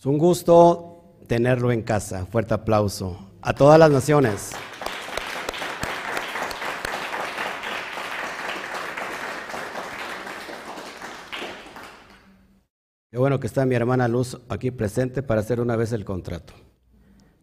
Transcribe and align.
Es 0.00 0.06
un 0.06 0.16
gusto 0.16 1.18
tenerlo 1.26 1.70
en 1.70 1.82
casa. 1.82 2.24
Fuerte 2.24 2.54
aplauso 2.54 3.18
a 3.42 3.52
todas 3.52 3.78
las 3.78 3.90
naciones. 3.90 4.52
Qué 13.10 13.18
bueno 13.18 13.38
que 13.40 13.46
está 13.46 13.66
mi 13.66 13.74
hermana 13.74 14.08
Luz 14.08 14.40
aquí 14.48 14.70
presente 14.70 15.22
para 15.22 15.42
hacer 15.42 15.60
una 15.60 15.76
vez 15.76 15.92
el 15.92 16.06
contrato. 16.06 16.54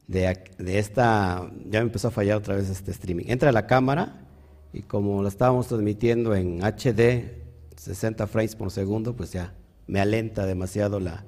De, 0.08 0.36
esta, 0.58 1.52
ya 1.70 1.82
me 1.82 1.86
empezó 1.86 2.08
a 2.08 2.12
fallar 2.12 2.38
otra 2.38 2.56
vez 2.56 2.72
este 2.72 2.90
streaming. 2.90 3.26
Entra 3.28 3.50
a 3.50 3.54
la 3.54 3.68
cámara 3.68 4.28
y 4.74 4.82
como 4.82 5.22
lo 5.22 5.28
estábamos 5.28 5.68
transmitiendo 5.68 6.34
en 6.34 6.64
HD, 6.64 7.38
60 7.76 8.26
frames 8.26 8.56
por 8.56 8.72
segundo, 8.72 9.16
pues 9.16 9.32
ya 9.32 9.54
me 9.86 10.00
alenta 10.02 10.48
demasiado 10.48 11.00
la, 11.00 11.24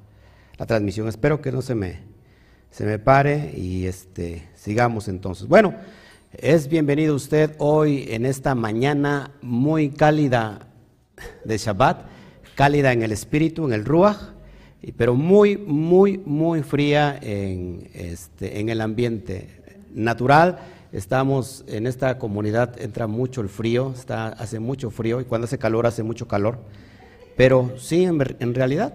transmisión. 0.66 1.08
Espero 1.08 1.42
que 1.42 1.52
no 1.52 1.62
se 1.62 1.76
me, 1.76 2.00
se 2.72 2.86
me 2.86 3.00
pare 3.00 3.54
y 3.56 3.86
este, 3.86 4.48
sigamos 4.56 5.08
entonces. 5.08 5.48
Bueno, 5.48 5.76
es 6.34 6.68
bienvenido 6.68 7.16
usted 7.16 7.56
hoy 7.58 8.06
en 8.10 8.26
esta 8.26 8.56
mañana 8.56 9.32
muy 9.42 9.90
cálida 9.90 10.68
de 11.44 11.58
Shabbat 11.58 12.20
cálida 12.60 12.92
en 12.92 13.04
el 13.04 13.14
espíritu, 13.14 13.66
en 13.66 13.72
el 13.72 13.86
ruach, 13.86 14.18
pero 14.98 15.16
muy, 15.16 15.56
muy, 15.56 16.18
muy 16.18 16.62
fría 16.62 17.18
en, 17.22 17.90
este, 17.94 18.60
en 18.60 18.68
el 18.68 18.82
ambiente 18.82 19.62
natural. 19.94 20.60
Estamos 20.92 21.64
en 21.70 21.88
esta 21.88 22.18
comunidad, 22.18 22.78
entra 22.82 23.08
mucho 23.08 23.40
el 23.40 23.48
frío, 23.48 23.94
está, 23.96 24.28
hace 24.28 24.60
mucho 24.60 24.92
frío 24.92 25.22
y 25.22 25.24
cuando 25.24 25.46
hace 25.46 25.58
calor 25.58 25.88
hace 25.88 26.04
mucho 26.04 26.28
calor. 26.28 26.60
Pero 27.38 27.76
sí, 27.78 28.04
en, 28.04 28.54
realidad, 28.54 28.94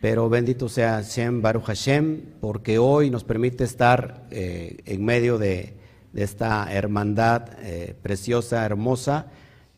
pero 0.00 0.30
bendito 0.30 0.68
sea 0.68 0.94
Hashem, 0.94 1.42
Baruch 1.42 1.64
Hashem, 1.64 2.22
porque 2.40 2.78
hoy 2.78 3.10
nos 3.10 3.22
permite 3.22 3.64
estar 3.64 4.26
eh, 4.30 4.78
en 4.86 5.04
medio 5.04 5.38
de, 5.38 5.78
esta 6.14 6.72
hermandad 6.72 7.50
eh, 7.62 7.94
preciosa, 8.02 8.64
hermosa, 8.64 9.26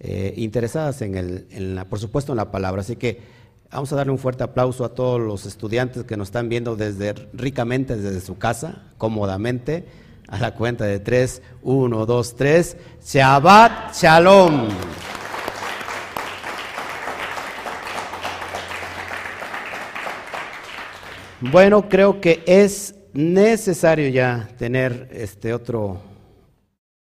eh, 0.00 0.32
interesadas 0.38 1.02
en, 1.02 1.14
el, 1.14 1.46
en 1.50 1.74
la, 1.74 1.84
por 1.84 1.98
supuesto 1.98 2.32
en 2.32 2.38
la 2.38 2.50
palabra. 2.50 2.80
Así 2.80 2.96
que 2.96 3.20
vamos 3.70 3.92
a 3.92 3.96
darle 3.96 4.12
un 4.12 4.18
fuerte 4.18 4.42
aplauso 4.42 4.84
a 4.84 4.94
todos 4.94 5.20
los 5.20 5.44
estudiantes 5.44 6.04
que 6.04 6.16
nos 6.16 6.28
están 6.28 6.48
viendo 6.48 6.74
desde 6.74 7.12
ricamente 7.34 7.96
desde 7.96 8.20
su 8.22 8.38
casa, 8.38 8.84
cómodamente, 8.96 9.84
a 10.28 10.38
la 10.38 10.54
cuenta 10.54 10.86
de 10.86 11.00
tres, 11.00 11.42
uno, 11.62 12.06
dos, 12.06 12.34
tres, 12.34 12.78
Shabbat 13.04 13.94
Shalom. 13.94 14.68
Bueno, 21.50 21.88
creo 21.88 22.20
que 22.20 22.42
es 22.46 22.94
necesario 23.12 24.08
ya 24.08 24.48
tener 24.56 25.08
este 25.12 25.52
otro, 25.52 26.00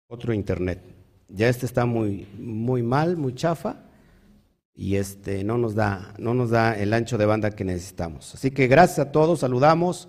otro 0.08 0.32
internet 0.32 0.88
ya 1.28 1.48
este 1.48 1.66
está 1.66 1.84
muy, 1.84 2.26
muy 2.38 2.82
mal, 2.82 3.16
muy 3.16 3.34
chafa, 3.34 3.76
y 4.74 4.96
este 4.96 5.44
no 5.44 5.58
nos 5.58 5.74
da, 5.74 6.14
no 6.18 6.34
nos 6.34 6.50
da 6.50 6.78
el 6.78 6.92
ancho 6.92 7.18
de 7.18 7.26
banda 7.26 7.50
que 7.50 7.64
necesitamos. 7.64 8.34
Así 8.34 8.50
que 8.50 8.66
gracias 8.66 9.00
a 9.00 9.12
todos, 9.12 9.40
saludamos. 9.40 10.08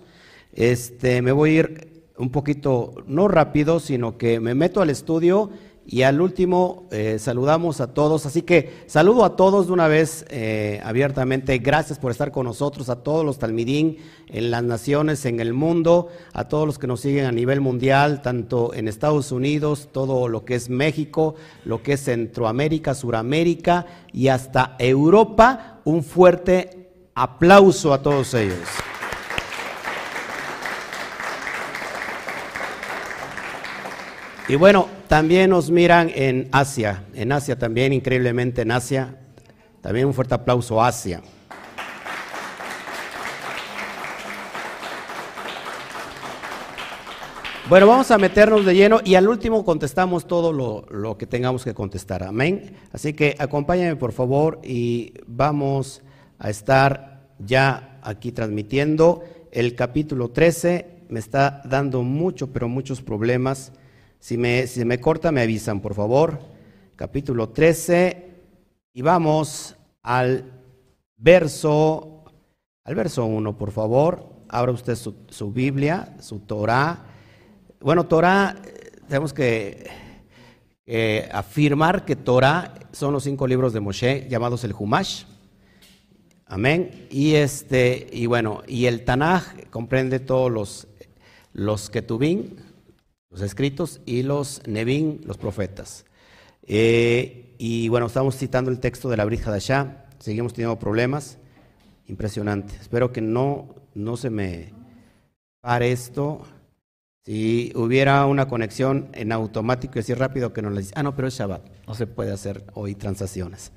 Este, 0.52 1.22
me 1.22 1.32
voy 1.32 1.50
a 1.50 1.60
ir 1.60 2.04
un 2.16 2.30
poquito, 2.30 2.94
no 3.06 3.28
rápido, 3.28 3.80
sino 3.80 4.16
que 4.16 4.40
me 4.40 4.54
meto 4.54 4.80
al 4.80 4.90
estudio 4.90 5.50
y 5.92 6.02
al 6.02 6.20
último, 6.20 6.84
eh, 6.92 7.18
saludamos 7.18 7.80
a 7.80 7.92
todos. 7.92 8.24
Así 8.24 8.42
que 8.42 8.84
saludo 8.86 9.24
a 9.24 9.34
todos 9.34 9.66
de 9.66 9.72
una 9.72 9.88
vez 9.88 10.24
eh, 10.28 10.80
abiertamente. 10.84 11.58
Gracias 11.58 11.98
por 11.98 12.12
estar 12.12 12.30
con 12.30 12.46
nosotros, 12.46 12.88
a 12.90 13.02
todos 13.02 13.24
los 13.26 13.40
talmidín 13.40 13.96
en 14.28 14.52
las 14.52 14.62
naciones, 14.62 15.26
en 15.26 15.40
el 15.40 15.52
mundo, 15.52 16.06
a 16.32 16.46
todos 16.46 16.64
los 16.64 16.78
que 16.78 16.86
nos 16.86 17.00
siguen 17.00 17.24
a 17.24 17.32
nivel 17.32 17.60
mundial, 17.60 18.22
tanto 18.22 18.72
en 18.72 18.86
Estados 18.86 19.32
Unidos, 19.32 19.88
todo 19.90 20.28
lo 20.28 20.44
que 20.44 20.54
es 20.54 20.70
México, 20.70 21.34
lo 21.64 21.82
que 21.82 21.94
es 21.94 22.04
Centroamérica, 22.04 22.94
Suramérica 22.94 23.86
y 24.12 24.28
hasta 24.28 24.76
Europa. 24.78 25.80
Un 25.84 26.04
fuerte 26.04 26.92
aplauso 27.16 27.92
a 27.92 28.00
todos 28.00 28.32
ellos. 28.34 28.60
Y 34.46 34.54
bueno, 34.54 34.99
también 35.10 35.50
nos 35.50 35.72
miran 35.72 36.08
en 36.14 36.48
Asia, 36.52 37.02
en 37.14 37.32
Asia 37.32 37.58
también, 37.58 37.92
increíblemente 37.92 38.62
en 38.62 38.70
Asia. 38.70 39.16
También 39.80 40.06
un 40.06 40.14
fuerte 40.14 40.34
aplauso 40.34 40.80
a 40.80 40.86
Asia. 40.86 41.20
Bueno, 47.68 47.88
vamos 47.88 48.12
a 48.12 48.18
meternos 48.18 48.64
de 48.64 48.72
lleno 48.72 49.00
y 49.04 49.16
al 49.16 49.26
último 49.26 49.64
contestamos 49.64 50.28
todo 50.28 50.52
lo, 50.52 51.18
que 51.18 51.26
tengamos 51.26 51.64
que 51.64 51.74
contestar. 51.74 52.22
Amén. 52.22 52.76
Así 52.92 53.12
que 53.12 53.34
acompáñame 53.36 53.96
por 53.96 54.12
favor 54.12 54.60
y 54.62 55.14
vamos 55.26 56.02
a 56.38 56.50
estar 56.50 57.22
ya 57.40 57.98
aquí 58.04 58.30
transmitiendo 58.30 59.24
el 59.50 59.74
capítulo 59.74 60.28
13. 60.30 60.86
Me 61.08 61.18
está 61.18 61.62
dando 61.64 62.04
mucho, 62.04 62.52
pero 62.52 62.68
muchos 62.68 63.02
problemas 63.02 63.72
si 64.20 64.36
me, 64.36 64.66
si 64.66 64.84
me 64.84 65.00
corta, 65.00 65.32
me 65.32 65.40
avisan, 65.40 65.80
por 65.80 65.94
favor. 65.94 66.38
Capítulo 66.94 67.48
13. 67.48 68.30
Y 68.92 69.02
vamos 69.02 69.74
al 70.02 70.44
verso, 71.16 72.24
al 72.84 72.94
verso 72.94 73.24
1, 73.24 73.56
por 73.56 73.72
favor. 73.72 74.28
Abra 74.48 74.72
usted 74.72 74.94
su, 74.94 75.52
Biblia, 75.52 76.16
su 76.20 76.40
Torah. 76.40 77.06
Bueno, 77.80 78.06
Torah, 78.06 78.56
tenemos 79.08 79.32
que 79.32 79.88
afirmar 81.32 82.04
que 82.04 82.16
Torah 82.16 82.74
son 82.92 83.14
los 83.14 83.24
cinco 83.24 83.46
libros 83.46 83.72
de 83.72 83.80
Moshe 83.80 84.28
llamados 84.28 84.64
el 84.64 84.74
Humash. 84.78 85.24
Amén. 86.44 87.06
Y 87.10 87.36
este, 87.36 88.08
y 88.12 88.26
bueno, 88.26 88.62
y 88.66 88.86
el 88.86 89.04
Tanaj 89.04 89.70
comprende 89.70 90.18
todos 90.18 90.50
los, 90.50 90.88
los 91.52 91.88
Ketubín, 91.88 92.69
los 93.30 93.42
escritos, 93.42 94.00
y 94.04 94.22
los 94.22 94.62
Nevin, 94.66 95.20
los 95.24 95.38
profetas. 95.38 96.04
Eh, 96.62 97.54
y 97.58 97.88
bueno, 97.88 98.06
estamos 98.06 98.36
citando 98.36 98.70
el 98.70 98.80
texto 98.80 99.08
de 99.08 99.16
la 99.16 99.24
Brija 99.24 99.50
de 99.50 99.56
allá, 99.56 100.06
seguimos 100.18 100.52
teniendo 100.52 100.78
problemas, 100.78 101.38
impresionante. 102.06 102.74
Espero 102.80 103.12
que 103.12 103.20
no, 103.20 103.74
no 103.94 104.16
se 104.16 104.30
me 104.30 104.72
pare 105.60 105.92
esto. 105.92 106.42
Si 107.24 107.72
hubiera 107.74 108.24
una 108.26 108.48
conexión 108.48 109.08
en 109.12 109.30
automático 109.30 109.94
y 109.96 110.00
así 110.00 110.14
rápido 110.14 110.52
que 110.52 110.62
no 110.62 110.70
le 110.70 110.80
dice, 110.80 110.92
ah, 110.96 111.02
no, 111.02 111.14
pero 111.14 111.28
es 111.28 111.34
Shabbat, 111.34 111.62
no 111.86 111.94
se 111.94 112.06
puede 112.06 112.32
hacer 112.32 112.64
hoy 112.74 112.94
transacciones. 112.94 113.72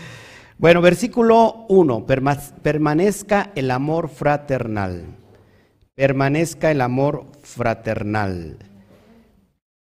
bueno, 0.58 0.80
versículo 0.80 1.66
1, 1.68 2.06
permanezca 2.62 3.52
el 3.54 3.70
amor 3.70 4.08
fraternal, 4.08 5.04
permanezca 5.94 6.70
el 6.70 6.80
amor 6.80 7.26
fraternal. 7.42 8.56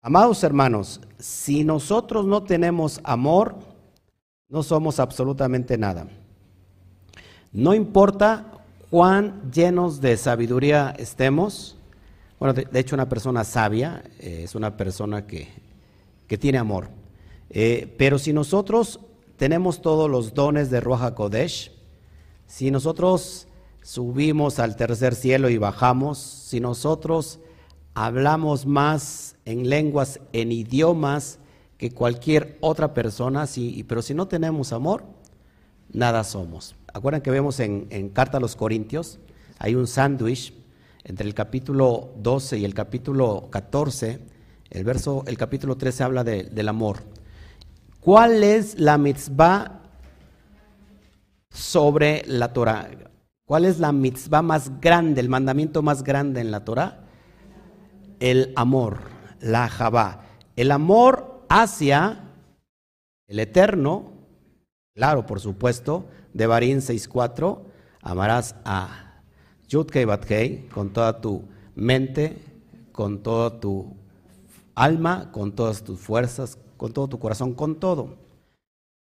Amados 0.03 0.43
hermanos, 0.45 0.99
si 1.19 1.63
nosotros 1.63 2.25
no 2.25 2.43
tenemos 2.43 3.01
amor, 3.05 3.57
no 4.49 4.63
somos 4.63 4.99
absolutamente 4.99 5.77
nada. 5.77 6.09
No 7.53 7.75
importa 7.75 8.51
cuán 8.89 9.51
llenos 9.53 10.01
de 10.01 10.17
sabiduría 10.17 10.95
estemos, 10.99 11.77
bueno, 12.39 12.55
de, 12.55 12.81
hecho 12.81 12.97
una 12.97 13.11
persona 13.11 13.45
sabia 13.45 14.03
eh, 14.19 14.43
es 14.45 14.55
una 14.55 14.75
persona 14.75 15.27
que, 15.27 15.49
tiene 16.39 16.57
amor. 16.57 16.89
Eh, 17.51 17.95
pero 17.99 18.19
si 18.19 18.33
nosotros 18.33 19.01
tenemos 19.37 19.83
todos 19.83 20.09
los 20.09 20.33
dones 20.33 20.71
de 20.71 20.81
Roja 20.81 21.15
Kodesh, 21.15 21.73
si 22.47 22.71
nosotros 22.71 23.49
subimos 23.83 24.61
al 24.61 24.77
tercer 24.77 25.15
cielo 25.15 25.51
y 25.51 25.59
bajamos, 25.59 26.19
si 26.19 26.59
nosotros 26.59 27.41
hablamos 27.95 28.67
más 28.67 29.37
en 29.45 29.69
lenguas, 29.69 30.21
en 30.33 30.53
idiomas 30.53 31.39
que 31.77 31.91
cualquier 31.91 32.59
otra 32.61 32.93
persona, 32.95 33.47
sí, 33.47 33.85
pero 33.89 34.03
si 34.03 34.15
no 34.15 34.29
tenemos 34.29 34.73
amor, 34.73 35.05
nada 35.93 36.25
somos. 36.25 36.77
Acuerdan 36.93 37.23
que 37.23 37.31
vemos 37.31 37.61
en, 37.61 38.11
Carta 38.11 38.39
a 38.39 38.41
los 38.41 38.57
Corintios, 38.57 39.19
hay 39.59 39.75
un 39.75 39.87
sándwich 39.87 40.53
entre 41.05 41.27
el 41.27 41.35
capítulo 41.35 42.11
12 42.19 42.59
y 42.59 42.65
el 42.65 42.75
capítulo 42.75 43.49
14, 43.51 44.21
el, 44.71 44.85
verso, 44.85 45.25
el 45.27 45.39
capítulo 45.39 45.77
13 45.77 46.05
habla 46.05 46.25
del 46.25 46.69
amor. 46.69 46.99
¿Cuál 48.01 48.45
es 48.45 48.79
la 48.79 48.99
mitzvah 48.99 49.81
sobre 51.51 52.25
la 52.27 52.53
Torah? 52.53 52.91
¿Cuál 53.45 53.65
es 53.65 53.79
la 53.79 53.93
mitzvah 53.93 54.43
más 54.43 54.81
grande, 54.81 55.21
el 55.21 55.29
mandamiento 55.29 55.83
más 55.83 56.03
grande 56.03 56.41
en 56.41 56.51
la 56.51 56.65
Torah? 56.65 57.00
El 58.21 58.53
amor 58.55 59.11
la 59.41 59.69
Jabá. 59.69 60.27
El 60.57 60.71
amor 60.71 61.45
hacia 61.49 62.21
el 63.27 63.39
eterno, 63.39 64.13
claro, 64.95 65.27
por 65.27 65.41
supuesto, 65.41 66.07
de 66.35 66.47
Barín 66.47 66.79
6.4, 66.79 67.61
amarás 68.03 68.55
a 68.65 69.23
Yudkei 69.69 70.05
Batkei, 70.05 70.69
con 70.69 70.93
toda 70.93 71.21
tu 71.21 71.45
mente, 71.75 72.37
con 72.93 73.23
toda 73.23 73.61
tu 73.61 73.97
alma, 74.75 75.31
con 75.33 75.53
todas 75.53 75.83
tus 75.83 75.99
fuerzas, 75.99 76.59
con 76.77 76.93
todo 76.93 77.09
tu 77.09 77.19
corazón, 77.19 77.55
con 77.55 77.77
todo. 77.77 78.19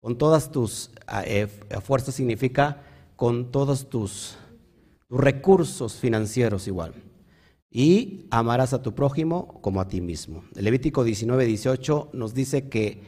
Con 0.02 0.18
todas 0.18 0.52
tus 0.52 0.92
eh, 1.26 1.48
fuerzas 1.84 2.16
significa 2.16 2.84
con 3.16 3.52
todos 3.52 3.90
tus 3.90 4.38
recursos 5.10 5.96
financieros 5.96 6.68
igual. 6.68 6.94
Y 7.72 8.26
amarás 8.32 8.74
a 8.74 8.82
tu 8.82 8.96
prójimo 8.96 9.60
como 9.62 9.80
a 9.82 9.88
ti 9.88 10.02
mismo. 10.02 10.44
El 10.56 10.66
Levítico 10.66 11.04
19, 11.04 11.46
18 11.46 12.10
nos 12.14 12.34
dice 12.34 12.68
que 12.68 13.02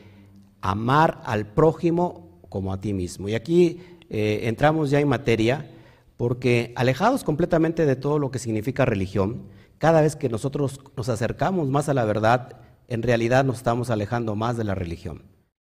amar 0.61 1.21
al 1.25 1.47
prójimo 1.47 2.39
como 2.49 2.71
a 2.71 2.79
ti 2.79 2.93
mismo. 2.93 3.27
Y 3.27 3.33
aquí 3.35 3.79
eh, 4.09 4.41
entramos 4.43 4.91
ya 4.91 4.99
en 4.99 5.07
materia 5.07 5.69
porque 6.17 6.71
alejados 6.75 7.23
completamente 7.23 7.85
de 7.87 7.95
todo 7.95 8.19
lo 8.19 8.29
que 8.29 8.37
significa 8.37 8.85
religión, 8.85 9.47
cada 9.79 10.01
vez 10.01 10.15
que 10.15 10.29
nosotros 10.29 10.79
nos 10.95 11.09
acercamos 11.09 11.67
más 11.67 11.89
a 11.89 11.95
la 11.95 12.05
verdad, 12.05 12.57
en 12.87 13.01
realidad 13.01 13.43
nos 13.43 13.57
estamos 13.57 13.89
alejando 13.89 14.35
más 14.35 14.55
de 14.55 14.63
la 14.63 14.75
religión. 14.75 15.23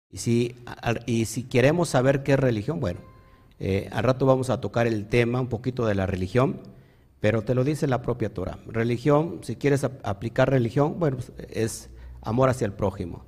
Y 0.10 0.18
si, 0.18 0.56
y 1.06 1.26
si 1.26 1.44
queremos 1.44 1.90
saber 1.90 2.24
qué 2.24 2.34
es 2.34 2.40
religión, 2.40 2.80
bueno, 2.80 3.02
eh, 3.60 3.90
al 3.92 4.04
rato 4.04 4.26
vamos 4.26 4.50
a 4.50 4.60
tocar 4.60 4.88
el 4.88 5.08
tema 5.08 5.40
un 5.40 5.50
poquito 5.50 5.86
de 5.86 5.94
la 5.94 6.08
religión, 6.08 6.62
pero 7.20 7.44
te 7.44 7.56
lo 7.56 7.64
dice 7.64 7.88
la 7.88 8.02
propia 8.02 8.34
Torah. 8.34 8.60
Religión, 8.68 9.40
si 9.44 9.56
quieres 9.56 9.84
aplicar 9.84 10.50
religión, 10.50 11.00
bueno, 11.00 11.18
pues, 11.18 11.32
es 11.50 11.90
amor 12.22 12.50
hacia 12.50 12.66
el 12.66 12.74
prójimo, 12.74 13.26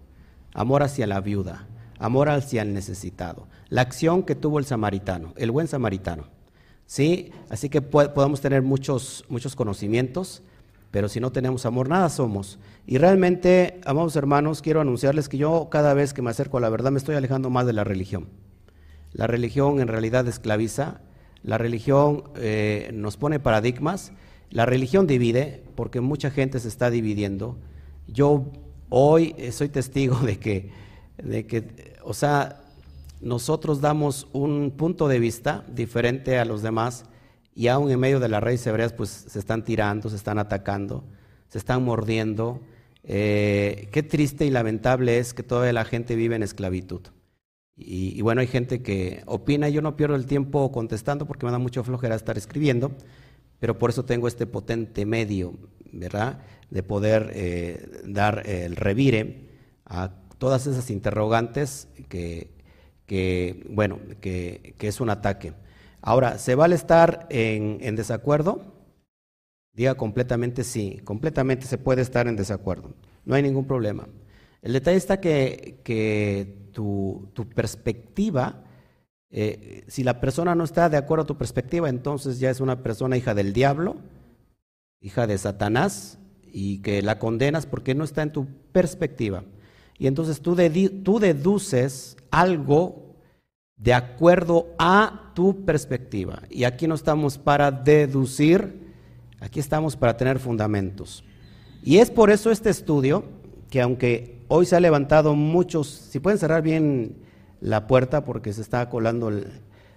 amor 0.54 0.84
hacia 0.84 1.08
la 1.08 1.22
viuda, 1.22 1.68
amor 2.00 2.30
hacia 2.30 2.62
el 2.62 2.74
necesitado. 2.74 3.48
La 3.70 3.82
acción 3.82 4.24
que 4.24 4.36
tuvo 4.36 4.60
el 4.60 4.66
samaritano, 4.66 5.34
el 5.38 5.52
buen 5.52 5.68
samaritano. 5.68 6.26
¿sí? 6.92 7.32
Así 7.50 7.70
que 7.70 7.82
podemos 7.82 8.42
tener 8.42 8.62
muchos, 8.62 9.24
muchos 9.30 9.56
conocimientos, 9.56 10.44
pero 10.92 11.08
si 11.08 11.22
no 11.22 11.32
tenemos 11.32 11.66
amor, 11.66 11.88
nada 11.88 12.10
somos. 12.10 12.60
Y 12.86 12.98
realmente, 12.98 13.80
amados 13.86 14.18
hermanos, 14.18 14.62
quiero 14.62 14.82
anunciarles 14.82 15.30
que 15.30 15.38
yo 15.38 15.70
cada 15.72 15.94
vez 15.94 16.14
que 16.14 16.22
me 16.22 16.32
acerco 16.32 16.58
a 16.58 16.60
la 16.62 16.68
verdad 16.68 16.92
me 16.92 16.98
estoy 16.98 17.16
alejando 17.16 17.50
más 17.50 17.66
de 17.66 17.72
la 17.72 17.86
religión. 17.86 18.28
La 19.14 19.26
religión 19.26 19.80
en 19.80 19.88
realidad 19.88 20.28
esclaviza, 20.28 21.00
la 21.44 21.58
religión 21.58 22.24
eh, 22.36 22.92
nos 22.94 23.18
pone 23.18 23.40
paradigmas, 23.40 24.12
la 24.50 24.66
religión 24.66 25.08
divide, 25.08 25.64
porque 25.76 26.02
mucha 26.02 26.30
gente 26.30 26.60
se 26.60 26.68
está 26.68 26.90
dividiendo. 26.90 27.58
Yo 28.08 28.46
hoy 28.90 29.36
soy 29.52 29.70
testigo 29.70 30.18
de 30.20 30.38
que, 30.38 30.70
de 31.18 31.48
que 31.48 31.96
o 32.04 32.14
sea, 32.14 32.62
nosotros 33.22 33.82
damos 33.82 34.28
un 34.34 34.72
punto 34.72 35.08
de 35.08 35.20
vista 35.20 35.64
diferente 35.74 36.40
a 36.40 36.46
los 36.46 36.62
demás 36.62 37.06
y 37.54 37.68
aún 37.68 37.92
en 37.92 38.00
medio 38.00 38.20
de 38.20 38.30
las 38.30 38.42
raíces 38.42 38.68
hebreas 38.68 38.94
pues 38.94 39.10
se 39.10 39.40
están 39.40 39.64
tirando, 39.64 40.10
se 40.10 40.16
están 40.16 40.40
atacando, 40.40 41.04
se 41.48 41.58
están 41.58 41.84
mordiendo. 41.84 42.62
Eh, 43.04 43.90
qué 43.92 44.04
triste 44.04 44.46
y 44.46 44.50
lamentable 44.50 45.18
es 45.18 45.34
que 45.34 45.44
toda 45.44 45.72
la 45.74 45.86
gente 45.86 46.16
vive 46.16 46.36
en 46.36 46.44
esclavitud. 46.44 47.02
Y, 47.84 48.22
bueno, 48.22 48.42
hay 48.42 48.48
gente 48.48 48.82
que 48.82 49.24
opina, 49.26 49.68
yo 49.70 49.82
no 49.82 49.96
pierdo 49.96 50.16
el 50.16 50.26
tiempo 50.26 50.72
contestando 50.72 51.26
porque 51.26 51.46
me 51.46 51.52
da 51.52 51.58
mucho 51.58 51.84
flojera 51.84 52.16
estar 52.16 52.38
escribiendo, 52.38 52.92
pero 53.60 53.78
por 53.78 53.90
eso 53.90 54.06
tengo 54.06 54.28
este 54.28 54.46
potente 54.46 55.06
medio, 55.06 55.54
¿verdad? 55.92 56.40
De 56.70 56.84
poder 56.84 57.32
eh, 57.34 58.02
dar 58.06 58.48
el 58.48 58.76
revire 58.76 59.50
a 59.86 60.12
todas 60.38 60.68
esas 60.68 60.90
interrogantes 60.90 61.88
que 62.08 62.62
que, 63.12 63.66
bueno, 63.70 64.00
que, 64.22 64.74
es 64.80 65.02
un 65.02 65.10
ataque. 65.10 65.52
Ahora, 66.02 66.38
¿se 66.38 66.56
vale 66.56 66.76
estar 66.76 67.28
en, 67.30 67.94
desacuerdo? 67.98 68.62
Diga 69.74 69.96
completamente 69.96 70.64
sí, 70.64 71.02
completamente 71.04 71.66
se 71.66 71.78
puede 71.78 72.04
estar 72.04 72.30
en 72.30 72.38
desacuerdo, 72.38 72.94
no 73.26 73.36
hay 73.36 73.44
ningún 73.44 73.68
problema. 73.68 74.08
El 74.62 74.74
detalle 74.74 74.98
está 74.98 75.20
que, 75.20 75.80
que 75.84 76.62
tu, 76.72 77.32
perspectiva, 77.56 78.64
eh, 79.30 79.84
si 79.88 80.04
la 80.04 80.20
persona 80.20 80.56
no 80.56 80.64
está 80.64 80.90
de 80.90 80.98
acuerdo 80.98 81.24
a 81.24 81.28
tu 81.28 81.38
perspectiva, 81.38 81.90
entonces 81.90 82.40
ya 82.40 82.50
es 82.50 82.60
una 82.60 82.84
persona 82.84 83.18
hija 83.18 83.34
del 83.34 83.54
diablo, 83.54 83.98
hija 85.00 85.28
de 85.28 85.38
Satanás, 85.38 86.20
y 86.54 86.80
que 86.80 87.02
la 87.02 87.18
condenas 87.18 87.66
porque 87.66 87.96
no 87.96 88.04
está 88.04 88.22
en 88.22 88.32
tu 88.32 88.48
perspectiva. 88.72 89.44
Y 89.98 90.08
entonces 90.08 90.42
tú, 90.42 90.56
tú 91.04 91.20
deduces 91.20 92.18
algo 92.30 93.16
de 93.78 93.94
acuerdo 93.94 94.68
a 94.78 95.32
tu 95.34 95.66
perspectiva. 95.66 96.44
Y 96.50 96.66
aquí 96.66 96.88
no 96.88 96.96
estamos 96.96 97.38
para 97.38 97.72
deducir, 97.72 98.94
aquí 99.40 99.60
estamos 99.60 99.96
para 99.96 100.18
tener 100.18 100.40
fundamentos. 100.40 101.24
Y 101.84 101.98
es 101.98 102.12
por 102.12 102.30
eso 102.30 102.52
este 102.52 102.70
estudio, 102.70 103.24
que 103.72 103.82
aunque 103.82 104.44
hoy 104.50 104.66
se 104.66 104.76
ha 104.76 104.82
levantado 104.82 105.34
muchos, 105.34 105.88
si 105.88 106.20
pueden 106.20 106.38
cerrar 106.38 106.62
bien 106.62 107.16
la 107.62 107.88
puerta 107.88 108.26
porque 108.26 108.52
se 108.52 108.62
está 108.62 108.90
colando, 108.90 109.30
el, 109.30 109.48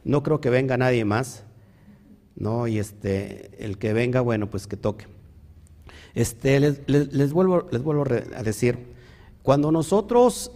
no 0.04 0.22
creo 0.22 0.40
que 0.40 0.48
venga 0.48 0.76
nadie 0.76 1.04
más, 1.04 1.42
¿no? 2.36 2.68
Y 2.68 2.78
este, 2.78 3.50
el 3.58 3.76
que 3.76 3.92
venga, 3.92 4.20
bueno, 4.20 4.48
pues 4.48 4.68
que 4.68 4.76
toque. 4.76 5.06
Este, 6.14 6.60
les, 6.60 7.32
vuelvo, 7.32 7.66
les 7.72 7.82
vuelvo 7.82 8.04
a 8.04 8.42
decir, 8.44 8.78
cuando 9.42 9.72
nosotros 9.72 10.52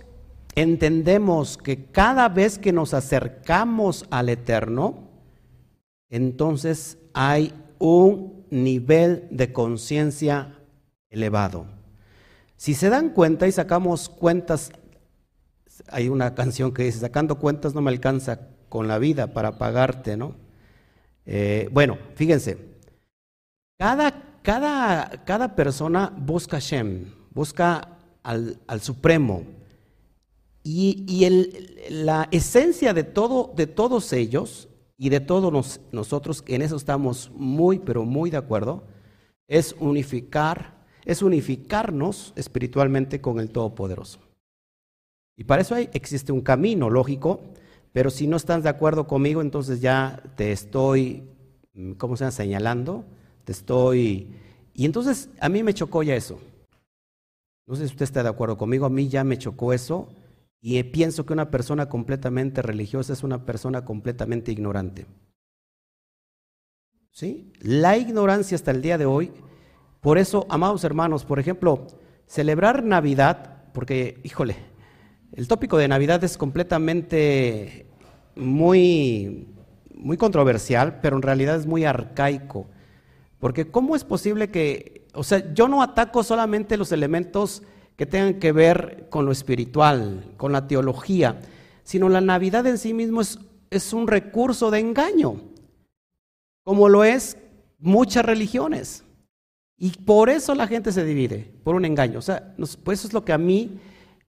entendemos 0.55 1.59
que 1.59 1.87
cada 1.87 2.29
vez 2.29 2.56
que 2.56 2.73
nos 2.73 2.94
acercamos 2.94 4.06
al 4.11 4.29
Eterno, 4.29 5.09
entonces 6.09 6.99
hay 7.15 7.53
un 7.81 8.44
nivel 8.50 9.26
de 9.32 9.53
conciencia 9.53 10.61
elevado. 11.11 11.78
Si 12.58 12.75
se 12.75 12.90
dan 12.90 13.10
cuenta 13.10 13.46
y 13.46 13.52
sacamos 13.52 14.10
cuentas, 14.10 14.70
hay 15.88 16.10
una 16.10 16.34
canción 16.34 16.75
que 16.75 16.82
dice, 16.82 16.99
sacando 16.99 17.38
cuentas 17.38 17.75
no 17.75 17.81
me 17.81 17.90
alcanza 17.90 18.40
con 18.69 18.87
la 18.87 18.99
vida 18.99 19.32
para 19.32 19.56
pagarte, 19.56 20.19
¿no? 20.19 20.34
Eh, 21.25 21.70
bueno, 21.72 21.96
fíjense, 22.14 22.58
cada, 23.78 24.40
cada, 24.43 25.25
cada 25.25 25.56
persona 25.56 26.12
busca 26.14 26.58
Shem, 26.58 27.14
busca 27.32 27.96
al, 28.22 28.58
al 28.66 28.82
Supremo, 28.82 29.44
y, 30.70 31.26
la 31.88 32.29
esencia 32.31 32.93
de, 32.93 33.05
todo, 33.05 33.53
de 33.56 33.67
todos 33.67 34.12
ellos 34.12 34.69
y 34.98 35.08
de 35.08 35.20
todos 35.20 35.81
nosotros, 35.93 36.44
en 36.46 36.60
eso 36.60 36.77
estamos 36.77 37.31
muy, 37.34 37.79
pero 37.79 38.05
muy 38.05 38.31
de 38.31 38.36
acuerdo, 38.36 38.84
es 39.46 39.74
unificar, 39.79 40.78
es 41.08 41.22
unificarnos 41.22 42.34
espiritualmente 42.36 43.22
con 43.22 43.41
el 43.41 43.48
Todopoderoso. 43.48 44.20
Y 45.38 45.44
para 45.44 45.62
eso 45.62 45.74
hay, 45.74 45.88
existe 45.94 46.32
un 46.32 46.43
camino 46.43 46.91
lógico, 46.91 47.41
pero 47.94 48.10
si 48.10 48.27
no 48.27 48.36
estás 48.36 48.62
de 48.62 48.69
acuerdo 48.69 49.06
conmigo, 49.06 49.41
entonces 49.41 49.81
ya 49.81 50.22
te 50.36 50.53
estoy, 50.53 51.22
¿cómo 51.96 52.15
se 52.15 52.24
llama? 52.24 52.32
Señalando, 52.32 53.05
te 53.44 53.53
estoy... 53.53 54.34
Y 54.74 54.84
entonces 54.84 55.31
a 55.41 55.48
mí 55.48 55.62
me 55.62 55.72
chocó 55.72 56.03
ya 56.03 56.15
eso. 56.15 56.38
No 57.67 57.74
sé 57.74 57.86
si 57.86 57.93
usted 57.94 58.05
está 58.05 58.22
de 58.22 58.29
acuerdo 58.29 58.58
conmigo, 58.58 58.84
a 58.84 58.91
mí 58.91 59.08
ya 59.08 59.24
me 59.24 59.38
chocó 59.38 59.72
eso 59.72 60.10
y 60.60 60.82
pienso 60.82 61.24
que 61.24 61.32
una 61.32 61.50
persona 61.50 61.88
completamente 61.88 62.60
religiosa 62.60 63.15
es 63.15 63.22
una 63.22 63.46
persona 63.46 63.82
completamente 63.82 64.53
ignorante. 64.53 65.06
¿Sí? 67.12 67.50
La 67.60 67.96
ignorancia 67.96 68.56
hasta 68.56 68.72
el 68.72 68.82
día 68.82 68.98
de 68.98 69.06
hoy, 69.06 69.32
por 70.00 70.19
eso, 70.19 70.46
amados 70.48 70.84
hermanos, 70.84 71.24
por 71.24 71.38
ejemplo, 71.38 71.86
celebrar 72.26 72.84
Navidad, 72.84 73.64
porque, 73.72 74.20
híjole, 74.22 74.56
el 75.32 75.48
tópico 75.48 75.76
de 75.76 75.88
Navidad 75.88 76.22
es 76.24 76.36
completamente 76.36 77.86
muy, 78.36 79.48
muy 79.94 80.17
controversial, 80.17 81.00
pero 81.00 81.17
en 81.17 81.22
realidad 81.22 81.56
es 81.56 81.67
muy 81.67 81.84
arcaico. 81.84 82.67
Porque 83.38 83.70
¿cómo 83.70 83.96
es 83.96 84.05
posible 84.05 84.50
que, 84.50 85.06
o 85.14 85.22
sea, 85.22 85.52
yo 85.52 85.69
no 85.69 85.82
ataco 85.82 86.22
solamente 86.22 86.76
los 86.76 86.93
elementos 86.93 87.62
que 87.96 88.06
tengan 88.06 88.34
que 88.34 88.52
ver 88.52 89.06
con 89.10 89.24
lo 89.24 89.32
espiritual, 89.32 90.32
con 90.36 90.52
la 90.52 90.67
teología, 90.67 91.40
sino 91.82 92.08
la 92.08 92.20
Navidad 92.20 92.67
en 92.67 92.78
sí 92.78 92.94
mismo 92.94 93.20
es, 93.20 93.38
es 93.70 93.93
un 93.93 94.06
recurso 94.06 94.70
de 94.70 94.78
engaño, 94.78 95.40
como 96.62 96.88
lo 96.88 97.02
es 97.05 97.36
muchas 97.78 98.24
religiones. 98.24 99.05
Y 99.79 99.91
por 99.91 100.29
eso 100.29 100.55
la 100.55 100.67
gente 100.67 100.93
se 100.93 101.05
divide, 101.05 101.51
por 101.63 101.75
un 101.75 101.85
engaño. 101.85 102.19
O 102.19 102.23
sea, 102.23 102.55
pues 102.82 102.99
eso 102.99 103.08
es 103.08 103.15
lo 103.15 103.25
que 103.25 103.32
a 103.32 103.39
mí, 103.39 103.79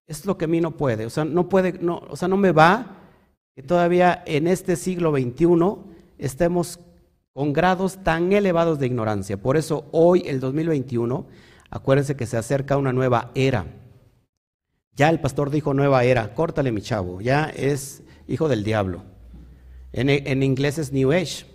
es 0.07 0.25
lo 0.25 0.38
que 0.38 0.45
a 0.45 0.49
mí 0.49 0.61
no 0.61 0.76
puede. 0.76 1.07
O 1.07 1.11
sea, 1.11 1.25
no 1.25 1.49
puede, 1.49 1.73
no, 1.75 2.02
o 2.09 2.16
sea, 2.16 2.28
no 2.28 2.37
me 2.37 2.52
va 2.52 2.99
que 3.57 3.62
todavía 3.62 4.23
en 4.26 4.47
este 4.47 4.76
siglo 4.76 5.11
XXI 5.12 5.47
estemos 6.19 6.78
con 7.33 7.52
grados 7.52 7.99
tan 8.04 8.33
elevados 8.33 8.78
de 8.78 8.87
ignorancia. 8.87 9.37
Por 9.37 9.57
eso 9.57 9.87
hoy, 9.90 10.23
el 10.26 10.40
2021, 10.40 11.26
Acuérdense 11.71 12.16
que 12.16 12.26
se 12.26 12.37
acerca 12.37 12.76
una 12.76 12.92
nueva 12.92 13.30
era. 13.35 13.66
Ya 14.97 15.09
el 15.09 15.21
pastor 15.21 15.50
dijo 15.50 15.73
nueva 15.73 16.02
era, 16.02 16.35
córtale 16.35 16.73
mi 16.73 16.83
chavo, 16.83 17.21
ya 17.21 17.45
es 17.45 18.02
hijo 18.26 18.49
del 18.49 18.64
diablo. 18.64 19.04
En, 19.92 20.42
inglés 20.42 20.78
es 20.78 20.92
New 20.92 21.12
Age. 21.12 21.47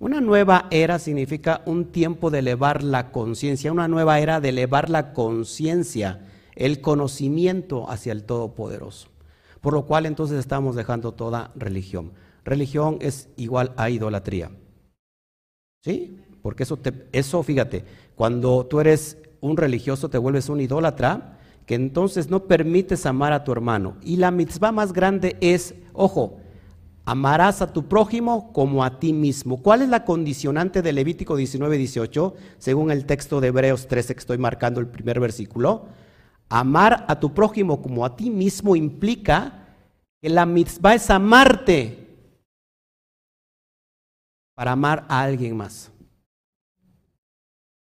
Una 0.00 0.22
nueva 0.22 0.66
era 0.70 0.98
significa 0.98 1.60
un 1.66 1.92
tiempo 1.92 2.30
de 2.30 2.38
elevar 2.38 2.82
la 2.82 3.12
conciencia, 3.12 3.70
una 3.70 3.86
nueva 3.86 4.18
era 4.18 4.40
de 4.40 4.48
elevar 4.48 4.88
la 4.88 5.12
conciencia, 5.12 6.26
el 6.56 6.80
conocimiento 6.80 7.88
hacia 7.90 8.12
el 8.12 8.24
Todopoderoso. 8.24 9.08
Por 9.60 9.74
lo 9.74 9.84
cual 9.84 10.06
entonces 10.06 10.38
estamos 10.38 10.74
dejando 10.74 11.12
toda 11.12 11.52
religión. 11.54 12.12
Religión 12.46 12.96
es 13.02 13.28
igual 13.36 13.74
a 13.76 13.90
idolatría. 13.90 14.50
¿Sí? 15.84 16.18
Porque 16.40 16.62
eso, 16.62 16.78
te, 16.78 17.06
eso 17.12 17.42
fíjate, 17.42 17.84
cuando 18.14 18.64
tú 18.64 18.80
eres 18.80 19.18
un 19.42 19.58
religioso 19.58 20.08
te 20.08 20.16
vuelves 20.16 20.48
un 20.48 20.62
idólatra, 20.62 21.38
que 21.66 21.74
entonces 21.74 22.30
no 22.30 22.44
permites 22.44 23.04
amar 23.04 23.34
a 23.34 23.44
tu 23.44 23.52
hermano. 23.52 23.98
Y 24.00 24.16
la 24.16 24.30
mitzvah 24.30 24.72
más 24.72 24.94
grande 24.94 25.36
es, 25.42 25.74
ojo, 25.92 26.40
Amarás 27.10 27.60
a 27.60 27.72
tu 27.72 27.88
prójimo 27.88 28.52
como 28.52 28.84
a 28.84 29.00
ti 29.00 29.12
mismo. 29.12 29.60
¿Cuál 29.60 29.82
es 29.82 29.88
la 29.88 30.04
condicionante 30.04 30.80
de 30.80 30.92
Levítico 30.92 31.34
19, 31.34 31.76
18? 31.76 32.34
Según 32.58 32.92
el 32.92 33.04
texto 33.04 33.40
de 33.40 33.48
Hebreos 33.48 33.88
13 33.88 34.14
que 34.14 34.20
estoy 34.20 34.38
marcando 34.38 34.78
el 34.78 34.86
primer 34.86 35.18
versículo. 35.18 35.88
Amar 36.48 37.06
a 37.08 37.18
tu 37.18 37.34
prójimo 37.34 37.82
como 37.82 38.04
a 38.04 38.14
ti 38.14 38.30
mismo 38.30 38.76
implica 38.76 39.74
que 40.22 40.28
la 40.28 40.46
mitzvah 40.46 40.94
es 40.94 41.10
amarte 41.10 42.06
para 44.54 44.70
amar 44.70 45.04
a 45.08 45.22
alguien 45.22 45.56
más. 45.56 45.90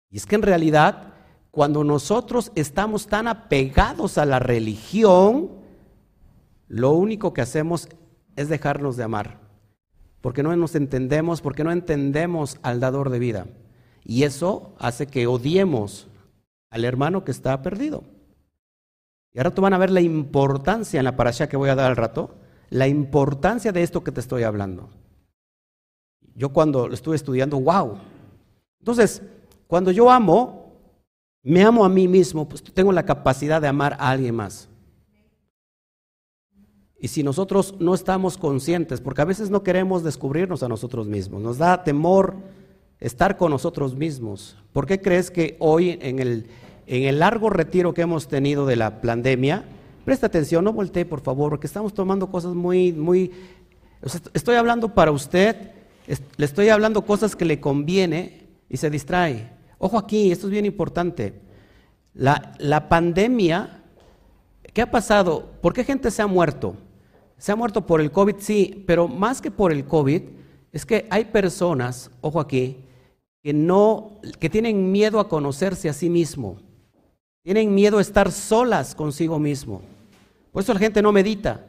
Y 0.09 0.17
es 0.17 0.25
que 0.25 0.37
en 0.37 0.41
realidad, 0.41 1.13
cuando 1.51 1.83
nosotros 1.83 2.51
estamos 2.55 3.05
tan 3.05 3.27
apegados 3.27 4.17
a 4.17 4.25
la 4.25 4.39
religión, 4.39 5.51
lo 6.67 6.93
único 6.93 7.31
que 7.31 7.41
hacemos 7.41 7.89
es 8.39 8.47
dejarnos 8.47 8.95
de 8.95 9.03
amar, 9.03 9.37
porque 10.21 10.43
no 10.43 10.55
nos 10.55 10.73
entendemos, 10.73 11.41
porque 11.41 11.65
no 11.65 11.73
entendemos 11.73 12.57
al 12.61 12.79
dador 12.79 13.09
de 13.09 13.19
vida. 13.19 13.47
Y 14.05 14.23
eso 14.23 14.73
hace 14.79 15.07
que 15.07 15.27
odiemos 15.27 16.07
al 16.69 16.85
hermano 16.85 17.25
que 17.25 17.31
está 17.31 17.61
perdido. 17.61 18.05
Y 19.33 19.39
ahora 19.39 19.53
tú 19.53 19.61
van 19.61 19.73
a 19.73 19.77
ver 19.77 19.91
la 19.91 19.99
importancia 19.99 20.99
en 20.99 21.03
la 21.03 21.17
parasha 21.17 21.49
que 21.49 21.57
voy 21.57 21.69
a 21.69 21.75
dar 21.75 21.89
al 21.89 21.97
rato, 21.97 22.37
la 22.69 22.87
importancia 22.87 23.73
de 23.73 23.83
esto 23.83 24.05
que 24.05 24.13
te 24.13 24.21
estoy 24.21 24.43
hablando. 24.43 24.89
Yo 26.33 26.53
cuando 26.53 26.87
lo 26.87 26.93
estuve 26.93 27.17
estudiando, 27.17 27.59
wow. 27.59 27.97
Entonces, 28.79 29.21
cuando 29.67 29.91
yo 29.91 30.09
amo, 30.09 30.75
me 31.43 31.61
amo 31.61 31.83
a 31.83 31.89
mí 31.89 32.07
mismo, 32.07 32.47
pues 32.47 32.63
tengo 32.63 32.93
la 32.93 33.03
capacidad 33.03 33.61
de 33.61 33.67
amar 33.67 33.97
a 33.99 34.11
alguien 34.11 34.35
más. 34.35 34.68
Y 37.01 37.07
si 37.07 37.23
nosotros 37.23 37.75
no 37.79 37.93
estamos 37.93 38.37
conscientes, 38.37 38.99
porque 38.99 39.21
a 39.21 39.25
veces 39.25 39.49
no 39.49 39.63
queremos 39.63 40.03
descubrirnos 40.03 40.63
a 40.63 40.67
nosotros 40.67 41.07
mismos, 41.07 41.41
nos 41.41 41.57
da 41.57 41.83
temor 41.83 42.35
estar 42.99 43.37
con 43.37 43.51
nosotros 43.51 43.95
mismos. 43.95 44.57
¿Por 44.73 44.85
qué 44.85 44.99
crees 44.99 45.31
que 45.31 45.55
hoy 45.59 45.97
en 46.01 46.19
el, 46.19 46.47
en 46.87 47.03
el 47.03 47.19
largo 47.19 47.49
retiro 47.49 47.93
que 47.93 48.01
hemos 48.01 48.27
tenido 48.27 48.65
de 48.65 48.75
la 48.75 48.99
pandemia, 48.99 49.63
presta 50.03 50.27
atención, 50.27 50.65
no 50.65 50.73
voltee 50.73 51.05
por 51.05 51.21
favor, 51.21 51.51
porque 51.51 51.67
estamos 51.67 51.93
tomando 51.93 52.29
cosas 52.29 52.53
muy, 52.53 52.91
muy... 52.91 53.31
estoy 54.33 54.55
hablando 54.55 54.93
para 54.93 55.11
usted, 55.11 55.71
le 56.35 56.45
estoy 56.45 56.67
hablando 56.67 57.05
cosas 57.05 57.33
que 57.35 57.45
le 57.45 57.61
conviene 57.61 58.47
y 58.69 58.75
se 58.75 58.89
distrae. 58.89 59.49
Ojo 59.77 59.97
aquí, 59.97 60.33
esto 60.33 60.47
es 60.47 60.51
bien 60.51 60.65
importante. 60.65 61.33
La, 62.13 62.55
la 62.57 62.89
pandemia, 62.89 63.83
¿qué 64.73 64.81
ha 64.81 64.91
pasado? 64.91 65.49
¿Por 65.61 65.73
qué 65.73 65.85
gente 65.85 66.11
se 66.11 66.21
ha 66.21 66.27
muerto? 66.27 66.75
Se 67.39 67.53
ha 67.53 67.55
muerto 67.55 67.85
por 67.85 68.01
el 68.01 68.11
COVID, 68.11 68.35
sí, 68.39 68.83
pero 68.85 69.07
más 69.07 69.41
que 69.41 69.49
por 69.49 69.71
el 69.71 69.85
COVID, 69.85 70.21
es 70.73 70.85
que 70.85 71.07
hay 71.09 71.25
personas, 71.25 72.11
ojo 72.21 72.39
aquí, 72.39 72.77
que 73.41 73.53
no, 73.53 74.19
que 74.39 74.49
tienen 74.49 74.91
miedo 74.91 75.21
a 75.21 75.29
conocerse 75.29 75.87
a 75.87 75.93
sí 75.93 76.09
mismo. 76.09 76.57
Tienen 77.41 77.73
miedo 77.73 77.97
a 77.97 78.01
estar 78.01 78.31
solas 78.31 78.93
consigo 78.93 79.39
mismo. 79.39 79.81
Por 80.51 80.61
eso 80.61 80.73
la 80.73 80.79
gente 80.79 81.01
no 81.01 81.13
medita. 81.13 81.65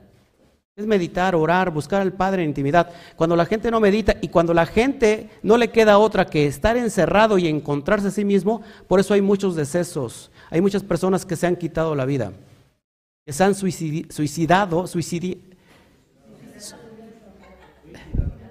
Es 0.74 0.86
meditar, 0.86 1.36
orar, 1.36 1.70
buscar 1.70 2.00
al 2.02 2.14
Padre 2.14 2.42
en 2.42 2.48
intimidad. 2.48 2.90
Cuando 3.14 3.36
la 3.36 3.46
gente 3.46 3.70
no 3.70 3.78
medita 3.78 4.16
y 4.20 4.28
cuando 4.28 4.52
la 4.52 4.66
gente 4.66 5.30
no 5.42 5.56
le 5.56 5.70
queda 5.70 5.98
otra 5.98 6.26
que 6.26 6.46
estar 6.46 6.76
encerrado 6.76 7.38
y 7.38 7.46
encontrarse 7.46 8.08
a 8.08 8.10
sí 8.10 8.24
mismo, 8.24 8.62
por 8.88 8.98
eso 8.98 9.14
hay 9.14 9.22
muchos 9.22 9.54
decesos. 9.54 10.32
Hay 10.50 10.60
muchas 10.60 10.82
personas 10.82 11.24
que 11.24 11.36
se 11.36 11.46
han 11.46 11.54
quitado 11.54 11.94
la 11.94 12.06
vida, 12.06 12.32
que 13.24 13.32
se 13.32 13.44
han 13.44 13.54
suicidado, 13.54 14.88
suicidi 14.88 15.49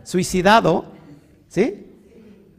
suicidado, 0.09 0.85
¿sí? 1.49 1.85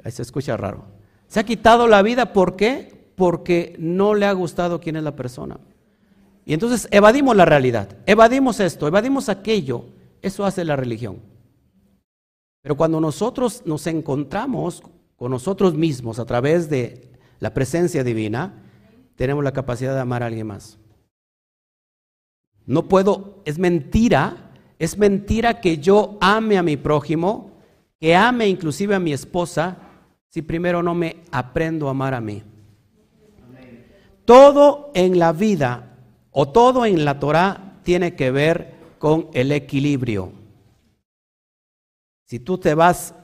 Se 0.08 0.22
escucha 0.22 0.56
raro. 0.56 0.84
Se 1.26 1.40
ha 1.40 1.44
quitado 1.44 1.88
la 1.88 2.00
vida, 2.00 2.32
¿por 2.32 2.54
qué? 2.54 3.10
Porque 3.16 3.74
no 3.76 4.14
le 4.14 4.26
ha 4.26 4.32
gustado 4.32 4.80
quién 4.80 4.94
es 4.94 5.02
la 5.02 5.16
persona. 5.16 5.58
Y 6.46 6.54
entonces 6.54 6.86
evadimos 6.92 7.34
la 7.34 7.44
realidad, 7.44 7.88
evadimos 8.06 8.60
esto, 8.60 8.86
evadimos 8.86 9.28
aquello. 9.28 9.86
Eso 10.22 10.44
hace 10.44 10.64
la 10.64 10.76
religión. 10.76 11.18
Pero 12.62 12.76
cuando 12.76 13.00
nosotros 13.00 13.62
nos 13.64 13.84
encontramos 13.88 14.82
con 15.16 15.32
nosotros 15.32 15.74
mismos 15.74 16.20
a 16.20 16.26
través 16.26 16.70
de 16.70 17.10
la 17.40 17.52
presencia 17.52 18.04
divina, 18.04 18.62
tenemos 19.16 19.42
la 19.42 19.52
capacidad 19.52 19.94
de 19.94 20.00
amar 20.00 20.22
a 20.22 20.26
alguien 20.26 20.46
más. 20.46 20.78
No 22.64 22.86
puedo, 22.86 23.42
es 23.44 23.58
mentira 23.58 24.49
es 24.80 24.96
mentira 24.96 25.60
que 25.60 25.76
yo 25.76 26.16
ame 26.22 26.56
a 26.56 26.62
mi 26.62 26.78
prójimo, 26.78 27.50
que 28.00 28.16
ame 28.16 28.48
inclusive 28.48 28.94
a 28.94 28.98
mi 28.98 29.12
esposa, 29.12 29.76
si 30.30 30.40
primero 30.40 30.82
no 30.82 30.94
me 30.94 31.18
aprendo 31.30 31.86
a 31.86 31.90
amar 31.90 32.14
a 32.14 32.20
mí. 32.22 32.42
Todo 34.24 34.90
en 34.94 35.18
la 35.18 35.32
vida 35.32 35.98
o 36.30 36.48
todo 36.48 36.86
en 36.86 37.04
la 37.04 37.20
Torah 37.20 37.74
tiene 37.82 38.16
que 38.16 38.30
ver 38.30 38.72
con 38.98 39.28
el 39.34 39.52
equilibrio. 39.52 40.32
Si 42.24 42.38
tú 42.38 42.56
te 42.56 42.72
vas 42.72 43.14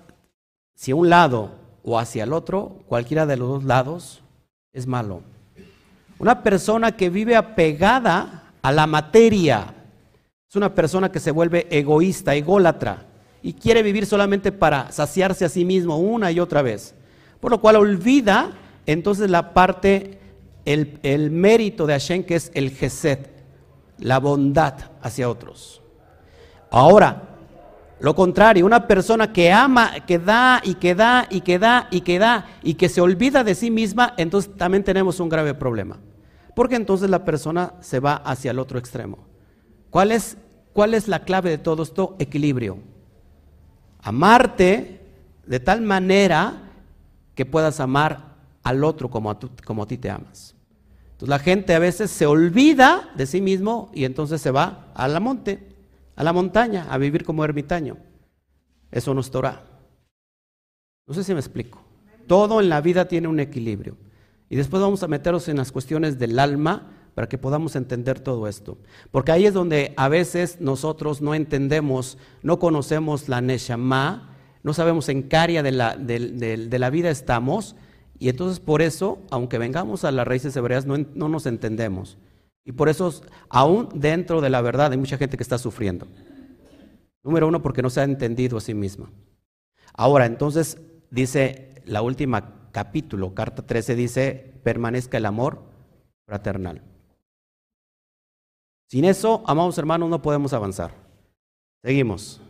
hacia 0.76 0.94
un 0.94 1.08
lado 1.08 1.52
o 1.82 1.98
hacia 1.98 2.25
el 2.25 2.34
otro, 2.34 2.84
cualquiera 2.86 3.25
de 3.25 3.38
los 3.38 3.48
dos 3.48 3.64
lados 3.64 4.22
es 4.75 4.86
malo. 4.86 5.22
Una 6.18 6.42
persona 6.42 6.92
que 6.98 7.08
vive 7.08 7.34
apegada 7.34 8.52
a 8.60 8.72
la 8.72 8.86
materia, 8.86 9.72
es 10.48 10.54
una 10.54 10.74
persona 10.74 11.10
que 11.10 11.20
se 11.20 11.32
vuelve 11.32 11.66
egoísta, 11.70 12.34
ególatra, 12.34 13.06
y 13.42 13.52
quiere 13.52 13.82
vivir 13.82 14.06
solamente 14.06 14.52
para 14.52 14.90
saciarse 14.92 15.44
a 15.44 15.48
sí 15.48 15.64
mismo 15.64 15.98
una 15.98 16.30
y 16.30 16.40
otra 16.40 16.62
vez. 16.62 16.94
Por 17.40 17.50
lo 17.50 17.60
cual 17.60 17.76
olvida 17.76 18.52
entonces 18.86 19.28
la 19.28 19.52
parte, 19.52 20.18
el, 20.64 21.30
mérito 21.30 21.86
de 21.86 21.94
Hashem, 21.94 22.24
que 22.24 22.36
es 22.36 22.50
el 22.54 22.70
Gesed, 22.70 23.26
la 23.98 24.18
bondad 24.18 24.74
hacia 25.02 25.28
otros. 25.28 25.82
Ahora, 26.70 27.22
lo 27.98 28.14
contrario, 28.14 28.66
una 28.66 28.86
persona 28.86 29.32
que 29.32 29.52
ama, 29.52 30.06
que 30.06 30.18
da 30.18 30.60
y 30.62 30.74
que 30.74 30.94
da 30.94 31.26
y 31.28 31.40
que 31.40 31.58
da 31.58 31.88
y 31.90 32.00
que 32.02 32.18
da 32.18 32.46
y 32.62 32.74
que 32.74 32.88
se 32.88 33.00
olvida 33.00 33.42
de 33.42 33.54
sí 33.54 33.70
misma, 33.70 34.14
entonces 34.16 34.54
también 34.56 34.84
tenemos 34.84 35.18
un 35.18 35.28
grave 35.28 35.54
problema. 35.54 35.98
Porque 36.54 36.76
entonces 36.76 37.10
la 37.10 37.24
persona 37.24 37.74
se 37.80 38.00
va 38.00 38.14
hacia 38.14 38.52
el 38.52 38.58
otro 38.58 38.78
extremo. 38.78 39.25
¿Cuál 39.96 40.12
es, 40.12 40.36
¿Cuál 40.74 40.92
es 40.92 41.08
la 41.08 41.24
clave 41.24 41.48
de 41.48 41.56
todo 41.56 41.82
esto? 41.82 42.16
Equilibrio. 42.18 42.76
Amarte 44.02 45.00
de 45.46 45.58
tal 45.58 45.80
manera 45.80 46.70
que 47.34 47.46
puedas 47.46 47.80
amar 47.80 48.36
al 48.62 48.84
otro 48.84 49.08
como 49.08 49.30
a, 49.30 49.38
como 49.64 49.84
a 49.84 49.86
ti 49.86 49.96
te 49.96 50.10
amas. 50.10 50.54
Entonces 51.12 51.30
la 51.30 51.38
gente 51.38 51.74
a 51.74 51.78
veces 51.78 52.10
se 52.10 52.26
olvida 52.26 53.08
de 53.16 53.24
sí 53.24 53.40
mismo 53.40 53.90
y 53.94 54.04
entonces 54.04 54.42
se 54.42 54.50
va 54.50 54.92
a 54.94 55.08
la 55.08 55.18
monte, 55.18 55.74
a 56.14 56.22
la 56.22 56.34
montaña, 56.34 56.86
a 56.90 56.98
vivir 56.98 57.24
como 57.24 57.42
ermitaño. 57.42 57.96
Eso 58.90 59.14
no 59.14 59.22
es 59.22 59.30
Torah. 59.30 59.64
No 61.06 61.14
sé 61.14 61.24
si 61.24 61.32
me 61.32 61.40
explico. 61.40 61.80
Todo 62.26 62.60
en 62.60 62.68
la 62.68 62.82
vida 62.82 63.08
tiene 63.08 63.28
un 63.28 63.40
equilibrio. 63.40 63.96
Y 64.50 64.56
después 64.56 64.82
vamos 64.82 65.02
a 65.02 65.08
meternos 65.08 65.48
en 65.48 65.56
las 65.56 65.72
cuestiones 65.72 66.18
del 66.18 66.38
alma 66.38 66.95
para 67.16 67.30
que 67.30 67.38
podamos 67.38 67.76
entender 67.76 68.20
todo 68.20 68.46
esto. 68.46 68.76
Porque 69.11 69.32
ahí 69.32 69.46
es 69.46 69.54
donde 69.54 69.94
a 69.96 70.11
veces 70.11 70.61
nosotros 70.61 71.23
no 71.23 71.35
entendemos, 71.35 72.18
no 72.42 72.58
conocemos 72.58 73.30
la 73.30 73.40
Neshama, 73.40 74.37
no 74.62 74.75
sabemos 74.75 75.08
en 75.08 75.23
qué 75.23 75.37
área 75.38 75.62
de 75.62 75.73
la, 75.73 75.96
de, 75.96 76.78
la 76.78 76.90
vida 76.90 77.08
estamos, 77.08 77.75
y 78.18 78.28
entonces 78.28 78.61
por 78.61 78.82
eso, 78.82 79.18
aunque 79.30 79.56
vengamos 79.56 80.04
a 80.04 80.12
las 80.12 80.28
raíces 80.28 80.54
hebreas, 80.56 80.85
no, 80.85 80.99
no 81.14 81.30
nos 81.30 81.46
entendemos. 81.46 82.18
Y 82.66 82.73
por 82.73 82.90
eso, 82.90 83.11
aún 83.49 83.88
dentro 83.94 84.42
de 84.42 84.50
la 84.50 84.61
verdad, 84.61 84.92
hay 84.92 84.99
mucha 84.99 85.16
gente 85.16 85.38
que 85.38 85.42
está 85.42 85.56
sufriendo. 85.56 86.06
Número 87.25 87.49
uno, 87.49 87.62
porque 87.62 87.80
no 87.80 87.88
se 87.88 88.02
ha 88.02 88.04
entendido 88.04 88.58
a 88.58 88.61
sí 88.61 88.75
misma. 88.75 89.11
Ahora, 89.94 90.26
entonces, 90.26 90.82
dice 91.11 91.80
la 91.87 92.02
última 92.02 92.68
capítulo, 92.73 93.32
carta 93.32 93.64
13, 93.64 93.94
dice, 93.94 94.52
permanezca 94.62 95.16
el 95.16 95.25
amor 95.25 95.62
fraternal. 96.26 96.82
Sin 98.88 99.04
eso, 99.04 99.42
amados 99.46 99.78
hermanos, 99.78 100.08
no 100.08 100.22
podemos 100.22 100.52
avanzar. 100.52 100.92
Seguimos. 101.82 102.40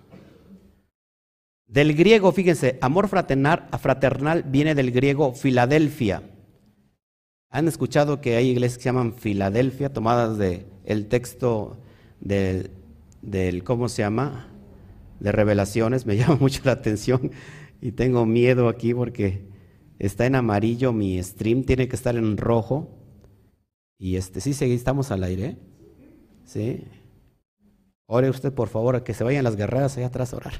Del 1.66 1.94
griego, 1.94 2.30
fíjense, 2.32 2.78
amor 2.80 3.08
fraternal, 3.08 3.68
fraternal 3.80 4.44
viene 4.44 4.74
del 4.74 4.92
griego 4.92 5.32
Filadelfia. 5.34 6.22
¿Han 7.50 7.68
escuchado 7.68 8.20
que 8.20 8.36
hay 8.36 8.50
iglesias 8.50 8.78
que 8.78 8.82
se 8.84 8.88
llaman 8.88 9.14
Filadelfia, 9.14 9.92
tomadas 9.92 10.38
del 10.38 10.66
el 10.84 11.06
texto 11.08 11.78
del, 12.20 12.70
del, 13.22 13.64
¿cómo 13.64 13.88
se 13.88 14.02
llama? 14.02 14.48
De 15.20 15.32
revelaciones. 15.32 16.06
Me 16.06 16.16
llama 16.18 16.36
mucho 16.36 16.62
la 16.64 16.72
atención 16.72 17.32
y 17.80 17.92
tengo 17.92 18.26
miedo 18.26 18.68
aquí 18.68 18.94
porque 18.94 19.48
está 19.98 20.26
en 20.26 20.34
amarillo 20.34 20.92
mi 20.92 21.22
stream, 21.22 21.64
tiene 21.64 21.88
que 21.88 21.96
estar 21.96 22.16
en 22.16 22.36
rojo. 22.36 22.88
Y 23.98 24.16
este, 24.16 24.40
sí, 24.40 24.52
estamos 24.72 25.10
al 25.10 25.24
aire. 25.24 25.56
Sí. 26.46 26.84
Ore 28.06 28.30
usted, 28.30 28.52
por 28.52 28.68
favor, 28.68 29.02
que 29.04 29.12
se 29.12 29.24
vayan 29.24 29.44
las 29.44 29.56
guerreras 29.56 29.96
allá 29.96 30.06
atrás 30.06 30.32
a 30.32 30.36
orar. 30.38 30.54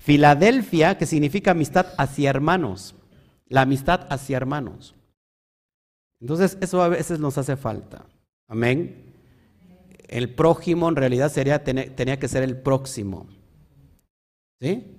Filadelfia, 0.00 0.96
que 0.96 1.06
significa 1.06 1.52
amistad 1.52 1.86
hacia 1.98 2.30
hermanos. 2.30 2.94
La 3.46 3.62
amistad 3.62 4.06
hacia 4.10 4.38
hermanos. 4.38 4.94
Entonces, 6.20 6.58
eso 6.60 6.82
a 6.82 6.88
veces 6.88 7.20
nos 7.20 7.38
hace 7.38 7.56
falta. 7.56 8.06
Amén. 8.48 9.14
El 10.08 10.34
prójimo 10.34 10.88
en 10.88 10.96
realidad 10.96 11.30
sería, 11.30 11.62
tenía 11.62 12.18
que 12.18 12.28
ser 12.28 12.42
el 12.42 12.56
próximo. 12.56 13.26
¿Sí? 14.60 14.97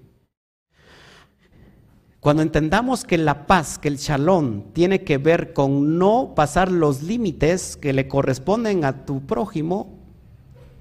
Cuando 2.19 2.41
entendamos 2.41 3.05
que 3.05 3.17
la 3.17 3.47
paz, 3.47 3.79
que 3.79 3.88
el 3.88 3.95
shalom 3.95 4.73
tiene 4.73 5.05
que 5.05 5.17
ver 5.17 5.53
con 5.53 5.97
no 5.97 6.33
pasar 6.35 6.69
los 6.69 7.01
límites 7.01 7.77
que 7.77 7.93
le 7.93 8.09
corresponden 8.09 8.83
a 8.83 9.05
tu 9.05 9.25
prójimo, 9.25 9.97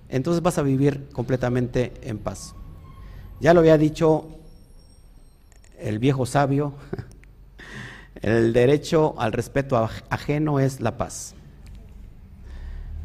entonces 0.08 0.42
vas 0.42 0.58
a 0.58 0.62
vivir 0.62 1.08
completamente 1.12 1.92
en 2.02 2.18
paz. 2.18 2.56
Ya 3.40 3.54
lo 3.54 3.60
había 3.60 3.78
dicho 3.78 4.26
el 5.78 6.00
viejo 6.00 6.26
sabio, 6.26 6.74
el 8.20 8.52
derecho 8.52 9.14
al 9.16 9.32
respeto 9.32 9.76
ajeno 10.10 10.58
es 10.58 10.80
la 10.80 10.96
paz. 10.96 11.36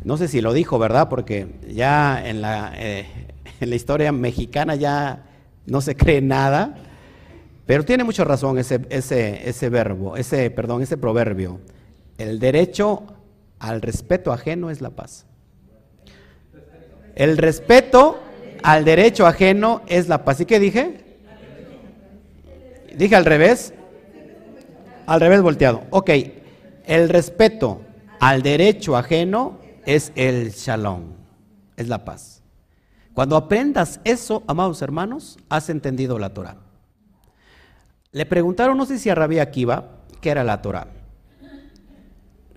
No 0.04 0.18
sé 0.18 0.28
si 0.28 0.42
lo 0.42 0.54
dijo, 0.54 0.80
¿verdad? 0.80 1.08
Porque 1.08 1.60
ya 1.72 2.28
en 2.28 2.42
la, 2.42 2.74
eh, 2.78 3.06
en 3.60 3.70
la 3.70 3.75
historia 3.75 4.12
mexicana 4.12 4.74
ya 4.74 5.24
no 5.68 5.82
se 5.82 5.96
cree 5.96 6.20
nada, 6.20 6.93
pero 7.65 7.86
tiene 7.86 8.03
mucha 8.03 8.24
razón 8.24 8.58
ese, 8.58 8.82
ese, 8.89 9.48
ese 9.48 9.70
verbo, 9.70 10.17
ese, 10.17 10.50
perdón, 10.51 10.82
ese 10.82 10.98
proverbio. 10.98 11.60
El 12.17 12.39
derecho 12.39 13.03
al 13.60 13.82
respeto 13.82 14.34
ajeno 14.34 14.70
es 14.70 14.82
la 14.82 14.89
paz. 14.89 15.25
El 17.15 17.38
respeto 17.38 18.20
al 18.63 18.86
derecho 18.86 19.25
ajeno 19.25 19.82
es 19.88 20.08
la 20.08 20.25
paz. 20.25 20.41
¿Y 20.41 20.46
qué 20.46 20.60
dije? 20.60 21.17
Dije 22.96 23.15
al 23.15 23.25
revés. 23.25 23.74
Al 25.05 25.20
revés 25.20 25.41
volteado. 25.41 25.84
Ok. 25.91 26.10
El 26.86 27.10
respeto 27.10 27.82
al 28.20 28.41
derecho 28.41 28.98
ajeno 28.98 29.60
es 29.86 30.12
el 30.15 30.51
shalom. 30.51 31.13
Es 31.77 31.88
la 31.88 32.03
paz. 32.03 32.41
Cuando 33.13 33.38
aprendas 33.38 34.00
eso, 34.03 34.43
amados 34.48 34.82
hermanos, 34.82 35.38
has 35.50 35.70
entendido 35.70 36.17
la 36.17 36.34
Torah. 36.34 36.62
Le 38.13 38.25
preguntaron, 38.25 38.77
no 38.77 38.86
sé 38.86 39.00
si 39.00 39.10
a 39.10 39.15
Rabí 39.15 39.39
Akiva, 39.39 40.03
qué 40.22 40.29
era 40.29 40.43
la 40.43 40.62
Torah. 40.62 40.88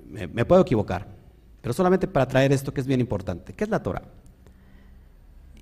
Me, 0.06 0.28
me, 0.28 0.44
puedo 0.44 0.62
equivocar, 0.62 1.08
pero 1.60 1.72
solamente 1.72 2.06
para 2.06 2.28
traer 2.28 2.52
esto 2.52 2.72
que 2.72 2.80
es 2.80 2.86
bien 2.86 3.00
importante. 3.00 3.54
¿Qué 3.54 3.64
es 3.64 3.70
la 3.70 3.82
Torah? 3.82 4.02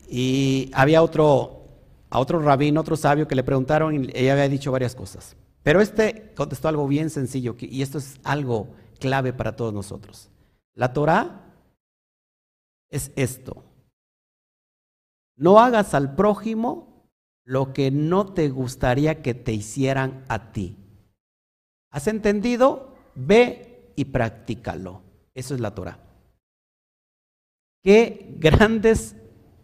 Y 0.08 0.70
había 0.74 1.02
otro, 1.02 1.62
a 2.10 2.18
otro 2.18 2.40
rabino, 2.40 2.80
otro 2.80 2.96
sabio 2.96 3.26
que 3.26 3.34
le 3.34 3.44
preguntaron 3.44 3.94
y 3.94 4.08
ella 4.14 4.32
había 4.32 4.48
dicho 4.48 4.70
varias 4.70 4.94
cosas. 4.94 5.36
Pero 5.62 5.80
este 5.80 6.32
contestó 6.36 6.68
algo 6.68 6.86
bien 6.86 7.08
sencillo 7.08 7.56
y 7.58 7.80
esto 7.80 7.98
es 7.98 8.20
algo 8.22 8.68
clave 8.98 9.32
para 9.32 9.56
todos 9.56 9.72
nosotros. 9.72 10.28
La 10.74 10.92
Torah 10.92 11.54
es 12.90 13.12
esto. 13.16 13.64
No 15.36 15.58
hagas 15.58 15.94
al 15.94 16.14
prójimo 16.14 16.93
lo 17.44 17.72
que 17.72 17.90
no 17.90 18.32
te 18.32 18.48
gustaría 18.48 19.22
que 19.22 19.34
te 19.34 19.52
hicieran 19.52 20.24
a 20.28 20.52
ti. 20.52 20.76
¿Has 21.90 22.06
entendido? 22.06 22.94
Ve 23.14 23.92
y 23.96 24.06
practícalo. 24.06 25.02
Eso 25.34 25.54
es 25.54 25.60
la 25.60 25.74
Torah. 25.74 25.98
Qué 27.82 28.34
grandes 28.38 29.14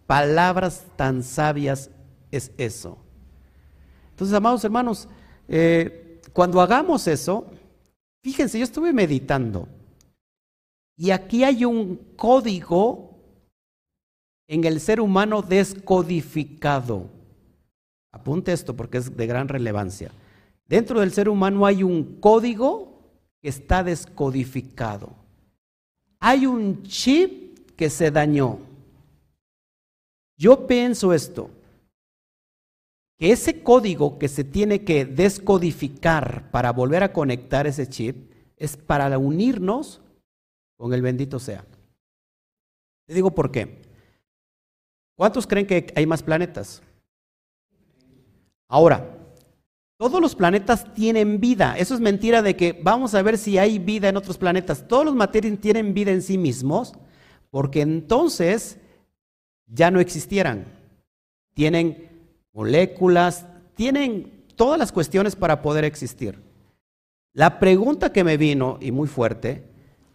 palabras 0.06 0.84
tan 0.96 1.22
sabias 1.22 1.90
es 2.30 2.52
eso. 2.58 2.98
Entonces, 4.10 4.36
amados 4.36 4.62
hermanos, 4.64 5.08
eh, 5.48 6.20
cuando 6.32 6.60
hagamos 6.60 7.06
eso, 7.06 7.46
fíjense, 8.22 8.58
yo 8.58 8.64
estuve 8.64 8.92
meditando 8.92 9.66
y 10.96 11.12
aquí 11.12 11.44
hay 11.44 11.64
un 11.64 11.96
código 12.14 13.18
en 14.46 14.64
el 14.64 14.80
ser 14.80 15.00
humano 15.00 15.40
descodificado. 15.40 17.08
Apunte 18.12 18.52
esto 18.52 18.74
porque 18.74 18.98
es 18.98 19.16
de 19.16 19.26
gran 19.26 19.48
relevancia. 19.48 20.10
Dentro 20.66 21.00
del 21.00 21.12
ser 21.12 21.28
humano 21.28 21.66
hay 21.66 21.82
un 21.82 22.20
código 22.20 23.00
que 23.40 23.48
está 23.48 23.82
descodificado. 23.82 25.10
Hay 26.18 26.46
un 26.46 26.82
chip 26.84 27.70
que 27.76 27.88
se 27.90 28.10
dañó. 28.10 28.58
Yo 30.36 30.66
pienso 30.66 31.12
esto, 31.12 31.50
que 33.18 33.32
ese 33.32 33.62
código 33.62 34.18
que 34.18 34.28
se 34.28 34.44
tiene 34.44 34.84
que 34.84 35.04
descodificar 35.04 36.50
para 36.50 36.72
volver 36.72 37.02
a 37.02 37.12
conectar 37.12 37.66
ese 37.66 37.86
chip 37.86 38.32
es 38.56 38.76
para 38.76 39.18
unirnos 39.18 40.00
con 40.76 40.94
el 40.94 41.02
bendito 41.02 41.38
sea. 41.38 41.64
Te 43.06 43.14
digo 43.14 43.30
por 43.30 43.50
qué. 43.50 43.82
¿Cuántos 45.16 45.46
creen 45.46 45.66
que 45.66 45.92
hay 45.94 46.06
más 46.06 46.22
planetas? 46.22 46.82
Ahora, 48.70 49.18
todos 49.98 50.20
los 50.20 50.34
planetas 50.34 50.94
tienen 50.94 51.40
vida. 51.40 51.76
Eso 51.76 51.92
es 51.92 52.00
mentira 52.00 52.40
de 52.40 52.56
que 52.56 52.80
vamos 52.82 53.14
a 53.14 53.20
ver 53.20 53.36
si 53.36 53.58
hay 53.58 53.78
vida 53.78 54.08
en 54.08 54.16
otros 54.16 54.38
planetas. 54.38 54.86
Todos 54.88 55.04
los 55.04 55.14
materiales 55.14 55.60
tienen 55.60 55.92
vida 55.92 56.12
en 56.12 56.22
sí 56.22 56.38
mismos, 56.38 56.94
porque 57.50 57.82
entonces 57.82 58.78
ya 59.66 59.90
no 59.90 59.98
existieran. 59.98 60.66
Tienen 61.52 62.08
moléculas, 62.52 63.44
tienen 63.74 64.44
todas 64.54 64.78
las 64.78 64.92
cuestiones 64.92 65.34
para 65.34 65.62
poder 65.62 65.84
existir. 65.84 66.38
La 67.34 67.58
pregunta 67.58 68.12
que 68.12 68.24
me 68.24 68.36
vino, 68.36 68.78
y 68.80 68.92
muy 68.92 69.08
fuerte, 69.08 69.64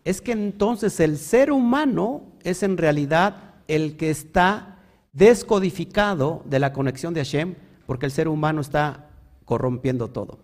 es 0.05 0.21
que 0.21 0.31
entonces 0.31 0.99
el 1.01 1.17
ser 1.17 1.51
humano 1.51 2.23
es 2.43 2.63
en 2.63 2.77
realidad 2.77 3.55
el 3.67 3.97
que 3.97 4.09
está 4.09 4.79
descodificado 5.11 6.41
de 6.45 6.59
la 6.59 6.71
conexión 6.71 7.13
de 7.13 7.21
Hashem, 7.21 7.55
porque 7.85 8.05
el 8.05 8.11
ser 8.11 8.27
humano 8.27 8.61
está 8.61 9.09
corrompiendo 9.45 10.09
todo. 10.09 10.39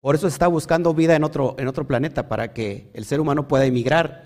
Por 0.00 0.14
eso 0.14 0.28
está 0.28 0.46
buscando 0.46 0.94
vida 0.94 1.16
en 1.16 1.24
otro, 1.24 1.56
en 1.58 1.68
otro 1.68 1.86
planeta, 1.86 2.28
para 2.28 2.52
que 2.52 2.90
el 2.94 3.04
ser 3.04 3.20
humano 3.20 3.48
pueda 3.48 3.64
emigrar 3.64 4.22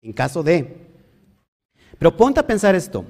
en 0.00 0.12
caso 0.12 0.42
de. 0.42 0.76
Pero 1.98 2.16
ponte 2.16 2.40
a 2.40 2.46
pensar 2.46 2.74
esto. 2.74 3.04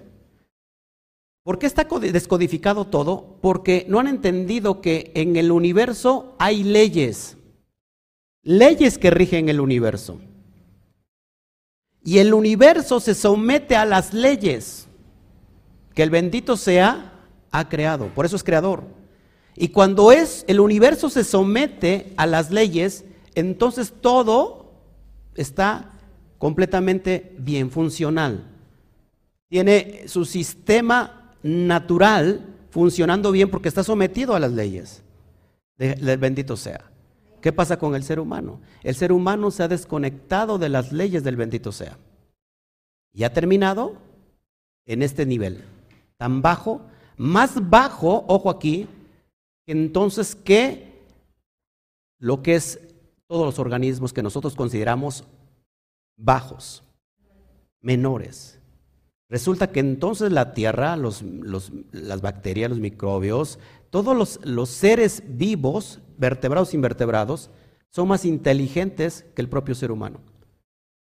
¿Por 1.45 1.59
qué 1.59 1.67
está 1.67 1.85
descodificado 1.85 2.87
todo? 2.87 3.39
Porque 3.41 3.85
no 3.89 3.99
han 3.99 4.07
entendido 4.07 4.81
que 4.81 5.11
en 5.15 5.37
el 5.37 5.51
universo 5.51 6.37
hay 6.39 6.63
leyes, 6.63 7.37
leyes 8.43 8.97
que 8.97 9.11
rigen 9.11 9.49
el 9.49 9.61
universo. 9.61 10.21
Y 12.05 12.19
el 12.19 12.33
universo 12.33 13.01
se 13.01 13.15
somete 13.15 13.77
a 13.77 13.85
las 13.85 14.15
leyes 14.15 14.89
que 15.95 16.03
el 16.03 16.11
bendito 16.11 16.57
sea 16.57 17.12
ha 17.53 17.69
creado. 17.69 18.09
Por 18.09 18.27
eso 18.27 18.35
es 18.35 18.43
creador. 18.43 18.83
Y 19.55 19.69
cuando 19.69 20.11
es 20.11 20.45
el 20.49 20.59
universo 20.59 21.11
se 21.11 21.23
somete 21.23 22.13
a 22.17 22.27
las 22.27 22.51
leyes, 22.51 23.05
entonces 23.35 23.93
todo 24.01 24.73
está 25.37 25.93
completamente 26.39 27.35
bien 27.39 27.71
funcional 27.71 28.49
tiene 29.53 30.09
su 30.09 30.25
sistema 30.25 31.31
natural 31.43 32.55
funcionando 32.71 33.31
bien 33.31 33.51
porque 33.51 33.69
está 33.69 33.85
sometido 33.85 34.35
a 34.35 34.41
las 34.41 34.51
leyes. 34.51 35.03
bendito 35.77 36.57
sea. 36.57 36.91
¿Qué 37.43 37.53
pasa 37.53 37.79
con 37.79 37.95
el 37.95 38.03
ser 38.03 38.19
humano? 38.19 38.63
El 38.83 38.95
ser 38.95 39.13
humano 39.13 39.51
se 39.51 39.63
ha 39.63 39.69
desconectado 39.69 40.57
de 40.57 40.71
las 40.71 40.91
leyes 40.91 41.23
del 41.23 41.37
bendito 41.37 41.71
sea. 41.71 41.99
Y 43.13 43.25
ha 43.25 43.35
terminado 43.35 43.99
en 44.87 45.03
este 45.03 45.27
nivel, 45.27 45.65
tan 46.17 46.41
bajo, 46.41 46.81
más 47.23 47.71
bajo, 47.71 48.25
ojo 48.29 48.51
aquí, 48.51 48.89
entonces 49.67 50.35
que 50.35 51.01
lo 52.19 52.43
que 52.43 52.55
es 52.55 52.81
todos 53.27 53.47
los 53.47 53.59
organismos 53.59 54.13
que 54.13 54.23
nosotros 54.23 54.55
consideramos 54.55 55.25
bajos, 56.17 56.83
menores 57.81 58.63
Resulta 59.33 59.73
que 59.73 59.81
entonces 59.81 60.31
la 60.31 60.53
tierra, 60.53 60.95
las 60.95 62.21
bacterias, 62.21 62.69
los 62.69 62.81
microbios, 62.81 63.59
todos 63.89 64.15
los, 64.15 64.39
los 64.45 64.69
seres 64.69 65.23
vivos, 65.27 66.01
vertebrados 66.19 66.75
e 66.75 66.77
invertebrados, 66.77 67.49
son 67.89 68.09
más 68.09 68.27
inteligentes 68.27 69.25
que 69.35 69.41
el 69.41 69.49
propio 69.49 69.75
ser 69.75 69.91
humano, 69.91 70.21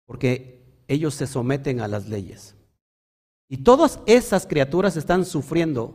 porque 0.06 0.64
ellos 0.88 1.12
se 1.12 1.26
someten 1.26 1.82
a 1.82 1.88
las 1.88 2.08
leyes. 2.08 2.54
Y 3.50 3.58
todas 3.58 4.00
esas 4.06 4.46
criaturas 4.46 4.96
están 4.96 5.26
sufriendo 5.26 5.94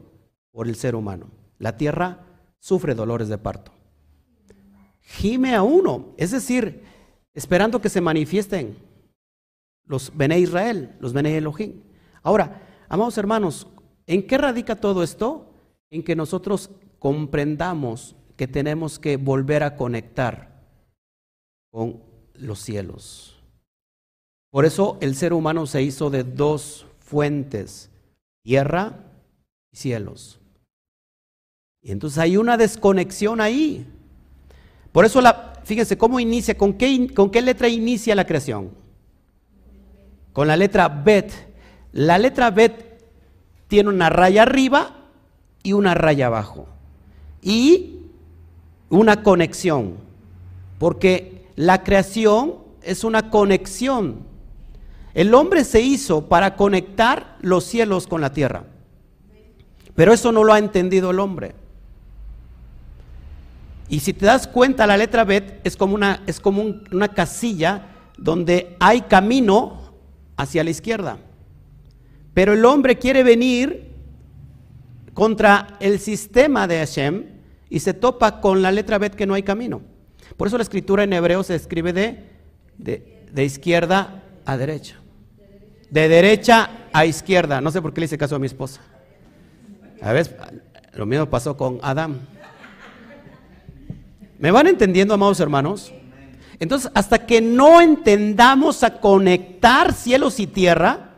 por 0.52 0.68
el 0.68 0.76
ser 0.76 0.96
humano. 0.96 1.28
La 1.58 1.78
tierra 1.78 2.26
sufre 2.60 2.96
dolores 2.96 3.30
de 3.30 3.38
parto. 3.38 3.72
Gime 5.02 5.56
a 5.56 5.64
uno, 5.64 6.14
es 6.18 6.32
decir, 6.32 6.84
esperando 7.34 7.82
que 7.82 7.90
se 7.90 8.02
manifiesten 8.02 8.78
los 9.86 10.16
Bene 10.16 10.40
Israel, 10.40 10.96
los 11.00 11.14
Bene 11.14 11.36
Elohim. 11.36 11.82
Ahora, 12.22 12.62
amados 12.88 13.18
hermanos, 13.18 13.68
¿en 14.06 14.26
qué 14.26 14.38
radica 14.38 14.76
todo 14.76 15.04
esto? 15.04 15.52
En 15.90 16.04
que 16.04 16.16
nosotros 16.16 16.70
comprendamos 17.00 18.16
que 18.36 18.48
tenemos 18.48 19.00
que 19.00 19.18
volver 19.18 19.64
a 19.64 19.76
conectar 19.76 20.64
con 21.72 22.02
los 22.36 22.60
cielos. 22.60 23.36
Por 24.52 24.66
eso 24.66 24.98
el 25.02 25.16
ser 25.16 25.34
humano 25.34 25.66
se 25.66 25.82
hizo 25.82 26.10
de 26.10 26.24
dos 26.24 26.86
fuentes, 27.00 27.90
tierra 28.44 29.12
y 29.72 29.78
cielos. 29.78 30.39
Y 31.82 31.92
entonces 31.92 32.20
hay 32.20 32.38
una 32.38 32.58
desconexión 32.58 33.40
ahí. 33.40 33.86
Por 34.92 35.06
eso, 35.06 35.22
la, 35.22 35.54
fíjense 35.64 35.98
cómo 35.98 36.20
inicia, 36.20 36.58
con 36.58 36.74
qué, 36.74 37.14
con 37.14 37.30
qué 37.30 37.42
letra 37.42 37.68
inicia 37.68 38.16
la 38.16 38.26
creación. 38.26 38.72
Con 40.34 40.48
la 40.48 40.58
letra 40.58 40.90
Bet. 40.90 41.32
La 41.94 42.18
letra 42.18 42.52
Bet 42.52 43.04
tiene 43.68 43.90
una 43.90 44.10
raya 44.10 44.44
arriba 44.44 44.96
y 45.64 45.74
una 45.74 45.94
raya 45.94 46.28
abajo. 46.28 46.68
Y 47.42 48.00
una 48.90 49.24
conexión. 49.24 49.98
Porque 50.80 51.46
la 51.56 51.84
creación 51.84 52.56
es 52.82 53.04
una 53.04 53.30
conexión. 53.30 54.28
El 55.14 55.34
hombre 55.34 55.64
se 55.64 55.82
hizo 55.82 56.28
para 56.28 56.56
conectar 56.56 57.38
los 57.42 57.64
cielos 57.64 58.08
con 58.08 58.22
la 58.22 58.34
tierra. 58.34 58.64
Pero 59.96 60.14
eso 60.14 60.32
no 60.32 60.44
lo 60.44 60.54
ha 60.54 60.60
entendido 60.60 61.12
el 61.12 61.20
hombre. 61.20 61.56
Y 63.90 64.00
si 64.00 64.14
te 64.14 64.28
das 64.28 64.48
cuenta, 64.48 64.86
la 64.86 64.98
letra 64.98 65.24
Bet 65.24 65.62
es 65.64 65.76
como 65.76 65.96
una, 65.96 66.22
es 66.28 66.40
como 66.40 66.64
una 66.92 67.08
casilla 67.08 67.88
donde 68.18 68.78
hay 68.80 69.02
camino 69.02 69.94
hacia 70.38 70.64
la 70.64 70.70
izquierda. 70.70 71.18
Pero 72.34 72.54
el 72.54 72.64
hombre 72.66 73.00
quiere 73.00 73.24
venir 73.24 73.90
contra 75.14 75.76
el 75.80 76.00
sistema 76.00 76.68
de 76.68 76.78
Hashem 76.78 77.26
y 77.70 77.80
se 77.80 77.94
topa 77.94 78.40
con 78.40 78.62
la 78.62 78.72
letra 78.72 79.00
Bet 79.00 79.16
que 79.16 79.26
no 79.26 79.34
hay 79.34 79.44
camino. 79.44 79.82
Por 80.38 80.48
eso 80.48 80.58
la 80.58 80.64
escritura 80.64 81.04
en 81.04 81.12
hebreo 81.12 81.44
se 81.44 81.56
escribe 81.56 81.92
de, 81.92 82.24
de, 82.78 83.44
izquierda 83.44 84.24
a 84.46 84.56
derecha. 84.56 84.96
De 85.90 86.08
derecha 86.08 86.70
a 86.94 87.06
izquierda. 87.06 87.60
No 87.60 87.72
sé 87.72 87.82
por 87.82 87.94
qué 87.94 88.02
le 88.02 88.06
hice 88.06 88.18
caso 88.18 88.36
a 88.36 88.40
mi 88.40 88.46
esposa. 88.46 88.82
A 90.02 90.14
ver, 90.14 90.38
lo 90.94 91.06
mismo 91.06 91.26
pasó 91.26 91.58
con 91.58 91.80
Adán. 91.82 92.22
¿Me 94.40 94.52
van 94.52 94.68
entendiendo, 94.68 95.14
amados 95.14 95.42
hermanos? 95.42 95.94
Entonces, 96.60 96.90
hasta 96.96 97.26
que 97.26 97.42
no 97.42 97.82
entendamos 97.82 98.84
a 98.84 99.02
conectar 99.02 99.94
cielos 99.94 100.40
y 100.40 100.48
tierra, 100.48 101.12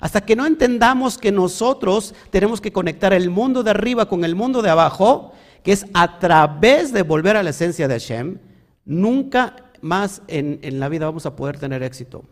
hasta 0.00 0.20
que 0.20 0.36
no 0.36 0.46
entendamos 0.46 1.18
que 1.18 1.32
nosotros 1.32 2.14
tenemos 2.30 2.60
que 2.60 2.72
conectar 2.72 3.12
el 3.12 3.30
mundo 3.30 3.64
de 3.64 3.70
arriba 3.70 4.08
con 4.08 4.24
el 4.24 4.36
mundo 4.36 4.62
de 4.62 4.70
abajo, 4.70 5.32
que 5.64 5.72
es 5.72 5.86
a 5.92 6.20
través 6.20 6.92
de 6.92 7.02
volver 7.02 7.36
a 7.36 7.42
la 7.42 7.50
esencia 7.50 7.88
de 7.88 7.94
Hashem, 7.94 8.38
nunca 8.84 9.56
más 9.80 10.22
en, 10.28 10.60
en 10.62 10.78
la 10.78 10.88
vida 10.88 11.06
vamos 11.06 11.26
a 11.26 11.34
poder 11.34 11.58
tener 11.58 11.82
éxito. 11.82 12.24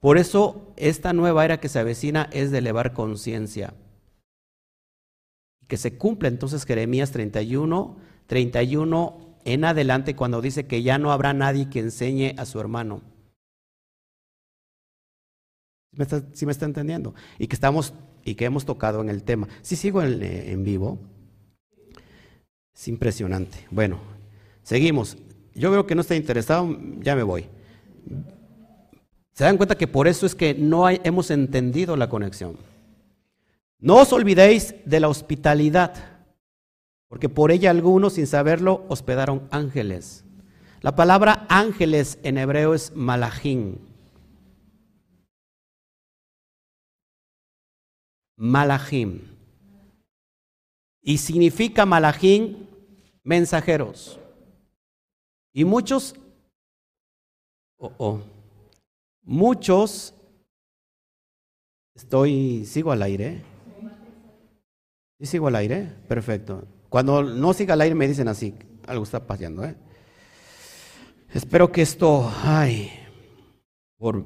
Por 0.00 0.16
eso 0.16 0.72
esta 0.76 1.12
nueva 1.12 1.44
era 1.44 1.60
que 1.60 1.68
se 1.68 1.78
avecina 1.78 2.30
es 2.32 2.50
de 2.50 2.58
elevar 2.58 2.94
conciencia. 2.94 3.74
Que 5.66 5.76
se 5.76 5.98
cumpla 5.98 6.28
entonces 6.28 6.64
Jeremías 6.64 7.10
31, 7.10 7.96
31 8.26 9.27
en 9.52 9.64
adelante 9.64 10.14
cuando 10.14 10.40
dice 10.40 10.66
que 10.66 10.82
ya 10.82 10.98
no 10.98 11.10
habrá 11.10 11.32
nadie 11.32 11.70
que 11.70 11.80
enseñe 11.80 12.34
a 12.36 12.44
su 12.44 12.60
hermano. 12.60 13.00
¿Sí 16.32 16.46
me 16.46 16.52
está, 16.52 16.66
entendiendo? 16.66 17.14
Y 17.38 17.48
que 17.48 17.54
estamos 17.56 17.94
y 18.24 18.34
que 18.34 18.44
hemos 18.44 18.64
tocado 18.64 19.00
en 19.00 19.08
el 19.08 19.22
tema. 19.22 19.48
Si 19.62 19.74
sigo 19.74 20.02
en, 20.02 20.22
eh, 20.22 20.52
en 20.52 20.64
vivo. 20.64 20.98
Es 22.74 22.88
impresionante. 22.88 23.66
Bueno, 23.70 23.98
seguimos. 24.62 25.16
Yo 25.54 25.70
veo 25.70 25.86
que 25.86 25.94
no 25.94 26.02
está 26.02 26.14
interesado, 26.14 26.78
ya 27.00 27.16
me 27.16 27.22
voy. 27.22 27.46
Se 29.32 29.44
dan 29.44 29.56
cuenta 29.56 29.78
que 29.78 29.88
por 29.88 30.08
eso 30.08 30.26
es 30.26 30.34
que 30.34 30.54
no 30.54 30.88
hemos 30.88 31.30
entendido 31.30 31.96
la 31.96 32.08
conexión. 32.08 32.56
No 33.80 33.96
os 33.96 34.12
olvidéis 34.12 34.74
de 34.84 35.00
la 35.00 35.08
hospitalidad, 35.08 36.17
porque 37.08 37.28
por 37.28 37.50
ella 37.50 37.70
algunos, 37.70 38.14
sin 38.14 38.26
saberlo, 38.26 38.84
hospedaron 38.88 39.48
ángeles. 39.50 40.24
La 40.80 40.94
palabra 40.94 41.46
ángeles 41.48 42.18
en 42.22 42.38
hebreo 42.38 42.74
es 42.74 42.94
malachim. 42.94 43.78
Malachim. 48.36 49.22
Y 51.02 51.18
significa 51.18 51.86
Malachim 51.86 52.66
mensajeros. 53.24 54.20
Y 55.52 55.64
muchos, 55.64 56.14
oh, 57.78 57.92
oh, 57.98 58.20
muchos, 59.22 60.14
estoy, 61.94 62.64
sigo 62.66 62.92
al 62.92 63.02
aire. 63.02 63.42
¿Y 65.18 65.26
sigo 65.26 65.48
al 65.48 65.56
aire? 65.56 65.92
Perfecto. 66.06 66.64
Cuando 66.88 67.22
no 67.22 67.52
siga 67.52 67.74
al 67.74 67.80
aire 67.80 67.94
me 67.94 68.08
dicen 68.08 68.28
así, 68.28 68.54
algo 68.86 69.04
está 69.04 69.26
pasando. 69.26 69.64
¿eh? 69.64 69.76
Espero 71.32 71.70
que 71.70 71.82
esto, 71.82 72.30
ay, 72.44 72.90
por 73.96 74.24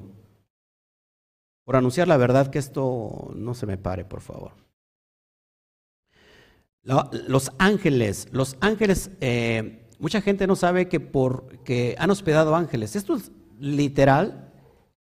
por 1.64 1.76
anunciar 1.76 2.08
la 2.08 2.16
verdad, 2.16 2.48
que 2.50 2.58
esto 2.58 3.32
no 3.36 3.54
se 3.54 3.66
me 3.66 3.76
pare, 3.76 4.04
por 4.04 4.20
favor. 4.20 4.52
Los 6.82 7.52
ángeles, 7.58 8.28
los 8.32 8.56
ángeles, 8.60 9.10
eh, 9.20 9.88
mucha 10.00 10.20
gente 10.20 10.48
no 10.48 10.56
sabe 10.56 10.88
que, 10.88 10.98
por, 10.98 11.62
que 11.62 11.94
han 11.98 12.10
hospedado 12.10 12.56
ángeles. 12.56 12.96
Esto 12.96 13.14
es 13.14 13.30
literal 13.60 14.52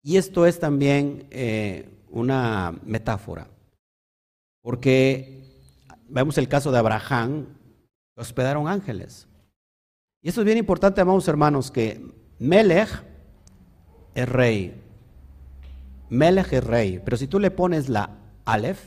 y 0.03 0.17
esto 0.17 0.47
es 0.47 0.59
también 0.59 1.27
eh, 1.31 1.91
una 2.09 2.81
metáfora. 2.83 3.51
Porque 4.63 5.46
vemos 6.09 6.39
el 6.39 6.49
caso 6.49 6.71
de 6.73 6.79
Abraham, 6.79 7.47
hospedaron 8.17 8.69
ángeles. 8.69 9.29
Y 10.23 10.29
esto 10.29 10.41
es 10.41 10.45
bien 10.45 10.59
importante, 10.59 11.01
amados 11.01 11.29
hermanos, 11.29 11.71
que 11.71 12.15
Melech 12.39 12.89
es 14.15 14.29
rey, 14.29 14.83
Melech 16.09 16.53
es 16.53 16.65
rey, 16.65 17.01
pero 17.05 17.17
si 17.17 17.27
tú 17.27 17.41
le 17.41 17.51
pones 17.51 17.89
la 17.89 18.19
Aleph, 18.45 18.81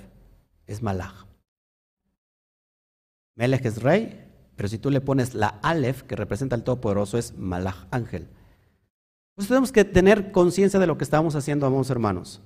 es 0.68 0.82
Malach. 0.82 1.26
Melech 3.36 3.66
es 3.66 3.82
rey, 3.82 4.26
pero 4.56 4.70
si 4.70 4.78
tú 4.78 4.90
le 4.90 5.02
pones 5.02 5.34
la 5.34 5.60
Aleph, 5.62 6.04
que 6.04 6.16
representa 6.16 6.56
al 6.56 6.64
Todopoderoso, 6.64 7.18
es 7.18 7.38
Malach, 7.38 7.88
ángel. 7.92 8.28
Entonces 9.32 9.50
tenemos 9.50 9.72
que 9.72 9.86
tener 9.86 10.32
conciencia 10.32 10.80
de 10.80 10.88
lo 10.88 10.98
que 10.98 11.04
estamos 11.04 11.36
haciendo, 11.36 11.66
amados 11.66 11.90
hermanos. 11.90 12.42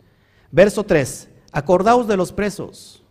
Verso 0.51 0.83
3. 0.83 1.29
Acordaos 1.51 2.07
de 2.07 2.17
los 2.17 2.31
presos, 2.31 3.02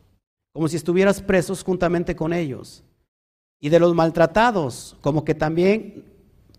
como 0.53 0.69
si 0.69 0.77
estuvieras 0.77 1.23
presos 1.23 1.63
juntamente 1.63 2.15
con 2.15 2.33
ellos. 2.33 2.85
Y 3.61 3.69
de 3.69 3.81
los 3.81 3.95
maltratados, 3.95 4.97
como 5.01 5.25
que 5.25 5.35
también, 5.35 6.05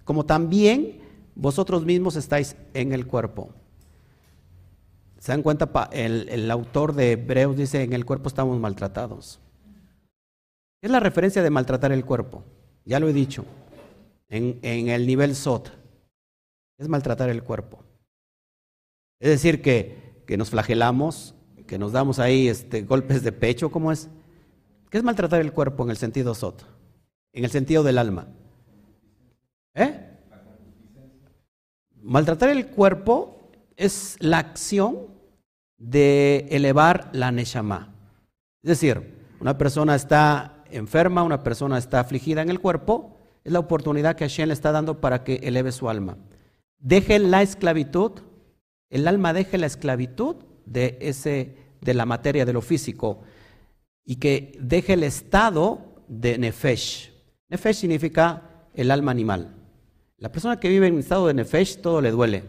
como 0.03 0.25
también 0.25 1.01
vosotros 1.35 1.85
mismos 1.85 2.15
estáis 2.15 2.55
en 2.73 2.93
el 2.93 3.07
cuerpo. 3.07 3.53
¿Se 5.19 5.31
dan 5.31 5.41
cuenta? 5.41 5.89
El, 5.91 6.51
autor 6.51 6.93
de 6.93 7.13
Hebreos 7.13 7.55
dice, 7.55 7.83
en 7.83 7.93
el 7.93 8.05
cuerpo 8.05 8.27
estamos 8.27 8.59
maltratados. 8.59 9.39
¿Qué 10.81 10.87
es 10.87 10.91
la 10.91 10.99
referencia 10.99 11.41
de 11.41 11.49
maltratar 11.49 11.91
el 11.93 12.03
cuerpo? 12.03 12.43
Ya 12.83 12.99
lo 12.99 13.07
he 13.07 13.13
dicho, 13.13 13.45
en, 14.27 14.59
el 14.61 15.07
nivel 15.07 15.35
SOT. 15.35 15.69
Es 16.77 16.89
maltratar 16.89 17.29
el 17.29 17.43
cuerpo. 17.43 17.83
Es 19.21 19.29
decir, 19.29 19.61
que, 19.61 20.23
que 20.27 20.35
nos 20.35 20.49
flagelamos, 20.49 21.35
que 21.73 21.79
nos 21.79 21.91
damos 21.91 22.19
ahí 22.19 22.49
este, 22.49 22.83
golpes 22.83 23.23
de 23.23 23.31
pecho, 23.31 23.71
¿cómo 23.71 23.91
es? 23.91 24.07
¿Qué 24.91 24.99
es 24.99 25.03
maltratar 25.03 25.41
el 25.41 25.51
cuerpo 25.53 25.83
en 25.83 25.89
el 25.89 25.97
sentido 25.97 26.35
SOT? 26.35 26.61
En 27.31 27.45
el 27.45 27.49
sentido 27.49 27.81
del 27.81 27.97
alma. 27.97 28.27
¿Eh? 29.73 30.19
Maltratar 31.95 32.49
el 32.49 32.67
cuerpo 32.67 33.49
es 33.75 34.17
la 34.19 34.37
acción 34.37 35.07
de 35.79 36.45
elevar 36.51 37.09
la 37.11 37.31
Neshama. 37.31 37.91
Es 38.61 38.69
decir, 38.69 39.15
una 39.39 39.57
persona 39.57 39.95
está 39.95 40.63
enferma, 40.69 41.23
una 41.23 41.41
persona 41.41 41.79
está 41.79 42.01
afligida 42.01 42.43
en 42.43 42.51
el 42.51 42.59
cuerpo, 42.59 43.17
es 43.43 43.51
la 43.51 43.57
oportunidad 43.57 44.15
que 44.15 44.25
Hashem 44.25 44.49
le 44.49 44.53
está 44.53 44.71
dando 44.71 45.01
para 45.01 45.23
que 45.23 45.37
eleve 45.37 45.71
su 45.71 45.89
alma. 45.89 46.19
Deje 46.77 47.17
la 47.17 47.41
esclavitud, 47.41 48.11
el 48.91 49.07
alma 49.07 49.33
deje 49.33 49.57
la 49.57 49.65
esclavitud 49.65 50.35
de, 50.67 50.99
ese, 51.01 51.62
de 51.83 51.93
la 51.93 52.05
materia, 52.05 52.45
de 52.45 52.53
lo 52.53 52.61
físico, 52.61 53.21
y 54.05 54.17
que 54.17 54.57
deje 54.59 54.93
el 54.93 55.03
estado 55.03 56.03
de 56.07 56.37
Nefesh. 56.37 57.11
Nefesh 57.49 57.77
significa 57.77 58.67
el 58.73 58.91
alma 58.91 59.11
animal. 59.11 59.55
La 60.17 60.31
persona 60.31 60.59
que 60.59 60.69
vive 60.69 60.87
en 60.87 60.99
estado 60.99 61.27
de 61.27 61.33
Nefesh, 61.33 61.81
todo 61.81 62.01
le 62.01 62.11
duele. 62.11 62.43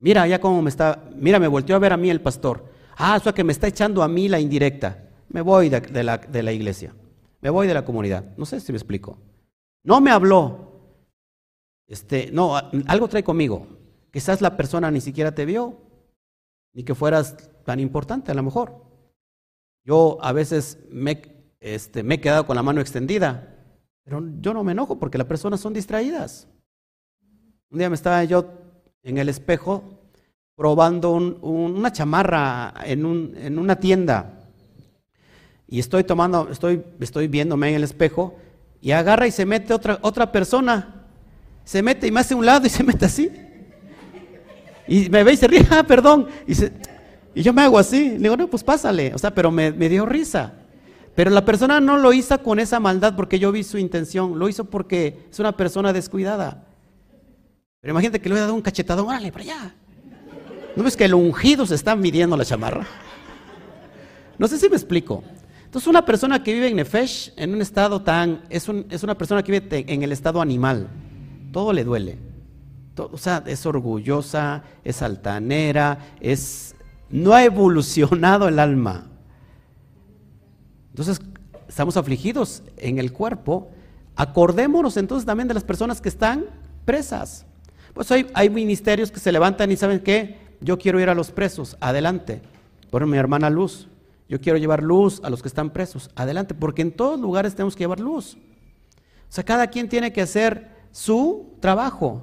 Mira, 0.00 0.26
ya 0.26 0.40
cómo 0.40 0.60
me 0.62 0.70
está, 0.70 1.10
mira, 1.14 1.38
me 1.38 1.48
volteó 1.48 1.76
a 1.76 1.78
ver 1.78 1.92
a 1.92 1.96
mí 1.96 2.10
el 2.10 2.20
pastor. 2.20 2.64
Ah, 2.96 3.16
eso 3.16 3.32
que 3.32 3.44
me 3.44 3.52
está 3.52 3.68
echando 3.68 4.02
a 4.02 4.08
mí 4.08 4.28
la 4.28 4.40
indirecta. 4.40 5.08
Me 5.28 5.40
voy 5.40 5.68
de, 5.68 6.04
la, 6.04 6.18
de 6.18 6.42
la 6.42 6.52
iglesia. 6.52 6.94
Me 7.40 7.50
voy 7.50 7.66
de 7.66 7.74
la 7.74 7.84
comunidad. 7.84 8.36
No 8.36 8.44
sé 8.44 8.60
si 8.60 8.72
me 8.72 8.78
explico. 8.78 9.18
No 9.84 10.00
me 10.00 10.10
habló. 10.10 10.72
Este, 11.86 12.30
no, 12.32 12.56
algo 12.86 13.08
trae 13.08 13.24
conmigo. 13.24 13.66
Quizás 14.10 14.40
la 14.40 14.56
persona 14.56 14.90
ni 14.90 15.00
siquiera 15.00 15.34
te 15.34 15.44
vio, 15.44 15.80
ni 16.74 16.84
que 16.84 16.94
fueras 16.94 17.36
tan 17.64 17.80
importante 17.80 18.30
a 18.30 18.34
lo 18.34 18.42
mejor. 18.42 18.84
Yo 19.84 20.18
a 20.20 20.32
veces 20.32 20.78
me, 20.90 21.20
este, 21.60 22.02
me 22.02 22.16
he 22.16 22.20
quedado 22.20 22.46
con 22.46 22.56
la 22.56 22.62
mano 22.62 22.80
extendida, 22.80 23.56
pero 24.04 24.22
yo 24.40 24.54
no 24.54 24.64
me 24.64 24.72
enojo 24.72 24.98
porque 24.98 25.18
las 25.18 25.26
personas 25.26 25.60
son 25.60 25.72
distraídas. 25.72 26.48
Un 27.70 27.78
día 27.78 27.88
me 27.88 27.94
estaba 27.94 28.22
yo 28.24 28.52
en 29.02 29.18
el 29.18 29.28
espejo 29.28 29.82
probando 30.54 31.12
una 31.12 31.90
chamarra 31.92 32.74
en, 32.84 33.06
un, 33.06 33.34
en, 33.36 33.58
una 33.58 33.76
tienda 33.76 34.42
y 35.66 35.78
estoy 35.78 36.04
tomando, 36.04 36.48
estoy, 36.50 36.84
estoy 37.00 37.28
viéndome 37.28 37.70
en 37.70 37.76
el 37.76 37.84
espejo 37.84 38.36
y 38.82 38.90
agarra 38.90 39.26
y 39.26 39.30
se 39.30 39.46
mete 39.46 39.72
otra, 39.72 39.98
otra 40.02 40.30
persona. 40.30 41.06
Se 41.64 41.82
mete 41.82 42.06
y 42.08 42.10
me 42.10 42.20
hace 42.20 42.34
un 42.34 42.44
lado 42.44 42.66
y 42.66 42.68
se 42.68 42.84
mete 42.84 43.06
así. 43.06 43.30
Y 44.86 45.08
me 45.08 45.24
ve 45.24 45.32
y 45.32 45.36
se 45.36 45.46
ríe, 45.46 45.66
ah, 45.70 45.84
perdón. 45.84 46.28
Y, 46.46 46.54
y 47.34 47.42
yo 47.42 47.52
me 47.52 47.62
hago 47.62 47.78
así. 47.78 48.10
Le 48.10 48.18
digo, 48.18 48.36
no, 48.36 48.48
pues 48.48 48.62
pásale. 48.62 49.14
O 49.14 49.18
sea, 49.18 49.34
pero 49.34 49.50
me, 49.50 49.72
dio 49.72 50.06
risa. 50.06 50.54
Pero 51.14 51.30
la 51.30 51.44
persona 51.44 51.80
no 51.80 51.96
lo 51.96 52.12
hizo 52.12 52.42
con 52.42 52.58
esa 52.58 52.80
maldad 52.80 53.14
porque 53.16 53.38
yo 53.38 53.52
vi 53.52 53.64
su 53.64 53.78
intención. 53.78 54.38
Lo 54.38 54.48
hizo 54.48 54.64
porque 54.64 55.26
es 55.30 55.38
una 55.38 55.56
persona 55.56 55.92
descuidada. 55.92 56.64
Pero 57.80 57.92
imagínate 57.92 58.20
que 58.20 58.28
le 58.28 58.34
hubiera 58.34 58.46
dado 58.46 58.54
un 58.54 58.62
cachetadón, 58.62 59.08
órale, 59.08 59.32
para 59.32 59.44
allá. 59.44 59.74
¿No 60.76 60.82
ves 60.82 60.96
que 60.96 61.04
el 61.04 61.14
ungido 61.14 61.66
se 61.66 61.74
está 61.74 61.96
midiendo 61.96 62.36
la 62.36 62.44
chamarra? 62.44 62.86
No 64.38 64.48
sé 64.48 64.58
si 64.58 64.68
me 64.68 64.76
explico. 64.76 65.22
Entonces, 65.64 65.88
una 65.88 66.04
persona 66.04 66.42
que 66.42 66.52
vive 66.52 66.68
en 66.68 66.76
Nefesh, 66.76 67.32
en 67.36 67.54
un 67.54 67.62
estado 67.62 68.02
tan. 68.02 68.42
Es, 68.50 68.68
es 68.90 69.02
una 69.02 69.16
persona 69.16 69.42
que 69.42 69.52
vive 69.52 69.84
en 69.88 70.02
el 70.02 70.12
estado 70.12 70.40
animal. 70.40 70.88
Todo 71.50 71.72
le 71.72 71.84
duele. 71.84 72.18
o 72.96 73.18
sea, 73.18 73.42
es 73.46 73.64
orgullosa, 73.66 74.62
es 74.84 75.02
altanera, 75.02 75.98
es. 76.20 76.71
No 77.12 77.34
ha 77.34 77.44
evolucionado 77.44 78.48
el 78.48 78.58
alma. 78.58 79.06
Entonces, 80.90 81.20
estamos 81.68 81.96
afligidos 81.96 82.62
en 82.76 82.98
el 82.98 83.12
cuerpo. 83.12 83.70
Acordémonos 84.16 84.96
entonces 84.96 85.24
también 85.24 85.48
de 85.48 85.54
las 85.54 85.64
personas 85.64 86.00
que 86.00 86.08
están 86.08 86.46
presas. 86.84 87.46
Pues 87.94 88.10
hay, 88.10 88.26
hay 88.34 88.50
ministerios 88.50 89.10
que 89.10 89.20
se 89.20 89.32
levantan 89.32 89.70
y 89.70 89.76
saben 89.76 90.00
qué, 90.00 90.38
yo 90.60 90.78
quiero 90.78 91.00
ir 91.00 91.08
a 91.08 91.14
los 91.14 91.30
presos, 91.30 91.76
adelante. 91.80 92.42
Por 92.90 93.06
mi 93.06 93.16
hermana 93.16 93.50
Luz, 93.50 93.88
yo 94.28 94.40
quiero 94.40 94.58
llevar 94.58 94.82
luz 94.82 95.20
a 95.24 95.30
los 95.30 95.42
que 95.42 95.48
están 95.48 95.70
presos. 95.70 96.10
Adelante, 96.14 96.54
porque 96.54 96.82
en 96.82 96.92
todos 96.92 97.20
lugares 97.20 97.54
tenemos 97.54 97.76
que 97.76 97.84
llevar 97.84 98.00
luz. 98.00 98.36
O 98.36 99.34
sea, 99.34 99.44
cada 99.44 99.66
quien 99.66 99.88
tiene 99.88 100.12
que 100.12 100.22
hacer 100.22 100.70
su 100.90 101.56
trabajo. 101.60 102.22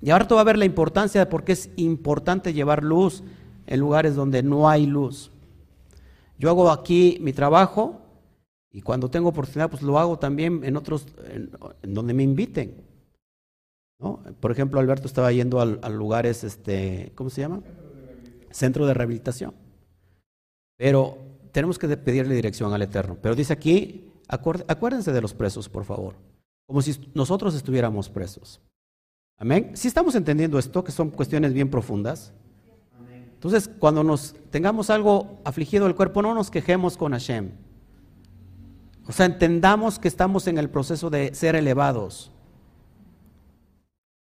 Y 0.00 0.10
ahora 0.10 0.26
tú 0.26 0.34
vas 0.34 0.42
a 0.42 0.44
ver 0.44 0.58
la 0.58 0.64
importancia 0.64 1.20
de 1.20 1.26
por 1.26 1.44
qué 1.44 1.52
es 1.52 1.70
importante 1.76 2.52
llevar 2.52 2.82
luz 2.82 3.22
en 3.66 3.80
lugares 3.80 4.14
donde 4.14 4.42
no 4.42 4.68
hay 4.68 4.86
luz. 4.86 5.30
Yo 6.38 6.50
hago 6.50 6.70
aquí 6.70 7.18
mi 7.20 7.32
trabajo 7.32 8.00
y 8.70 8.82
cuando 8.82 9.08
tengo 9.08 9.28
oportunidad, 9.28 9.70
pues 9.70 9.82
lo 9.82 9.98
hago 9.98 10.18
también 10.18 10.64
en 10.64 10.76
otros, 10.76 11.06
en, 11.30 11.94
donde 11.94 12.14
me 12.14 12.22
inviten. 12.22 12.74
Por 14.40 14.50
ejemplo, 14.50 14.80
Alberto 14.80 15.06
estaba 15.06 15.32
yendo 15.32 15.60
a, 15.60 15.88
lugares, 15.88 16.44
este, 16.44 17.12
¿cómo 17.14 17.30
se 17.30 17.40
llama? 17.40 17.62
Centro 18.50 18.84
de 18.86 18.92
rehabilitación. 18.92 19.54
Pero 20.76 21.16
tenemos 21.52 21.78
que 21.78 21.88
pedirle 21.96 22.34
dirección 22.34 22.74
al 22.74 22.82
Eterno. 22.82 23.16
Pero 23.22 23.34
dice 23.34 23.52
aquí, 23.52 24.10
acuérdense 24.28 25.12
de 25.12 25.20
los 25.20 25.32
presos, 25.32 25.68
por 25.68 25.84
favor. 25.84 26.16
Como 26.66 26.82
si 26.82 27.10
nosotros 27.14 27.54
estuviéramos 27.54 28.10
presos. 28.10 28.60
Amén. 29.38 29.70
Si 29.74 29.88
estamos 29.88 30.14
entendiendo 30.14 30.58
esto, 30.58 30.82
que 30.84 30.92
son 30.92 31.10
cuestiones 31.10 31.52
bien 31.52 31.70
profundas. 31.70 32.32
Entonces, 33.44 33.70
cuando 33.78 34.02
nos 34.02 34.34
tengamos 34.50 34.88
algo 34.88 35.38
afligido 35.44 35.86
el 35.86 35.94
cuerpo, 35.94 36.22
no 36.22 36.32
nos 36.32 36.50
quejemos 36.50 36.96
con 36.96 37.12
Hashem. 37.12 37.50
O 39.06 39.12
sea, 39.12 39.26
entendamos 39.26 39.98
que 39.98 40.08
estamos 40.08 40.46
en 40.46 40.56
el 40.56 40.70
proceso 40.70 41.10
de 41.10 41.34
ser 41.34 41.54
elevados. 41.54 42.32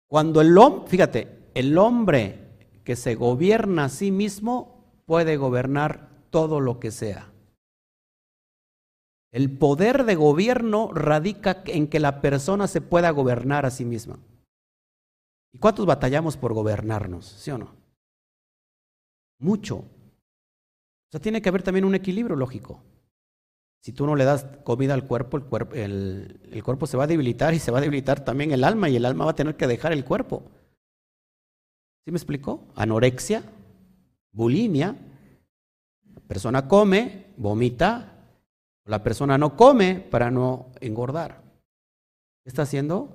Cuando 0.10 0.42
el 0.42 0.58
hombre, 0.58 0.90
fíjate, 0.90 1.40
el 1.54 1.78
hombre 1.78 2.50
que 2.84 2.98
se 2.98 3.16
gobierna 3.16 3.86
a 3.86 3.90
sí 3.90 4.12
mismo 4.12 4.84
puede 5.06 5.38
gobernar 5.38 6.10
todo 6.30 6.60
lo 6.60 6.82
que 6.82 6.92
sea. 6.92 7.32
El 9.32 9.58
poder 9.58 10.04
de 10.04 10.16
gobierno 10.16 10.92
radica 10.94 11.64
en 11.68 11.88
que 11.88 12.02
la 12.02 12.20
persona 12.20 12.68
se 12.68 12.82
pueda 12.82 13.12
gobernar 13.12 13.66
a 13.66 13.72
sí 13.72 13.86
misma. 13.86 14.20
¿Y 15.54 15.58
cuántos 15.60 15.86
batallamos 15.86 16.36
por 16.36 16.54
gobernarnos? 16.54 17.26
¿Sí 17.26 17.50
o 17.52 17.58
no? 17.58 17.85
Mucho. 19.40 19.78
O 19.78 21.12
sea, 21.12 21.20
tiene 21.20 21.42
que 21.42 21.50
haber 21.50 21.64
también 21.64 21.86
un 21.86 21.96
equilibrio 21.96 22.36
lógico. 22.36 22.82
Si 23.82 23.94
tú 23.94 24.06
no 24.06 24.16
le 24.16 24.26
das 24.26 24.46
comida 24.64 24.94
al 24.94 25.06
cuerpo, 25.06 25.38
el 25.38 25.44
cuerpo, 25.44 25.76
el, 25.76 26.40
el 26.52 26.64
cuerpo 26.64 26.88
se 26.88 26.98
va 26.98 27.04
a 27.04 27.08
debilitar 27.08 27.54
y 27.54 27.60
se 27.60 27.72
va 27.72 27.78
a 27.78 27.82
debilitar 27.82 28.26
también 28.26 28.52
el 28.52 28.64
alma 28.64 28.90
y 28.90 28.96
el 28.96 29.06
alma 29.06 29.26
va 29.26 29.32
a 29.32 29.36
tener 29.36 29.56
que 29.56 29.68
dejar 29.68 29.94
el 29.94 30.04
cuerpo. 30.04 30.44
¿Sí 32.04 32.12
me 32.12 32.18
explicó? 32.18 32.68
Anorexia, 32.76 33.44
bulimia, 34.32 34.96
persona 36.28 36.68
come, 36.68 37.34
vomita, 37.38 38.16
la 38.86 39.04
persona 39.04 39.38
no 39.38 39.56
come 39.56 40.00
para 40.00 40.30
no 40.30 40.72
engordar. 40.82 41.42
¿Qué 42.44 42.50
está 42.50 42.62
haciendo? 42.64 43.10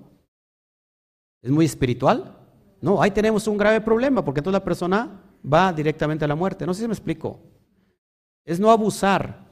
¿Es 1.42 1.50
muy 1.50 1.64
espiritual? 1.64 2.37
No, 2.80 3.00
ahí 3.00 3.11
tenemos 3.11 3.46
un 3.46 3.56
grave 3.56 3.80
problema 3.80 4.24
porque 4.24 4.40
entonces 4.40 4.61
la 4.61 4.64
persona 4.64 5.20
va 5.44 5.72
directamente 5.72 6.24
a 6.24 6.29
la 6.29 6.35
muerte. 6.35 6.66
No 6.66 6.74
sé 6.74 6.83
si 6.83 6.88
me 6.88 6.94
explico. 6.94 7.40
Es 8.44 8.59
no 8.61 8.70
abusar. 8.70 9.48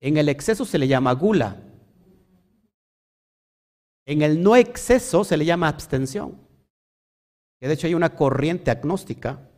En 0.00 0.16
el 0.16 0.28
exceso 0.28 0.64
se 0.64 0.78
le 0.78 0.88
llama 0.88 1.12
gula. 1.12 1.62
En 4.06 4.22
el 4.22 4.42
no 4.42 4.56
exceso 4.56 5.24
se 5.24 5.36
le 5.36 5.44
llama 5.44 5.68
abstención. 5.68 6.38
De 7.60 7.72
hecho 7.72 7.86
hay 7.86 7.94
una 7.94 8.16
corriente 8.16 8.70
agnóstica 8.70 9.48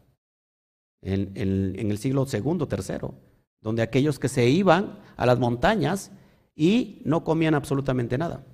en, 1.03 1.33
el 1.37 1.99
siglo 1.99 2.27
segundo, 2.27 2.67
tercero, 2.67 3.15
donde 3.61 3.83
aquellos 3.83 4.19
que 4.19 4.29
se 4.29 4.49
iban 4.49 4.99
a 5.17 5.27
las 5.27 5.39
montañas 5.39 6.11
y 6.55 7.01
no 7.05 7.23
comían 7.25 7.55
absolutamente 7.55 8.19
nada. 8.19 8.45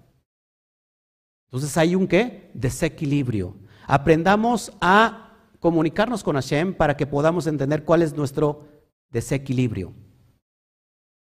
Entonces 1.46 1.76
hay 1.78 1.94
un 1.94 2.06
qué? 2.06 2.50
Desequilibrio. 2.52 3.56
Aprendamos 3.86 4.72
a 4.80 5.27
comunicarnos 5.60 6.22
con 6.22 6.36
Hashem 6.36 6.74
para 6.74 6.96
que 6.96 7.06
podamos 7.06 7.46
entender 7.46 7.84
cuál 7.84 8.02
es 8.02 8.14
nuestro 8.16 8.66
desequilibrio. 9.10 9.92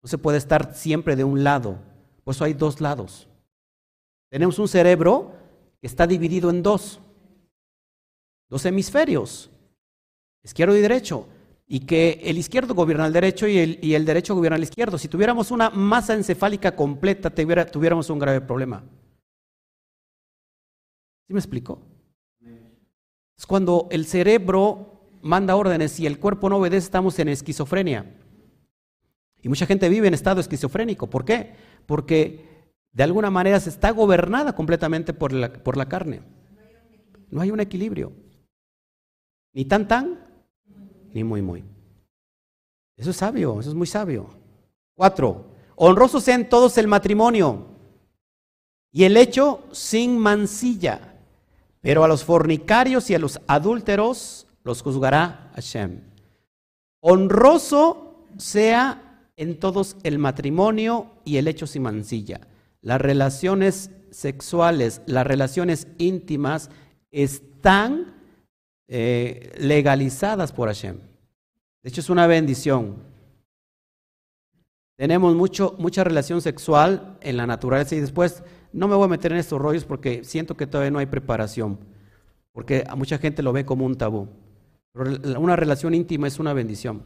No 0.02 0.10
se 0.10 0.18
puede 0.18 0.38
estar 0.38 0.74
siempre 0.74 1.16
de 1.16 1.24
un 1.24 1.44
lado, 1.44 1.80
por 2.24 2.34
eso 2.34 2.44
hay 2.44 2.54
dos 2.54 2.82
lados. 2.82 3.28
Tenemos 4.30 4.58
un 4.60 4.68
cerebro 4.68 5.34
que 5.80 5.88
está 5.88 6.08
dividido 6.08 6.50
en 6.50 6.64
dos, 6.64 7.00
dos 8.50 8.66
hemisferios 8.66 9.52
izquierdo 10.44 10.76
y 10.76 10.82
derecho, 10.82 11.28
y 11.68 11.82
que 11.82 12.20
el 12.24 12.38
izquierdo 12.38 12.74
gobierna 12.74 13.08
el 13.08 13.14
derecho 13.14 13.48
y 13.48 13.58
el, 13.58 13.80
y 13.82 13.94
el 13.94 14.06
derecho 14.06 14.36
gobierna 14.36 14.58
el 14.58 14.64
izquierdo. 14.64 14.98
Si 14.98 15.08
tuviéramos 15.08 15.52
una 15.52 15.70
masa 15.70 16.14
encefálica 16.14 16.76
completa, 16.76 17.30
tuviéramos 17.30 18.10
un 18.10 18.20
grave 18.20 18.42
problema. 18.42 18.84
¿Sí 21.28 21.34
me 21.34 21.40
explico? 21.40 21.82
Es 23.42 23.48
cuando 23.48 23.88
el 23.90 24.06
cerebro 24.06 25.18
manda 25.24 25.56
órdenes 25.56 26.00
y 26.00 26.06
el 26.06 26.20
cuerpo 26.20 26.48
no 26.48 26.58
obedece, 26.58 26.86
estamos 26.86 27.18
en 27.18 27.28
esquizofrenia. 27.28 28.06
Y 29.42 29.50
mucha 29.50 29.66
gente 29.66 29.90
vive 29.90 30.08
en 30.08 30.14
estado 30.14 30.40
esquizofrénico. 30.40 31.10
¿Por 31.10 31.26
qué? 31.26 31.56
Porque 31.88 32.76
de 32.92 33.02
alguna 33.02 33.32
manera 33.32 33.60
se 33.60 33.72
está 33.72 33.90
gobernada 33.90 34.54
completamente 34.54 35.12
por 35.16 35.34
la, 35.34 35.52
por 35.52 35.76
la 35.76 35.90
carne. 35.90 36.22
No 37.32 37.42
hay 37.42 37.50
un 37.50 37.60
equilibrio. 37.60 38.14
Ni 39.54 39.66
tan 39.66 39.88
tan, 39.88 40.20
ni 41.12 41.24
muy 41.24 41.42
muy. 41.42 41.64
Eso 42.96 43.10
es 43.10 43.18
sabio, 43.18 43.60
eso 43.60 43.72
es 43.72 43.76
muy 43.76 43.88
sabio. 43.88 44.30
Cuatro, 44.94 45.56
honroso 45.78 46.22
sea 46.22 46.36
en 46.36 46.48
todos 46.48 46.78
el 46.78 46.88
matrimonio 46.88 47.70
y 48.92 49.04
el 49.06 49.18
hecho 49.18 49.64
sin 49.72 50.20
mancilla, 50.20 51.11
pero 51.82 52.04
a 52.04 52.08
los 52.08 52.24
fornicarios 52.24 53.10
y 53.10 53.16
a 53.16 53.20
los 53.20 53.42
adúlteros 53.48 54.48
los 54.64 54.82
juzgará 54.82 55.52
Hashem. 55.56 56.02
Honroso 57.02 58.28
sea 58.38 59.28
en 59.36 59.60
todos 59.60 59.98
el 60.04 60.20
matrimonio 60.20 61.12
y 61.26 61.38
el 61.38 61.48
hecho 61.48 61.66
sin 61.66 61.82
mancilla. 61.82 62.42
Las 62.82 63.02
relaciones 63.02 63.90
sexuales, 64.12 65.02
las 65.08 65.26
relaciones 65.26 65.88
íntimas 65.98 66.70
están 67.10 68.14
eh, 68.88 69.52
legalizadas 69.58 70.52
por 70.52 70.68
Hashem. 70.68 70.98
De 71.82 71.90
hecho, 71.90 72.02
es 72.02 72.10
una 72.10 72.28
bendición. 72.28 72.98
Tenemos 74.98 75.36
mucho, 75.36 75.76
mucha 75.80 76.04
relación 76.04 76.42
sexual 76.42 77.18
en 77.22 77.38
la 77.38 77.48
naturaleza 77.48 77.96
y 77.96 78.02
después 78.02 78.44
no 78.74 78.88
me 78.88 78.96
voy 78.96 79.06
a 79.06 79.10
meter 79.10 79.32
en 79.32 79.38
estos 79.38 79.60
rollos 79.60 79.86
porque 79.86 80.24
siento 80.24 80.56
que 80.56 80.68
todavía 80.68 80.92
no 80.92 81.00
hay 81.00 81.06
preparación, 81.06 81.80
porque 82.52 82.84
a 82.88 82.96
mucha 82.96 83.18
gente 83.18 83.44
lo 83.44 83.54
ve 83.54 83.66
como 83.66 83.86
un 83.86 83.98
tabú. 83.98 84.28
Pero 84.94 85.40
una 85.40 85.56
relación 85.56 85.94
íntima 85.94 86.28
es 86.28 86.40
una 86.40 86.54
bendición. 86.54 87.04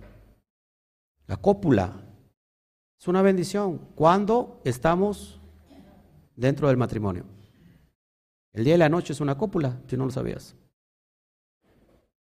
La 1.27 1.37
cópula 1.37 1.93
es 2.99 3.07
una 3.07 3.21
bendición 3.21 3.79
cuando 3.95 4.61
estamos 4.63 5.39
dentro 6.35 6.67
del 6.67 6.77
matrimonio. 6.77 7.25
El 8.53 8.63
día 8.63 8.75
y 8.75 8.77
la 8.77 8.89
noche 8.89 9.13
es 9.13 9.21
una 9.21 9.37
cópula, 9.37 9.81
si 9.87 9.97
no 9.97 10.05
lo 10.05 10.11
sabías. 10.11 10.55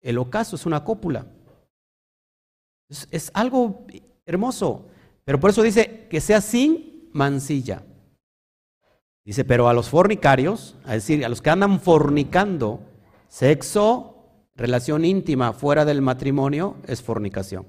El 0.03 0.19
ocaso 0.19 0.57
es 0.57 0.67
una 0.67 0.85
cópula. 0.85 1.27
Es, 2.89 3.09
es, 3.11 3.31
algo 3.35 3.87
hermoso. 4.27 4.89
Pero 5.25 5.39
por 5.41 5.51
eso 5.51 5.63
dice 5.63 6.09
que 6.09 6.21
sea 6.21 6.41
sin 6.41 7.09
mancilla. 7.13 7.85
Dice, 9.31 9.45
pero 9.45 9.69
a 9.69 9.73
los 9.73 9.89
fornicarios, 9.89 10.77
es 10.87 10.91
decir, 10.91 11.25
a 11.25 11.29
los 11.29 11.41
que 11.41 11.51
andan 11.51 11.79
fornicando, 11.79 12.81
sexo, 13.29 14.25
relación 14.57 15.05
íntima 15.05 15.53
fuera 15.53 15.85
del 15.85 16.03
matrimonio 16.03 16.79
es 16.89 17.01
fornicación. 17.01 17.65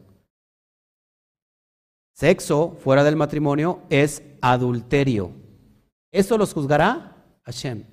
Sexo 2.15 2.77
fuera 2.79 3.03
del 3.03 3.15
matrimonio 3.15 3.83
es 3.91 4.23
adulterio. 4.41 5.33
Eso 6.11 6.35
los 6.39 6.51
juzgará 6.51 7.15
Hashem. 7.43 7.83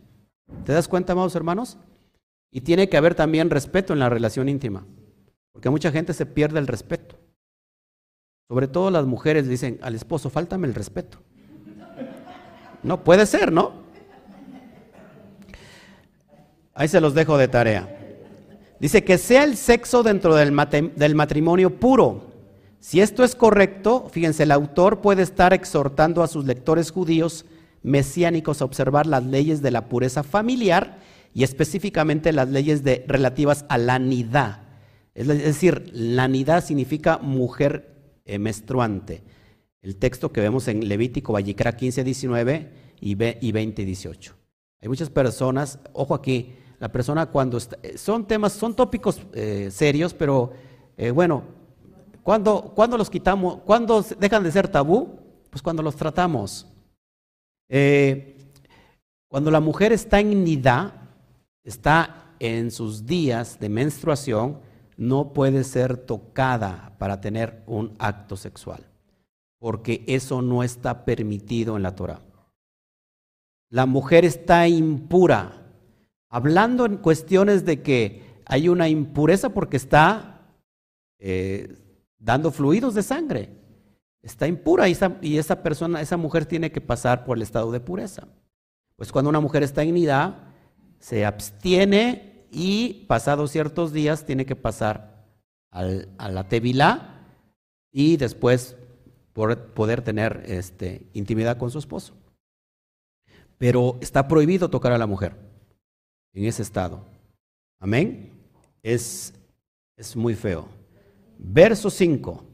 ¿Te 0.64 0.72
das 0.72 0.88
cuenta, 0.88 1.12
amados 1.12 1.36
hermanos? 1.36 1.76
Y 2.50 2.62
tiene 2.62 2.88
que 2.88 2.96
haber 2.96 3.14
también 3.14 3.50
respeto 3.50 3.92
en 3.92 3.98
la 3.98 4.08
relación 4.08 4.48
íntima, 4.48 4.86
porque 5.52 5.68
mucha 5.68 5.92
gente 5.92 6.14
se 6.14 6.24
pierde 6.24 6.58
el 6.58 6.68
respeto. 6.68 7.16
Sobre 8.48 8.66
todo 8.66 8.90
las 8.90 9.04
mujeres 9.04 9.46
dicen 9.46 9.78
al 9.82 9.94
esposo, 9.94 10.30
fáltame 10.30 10.66
el 10.66 10.74
respeto. 10.74 11.18
No, 12.82 13.02
puede 13.02 13.26
ser, 13.26 13.52
¿no? 13.52 13.72
Ahí 16.74 16.88
se 16.88 17.00
los 17.00 17.14
dejo 17.14 17.36
de 17.36 17.48
tarea. 17.48 17.98
Dice 18.78 19.02
que 19.02 19.18
sea 19.18 19.42
el 19.42 19.56
sexo 19.56 20.04
dentro 20.04 20.36
del, 20.36 20.52
matrimonio 20.52 21.80
puro. 21.80 22.28
Si 22.78 23.00
esto 23.00 23.24
es 23.24 23.34
correcto, 23.34 24.08
fíjense, 24.12 24.44
el 24.44 24.52
autor 24.52 25.00
puede 25.00 25.22
estar 25.22 25.52
exhortando 25.52 26.22
a 26.22 26.28
sus 26.28 26.44
lectores 26.44 26.92
judíos 26.92 27.44
mesiánicos 27.82 28.62
a 28.62 28.64
observar 28.64 29.06
las 29.06 29.24
leyes 29.24 29.62
de 29.62 29.72
la 29.72 29.88
pureza 29.88 30.22
familiar 30.22 30.98
y 31.34 31.42
específicamente 31.42 32.32
las 32.32 32.48
leyes 32.48 32.84
de, 32.84 33.04
relativas 33.08 33.64
a 33.68 33.78
la 33.78 33.98
nidad. 33.98 34.62
Es 35.14 35.26
decir, 35.26 35.90
la 35.92 36.28
nidad 36.28 36.64
significa 36.64 37.18
mujer 37.18 37.96
eh, 38.24 38.38
menstruante. 38.38 39.24
El 39.82 39.96
texto 39.96 40.32
que 40.32 40.40
vemos 40.40 40.68
en 40.68 40.88
Levítico, 40.88 41.32
Vallicra 41.32 41.76
15, 41.76 42.04
19 42.04 42.72
y, 43.00 43.14
20, 43.14 43.84
18. 43.84 44.34
Hay 44.80 44.88
muchas 44.88 45.10
personas, 45.10 45.78
ojo 45.92 46.14
aquí, 46.14 46.54
la 46.78 46.90
persona 46.90 47.26
cuando 47.26 47.58
eh, 47.82 47.98
son 47.98 48.26
temas, 48.26 48.52
son 48.52 48.74
tópicos 48.74 49.22
eh, 49.32 49.68
serios, 49.70 50.14
pero 50.14 50.52
bueno, 51.14 51.44
cuando, 52.24 52.72
cuando 52.74 52.98
los 52.98 53.08
quitamos, 53.08 53.60
cuando 53.64 54.02
dejan 54.02 54.42
de 54.42 54.50
ser 54.50 54.66
tabú, 54.66 55.18
pues 55.50 55.62
cuando 55.62 55.82
los 55.82 55.96
tratamos. 55.96 56.66
Eh, 57.68 58.36
cuando 59.28 59.50
la 59.50 59.60
mujer 59.60 59.92
está 59.92 60.20
en 60.20 60.44
nidad, 60.44 60.92
está 61.64 62.34
en 62.38 62.70
sus 62.70 63.06
días 63.06 63.58
de 63.58 63.68
menstruación, 63.68 64.60
no 64.96 65.32
puede 65.32 65.64
ser 65.64 65.96
tocada 65.96 66.94
para 66.98 67.20
tener 67.20 67.62
un 67.66 67.94
acto 67.98 68.36
sexual, 68.36 68.86
porque 69.58 70.04
eso 70.06 70.42
no 70.42 70.62
está 70.62 71.04
permitido 71.04 71.76
en 71.76 71.82
la 71.82 71.94
Torah. 71.94 72.22
La 73.70 73.86
mujer 73.86 74.24
está 74.24 74.66
impura, 74.68 75.66
hablando 76.30 76.86
en 76.86 76.96
cuestiones 76.96 77.64
de 77.64 77.82
que 77.82 78.42
hay 78.46 78.68
una 78.68 78.88
impureza 78.88 79.50
porque 79.50 79.76
está 79.76 80.54
eh, 81.18 81.76
dando 82.18 82.50
fluidos 82.50 82.94
de 82.94 83.02
sangre 83.02 83.58
está 84.22 84.46
impura 84.46 84.88
y 84.88 85.38
esa, 85.38 85.62
persona, 85.62 86.00
esa 86.00 86.16
mujer 86.16 86.46
tiene 86.46 86.70
que 86.70 86.80
pasar 86.80 87.24
por 87.24 87.36
el 87.36 87.42
estado 87.42 87.70
de 87.72 87.80
pureza. 87.80 88.28
Pues 88.96 89.12
cuando 89.12 89.28
una 89.28 89.40
mujer 89.40 89.62
está 89.62 89.82
en 89.82 89.94
nidad, 89.94 90.48
se 90.98 91.24
abstiene 91.24 92.46
y 92.50 93.04
pasados 93.06 93.50
ciertos 93.50 93.92
días 93.92 94.24
tiene 94.24 94.44
que 94.46 94.56
pasar 94.56 95.26
al, 95.70 96.08
a 96.18 96.28
la 96.30 96.48
tevilá 96.48 97.26
y 97.92 98.16
después 98.16 98.76
poder 99.38 100.02
tener 100.02 100.42
este, 100.46 101.06
intimidad 101.12 101.56
con 101.58 101.70
su 101.70 101.78
esposo. 101.78 102.14
Pero 103.56 103.96
está 104.00 104.26
prohibido 104.26 104.68
tocar 104.68 104.92
a 104.92 104.98
la 104.98 105.06
mujer 105.06 105.36
en 106.34 106.44
ese 106.44 106.62
estado. 106.62 107.04
Amén. 107.80 108.32
Es, 108.82 109.34
es 109.96 110.16
muy 110.16 110.34
feo. 110.34 110.68
Verso 111.38 111.90
5. 111.90 112.44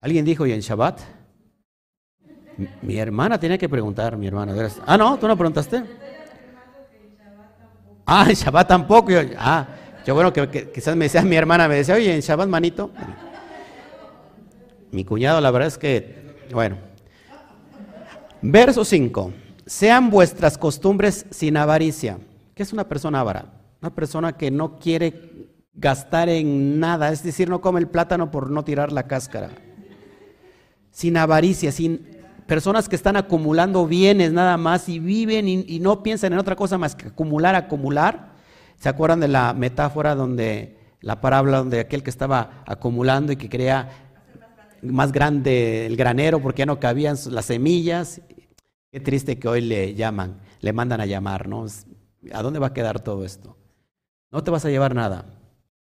Alguien 0.00 0.24
dijo, 0.24 0.46
¿y 0.46 0.52
en 0.52 0.60
Shabbat? 0.60 1.00
Mi, 2.82 2.96
hermana 2.98 3.38
tenía 3.38 3.58
que 3.58 3.68
preguntar, 3.68 4.16
mi 4.16 4.26
hermana. 4.26 4.54
Ah, 4.86 4.96
no, 4.96 5.18
tú 5.18 5.26
no 5.26 5.36
preguntaste. 5.36 5.82
Ah, 8.06 8.26
en 8.28 8.34
Shabbat 8.34 8.68
tampoco. 8.68 9.10
ah, 9.38 9.66
yo 10.06 10.14
bueno, 10.14 10.32
que, 10.32 10.70
quizás 10.70 10.94
me 10.94 11.06
decía 11.06 11.22
mi 11.22 11.36
hermana, 11.36 11.68
me 11.68 11.76
decía, 11.76 11.94
oye, 11.94 12.14
en 12.14 12.20
Shabbat, 12.20 12.48
manito. 12.48 12.90
Mi 14.94 15.04
cuñado, 15.04 15.40
la 15.40 15.50
verdad 15.50 15.68
es 15.68 15.78
que, 15.78 16.36
bueno. 16.52 16.76
Verso 18.40 18.84
5. 18.84 19.32
Sean 19.66 20.10
vuestras 20.10 20.56
costumbres 20.56 21.26
sin 21.30 21.56
avaricia. 21.56 22.18
¿Qué 22.54 22.62
es 22.62 22.72
una 22.72 22.88
persona 22.88 23.20
avara? 23.20 23.46
Una 23.82 23.94
persona 23.94 24.32
que 24.34 24.50
no 24.50 24.78
quiere 24.78 25.48
gastar 25.74 26.28
en 26.28 26.78
nada, 26.78 27.10
es 27.10 27.22
decir, 27.22 27.48
no 27.48 27.60
come 27.60 27.80
el 27.80 27.88
plátano 27.88 28.30
por 28.30 28.50
no 28.50 28.64
tirar 28.64 28.92
la 28.92 29.06
cáscara 29.06 29.50
sin 30.94 31.16
avaricia, 31.16 31.72
sin 31.72 32.06
personas 32.46 32.88
que 32.88 32.94
están 32.94 33.16
acumulando 33.16 33.84
bienes 33.84 34.32
nada 34.32 34.56
más 34.56 34.88
y 34.88 35.00
viven 35.00 35.48
y, 35.48 35.80
no 35.80 36.04
piensan 36.04 36.32
en 36.32 36.38
otra 36.38 36.54
cosa 36.54 36.78
más 36.78 36.94
que 36.94 37.08
acumular, 37.08 37.56
acumular. 37.56 38.32
¿Se 38.76 38.88
acuerdan 38.88 39.18
de 39.18 39.26
la 39.26 39.54
metáfora 39.54 40.14
donde 40.14 40.78
la 41.00 41.20
parábola 41.20 41.58
donde 41.58 41.80
aquel 41.80 42.04
que 42.04 42.10
estaba 42.10 42.62
acumulando 42.64 43.32
y 43.32 43.36
que 43.36 43.48
quería 43.48 44.03
más 44.84 45.12
grande 45.12 45.86
el 45.86 45.96
granero 45.96 46.40
porque 46.40 46.60
ya 46.60 46.66
no 46.66 46.80
cabían 46.80 47.16
las 47.30 47.46
semillas? 47.46 48.20
Qué 48.90 49.00
triste 49.00 49.38
que 49.38 49.48
hoy 49.48 49.60
le 49.60 49.94
llaman, 49.94 50.40
le 50.60 50.72
mandan 50.72 51.00
a 51.00 51.06
llamar, 51.06 51.48
¿no? 51.48 51.66
¿A 52.32 52.42
dónde 52.42 52.58
va 52.58 52.68
a 52.68 52.72
quedar 52.72 53.00
todo 53.00 53.24
esto? 53.24 53.56
No 54.30 54.42
te 54.44 54.50
vas 54.50 54.64
a 54.64 54.70
llevar 54.70 54.94
nada, 54.94 55.26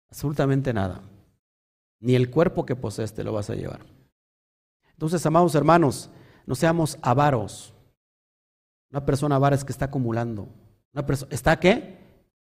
absolutamente 0.09 0.73
nada. 0.73 1.01
Ni 1.99 2.15
el 2.15 2.29
cuerpo 2.29 2.65
que 2.65 2.75
posees 2.75 3.13
te 3.13 3.23
lo 3.23 3.33
vas 3.33 3.49
a 3.49 3.55
llevar. 3.55 3.85
Entonces, 4.91 5.25
amados 5.25 5.55
hermanos, 5.55 6.09
no 6.45 6.55
seamos 6.55 6.97
avaros. 7.01 7.73
Una 8.91 9.05
persona 9.05 9.35
avara 9.35 9.55
es 9.55 9.63
que 9.63 9.71
está 9.71 9.85
acumulando. 9.85 10.49
Una 10.93 11.05
persona, 11.05 11.31
¿Está 11.31 11.59
qué? 11.59 11.99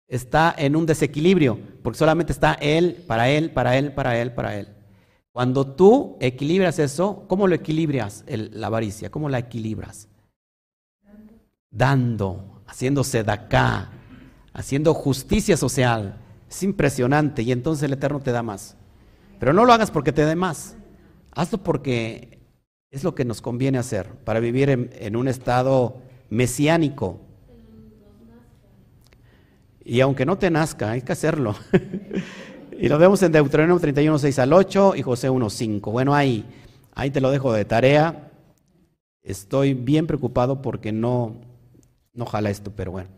Está 0.08 0.54
en 0.56 0.76
un 0.76 0.86
desequilibrio, 0.86 1.58
porque 1.82 1.98
solamente 1.98 2.32
está 2.32 2.54
él, 2.54 3.04
para 3.06 3.28
él, 3.28 3.50
para 3.50 3.76
él, 3.76 3.92
para 3.92 4.20
él, 4.20 4.32
para 4.32 4.56
él. 4.56 4.75
Cuando 5.36 5.66
tú 5.66 6.16
equilibras 6.18 6.78
eso, 6.78 7.24
¿cómo 7.28 7.46
lo 7.46 7.54
equilibras 7.54 8.24
la 8.26 8.68
avaricia? 8.68 9.10
¿Cómo 9.10 9.28
la 9.28 9.38
equilibras? 9.38 10.08
Dando, 11.70 12.62
haciéndose 12.66 13.22
de 13.22 13.32
acá, 13.32 13.90
haciendo 14.54 14.94
justicia 14.94 15.58
social. 15.58 16.16
Es 16.48 16.62
impresionante 16.62 17.42
y 17.42 17.52
entonces 17.52 17.82
el 17.82 17.92
Eterno 17.92 18.20
te 18.20 18.32
da 18.32 18.42
más. 18.42 18.78
Pero 19.38 19.52
no 19.52 19.66
lo 19.66 19.74
hagas 19.74 19.90
porque 19.90 20.10
te 20.10 20.24
dé 20.24 20.36
más. 20.36 20.74
Hazlo 21.32 21.58
porque 21.58 22.38
es 22.90 23.04
lo 23.04 23.14
que 23.14 23.26
nos 23.26 23.42
conviene 23.42 23.76
hacer 23.76 24.08
para 24.24 24.40
vivir 24.40 24.70
en, 24.70 25.16
un 25.16 25.28
estado 25.28 25.98
mesiánico. 26.30 27.20
Y 29.84 30.00
aunque 30.00 30.24
no 30.24 30.38
te 30.38 30.48
nazca, 30.50 30.92
hay 30.92 31.02
que 31.02 31.12
hacerlo. 31.12 31.54
Y 32.78 32.88
lo 32.88 32.98
vemos 32.98 33.22
en 33.22 33.32
Deuteronomio 33.32 33.80
31, 33.80 34.18
6 34.18 34.38
al 34.38 34.52
8 34.52 34.96
y 34.96 35.02
José 35.02 35.30
1, 35.30 35.48
5. 35.48 35.90
Bueno, 35.90 36.14
ahí, 36.14 36.44
ahí 36.94 37.10
te 37.10 37.22
lo 37.22 37.30
dejo 37.30 37.52
de 37.54 37.64
tarea. 37.64 38.30
Estoy 39.22 39.72
bien 39.72 40.06
preocupado 40.06 40.60
porque 40.60 40.92
no, 40.92 41.36
no 42.12 42.26
jala 42.26 42.50
esto, 42.50 42.72
pero 42.76 42.92
bueno. 42.92 43.08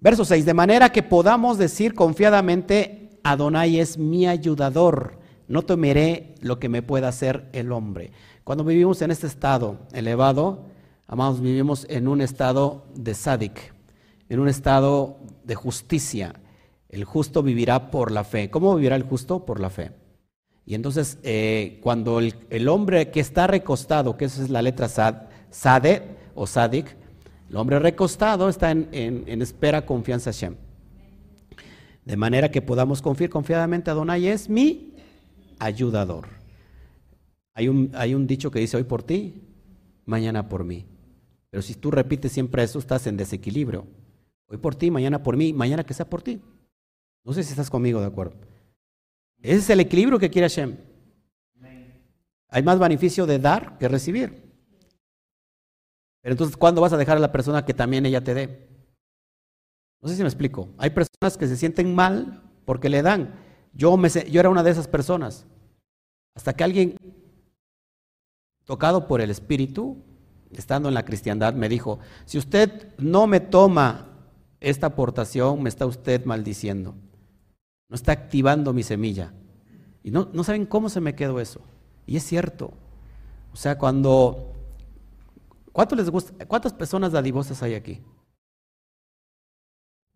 Verso 0.00 0.24
6, 0.24 0.44
de 0.44 0.54
manera 0.54 0.90
que 0.90 1.04
podamos 1.04 1.56
decir 1.56 1.94
confiadamente, 1.94 3.20
Adonai 3.22 3.78
es 3.78 3.96
mi 3.96 4.26
ayudador, 4.26 5.18
no 5.46 5.62
temeré 5.62 6.34
lo 6.40 6.58
que 6.58 6.68
me 6.68 6.82
pueda 6.82 7.08
hacer 7.08 7.48
el 7.52 7.70
hombre. 7.70 8.10
Cuando 8.42 8.64
vivimos 8.64 9.00
en 9.02 9.12
este 9.12 9.28
estado 9.28 9.78
elevado, 9.92 10.64
amados, 11.06 11.40
vivimos 11.40 11.86
en 11.88 12.08
un 12.08 12.20
estado 12.20 12.84
de 12.96 13.14
sádic, 13.14 13.72
en 14.28 14.40
un 14.40 14.48
estado 14.48 15.18
de 15.44 15.54
justicia. 15.54 16.34
El 16.88 17.04
justo 17.04 17.42
vivirá 17.42 17.90
por 17.90 18.12
la 18.12 18.24
fe. 18.24 18.50
¿Cómo 18.50 18.74
vivirá 18.76 18.96
el 18.96 19.02
justo? 19.02 19.44
Por 19.44 19.60
la 19.60 19.70
fe. 19.70 19.92
Y 20.64 20.74
entonces, 20.74 21.18
eh, 21.22 21.78
cuando 21.82 22.18
el, 22.18 22.68
hombre 22.68 23.10
que 23.12 23.20
está 23.20 23.46
recostado, 23.46 24.16
que 24.16 24.24
esa 24.24 24.42
es 24.42 24.50
la 24.50 24.62
letra 24.62 24.88
sad, 24.88 25.28
sade 25.50 26.02
o 26.34 26.46
sadik, 26.46 26.96
el 27.48 27.56
hombre 27.56 27.78
recostado 27.78 28.48
está 28.48 28.72
en, 28.72 29.40
espera, 29.40 29.86
confianza 29.86 30.32
Hashem. 30.32 30.56
De 32.04 32.16
manera 32.16 32.50
que 32.50 32.62
podamos 32.62 33.00
confiar 33.00 33.30
confiadamente 33.30 33.90
a 33.90 33.94
Donai 33.94 34.26
es 34.26 34.48
mi 34.48 34.94
ayudador. 35.60 36.28
Hay 37.54 37.68
un, 37.68 37.90
hay 37.94 38.14
un 38.14 38.26
dicho 38.26 38.50
que 38.50 38.58
dice 38.58 38.76
hoy 38.76 38.84
por 38.84 39.04
ti, 39.04 39.42
mañana 40.04 40.48
por 40.48 40.64
mí. 40.64 40.84
Pero 41.50 41.62
si 41.62 41.74
tú 41.74 41.92
repites 41.92 42.32
siempre 42.32 42.64
eso, 42.64 42.80
estás 42.80 43.06
en 43.06 43.16
desequilibrio. 43.16 43.86
Hoy 44.48 44.58
por 44.58 44.74
ti, 44.74 44.90
mañana 44.90 45.22
por 45.22 45.36
mí, 45.36 45.52
mañana 45.52 45.84
que 45.84 45.94
sea 45.94 46.10
por 46.10 46.22
ti. 46.22 46.40
No 47.26 47.32
sé 47.32 47.42
si 47.42 47.50
estás 47.50 47.68
conmigo 47.68 48.00
de 48.00 48.06
acuerdo. 48.06 48.36
Ese 49.42 49.58
es 49.58 49.70
el 49.70 49.80
equilibrio 49.80 50.18
que 50.20 50.30
quiere 50.30 50.48
Hashem. 50.48 50.76
Hay 52.48 52.62
más 52.62 52.78
beneficio 52.78 53.26
de 53.26 53.40
dar 53.40 53.76
que 53.78 53.88
recibir. 53.88 54.54
Pero 56.22 56.32
entonces, 56.32 56.56
¿cuándo 56.56 56.80
vas 56.80 56.92
a 56.92 56.96
dejar 56.96 57.16
a 57.16 57.20
la 57.20 57.32
persona 57.32 57.64
que 57.64 57.74
también 57.74 58.06
ella 58.06 58.22
te 58.22 58.32
dé? 58.32 58.68
No 60.00 60.08
sé 60.08 60.14
si 60.14 60.22
me 60.22 60.28
explico. 60.28 60.68
Hay 60.78 60.90
personas 60.90 61.36
que 61.36 61.48
se 61.48 61.56
sienten 61.56 61.96
mal 61.96 62.44
porque 62.64 62.88
le 62.88 63.02
dan. 63.02 63.34
Yo, 63.72 63.96
me, 63.96 64.08
yo 64.08 64.38
era 64.38 64.48
una 64.48 64.62
de 64.62 64.70
esas 64.70 64.86
personas. 64.86 65.46
Hasta 66.36 66.52
que 66.52 66.62
alguien, 66.62 66.96
tocado 68.64 69.08
por 69.08 69.20
el 69.20 69.30
Espíritu, 69.30 70.00
estando 70.52 70.88
en 70.88 70.94
la 70.94 71.04
cristiandad, 71.04 71.54
me 71.54 71.68
dijo, 71.68 71.98
si 72.24 72.38
usted 72.38 72.94
no 72.98 73.26
me 73.26 73.40
toma 73.40 74.12
esta 74.60 74.86
aportación, 74.86 75.60
me 75.60 75.68
está 75.68 75.86
usted 75.86 76.24
maldiciendo. 76.24 76.94
No 77.88 77.94
está 77.94 78.12
activando 78.12 78.72
mi 78.72 78.82
semilla. 78.82 79.32
Y 80.02 80.10
no, 80.10 80.28
no 80.32 80.44
saben 80.44 80.66
cómo 80.66 80.88
se 80.88 81.00
me 81.00 81.14
quedó 81.14 81.40
eso. 81.40 81.60
Y 82.06 82.16
es 82.16 82.24
cierto. 82.24 82.72
O 83.52 83.56
sea, 83.56 83.78
cuando... 83.78 84.52
les 85.96 86.10
gusta? 86.10 86.46
¿Cuántas 86.46 86.72
personas 86.72 87.12
dadivosas 87.12 87.62
hay 87.62 87.74
aquí? 87.74 88.00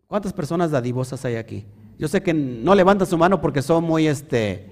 ¿Cuántas 0.07 0.33
personas 0.33 0.71
dadivosas 0.71 1.23
hay 1.25 1.35
aquí? 1.35 1.65
Yo 1.97 2.07
sé 2.07 2.21
que 2.21 2.33
no 2.33 2.75
levantan 2.75 3.07
su 3.07 3.17
mano 3.17 3.39
porque 3.39 3.61
son 3.61 3.83
muy, 3.83 4.07
este, 4.07 4.69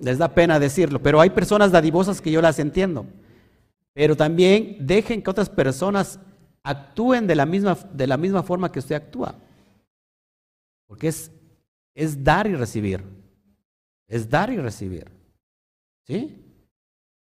les 0.00 0.18
da 0.18 0.28
pena 0.34 0.60
decirlo, 0.60 1.02
pero 1.02 1.20
hay 1.20 1.30
personas 1.30 1.72
dadivosas 1.72 2.20
que 2.20 2.30
yo 2.30 2.40
las 2.40 2.58
entiendo. 2.58 3.06
Pero 3.94 4.16
también 4.16 4.76
dejen 4.80 5.22
que 5.22 5.30
otras 5.30 5.50
personas 5.50 6.20
actúen 6.62 7.26
de 7.26 7.34
la 7.34 7.46
misma, 7.46 7.76
de 7.92 8.06
la 8.06 8.16
misma 8.16 8.42
forma 8.42 8.70
que 8.70 8.78
usted 8.78 8.94
actúa. 8.94 9.34
Porque 10.86 11.08
es, 11.08 11.32
es 11.98 12.22
dar 12.22 12.46
y 12.46 12.54
recibir. 12.54 13.02
Es 14.06 14.30
dar 14.30 14.50
y 14.50 14.56
recibir. 14.56 15.10
¿Sí? 16.06 16.44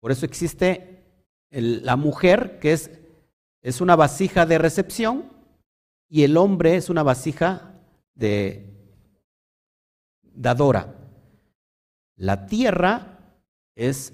Por 0.02 0.12
eso 0.12 0.26
existe 0.26 1.02
la 1.50 1.96
mujer 1.96 2.60
que 2.60 2.74
es, 2.74 2.92
es 3.62 3.80
una 3.80 3.96
vasija 3.96 4.46
de 4.46 4.58
recepción 4.58 5.32
y 6.10 6.24
el 6.24 6.36
hombre 6.36 6.76
es 6.76 6.90
una 6.90 7.04
vasija 7.04 7.74
de 8.16 8.66
dadora. 10.22 10.94
La 12.18 12.46
tierra 12.46 13.20
es, 13.76 14.12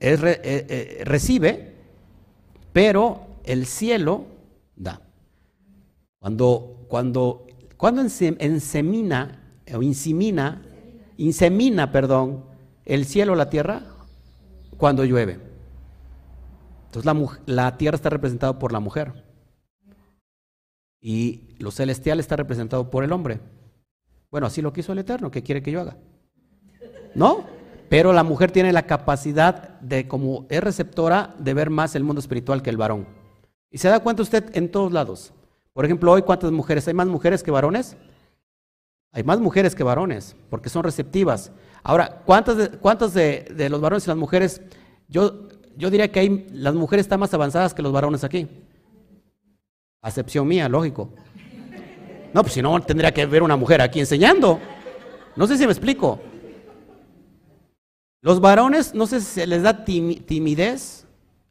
eh, 0.00 0.18
eh, 0.20 1.02
recibe, 1.04 1.76
pero 2.72 3.38
el 3.44 3.66
cielo 3.66 4.26
da. 4.74 5.00
Cuando, 6.18 6.86
cuando, 6.88 7.46
cuando 7.76 8.02
ensemina 8.02 9.40
o 9.74 9.82
insemina, 9.82 10.62
insemina, 11.16 11.90
perdón, 11.90 12.44
el 12.84 13.04
cielo 13.04 13.34
la 13.34 13.50
tierra, 13.50 13.82
cuando 14.76 15.04
llueve. 15.04 15.38
Entonces 16.86 17.04
la, 17.04 17.40
la 17.46 17.76
tierra 17.76 17.96
está 17.96 18.10
representada 18.10 18.58
por 18.58 18.72
la 18.72 18.80
mujer 18.80 19.24
y 21.00 21.54
lo 21.58 21.70
celestial 21.70 22.18
está 22.18 22.34
representado 22.36 22.90
por 22.90 23.04
el 23.04 23.12
hombre. 23.12 23.40
Bueno, 24.30 24.46
así 24.46 24.62
lo 24.62 24.72
quiso 24.72 24.92
el 24.92 24.98
Eterno, 24.98 25.30
¿qué 25.30 25.42
quiere 25.42 25.62
que 25.62 25.70
yo 25.70 25.80
haga? 25.80 25.98
¿No? 27.14 27.44
Pero 27.90 28.12
la 28.12 28.22
mujer 28.22 28.50
tiene 28.50 28.72
la 28.72 28.86
capacidad 28.86 29.78
de, 29.80 30.08
como 30.08 30.46
es 30.48 30.62
receptora, 30.64 31.34
de 31.38 31.54
ver 31.54 31.68
más 31.68 31.94
el 31.94 32.04
mundo 32.04 32.20
espiritual 32.20 32.62
que 32.62 32.70
el 32.70 32.78
varón. 32.78 33.06
Y 33.70 33.78
se 33.78 33.88
da 33.88 34.00
cuenta 34.00 34.22
usted 34.22 34.56
en 34.56 34.70
todos 34.70 34.92
lados. 34.92 35.34
Por 35.74 35.84
ejemplo, 35.84 36.12
hoy, 36.12 36.22
¿cuántas 36.22 36.52
mujeres? 36.52 36.86
¿Hay 36.86 36.94
más 36.94 37.08
mujeres 37.08 37.42
que 37.42 37.50
varones? 37.50 37.96
Hay 39.10 39.24
más 39.24 39.40
mujeres 39.40 39.74
que 39.74 39.82
varones, 39.82 40.36
porque 40.48 40.68
son 40.68 40.84
receptivas. 40.84 41.50
Ahora, 41.82 42.22
¿cuántas 42.24 42.56
de, 42.56 42.70
cuántos 42.70 43.12
de, 43.12 43.68
los 43.68 43.80
varones 43.80 44.06
y 44.06 44.08
las 44.08 44.16
mujeres? 44.16 44.62
Yo, 45.08 45.48
yo 45.76 45.90
diría 45.90 46.10
que 46.12 46.20
hay, 46.20 46.46
las 46.52 46.74
mujeres 46.74 47.04
están 47.04 47.18
más 47.18 47.34
avanzadas 47.34 47.74
que 47.74 47.82
los 47.82 47.92
varones 47.92 48.22
aquí. 48.22 48.48
Acepción 50.00 50.46
mía, 50.46 50.68
lógico. 50.68 51.10
No, 52.32 52.42
pues 52.42 52.52
si 52.54 52.62
no, 52.62 52.80
tendría 52.80 53.12
que 53.12 53.26
ver 53.26 53.42
una 53.42 53.56
mujer 53.56 53.82
aquí 53.82 53.98
enseñando. 53.98 54.60
No 55.34 55.46
sé 55.48 55.58
si 55.58 55.66
me 55.66 55.72
explico. 55.72 56.20
Los 58.20 58.40
varones, 58.40 58.94
no 58.94 59.08
sé 59.08 59.20
si 59.20 59.44
les 59.44 59.62
da 59.62 59.84
timidez, 59.84 61.04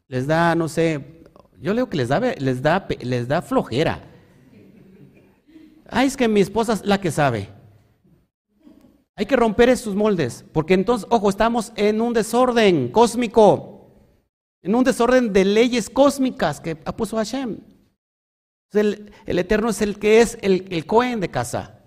les 0.07 0.27
da, 0.27 0.55
no 0.55 0.69
sé, 0.69 1.23
yo 1.59 1.73
leo 1.73 1.89
que 1.89 1.97
les 1.97 2.07
da, 2.07 2.19
les 2.19 2.61
da, 2.61 2.87
les 3.01 3.27
da 3.27 3.41
flojera. 3.41 4.12
Ay, 5.93 6.07
es 6.07 6.17
que 6.17 6.27
mi 6.27 6.41
esposa 6.41 6.73
es 6.73 6.85
la 6.85 6.99
que 6.99 7.11
sabe. 7.11 7.49
Hay 9.15 9.27
que 9.27 9.35
romper 9.35 9.69
esos 9.69 9.95
moldes, 9.95 10.43
porque 10.51 10.73
entonces, 10.73 11.07
ojo, 11.11 11.29
estamos 11.29 11.71
en 11.75 12.01
un 12.01 12.13
desorden 12.13 12.89
cósmico, 12.89 13.91
en 14.63 14.73
un 14.73 14.83
desorden 14.83 15.31
de 15.31 15.45
leyes 15.45 15.91
cósmicas 15.91 16.59
que 16.59 16.77
ha 16.83 16.95
puesto 16.95 17.17
Hashem. 17.17 17.59
El, 18.71 19.11
Eterno 19.27 19.69
es 19.69 19.83
el 19.83 19.99
que 19.99 20.21
es 20.21 20.39
el, 20.41 20.65
el 20.71 20.87
Cohen 20.87 21.19
de 21.19 21.29
casa. 21.29 21.79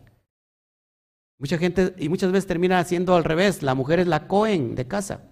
Mucha 1.39 1.59
gente, 1.59 1.93
y 1.99 2.09
muchas 2.09 2.31
veces 2.31 2.47
termina 2.47 2.79
haciendo 2.79 3.17
al 3.17 3.25
revés, 3.25 3.65
la 3.65 3.75
mujer 3.75 3.99
es 3.99 4.07
la 4.07 4.29
Cohen 4.29 4.77
de 4.77 4.87
casa. 4.87 5.23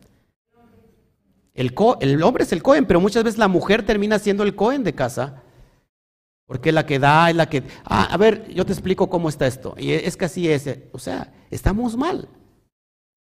El, 1.55 1.73
el 2.01 2.23
hombre 2.25 2.43
es 2.43 2.53
el 2.53 2.65
Cohen, 2.65 2.87
pero 2.87 3.01
muchas 3.01 3.23
veces 3.23 3.39
la 3.39 3.47
mujer 3.47 3.87
termina 3.87 4.19
siendo 4.19 4.43
el 4.43 4.57
Cohen 4.57 4.83
de 4.83 4.97
casa. 4.97 5.44
Porque 6.47 6.73
la 6.73 6.85
que 6.85 6.99
da, 6.99 7.31
es 7.31 7.37
la 7.37 7.49
que... 7.49 7.63
Ah, 7.85 8.05
a 8.11 8.17
ver, 8.17 8.49
yo 8.53 8.67
te 8.67 8.73
explico 8.73 9.09
cómo 9.09 9.29
está 9.29 9.47
esto. 9.47 9.75
Y 9.79 9.93
es 9.93 10.17
que 10.17 10.27
así 10.27 10.49
es. 10.49 10.69
O 10.93 10.99
sea, 10.99 11.33
estamos 11.51 11.97
mal. 11.97 12.29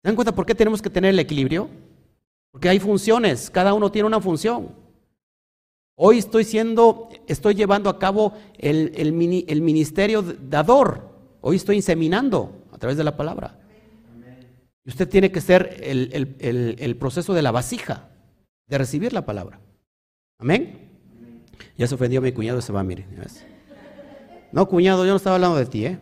¿Se 0.02 0.08
dan 0.08 0.16
cuenta 0.16 0.34
por 0.34 0.46
qué 0.46 0.54
tenemos 0.54 0.80
que 0.80 0.90
tener 0.90 1.10
el 1.10 1.18
equilibrio? 1.18 1.68
Porque 2.52 2.68
hay 2.68 2.78
funciones, 2.78 3.50
cada 3.50 3.72
uno 3.72 3.90
tiene 3.90 4.06
una 4.06 4.20
función. 4.20 4.74
Hoy 5.96 6.18
estoy 6.18 6.44
siendo, 6.44 7.08
estoy 7.26 7.54
llevando 7.54 7.88
a 7.88 7.98
cabo 7.98 8.34
el, 8.58 8.92
el, 8.96 9.62
ministerio 9.62 10.22
dador. 10.22 11.08
Hoy 11.40 11.56
estoy 11.56 11.76
inseminando 11.76 12.66
a 12.72 12.78
través 12.78 12.96
de 12.96 13.04
la 13.04 13.16
palabra. 13.16 13.58
Y 14.84 14.90
usted 14.90 15.08
tiene 15.08 15.30
que 15.30 15.40
ser 15.40 15.78
el, 15.82 16.76
el, 16.78 16.96
proceso 16.96 17.34
de 17.34 17.42
la 17.42 17.52
vasija, 17.52 18.10
de 18.66 18.78
recibir 18.78 19.12
la 19.12 19.24
palabra. 19.24 19.60
Amén. 20.38 20.91
Ya 21.76 21.86
se 21.86 21.94
ofendió 21.94 22.20
mi 22.20 22.32
cuñado, 22.32 22.60
se 22.60 22.72
va, 22.72 22.82
mire. 22.82 23.06
No, 24.52 24.68
cuñado, 24.68 25.04
yo 25.04 25.10
no 25.10 25.16
estaba 25.16 25.36
hablando 25.36 25.56
de 25.56 25.66
ti, 25.66 25.86
¿eh? 25.86 25.98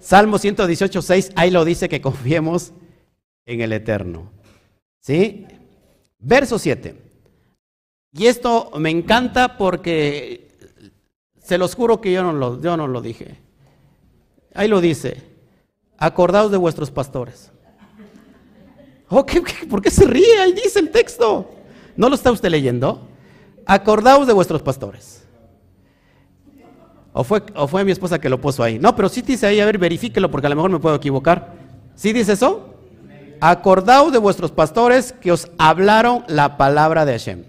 Salmo 0.00 0.38
118, 0.38 1.02
6, 1.02 1.32
ahí 1.34 1.50
lo 1.50 1.64
dice 1.64 1.88
que 1.88 2.00
confiemos 2.00 2.72
en 3.46 3.60
el 3.60 3.72
Eterno. 3.72 4.30
¿Sí? 5.00 5.46
Verso 6.18 6.58
7. 6.58 6.94
Y 8.12 8.26
esto 8.26 8.70
me 8.78 8.90
encanta 8.90 9.56
porque 9.58 10.48
se 11.42 11.58
los 11.58 11.74
juro 11.74 12.00
que 12.00 12.12
yo 12.12 12.22
no 12.22 12.32
lo, 12.32 12.60
yo 12.60 12.76
no 12.76 12.86
lo 12.88 13.00
dije. 13.00 13.36
Ahí 14.54 14.68
lo 14.68 14.80
dice, 14.80 15.22
acordaos 15.98 16.50
de 16.50 16.56
vuestros 16.56 16.90
pastores. 16.90 17.52
Oh, 19.08 19.24
por 19.70 19.82
qué 19.82 19.90
se 19.90 20.06
ríe? 20.06 20.38
Ahí 20.40 20.52
dice 20.52 20.80
el 20.80 20.90
texto. 20.90 21.50
¿No 21.96 22.08
lo 22.08 22.14
está 22.14 22.30
usted 22.30 22.50
leyendo? 22.50 23.08
Acordaos 23.70 24.26
de 24.26 24.32
vuestros 24.32 24.62
pastores. 24.62 25.26
¿O 27.12 27.22
fue, 27.22 27.42
¿O 27.54 27.68
fue 27.68 27.84
mi 27.84 27.92
esposa 27.92 28.18
que 28.18 28.30
lo 28.30 28.40
puso 28.40 28.62
ahí? 28.62 28.78
No, 28.78 28.96
pero 28.96 29.10
sí 29.10 29.20
dice 29.20 29.46
ahí, 29.46 29.60
a 29.60 29.66
ver, 29.66 29.76
verifíquelo 29.76 30.30
porque 30.30 30.46
a 30.46 30.50
lo 30.50 30.56
mejor 30.56 30.70
me 30.70 30.78
puedo 30.78 30.96
equivocar. 30.96 31.52
¿Sí 31.94 32.14
dice 32.14 32.32
eso? 32.32 32.74
Acordaos 33.42 34.10
de 34.10 34.16
vuestros 34.16 34.52
pastores 34.52 35.12
que 35.12 35.32
os 35.32 35.50
hablaron 35.58 36.24
la 36.28 36.56
palabra 36.56 37.04
de 37.04 37.12
Hashem. 37.12 37.44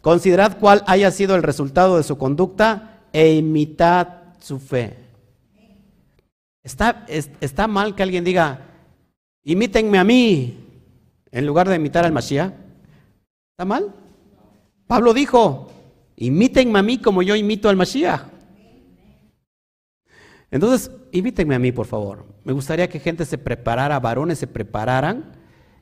Considerad 0.00 0.56
cuál 0.58 0.82
haya 0.86 1.10
sido 1.10 1.36
el 1.36 1.42
resultado 1.42 1.98
de 1.98 2.02
su 2.02 2.16
conducta 2.16 3.02
e 3.12 3.34
imitad 3.34 4.08
su 4.40 4.58
fe. 4.58 4.96
Está, 6.62 7.04
está 7.08 7.66
mal 7.66 7.94
que 7.94 8.02
alguien 8.02 8.24
diga, 8.24 8.60
imítenme 9.44 9.98
a 9.98 10.04
mí, 10.04 10.58
en 11.30 11.46
lugar 11.46 11.68
de 11.68 11.76
imitar 11.76 12.06
al 12.06 12.12
Mashiach. 12.12 12.54
¿Está 13.52 13.66
mal? 13.66 13.92
Pablo 14.86 15.12
dijo, 15.12 15.70
imítenme 16.16 16.78
a 16.78 16.82
mí 16.82 16.98
como 16.98 17.22
yo 17.22 17.34
imito 17.36 17.68
al 17.68 17.76
Mashiach. 17.76 18.22
Entonces, 20.50 20.90
imítenme 21.12 21.54
a 21.54 21.58
mí, 21.58 21.72
por 21.72 21.86
favor. 21.86 22.24
Me 22.44 22.52
gustaría 22.52 22.88
que 22.88 23.00
gente 23.00 23.24
se 23.24 23.38
preparara, 23.38 23.98
varones 23.98 24.38
se 24.38 24.46
prepararan 24.46 25.32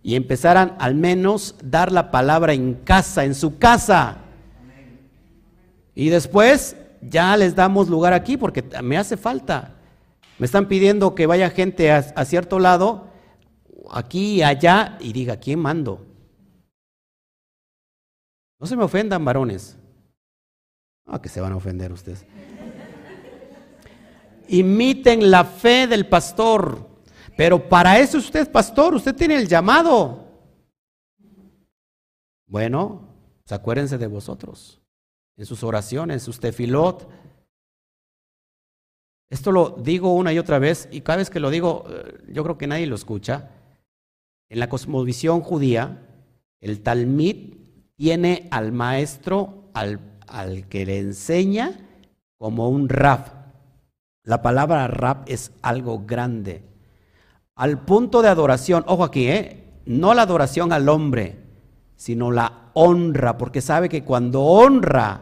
y 0.03 0.17
empezaran 0.17 0.77
al 0.79 0.95
menos 0.95 1.55
dar 1.63 1.93
la 1.93 2.11
palabra 2.11 2.53
en 2.55 2.75
casa, 2.75 3.25
en 3.25 3.35
su 3.35 3.59
casa. 3.59 4.19
Y 5.95 6.09
después 6.09 6.77
ya 7.01 7.37
les 7.37 7.55
damos 7.55 7.89
lugar 7.89 8.13
aquí 8.13 8.37
porque 8.37 8.65
me 8.83 8.97
hace 8.97 9.17
falta. 9.17 9.75
Me 10.39 10.47
están 10.47 10.67
pidiendo 10.67 11.15
que 11.15 11.27
vaya 11.27 11.51
gente 11.51 11.93
a, 11.93 12.25
cierto 12.25 12.59
lado, 12.59 13.09
aquí 13.91 14.43
allá, 14.43 14.99
y 15.01 15.13
diga, 15.13 15.37
¿quién 15.37 15.61
mando? 15.61 16.05
No 18.65 18.69
se 18.69 18.77
me 18.77 18.85
ofendan, 18.85 19.23
varones. 19.23 19.77
Ah, 21.05 21.21
que 21.21 21.29
se 21.29 21.39
van 21.39 21.53
a 21.53 21.57
ofender 21.57 21.93
ustedes. 21.93 22.25
Imiten 24.49 25.31
la 25.31 25.45
fe 25.45 25.87
del 25.87 26.09
pastor. 26.09 26.89
Pero 27.37 27.69
para 27.69 27.99
eso 27.99 28.17
usted, 28.17 28.51
pastor, 28.51 28.95
usted 28.95 29.15
tiene 29.15 29.37
el 29.37 29.49
llamado. 29.49 30.27
Bueno, 32.47 33.07
pues 33.43 33.53
acuérdense 33.53 33.99
de 33.99 34.07
vosotros. 34.07 34.81
En 35.37 35.45
sus 35.45 35.63
oraciones, 35.63 36.23
sus 36.23 36.41
tefilot, 36.41 37.07
esto 39.29 39.53
lo 39.53 39.73
digo 39.73 40.15
una 40.15 40.33
y 40.33 40.39
otra 40.39 40.59
vez 40.59 40.89
y 40.91 41.03
cada 41.03 41.19
vez 41.19 41.29
que 41.29 41.39
lo 41.39 41.51
digo 41.51 41.85
eh, 41.91 42.25
yo 42.29 42.43
creo 42.43 42.57
que 42.57 42.67
nadie 42.67 42.87
lo 42.87 42.95
escucha. 42.95 43.51
En 44.49 44.59
la 44.59 44.71
cosmovisión 44.71 45.43
judía, 45.43 46.09
el 46.63 46.81
Talmud 46.83 47.64
tiene 47.97 48.49
al 48.51 48.73
maestro, 48.73 49.71
al, 49.75 50.01
al 50.27 50.69
que 50.69 50.87
le 50.87 50.99
enseña, 50.99 51.73
como 52.39 52.69
un 52.69 52.89
rab. 52.89 53.53
La 54.23 54.43
palabra 54.43 54.87
rab 54.89 55.25
es 55.27 55.53
algo 55.63 56.05
grande. 56.07 56.63
Al 57.55 57.85
punto 57.85 58.23
de 58.23 58.29
adoración, 58.29 58.85
ojo 58.87 59.05
aquí, 59.05 59.29
¿eh? 59.29 59.65
no 59.87 60.15
la 60.15 60.23
adoración 60.23 60.73
al 60.73 60.89
hombre, 60.89 61.39
sino 61.97 62.31
la 62.31 62.71
honra, 62.75 63.39
porque 63.39 63.61
sabe 63.61 63.89
que 63.89 64.03
cuando 64.03 64.43
honra 64.43 65.21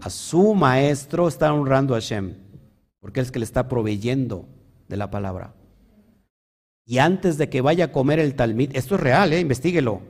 a 0.00 0.10
su 0.10 0.54
maestro, 0.54 1.28
está 1.28 1.52
honrando 1.52 1.94
a 1.94 1.98
Hashem 1.98 2.48
porque 3.00 3.20
es 3.20 3.30
que 3.30 3.38
le 3.38 3.44
está 3.44 3.68
proveyendo 3.68 4.46
de 4.88 4.96
la 4.96 5.10
palabra. 5.10 5.54
Y 6.84 6.98
antes 6.98 7.38
de 7.38 7.48
que 7.48 7.60
vaya 7.60 7.86
a 7.86 7.92
comer 7.92 8.18
el 8.18 8.34
talmid, 8.34 8.70
esto 8.74 8.94
es 8.94 9.00
real, 9.00 9.32
¿eh? 9.32 9.40
investiguelo, 9.40 10.02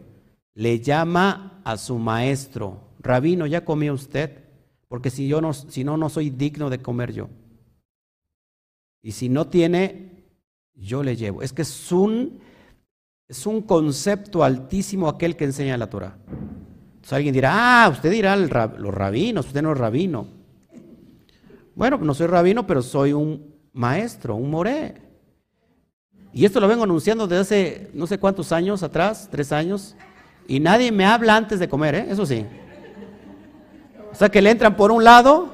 le 0.59 0.81
llama 0.81 1.61
a 1.63 1.77
su 1.77 1.99
maestro, 1.99 2.81
rabino, 2.99 3.47
¿ya 3.47 3.65
comió 3.65 3.95
usted? 3.95 4.43
Porque 4.89 5.09
si, 5.09 5.29
yo 5.29 5.41
no, 5.41 5.53
si 5.53 5.85
no, 5.85 5.97
no 5.97 6.09
soy 6.09 6.31
digno 6.31 6.69
de 6.69 6.83
comer 6.83 7.13
yo. 7.13 7.29
Y 9.01 9.13
si 9.13 9.29
no 9.29 9.47
tiene, 9.47 10.25
yo 10.75 11.05
le 11.05 11.15
llevo. 11.15 11.43
Es 11.43 11.53
que 11.53 11.63
es 11.63 11.93
un, 11.93 12.41
es 13.29 13.47
un 13.47 13.63
concepto 13.63 14.43
altísimo 14.43 15.09
aquel 15.09 15.37
que 15.37 15.45
enseña 15.45 15.79
la 15.79 15.91
Torah. 15.91 16.19
Entonces 16.27 17.13
alguien 17.13 17.35
dirá, 17.35 17.85
ah, 17.85 17.89
usted 17.91 18.11
dirá 18.11 18.35
los 18.35 18.93
rabinos, 18.93 19.47
usted 19.47 19.63
no 19.63 19.71
es 19.71 19.79
rabino. 19.79 20.27
Bueno, 21.77 21.99
no 21.99 22.15
soy 22.15 22.27
rabino, 22.27 22.67
pero 22.67 22.83
soy 22.83 23.13
un 23.13 23.55
maestro, 23.73 24.35
un 24.35 24.51
moré. 24.51 25.03
Y 26.33 26.45
esto 26.45 26.59
lo 26.59 26.67
vengo 26.67 26.83
anunciando 26.83 27.29
desde 27.29 27.41
hace 27.43 27.91
no 27.95 28.09
sé 28.09 28.19
cuántos 28.19 28.51
años 28.51 28.83
atrás, 28.83 29.29
tres 29.31 29.53
años, 29.53 29.95
y 30.49 30.61
nadie 30.61 30.91
me 30.91 31.05
habla 31.05 31.37
antes 31.37 31.61
de 31.61 31.69
comer, 31.69 31.95
¿eh? 31.95 32.07
eso 32.09 32.25
sí. 32.25 32.45
O 34.11 34.15
sea 34.15 34.31
que 34.31 34.41
le 34.41 34.51
entran 34.51 34.75
por 34.75 34.91
un 34.91 35.05
lado 35.05 35.51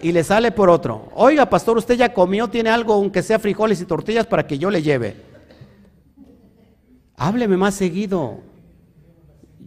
y 0.00 0.10
le 0.10 0.24
sale 0.24 0.50
por 0.50 0.70
otro. 0.70 1.10
Oiga, 1.14 1.48
pastor, 1.50 1.76
usted 1.76 1.96
ya 1.96 2.14
comió, 2.14 2.48
tiene 2.48 2.70
algo, 2.70 2.94
aunque 2.94 3.22
sea 3.22 3.38
frijoles 3.38 3.80
y 3.82 3.84
tortillas, 3.84 4.26
para 4.26 4.46
que 4.46 4.58
yo 4.58 4.70
le 4.70 4.82
lleve. 4.82 5.16
Hábleme 7.14 7.58
más 7.58 7.74
seguido. 7.74 8.38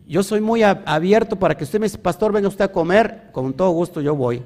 Yo 0.07 0.24
soy 0.24 0.41
muy 0.41 0.63
abierto 0.63 1.36
para 1.36 1.55
que 1.55 1.63
usted 1.63 1.80
me 1.80 1.86
dice, 1.86 1.99
pastor, 1.99 2.34
venga 2.34 2.47
usted 2.47 2.66
a 2.66 2.72
comer, 2.72 3.30
con 3.32 3.53
todo 3.53 3.70
gusto 3.70 4.01
yo 4.01 4.16
voy. 4.16 4.41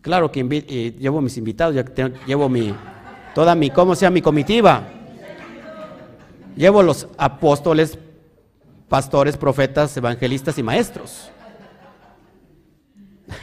Claro 0.00 0.30
que 0.30 0.44
llevo 0.98 1.20
mis 1.20 1.36
invitados, 1.36 1.74
llevo 2.26 2.48
mi, 2.48 2.72
toda 3.34 3.56
mi, 3.56 3.70
¿cómo 3.70 3.96
sea 3.96 4.08
mi 4.08 4.22
comitiva? 4.22 4.84
Llevo 6.56 6.82
los 6.82 7.08
apóstoles, 7.18 7.98
pastores, 8.88 9.36
profetas, 9.36 9.96
evangelistas 9.96 10.58
y 10.58 10.62
maestros. 10.62 11.30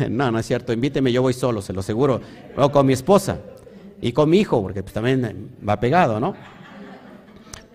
No, 0.10 0.32
no 0.32 0.40
es 0.40 0.48
cierto, 0.48 0.74
invíteme, 0.74 1.12
yo 1.12 1.22
voy 1.22 1.34
solo, 1.34 1.62
se 1.62 1.72
lo 1.72 1.82
aseguro. 1.82 2.20
O 2.58 2.72
con 2.72 2.88
mi 2.88 2.94
esposa 2.94 3.38
y 4.02 4.14
con 4.14 4.32
mi 4.32 4.40
hijo, 4.40 4.60
porque 4.60 4.82
pues 4.82 4.94
también 4.94 5.52
va 5.68 5.80
pegado, 5.80 6.20
¿no? 6.20 6.34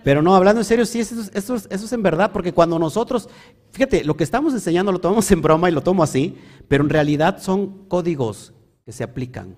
Pero 0.02 0.20
no, 0.20 0.34
hablando 0.34 0.60
en 0.60 0.64
serio, 0.64 0.84
sí, 0.86 0.98
eso, 0.98 1.14
eso, 1.32 1.54
eso, 1.54 1.68
es 1.70 1.92
en 1.92 2.02
verdad, 2.02 2.32
porque 2.32 2.52
cuando 2.52 2.80
nosotros, 2.80 3.28
fíjate, 3.70 4.02
lo 4.02 4.16
que 4.16 4.24
estamos 4.24 4.54
enseñando 4.54 4.90
lo 4.90 4.98
tomamos 4.98 5.30
en 5.30 5.40
broma 5.40 5.68
y 5.68 5.72
lo 5.72 5.82
tomo 5.82 6.02
así, 6.02 6.36
pero 6.66 6.82
en 6.82 6.90
realidad 6.90 7.40
son 7.40 7.86
códigos 7.86 8.54
se 8.92 9.04
aplican. 9.04 9.56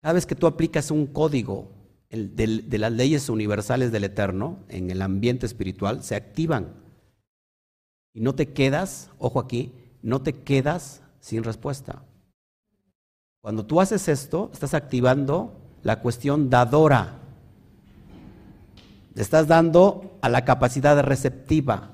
Cada 0.00 0.14
vez 0.14 0.26
que 0.26 0.34
tú 0.34 0.46
aplicas 0.46 0.90
un 0.90 1.06
código 1.06 1.70
de, 2.10 2.78
las 2.78 2.92
leyes 2.92 3.28
universales 3.28 3.92
del 3.92 4.04
Eterno 4.04 4.58
en 4.68 4.90
el 4.90 5.02
ambiente 5.02 5.46
espiritual, 5.46 6.02
se 6.02 6.16
activan. 6.16 6.81
Y 8.14 8.20
no 8.20 8.34
te 8.34 8.52
quedas, 8.52 9.10
ojo 9.18 9.40
aquí, 9.40 9.72
no 10.02 10.22
te 10.22 10.32
quedas 10.32 11.02
sin 11.20 11.44
respuesta. 11.44 12.02
Cuando 13.40 13.64
tú 13.64 13.80
haces 13.80 14.08
esto, 14.08 14.50
estás 14.52 14.74
activando 14.74 15.52
la 15.82 16.00
cuestión 16.00 16.50
dadora. 16.50 17.18
Estás 19.16 19.48
dando 19.48 20.18
a 20.20 20.28
la 20.28 20.44
capacidad 20.44 21.00
receptiva. 21.02 21.90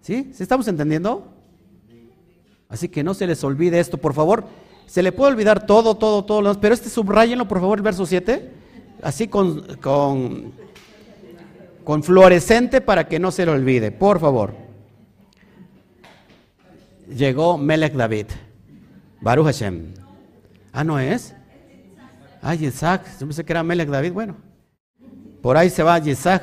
¿Sí? 0.00 0.30
¿Sí 0.32 0.42
estamos 0.42 0.68
entendiendo? 0.68 1.32
Así 2.68 2.88
que 2.88 3.04
no 3.04 3.14
se 3.14 3.26
les 3.26 3.42
olvide 3.44 3.80
esto, 3.80 3.98
por 3.98 4.14
favor. 4.14 4.44
Se 4.86 5.02
le 5.02 5.12
puede 5.12 5.32
olvidar 5.32 5.66
todo, 5.66 5.96
todo, 5.96 6.24
todo, 6.24 6.60
pero 6.60 6.74
este 6.74 6.88
subrayenlo, 6.88 7.48
por 7.48 7.60
favor, 7.60 7.78
el 7.78 7.82
verso 7.82 8.06
7, 8.06 8.50
así 9.02 9.28
con, 9.28 9.76
con, 9.78 10.52
con 11.84 12.02
fluorescente 12.02 12.80
para 12.80 13.08
que 13.08 13.18
no 13.18 13.32
se 13.32 13.44
le 13.44 13.52
olvide, 13.52 13.90
por 13.90 14.20
favor. 14.20 14.65
Llegó 17.08 17.56
Melech 17.56 17.94
David, 17.94 18.26
Baruch 19.20 19.46
Hashem. 19.46 19.94
Ah, 20.72 20.84
¿no 20.84 20.98
es? 20.98 21.34
Ah, 22.42 22.54
Isaac, 22.54 23.06
yo 23.18 23.26
pensé 23.26 23.44
que 23.44 23.52
era 23.52 23.62
Melech 23.62 23.88
David, 23.88 24.12
bueno. 24.12 24.36
Por 25.40 25.56
ahí 25.56 25.70
se 25.70 25.82
va 25.82 25.98
Isaac. 25.98 26.42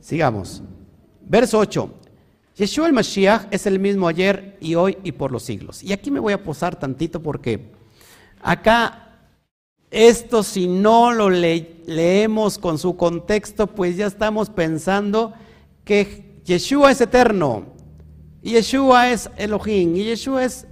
Sigamos. 0.00 0.62
Verso 1.22 1.58
8. 1.58 1.94
Yeshua 2.56 2.86
el 2.86 2.92
Mashiach 2.92 3.46
es 3.50 3.66
el 3.66 3.78
mismo 3.78 4.06
ayer 4.06 4.56
y 4.60 4.74
hoy 4.76 4.96
y 5.02 5.12
por 5.12 5.32
los 5.32 5.42
siglos. 5.42 5.82
Y 5.82 5.92
aquí 5.92 6.10
me 6.10 6.20
voy 6.20 6.32
a 6.32 6.42
posar 6.42 6.76
tantito 6.76 7.20
porque 7.20 7.72
acá 8.40 9.04
esto 9.90 10.42
si 10.42 10.66
no 10.66 11.12
lo 11.12 11.30
leemos 11.30 12.58
con 12.58 12.78
su 12.78 12.96
contexto, 12.96 13.66
pues 13.66 13.96
ya 13.96 14.06
estamos 14.06 14.50
pensando 14.50 15.34
que 15.84 16.40
Yeshua 16.44 16.90
es 16.90 17.00
eterno, 17.00 17.73
y 18.44 18.50
Yeshua 18.50 19.10
es 19.10 19.30
Elohim, 19.38 19.96
y 19.96 20.04
Yeshua 20.04 20.44
es 20.44 20.66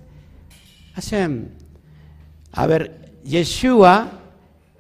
Hashem. 0.95 1.49
A 2.53 2.67
ver, 2.67 3.15
Yeshua, 3.25 4.21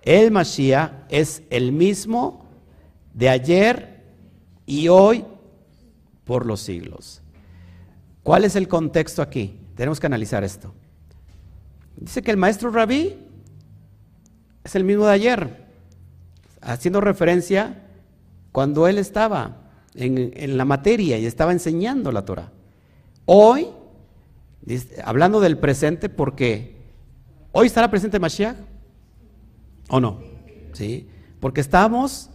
el 0.03 0.30
Mashiach, 0.30 0.93
es 1.09 1.43
el 1.49 1.72
mismo 1.72 2.45
de 3.14 3.30
ayer 3.30 4.05
y 4.66 4.88
hoy 4.88 5.24
por 6.24 6.45
los 6.45 6.61
siglos. 6.61 7.22
¿Cuál 8.22 8.45
es 8.45 8.57
el 8.57 8.68
contexto 8.68 9.22
aquí? 9.22 9.59
Tenemos 9.74 9.99
que 9.99 10.07
analizar 10.07 10.45
esto. 10.45 10.74
Dice 11.97 12.20
que 12.20 12.30
el 12.30 12.36
maestro 12.36 12.70
rabí 12.70 13.16
es 14.64 14.74
el 14.74 14.84
mismo 14.84 15.07
de 15.07 15.12
ayer, 15.12 15.66
haciendo 16.61 17.01
referencia 17.01 17.86
cuando 18.53 18.86
él 18.86 18.99
estaba 18.99 19.62
en, 19.95 20.59
la 20.59 20.66
materia 20.66 21.16
y 21.16 21.24
estaba 21.24 21.53
enseñando 21.53 22.12
la 22.12 22.26
Torah. 22.26 22.53
Hoy, 23.35 23.68
hablando 25.03 25.41
del 25.41 25.57
presente, 25.57 26.11
porque 26.11 26.72
¿Hoy 27.53 27.66
estará 27.66 27.91
presente 27.91 28.18
Mashiach? 28.18 28.57
¿O 29.89 30.01
no? 30.01 30.20
Sí, 30.72 31.07
porque 31.39 31.61
estamos 31.61 32.30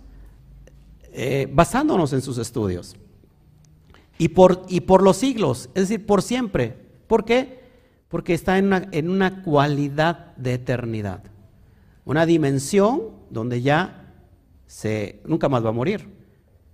eh, 1.11 1.49
basándonos 1.51 2.13
en 2.13 2.21
sus 2.21 2.37
estudios. 2.37 2.95
Y 4.19 4.29
por, 4.29 4.65
y 4.69 4.81
por 4.81 5.01
los 5.01 5.17
siglos, 5.17 5.69
es 5.73 5.89
decir, 5.89 6.05
por 6.05 6.21
siempre. 6.21 6.77
¿Por 7.07 7.25
qué? 7.25 7.63
Porque 8.09 8.35
está 8.35 8.57
en 8.59 8.65
una, 8.65 8.87
en 8.91 9.09
una 9.09 9.43
cualidad 9.43 10.35
de 10.35 10.53
eternidad. 10.53 11.23
Una 12.05 12.25
dimensión 12.25 13.01
donde 13.29 13.61
ya 13.61 14.13
se, 14.67 15.21
nunca 15.25 15.49
más 15.49 15.65
va 15.65 15.69
a 15.69 15.73
morir. 15.73 16.07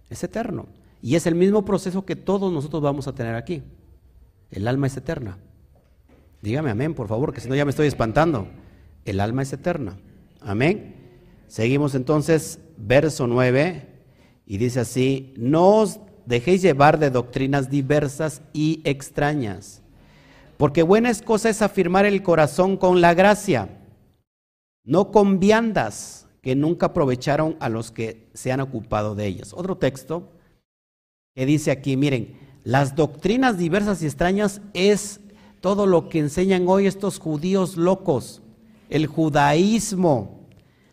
Es 0.09 0.23
eterno. 0.23 0.67
Y 1.01 1.15
es 1.15 1.25
el 1.25 1.35
mismo 1.35 1.63
proceso 1.65 2.05
que 2.05 2.15
todos 2.15 2.51
nosotros 2.51 2.81
vamos 2.81 3.07
a 3.07 3.15
tener 3.15 3.35
aquí. 3.35 3.63
El 4.53 4.67
alma 4.67 4.87
es 4.87 4.95
eterna. 4.95 5.37
Dígame 6.41 6.69
amén, 6.69 6.93
por 6.93 7.07
favor, 7.07 7.33
que 7.33 7.41
si 7.41 7.49
no 7.49 7.55
ya 7.55 7.65
me 7.65 7.71
estoy 7.71 7.87
espantando. 7.87 8.47
El 9.03 9.19
alma 9.19 9.41
es 9.41 9.51
eterna. 9.51 9.97
Amén. 10.41 10.95
Seguimos 11.47 11.95
entonces, 11.95 12.59
verso 12.77 13.27
9, 13.27 13.87
y 14.45 14.57
dice 14.57 14.81
así, 14.81 15.33
no 15.37 15.77
os 15.77 15.99
dejéis 16.25 16.61
llevar 16.61 16.99
de 16.99 17.09
doctrinas 17.09 17.69
diversas 17.69 18.41
y 18.53 18.81
extrañas, 18.83 19.81
porque 20.57 20.83
buena 20.83 21.09
es 21.09 21.21
cosa 21.21 21.49
es 21.49 21.61
afirmar 21.61 22.05
el 22.05 22.23
corazón 22.23 22.77
con 22.77 23.01
la 23.01 23.13
gracia, 23.13 23.69
no 24.83 25.11
con 25.11 25.39
viandas 25.39 26.27
que 26.41 26.55
nunca 26.55 26.87
aprovecharon 26.87 27.55
a 27.59 27.69
los 27.69 27.91
que 27.91 28.29
se 28.33 28.51
han 28.51 28.59
ocupado 28.59 29.15
de 29.15 29.27
ellas. 29.27 29.53
Otro 29.53 29.77
texto 29.77 30.31
que 31.35 31.45
dice 31.45 31.71
aquí, 31.71 31.97
miren, 31.97 32.37
las 32.63 32.95
doctrinas 32.95 33.57
diversas 33.57 34.01
y 34.01 34.05
extrañas 34.05 34.61
es 34.73 35.19
todo 35.59 35.85
lo 35.85 36.09
que 36.09 36.19
enseñan 36.19 36.67
hoy 36.67 36.87
estos 36.87 37.19
judíos 37.19 37.77
locos, 37.77 38.41
el 38.89 39.07
judaísmo, 39.07 40.47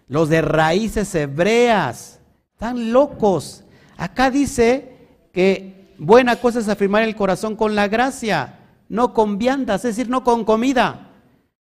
los 0.08 0.28
de 0.28 0.42
raíces 0.42 1.14
hebreas, 1.14 2.20
están 2.52 2.92
locos. 2.92 3.64
Acá 3.96 4.30
dice 4.30 4.96
que 5.32 5.94
buena 5.98 6.36
cosa 6.36 6.58
es 6.58 6.68
afirmar 6.68 7.04
el 7.04 7.14
corazón 7.14 7.54
con 7.54 7.74
la 7.74 7.88
gracia, 7.88 8.58
no 8.88 9.14
con 9.14 9.38
viandas, 9.38 9.84
es 9.84 9.96
decir, 9.96 10.10
no 10.10 10.24
con 10.24 10.44
comida. 10.44 11.10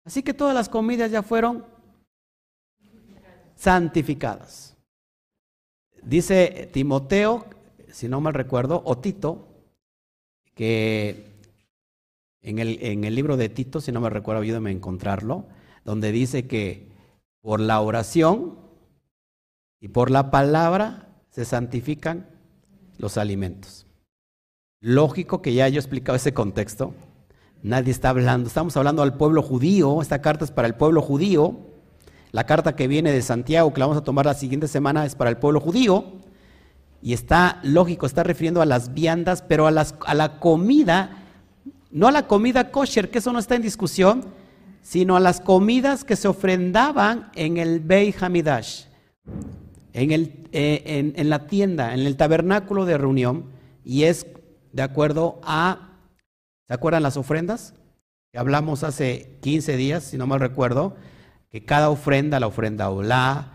Así 0.05 0.23
que 0.23 0.33
todas 0.33 0.55
las 0.55 0.69
comidas 0.69 1.11
ya 1.11 1.23
fueron 1.23 1.65
santificadas. 3.57 4.77
Dice 6.03 6.71
Timoteo, 6.73 7.47
si 7.91 8.09
no 8.09 8.21
mal 8.21 8.35
recuerdo, 8.35 8.81
o 8.85 8.97
Tito, 8.99 9.49
que 10.59 11.25
en 12.43 12.59
el, 12.59 12.81
en 12.83 13.05
el 13.05 13.15
libro 13.15 13.37
de 13.37 13.49
Tito, 13.49 13.81
si 13.81 13.93
no 13.93 14.01
me 14.01 14.11
recuerdo, 14.11 14.43
ayúdame 14.43 14.71
a 14.71 14.73
encontrarlo, 14.73 15.45
donde 15.85 16.11
dice 16.11 16.49
que 16.49 16.89
por 17.41 17.61
la 17.61 17.81
oración 17.81 18.59
y 19.81 19.87
por 19.87 20.11
la 20.11 20.33
palabra 20.33 21.11
se 21.31 21.45
santifican 21.45 22.27
los 22.99 23.19
alimentos. 23.19 23.87
Lógico 24.81 25.43
que 25.43 25.55
ya 25.55 25.69
yo 25.69 25.77
he 25.77 25.79
explicado 25.79 26.17
ese 26.17 26.35
contexto. 26.35 26.93
Nadie 27.63 27.93
está 27.93 28.09
hablando, 28.09 28.49
estamos 28.49 28.77
hablando 28.77 29.03
al 29.03 29.17
pueblo 29.17 29.43
judío, 29.43 30.03
esta 30.03 30.21
carta 30.21 30.45
es 30.45 30.51
para 30.51 30.67
el 30.67 30.75
pueblo 30.75 31.03
judío, 31.03 31.55
la 32.33 32.47
carta 32.47 32.75
que 32.75 32.89
viene 32.89 33.13
de 33.13 33.23
Santiago, 33.23 33.73
que 33.73 33.79
la 33.79 33.87
vamos 33.87 34.03
a 34.03 34.05
tomar 34.05 34.27
la 34.27 34.35
siguiente 34.35 34.67
semana, 34.67 35.07
es 35.07 35.15
para 35.15 35.31
el 35.31 35.37
pueblo 35.37 35.61
judío. 35.61 36.05
Y 37.01 37.13
está 37.13 37.61
lógico, 37.63 38.07
está 38.07 38.23
refiriendo 38.23 38.61
a 38.61 38.67
las 38.67 38.95
viandas, 38.95 39.43
pero 39.43 39.67
a, 39.67 39.71
las, 39.71 39.95
a 40.07 40.15
la 40.15 40.41
comida, 40.41 41.25
no 41.91 42.09
a 42.09 42.13
la 42.13 42.27
comida 42.27 42.71
kosher, 42.71 43.11
que 43.11 43.19
eso 43.19 43.33
no 43.33 43.39
está 43.39 43.55
en 43.55 43.63
discusión, 43.63 44.25
sino 44.83 45.17
a 45.17 45.21
las 45.21 45.41
comidas 45.41 46.05
que 46.05 46.17
se 46.17 46.29
ofrendaban 46.29 47.31
en 47.35 47.57
el 47.57 47.81
Bey 47.81 48.15
Hamidash, 48.19 48.85
en, 49.93 50.13
el, 50.13 50.49
eh, 50.53 51.13
en 51.15 51.31
la 51.31 51.47
tienda, 51.47 51.95
en 51.95 52.01
el 52.01 52.17
tabernáculo 52.17 52.85
de 52.85 52.99
reunión, 52.99 53.47
y 53.85 54.05
es 54.05 54.27
de 54.73 54.83
acuerdo 54.83 55.41
a, 55.43 55.91
¿se 56.67 56.75
acuerdan 56.75 57.03
las 57.03 57.17
ofrendas? 57.17 57.75
Hablamos 58.35 58.85
hace 58.85 59.39
15 59.41 59.77
días, 59.77 60.05
si 60.05 60.19
no 60.19 60.27
mal 60.27 60.41
recuerdo, 60.41 60.97
que 61.51 61.65
cada 61.65 61.91
ofrenda, 61.91 62.39
la 62.41 62.47
ofrenda 62.47 62.91
olá, 62.91 63.53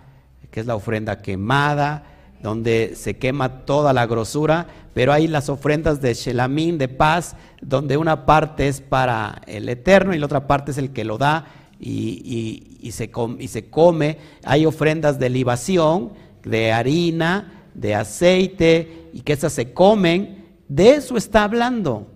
que 0.51 0.59
es 0.59 0.65
la 0.65 0.75
ofrenda 0.75 1.21
quemada, 1.21 2.03
donde 2.43 2.93
se 2.95 3.17
quema 3.17 3.65
toda 3.65 3.93
la 3.93 4.05
grosura, 4.05 4.67
pero 4.93 5.13
hay 5.13 5.27
las 5.27 5.47
ofrendas 5.47 6.01
de 6.01 6.13
Shelamín, 6.13 6.77
de 6.77 6.89
paz, 6.89 7.37
donde 7.61 7.95
una 7.95 8.25
parte 8.25 8.67
es 8.67 8.81
para 8.81 9.41
el 9.47 9.69
Eterno 9.69 10.13
y 10.13 10.19
la 10.19 10.25
otra 10.25 10.45
parte 10.45 10.71
es 10.71 10.77
el 10.77 10.91
que 10.91 11.05
lo 11.05 11.17
da 11.17 11.45
y, 11.79 12.91
se, 12.91 13.09
y 13.39 13.47
se 13.47 13.69
come. 13.69 14.17
Hay 14.43 14.65
ofrendas 14.65 15.19
de 15.19 15.29
libación, 15.29 16.11
de 16.43 16.73
harina, 16.73 17.63
de 17.73 17.95
aceite, 17.95 19.09
y 19.13 19.21
que 19.21 19.33
esas 19.33 19.53
se 19.53 19.73
comen. 19.73 20.43
De 20.67 20.91
eso 20.95 21.15
está 21.15 21.45
hablando, 21.45 22.07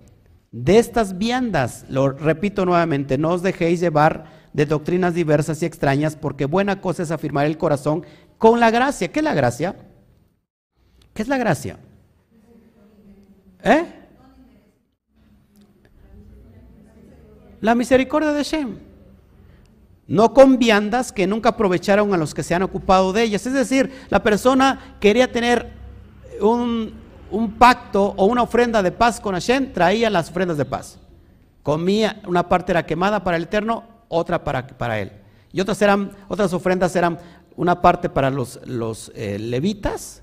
de 0.52 0.78
estas 0.78 1.18
viandas. 1.18 1.86
Lo 1.90 2.10
repito 2.10 2.66
nuevamente, 2.66 3.18
no 3.18 3.32
os 3.32 3.42
dejéis 3.42 3.80
llevar 3.80 4.26
de 4.52 4.66
doctrinas 4.66 5.14
diversas 5.14 5.64
y 5.64 5.66
extrañas, 5.66 6.18
porque 6.18 6.46
buena 6.46 6.82
cosa 6.82 7.04
es 7.04 7.12
afirmar 7.12 7.46
el 7.46 7.58
corazón 7.58 8.04
con 8.38 8.60
la 8.60 8.72
gracia. 8.72 9.08
¿Qué 9.08 9.20
es 9.20 9.24
la 9.24 9.34
gracia? 9.34 9.76
¿Qué 11.18 11.24
es 11.24 11.30
la 11.30 11.40
gracia? 11.40 11.80
¿Eh? 13.64 13.86
La 17.60 17.74
misericordia 17.74 18.34
de 18.34 18.44
Shem. 18.44 18.78
No 20.06 20.32
con 20.32 20.60
viandas 20.60 21.12
que 21.12 21.26
nunca 21.26 21.50
aprovecharon 21.50 22.14
a 22.14 22.18
los 22.18 22.36
que 22.36 22.44
se 22.44 22.54
han 22.54 22.62
ocupado 22.62 23.14
de 23.14 23.24
ellas. 23.24 23.48
Es 23.48 23.54
decir, 23.54 23.92
la 24.10 24.22
persona 24.22 24.96
quería 25.00 25.32
tener 25.32 25.72
un, 26.40 26.94
un 27.32 27.52
pacto 27.54 28.14
o 28.16 28.28
una 28.28 28.44
ofrenda 28.44 28.84
de 28.84 28.92
paz 28.92 29.20
con 29.20 29.34
Hashem, 29.34 29.74
traía 29.74 30.12
las 30.12 30.30
ofrendas 30.30 30.60
de 30.60 30.66
paz. 30.66 31.00
Comía, 31.64 32.22
una 32.28 32.48
parte 32.48 32.74
era 32.74 32.86
quemada 32.86 33.24
para 33.24 33.38
el 33.38 33.44
Eterno, 33.46 33.86
otra 34.08 34.44
para, 34.44 34.68
para 34.68 35.00
él. 35.00 35.14
Y 35.52 35.62
otras, 35.62 35.82
eran, 35.82 36.12
otras 36.28 36.54
ofrendas 36.54 36.96
eran 36.96 37.18
una 37.56 37.82
parte 37.82 38.08
para 38.08 38.30
los, 38.30 38.60
eh, 39.16 39.40
levitas, 39.40 40.22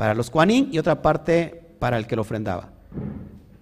para 0.00 0.14
los 0.14 0.30
cuanín, 0.30 0.70
y 0.72 0.78
otra 0.78 1.02
parte 1.02 1.74
para 1.78 1.98
el 1.98 2.06
que 2.06 2.16
lo 2.16 2.22
ofrendaba. 2.22 2.70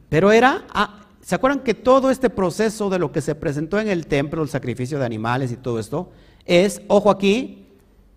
Pero 0.09 0.31
era, 0.31 0.67
ah, 0.73 1.01
¿se 1.21 1.35
acuerdan 1.35 1.65
que 1.65 1.75
todo 1.75 2.13
este 2.13 2.31
proceso 2.31 2.89
de 2.91 3.01
lo 3.01 3.11
que 3.11 3.21
se 3.21 3.35
presentó 3.35 3.81
en 3.81 3.89
el 3.89 4.07
templo, 4.07 4.41
el 4.45 4.49
sacrificio 4.49 5.01
de 5.01 5.05
animales 5.05 5.51
y 5.51 5.57
todo 5.57 5.81
esto, 5.81 6.13
es, 6.45 6.81
ojo 6.87 7.11
aquí, 7.11 7.67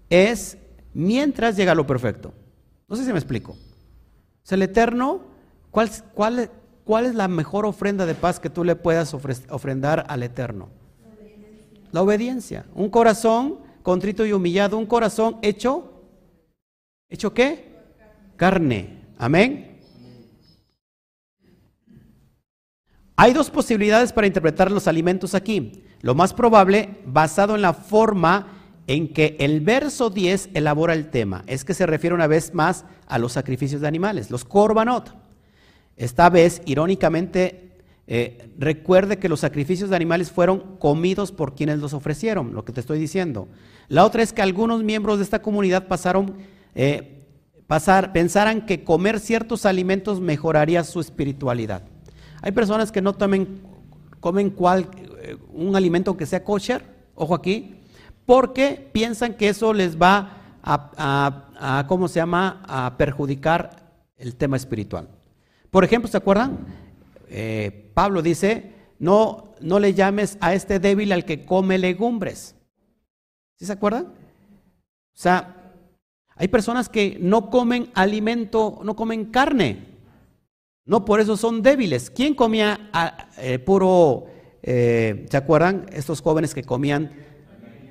es 0.07 0.59
mientras 0.93 1.55
llega 1.55 1.73
lo 1.73 1.87
perfecto? 1.87 2.31
No 2.87 2.95
sé 2.95 3.05
si 3.05 3.11
me 3.11 3.17
explico. 3.17 3.53
O 3.53 4.53
el 4.53 4.61
Eterno, 4.61 5.21
¿cuál, 5.71 5.89
es 7.03 7.15
la 7.15 7.27
mejor 7.27 7.65
ofrenda 7.65 8.05
de 8.05 8.13
paz 8.13 8.39
que 8.39 8.51
tú 8.51 8.63
le 8.63 8.75
puedas 8.75 9.15
ofrendar 9.15 10.05
al 10.07 10.21
Eterno? 10.21 10.69
La 11.91 12.03
obediencia. 12.03 12.67
Un 12.75 12.91
corazón 12.91 13.57
contrito 13.81 14.27
y 14.27 14.31
humillado, 14.31 14.77
un 14.77 14.85
corazón 14.85 15.37
hecho, 15.41 16.03
¿hecho 17.09 17.33
qué? 17.33 17.70
Carne. 18.41 18.97
Amén. 19.19 19.77
Hay 23.15 23.33
dos 23.33 23.51
posibilidades 23.51 24.11
para 24.11 24.25
interpretar 24.25 24.71
los 24.71 24.87
alimentos 24.87 25.35
aquí. 25.35 25.83
Lo 26.01 26.15
más 26.15 26.33
probable, 26.33 26.89
basado 27.05 27.53
en 27.53 27.61
la 27.61 27.73
forma 27.73 28.47
en 28.87 29.13
que 29.13 29.37
el 29.39 29.61
verso 29.61 30.09
10 30.09 30.49
elabora 30.55 30.95
el 30.95 31.11
tema, 31.11 31.43
es 31.45 31.63
que 31.63 31.75
se 31.75 31.85
refiere 31.85 32.15
una 32.15 32.25
vez 32.25 32.55
más 32.55 32.83
a 33.05 33.19
los 33.19 33.33
sacrificios 33.33 33.79
de 33.79 33.87
animales, 33.87 34.31
los 34.31 34.43
korbanot. 34.43 35.15
Esta 35.95 36.27
vez, 36.31 36.63
irónicamente, 36.65 37.77
eh, 38.07 38.49
recuerde 38.57 39.19
que 39.19 39.29
los 39.29 39.41
sacrificios 39.41 39.91
de 39.91 39.97
animales 39.97 40.31
fueron 40.31 40.77
comidos 40.79 41.31
por 41.31 41.53
quienes 41.53 41.77
los 41.77 41.93
ofrecieron, 41.93 42.55
lo 42.55 42.65
que 42.65 42.73
te 42.73 42.79
estoy 42.79 42.97
diciendo. 42.97 43.49
La 43.87 44.03
otra 44.03 44.23
es 44.23 44.33
que 44.33 44.41
algunos 44.41 44.83
miembros 44.83 45.19
de 45.19 45.25
esta 45.25 45.43
comunidad 45.43 45.87
pasaron, 45.87 46.37
eh, 46.73 47.20
pasar, 47.71 48.11
pensaran 48.11 48.65
que 48.65 48.83
comer 48.83 49.21
ciertos 49.21 49.65
alimentos 49.65 50.19
mejoraría 50.19 50.83
su 50.83 50.99
espiritualidad. 50.99 51.83
Hay 52.41 52.51
personas 52.51 52.91
que 52.91 53.01
no 53.01 53.15
comen 54.19 54.49
cual, 54.49 54.89
eh, 55.21 55.37
un 55.53 55.73
alimento 55.77 56.17
que 56.17 56.25
sea 56.25 56.43
kosher, 56.43 56.83
ojo 57.15 57.33
aquí, 57.33 57.75
porque 58.25 58.89
piensan 58.91 59.35
que 59.35 59.47
eso 59.47 59.71
les 59.71 59.95
va 59.95 60.59
a, 60.61 61.85
¿cómo 61.87 62.09
se 62.09 62.19
llama?, 62.19 62.61
a 62.67 62.97
perjudicar 62.97 63.93
el 64.17 64.35
tema 64.35 64.57
espiritual. 64.57 65.07
Por 65.69 65.85
ejemplo, 65.85 66.11
¿se 66.11 66.17
acuerdan? 66.17 66.65
Eh, 67.29 67.89
Pablo 67.93 68.21
dice, 68.21 68.73
no, 68.99 69.53
no 69.61 69.79
le 69.79 69.93
llames 69.93 70.37
a 70.41 70.53
este 70.53 70.79
débil 70.79 71.13
al 71.13 71.23
que 71.23 71.45
come 71.45 71.77
legumbres. 71.77 72.53
¿Sí 73.55 73.65
se 73.65 73.71
acuerdan? 73.71 74.07
O 74.07 74.13
sea, 75.13 75.60
hay 76.41 76.47
personas 76.47 76.89
que 76.89 77.19
no 77.21 77.51
comen 77.51 77.91
alimento, 77.93 78.79
no 78.83 78.95
comen 78.95 79.25
carne. 79.25 79.85
No 80.87 81.05
por 81.05 81.19
eso 81.19 81.37
son 81.37 81.61
débiles. 81.61 82.09
¿Quién 82.09 82.33
comía 82.33 82.89
ah, 82.93 83.29
eh, 83.37 83.59
puro, 83.59 84.25
eh, 84.63 85.27
¿se 85.29 85.37
acuerdan? 85.37 85.85
Estos 85.93 86.19
jóvenes 86.19 86.55
que 86.55 86.63
comían 86.63 87.11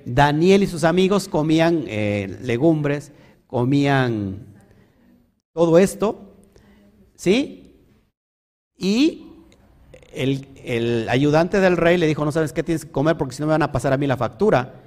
Daniel 0.05 0.65
y 0.65 0.67
sus 0.67 0.83
amigos 0.83 1.29
comían 1.29 1.85
eh, 1.87 2.39
legumbres, 2.43 3.13
comían 3.47 4.57
todo 5.53 5.79
esto, 5.79 6.35
¿sí? 7.15 7.77
Y 8.77 9.29
el, 10.13 11.07
ayudante 11.09 11.61
del 11.61 11.77
rey 11.77 11.99
le 11.99 12.09
dijo, 12.09 12.25
no 12.25 12.33
sabes 12.33 12.53
qué 12.53 12.65
tienes 12.65 12.85
que 12.85 12.91
comer 12.91 13.17
porque 13.17 13.37
si 13.37 13.43
no 13.43 13.47
me 13.47 13.53
van 13.53 13.63
a 13.63 13.71
pasar 13.71 13.93
a 13.93 13.97
mí 13.97 14.09
la 14.09 14.17
factura 14.17 14.83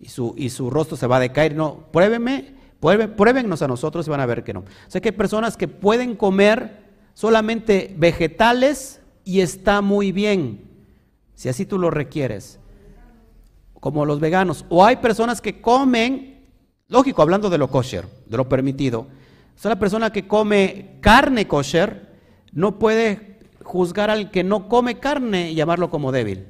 y 0.00 0.08
su, 0.08 0.34
y 0.36 0.50
su 0.50 0.70
rostro 0.70 0.96
se 0.96 1.06
va 1.06 1.18
a 1.18 1.20
decaer. 1.20 1.54
No, 1.54 1.86
pruébeme, 1.92 2.55
pruébennos 2.80 3.62
a 3.62 3.68
nosotros 3.68 4.06
y 4.06 4.10
van 4.10 4.20
a 4.20 4.26
ver 4.26 4.44
que 4.44 4.52
no. 4.52 4.60
O 4.60 4.64
sea 4.88 5.00
que 5.00 5.08
hay 5.10 5.16
personas 5.16 5.56
que 5.56 5.68
pueden 5.68 6.16
comer 6.16 6.84
solamente 7.14 7.94
vegetales 7.96 9.00
y 9.24 9.40
está 9.40 9.80
muy 9.80 10.12
bien, 10.12 10.70
si 11.34 11.48
así 11.48 11.66
tú 11.66 11.78
lo 11.78 11.90
requieres, 11.90 12.60
como 13.80 14.04
los 14.04 14.20
veganos. 14.20 14.64
O 14.68 14.84
hay 14.84 14.96
personas 14.96 15.40
que 15.40 15.60
comen, 15.60 16.46
lógico, 16.88 17.22
hablando 17.22 17.50
de 17.50 17.58
lo 17.58 17.68
kosher, 17.68 18.06
de 18.26 18.36
lo 18.36 18.48
permitido, 18.48 19.06
o 19.64 19.68
la 19.68 19.78
persona 19.78 20.12
que 20.12 20.28
come 20.28 20.98
carne 21.00 21.48
kosher 21.48 22.14
no 22.52 22.78
puede 22.78 23.38
juzgar 23.62 24.10
al 24.10 24.30
que 24.30 24.44
no 24.44 24.68
come 24.68 24.98
carne 24.98 25.50
y 25.50 25.54
llamarlo 25.54 25.90
como 25.90 26.12
débil. 26.12 26.46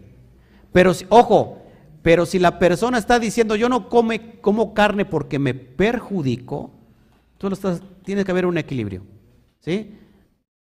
Pero, 0.72 0.92
ojo, 1.08 1.62
pero 2.06 2.24
si 2.24 2.38
la 2.38 2.60
persona 2.60 2.98
está 2.98 3.18
diciendo 3.18 3.56
yo 3.56 3.68
no 3.68 3.88
come, 3.88 4.38
como 4.40 4.74
carne 4.74 5.04
porque 5.04 5.40
me 5.40 5.54
perjudico, 5.54 6.70
tú 7.36 7.48
lo 7.48 7.54
estás, 7.54 7.82
tiene 8.04 8.24
que 8.24 8.30
haber 8.30 8.46
un 8.46 8.58
equilibrio. 8.58 9.02
¿Sí? 9.58 9.92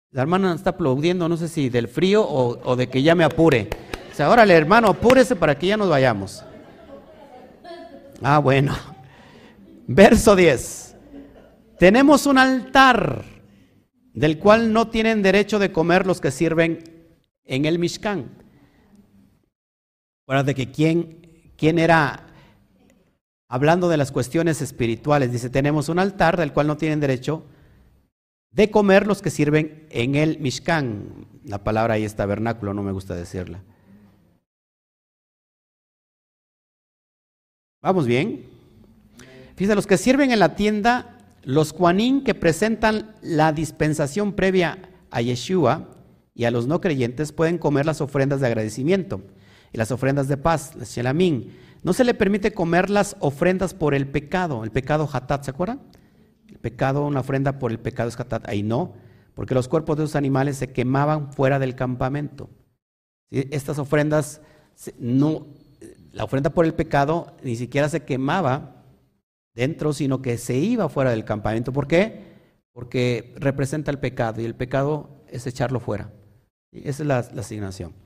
La 0.09 0.23
hermana 0.23 0.55
está 0.55 0.71
aplaudiendo, 0.71 1.29
no 1.29 1.37
sé 1.37 1.47
si 1.47 1.69
del 1.69 1.87
frío 1.87 2.27
o, 2.27 2.75
de 2.75 2.89
que 2.89 3.03
ya 3.03 3.13
me 3.13 3.23
apure. 3.23 3.69
O 4.11 4.15
sea, 4.15 4.31
órale, 4.31 4.55
hermano, 4.55 4.87
apúrese 4.87 5.35
para 5.35 5.55
que 5.55 5.67
ya 5.67 5.77
nos 5.77 5.87
vayamos. 5.87 6.43
Ah, 8.23 8.39
bueno. 8.39 8.75
Verso 9.85 10.35
10. 10.35 10.95
Tenemos 11.77 12.25
un 12.25 12.39
altar 12.39 13.23
del 14.15 14.39
cual 14.39 14.73
no 14.73 14.87
tienen 14.87 15.21
derecho 15.21 15.59
de 15.59 15.71
comer 15.71 16.07
los 16.07 16.19
que 16.19 16.31
sirven 16.31 16.79
en 17.43 17.65
el 17.65 17.77
Mishkan. 17.77 18.31
de 20.43 20.55
que 20.55 20.71
quién, 20.71 21.24
quién 21.57 21.79
era, 21.79 22.27
hablando 23.47 23.89
de 23.89 23.97
las 23.97 24.11
cuestiones 24.11 24.61
espirituales, 24.61 25.31
dice, 25.31 25.49
tenemos 25.49 25.89
un 25.89 25.99
altar 25.99 26.37
del 26.37 26.53
cual 26.53 26.67
no 26.67 26.77
tienen 26.77 26.99
derecho 26.99 27.45
de 28.51 28.71
comer 28.71 29.05
los 29.05 29.21
que 29.21 29.29
sirven 29.29 29.85
en 29.89 30.15
el 30.15 30.39
Mishkan. 30.39 31.27
La 31.43 31.63
palabra 31.63 31.95
ahí 31.95 32.05
es 32.05 32.15
tabernáculo, 32.15 32.73
no 32.73 32.83
me 32.83 32.93
gusta 32.93 33.13
decirla. 33.13 33.61
¿Vamos 37.81 38.07
bien? 38.07 38.45
Fíjense, 39.55 39.75
los 39.75 39.87
que 39.87 39.97
sirven 39.97 40.31
en 40.31 40.39
la 40.39 40.55
tienda 40.55 41.15
los 41.43 41.71
Juanín 41.71 42.23
que 42.23 42.33
presentan 42.33 43.15
la 43.21 43.53
dispensación 43.53 44.33
previa 44.33 44.79
a 45.11 45.21
Yeshua 45.21 45.89
y 46.33 46.45
a 46.45 46.51
los 46.51 46.65
no 46.65 46.81
creyentes 46.81 47.31
pueden 47.31 47.59
comer 47.59 47.85
las 47.85 48.01
ofrendas 48.01 48.41
de 48.41 48.47
agradecimiento 48.47 49.21
y 49.75 49.77
las 49.77 49.91
ofrendas 49.91 50.29
de 50.29 50.37
paz, 50.37 50.73
las 50.75 50.89
shelamín. 50.95 51.51
No 51.83 51.91
se 51.91 52.05
le 52.05 52.13
permite 52.13 52.53
comer 52.53 52.89
las 52.89 53.17
ofrendas 53.19 53.73
por 53.73 53.93
el 53.93 54.07
pecado, 54.07 54.63
el 54.63 54.71
pecado 54.71 55.09
hatat, 55.11 55.43
¿se 55.43 55.51
acuerdan? 55.51 55.81
El 56.47 56.59
pecado, 56.59 57.05
una 57.05 57.19
ofrenda 57.19 57.59
por 57.59 57.71
el 57.71 57.79
pecado 57.79 58.07
es 58.07 58.17
hatat, 58.17 58.47
ahí 58.47 58.63
no, 58.63 58.93
porque 59.33 59.53
los 59.53 59.67
cuerpos 59.67 59.97
de 59.97 60.03
los 60.03 60.15
animales 60.15 60.55
se 60.55 60.71
quemaban 60.71 61.33
fuera 61.33 61.59
del 61.59 61.75
campamento. 61.75 62.49
Estas 63.29 63.77
ofrendas, 63.77 64.39
no, 64.97 65.47
la 66.13 66.23
ofrenda 66.23 66.51
por 66.51 66.63
el 66.63 66.73
pecado 66.73 67.35
ni 67.43 67.57
siquiera 67.57 67.89
se 67.89 68.05
quemaba 68.05 68.85
dentro, 69.55 69.91
sino 69.91 70.21
que 70.21 70.37
se 70.37 70.55
iba 70.55 70.87
fuera 70.87 71.11
del 71.11 71.25
campamento. 71.25 71.73
¿Por 71.73 71.85
qué? 71.85 72.23
Porque 72.71 73.33
representa 73.35 73.91
el 73.91 73.99
pecado 73.99 74.39
y 74.39 74.45
el 74.45 74.55
pecado 74.55 75.09
es 75.27 75.45
echarlo 75.45 75.81
fuera. 75.81 76.13
Esa 76.71 77.03
es 77.03 77.07
la, 77.07 77.17
asignación. 77.17 78.04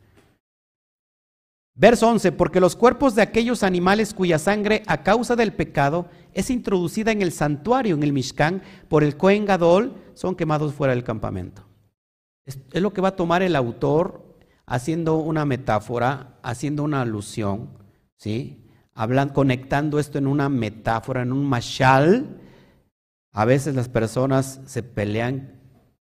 Verso 1.76 2.10
11, 2.10 2.34
porque 2.34 2.60
los 2.60 2.76
cuerpos 2.76 3.16
de 3.16 3.22
aquellos 3.22 3.64
animales 3.64 4.14
cuya 4.14 4.38
sangre 4.38 4.84
a 4.88 5.04
causa 5.04 5.36
del 5.36 5.54
pecado 5.54 6.08
es 6.34 6.50
introducida 6.50 7.12
en 7.12 7.22
el 7.22 7.32
santuario, 7.32 7.96
en 7.96 8.04
el 8.04 8.14
Mishkan, 8.14 8.62
por 8.90 9.04
el 9.04 9.16
Kohen 9.16 9.46
Gadol, 9.46 9.96
son 10.14 10.36
quemados 10.36 10.74
fuera 10.74 10.94
del 10.94 11.06
campamento. 11.06 11.64
Es, 12.46 12.60
es 12.74 12.82
lo 12.82 12.92
que 12.92 13.02
va 13.02 13.10
a 13.10 13.16
tomar 13.16 13.42
el 13.42 13.56
autor 13.56 14.36
haciendo 14.66 15.18
una 15.18 15.46
metáfora, 15.46 16.38
haciendo 16.44 16.84
una 16.84 17.02
alusión, 17.02 17.70
¿sí? 18.18 18.66
hablan, 19.00 19.30
conectando 19.30 19.98
esto 19.98 20.18
en 20.18 20.28
una 20.28 20.50
metáfora, 20.50 21.22
en 21.22 21.32
un 21.32 21.46
mashal, 21.46 22.42
a 23.32 23.46
veces 23.46 23.74
las 23.74 23.88
personas 23.88 24.60
se 24.66 24.84
pelean 24.84 25.58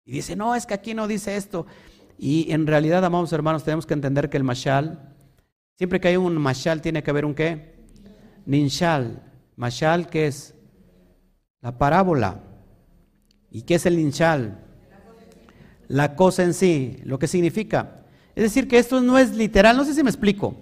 y 0.05 0.11
dicen, 0.11 0.39
no, 0.39 0.53
es 0.53 0.65
que 0.65 0.73
aquí 0.73 0.93
no 0.93 1.07
dice 1.07 1.37
esto. 1.37 1.65
Y 2.17 2.51
en 2.51 2.67
realidad, 2.67 3.05
amados 3.05 3.31
hermanos, 3.31 3.63
tenemos 3.63 3.85
que 3.85 3.93
entender 3.93 4.29
que 4.29 4.35
el 4.35 4.43
mashal, 4.43 5.12
siempre 5.75 5.99
que 5.99 6.09
hay 6.09 6.17
un 6.17 6.37
mashal, 6.37 6.81
tiene 6.81 7.03
que 7.03 7.11
haber 7.11 7.25
un 7.25 7.33
qué? 7.33 7.75
Ninshal. 8.45 9.21
Mashal, 9.55 10.07
¿qué 10.07 10.27
es? 10.27 10.55
La 11.61 11.77
parábola. 11.77 12.41
¿Y 13.51 13.61
qué 13.63 13.75
es 13.75 13.85
el 13.85 13.97
ninshal? 13.97 14.59
La 15.87 16.15
cosa 16.15 16.43
en 16.43 16.53
sí, 16.53 16.97
lo 17.03 17.19
que 17.19 17.27
significa. 17.27 18.03
Es 18.35 18.43
decir, 18.43 18.67
que 18.67 18.79
esto 18.79 19.01
no 19.01 19.17
es 19.17 19.35
literal, 19.35 19.77
no 19.77 19.85
sé 19.85 19.93
si 19.93 20.03
me 20.03 20.09
explico. 20.09 20.55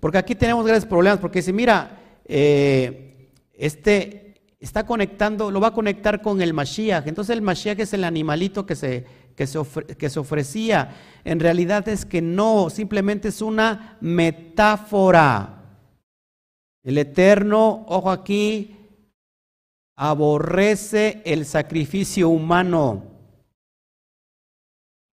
Porque 0.00 0.18
aquí 0.18 0.34
tenemos 0.34 0.64
grandes 0.64 0.86
problemas, 0.86 1.18
porque 1.18 1.42
si 1.42 1.52
mira, 1.52 1.98
eh, 2.24 3.30
este 3.54 4.26
está 4.60 4.86
conectando, 4.86 5.50
lo 5.50 5.60
va 5.60 5.68
a 5.68 5.74
conectar 5.74 6.22
con 6.22 6.40
el 6.40 6.54
Mashiach. 6.54 7.06
Entonces 7.06 7.34
el 7.34 7.42
Mashiach 7.42 7.78
es 7.80 7.92
el 7.92 8.04
animalito 8.04 8.66
que 8.66 8.76
se, 8.76 9.04
que 9.36 9.46
se, 9.46 9.62
que 9.98 10.10
se 10.10 10.18
ofrecía. 10.18 10.96
En 11.24 11.38
realidad 11.38 11.88
es 11.88 12.04
que 12.04 12.22
no, 12.22 12.70
simplemente 12.70 13.28
es 13.28 13.42
una 13.42 13.98
metáfora. 14.00 15.52
El 16.82 16.98
Eterno, 16.98 17.84
ojo 17.88 18.10
aquí, 18.10 18.76
aborrece 19.96 21.22
el 21.24 21.44
sacrificio 21.46 22.28
humano. 22.28 23.04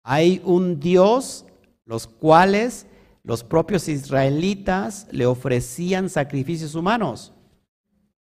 Hay 0.04 0.40
un 0.44 0.80
Dios, 0.80 1.46
los 1.84 2.06
cuales 2.06 2.86
los 3.22 3.44
propios 3.44 3.88
israelitas 3.88 5.06
le 5.10 5.26
ofrecían 5.26 6.10
sacrificios 6.10 6.74
humanos. 6.74 7.32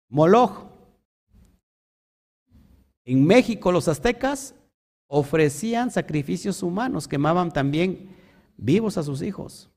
Moloch. 0.09 0.67
En 3.05 3.25
México 3.25 3.71
los 3.71 3.87
aztecas 3.87 4.53
ofrecían 5.09 5.91
sacrificios 5.91 6.63
humanos, 6.63 7.07
quemaban 7.07 7.51
también 7.51 8.15
vivos 8.55 8.97
a 8.97 9.03
sus 9.03 9.21
hijos. 9.21 9.69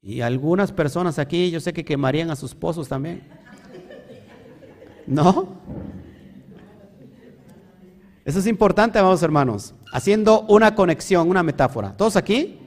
Y 0.00 0.22
algunas 0.22 0.72
personas 0.72 1.18
aquí 1.18 1.50
yo 1.50 1.60
sé 1.60 1.72
que 1.72 1.84
quemarían 1.84 2.30
a 2.30 2.36
sus 2.36 2.50
esposos 2.50 2.88
también. 2.88 3.28
¿No? 5.06 5.60
Eso 8.24 8.38
es 8.38 8.46
importante, 8.46 9.00
vamos 9.00 9.22
hermanos. 9.22 9.74
Haciendo 9.92 10.42
una 10.48 10.74
conexión, 10.74 11.28
una 11.28 11.42
metáfora. 11.42 11.94
¿Todos 11.96 12.16
aquí? 12.16 12.58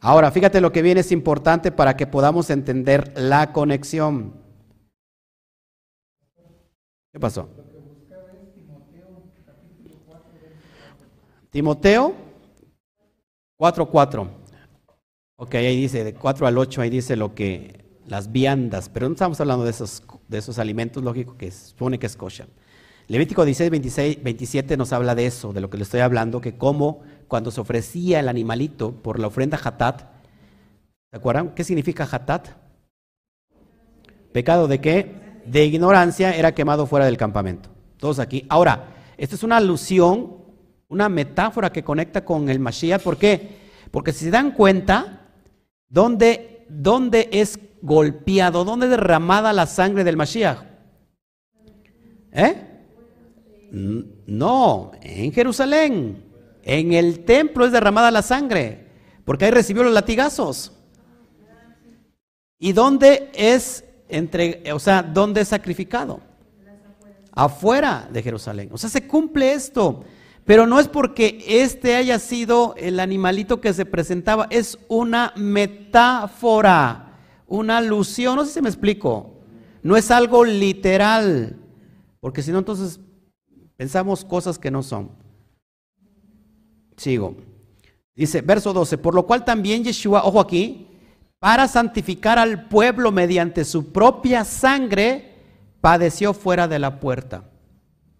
Ahora, 0.00 0.30
fíjate 0.30 0.60
lo 0.60 0.70
que 0.70 0.82
viene 0.82 1.00
es 1.00 1.10
importante 1.10 1.72
para 1.72 1.96
que 1.96 2.06
podamos 2.06 2.48
entender 2.50 3.12
la 3.16 3.52
conexión. 3.52 4.34
¿Qué 7.12 7.18
pasó? 7.18 7.48
Timoteo 11.50 12.14
4.4. 13.58 14.28
Ok, 15.36 15.54
ahí 15.54 15.80
dice, 15.80 16.04
de 16.04 16.14
4 16.14 16.46
al 16.46 16.58
8, 16.58 16.82
ahí 16.82 16.90
dice 16.90 17.16
lo 17.16 17.34
que, 17.34 17.84
las 18.06 18.32
viandas, 18.32 18.88
pero 18.88 19.08
no 19.08 19.12
estamos 19.12 19.40
hablando 19.40 19.64
de 19.64 19.70
esos, 19.70 20.02
de 20.26 20.38
esos 20.38 20.58
alimentos, 20.58 21.02
lógico, 21.02 21.36
que 21.36 21.50
supone 21.50 21.98
que 21.98 22.06
es 22.06 22.16
kosher. 22.16 22.48
Levítico 23.06 23.44
16, 23.44 23.70
26, 23.70 24.22
27 24.22 24.76
nos 24.76 24.92
habla 24.92 25.14
de 25.14 25.26
eso, 25.26 25.52
de 25.52 25.60
lo 25.60 25.70
que 25.70 25.76
le 25.76 25.84
estoy 25.84 26.00
hablando, 26.00 26.40
que 26.40 26.56
como 26.56 27.02
cuando 27.26 27.50
se 27.50 27.60
ofrecía 27.60 28.20
el 28.20 28.28
animalito 28.28 28.92
por 28.92 29.18
la 29.18 29.28
ofrenda 29.28 29.58
hatat, 29.62 30.02
¿se 31.10 31.16
acuerdan? 31.16 31.54
¿Qué 31.54 31.64
significa 31.64 32.08
hatat? 32.10 32.48
Pecado 34.32 34.68
de 34.68 34.80
qué? 34.80 35.42
De 35.46 35.64
ignorancia 35.64 36.34
era 36.34 36.54
quemado 36.54 36.86
fuera 36.86 37.06
del 37.06 37.16
campamento. 37.16 37.70
Todos 37.96 38.18
aquí. 38.18 38.44
Ahora, 38.48 38.94
esto 39.16 39.34
es 39.36 39.42
una 39.42 39.56
alusión, 39.56 40.37
una 40.88 41.08
metáfora 41.08 41.70
que 41.70 41.84
conecta 41.84 42.24
con 42.24 42.48
el 42.48 42.58
Mashiach. 42.58 43.02
¿Por 43.02 43.16
qué? 43.16 43.58
Porque 43.90 44.12
si 44.12 44.24
se 44.26 44.30
dan 44.30 44.52
cuenta, 44.52 45.28
¿dónde, 45.88 46.66
dónde 46.68 47.28
es 47.32 47.58
golpeado? 47.82 48.64
¿Dónde 48.64 48.86
es 48.86 48.90
derramada 48.90 49.52
la 49.52 49.66
sangre 49.66 50.04
del 50.04 50.16
Mashiach? 50.16 50.58
¿Eh? 52.32 52.64
No, 53.70 54.92
en 55.02 55.32
Jerusalén. 55.32 56.24
En 56.62 56.92
el 56.92 57.24
templo 57.24 57.64
es 57.64 57.72
derramada 57.72 58.10
la 58.10 58.20
sangre, 58.20 58.86
porque 59.24 59.46
ahí 59.46 59.50
recibió 59.50 59.82
los 59.82 59.92
latigazos. 59.92 60.72
¿Y 62.58 62.72
dónde 62.72 63.30
es 63.34 63.84
entre, 64.08 64.72
o 64.72 64.78
sea, 64.78 65.02
¿dónde 65.02 65.42
es 65.42 65.48
sacrificado? 65.48 66.20
Afuera 67.32 68.08
de 68.12 68.22
Jerusalén. 68.22 68.68
O 68.72 68.78
sea, 68.78 68.90
se 68.90 69.06
cumple 69.06 69.52
esto. 69.52 70.04
Pero 70.48 70.66
no 70.66 70.80
es 70.80 70.88
porque 70.88 71.44
este 71.46 71.94
haya 71.94 72.18
sido 72.18 72.74
el 72.78 73.00
animalito 73.00 73.60
que 73.60 73.74
se 73.74 73.84
presentaba, 73.84 74.46
es 74.48 74.78
una 74.88 75.34
metáfora, 75.36 77.18
una 77.46 77.76
alusión, 77.76 78.36
no 78.36 78.46
sé 78.46 78.54
si 78.54 78.62
me 78.62 78.70
explico. 78.70 79.34
No 79.82 79.94
es 79.94 80.10
algo 80.10 80.46
literal, 80.46 81.58
porque 82.20 82.40
si 82.40 82.50
no 82.50 82.60
entonces 82.60 82.98
pensamos 83.76 84.24
cosas 84.24 84.58
que 84.58 84.70
no 84.70 84.82
son. 84.82 85.10
Sigo. 86.96 87.36
Dice, 88.16 88.40
verso 88.40 88.72
12, 88.72 88.96
por 88.96 89.14
lo 89.14 89.26
cual 89.26 89.44
también 89.44 89.84
Yeshua, 89.84 90.24
ojo 90.24 90.40
aquí, 90.40 90.88
para 91.38 91.68
santificar 91.68 92.38
al 92.38 92.68
pueblo 92.68 93.12
mediante 93.12 93.66
su 93.66 93.92
propia 93.92 94.46
sangre, 94.46 95.42
padeció 95.82 96.32
fuera 96.32 96.66
de 96.66 96.78
la 96.78 97.00
puerta 97.00 97.44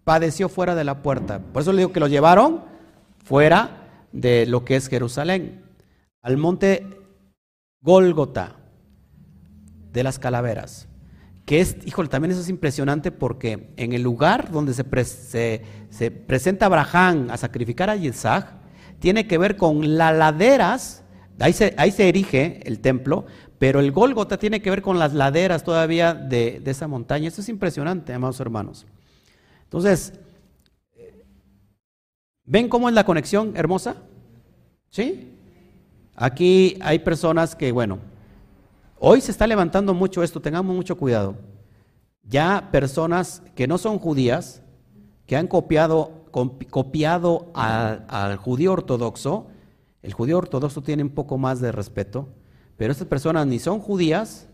padeció 0.09 0.49
fuera 0.49 0.73
de 0.73 0.83
la 0.83 1.03
puerta. 1.03 1.37
Por 1.37 1.61
eso 1.61 1.71
le 1.71 1.81
digo 1.81 1.93
que 1.93 1.99
lo 1.99 2.07
llevaron 2.07 2.63
fuera 3.23 4.07
de 4.11 4.47
lo 4.47 4.65
que 4.65 4.75
es 4.75 4.87
Jerusalén, 4.87 5.61
al 6.23 6.35
monte 6.35 6.83
Gólgota 7.79 8.55
de 9.93 10.01
las 10.01 10.17
calaveras. 10.17 10.87
Que 11.45 11.61
es, 11.61 11.77
híjole, 11.85 12.09
también 12.09 12.31
eso 12.31 12.41
es 12.41 12.49
impresionante 12.49 13.11
porque 13.11 13.71
en 13.77 13.93
el 13.93 14.01
lugar 14.01 14.49
donde 14.49 14.73
se, 14.73 14.83
se, 15.91 16.09
presenta 16.09 16.65
Abraham 16.65 17.27
a 17.29 17.37
sacrificar 17.37 17.91
a 17.91 17.95
Isaac, 17.95 18.47
tiene 18.97 19.27
que 19.27 19.37
ver 19.37 19.57
con 19.57 19.95
las 19.95 20.17
laderas, 20.17 21.03
ahí 21.39 21.53
se, 21.53 21.75
ahí 21.77 21.91
se 21.91 22.09
erige 22.09 22.61
el 22.65 22.79
templo, 22.79 23.27
pero 23.59 23.79
el 23.79 23.91
Gólgota 23.91 24.39
tiene 24.39 24.59
que 24.59 24.71
ver 24.71 24.81
con 24.81 24.97
las 24.97 25.13
laderas 25.13 25.63
todavía 25.63 26.15
de, 26.15 26.61
de 26.61 26.71
esa 26.71 26.87
montaña. 26.87 27.27
Eso 27.27 27.41
es 27.41 27.49
impresionante, 27.49 28.11
amados 28.11 28.39
hermanos. 28.39 28.87
Entonces, 29.69 30.13
¿ven 32.43 32.67
cómo 32.69 32.89
es 32.89 32.95
la 32.95 33.05
conexión 33.05 33.55
hermosa? 33.55 33.97
¿Sí? 34.89 35.37
Aquí 36.15 36.75
hay 36.81 36.97
personas 36.97 37.55
que, 37.55 37.71
bueno, 37.71 37.99
hoy 38.97 39.21
se 39.21 39.29
está 39.29 39.45
levantando 39.45 39.93
mucho 39.93 40.23
esto, 40.23 40.41
tengamos 40.41 40.75
mucho 40.75 40.97
cuidado. 40.97 41.35
Ya 42.23 42.69
personas 42.71 43.43
que 43.53 43.67
no 43.67 43.77
son 43.77 43.99
judías, 43.99 44.63
que 45.27 45.37
han 45.37 45.45
copiado, 45.45 46.25
copiado 46.71 47.51
al 47.53 48.37
judío 48.37 48.73
ortodoxo, 48.73 49.49
el 50.01 50.13
judío 50.13 50.39
ortodoxo 50.39 50.81
tiene 50.81 51.03
un 51.03 51.11
poco 51.11 51.37
más 51.37 51.61
de 51.61 51.71
respeto, 51.71 52.27
pero 52.75 52.91
estas 52.91 53.07
personas 53.07 53.45
ni 53.45 53.59
son 53.59 53.81
judías 53.81 54.47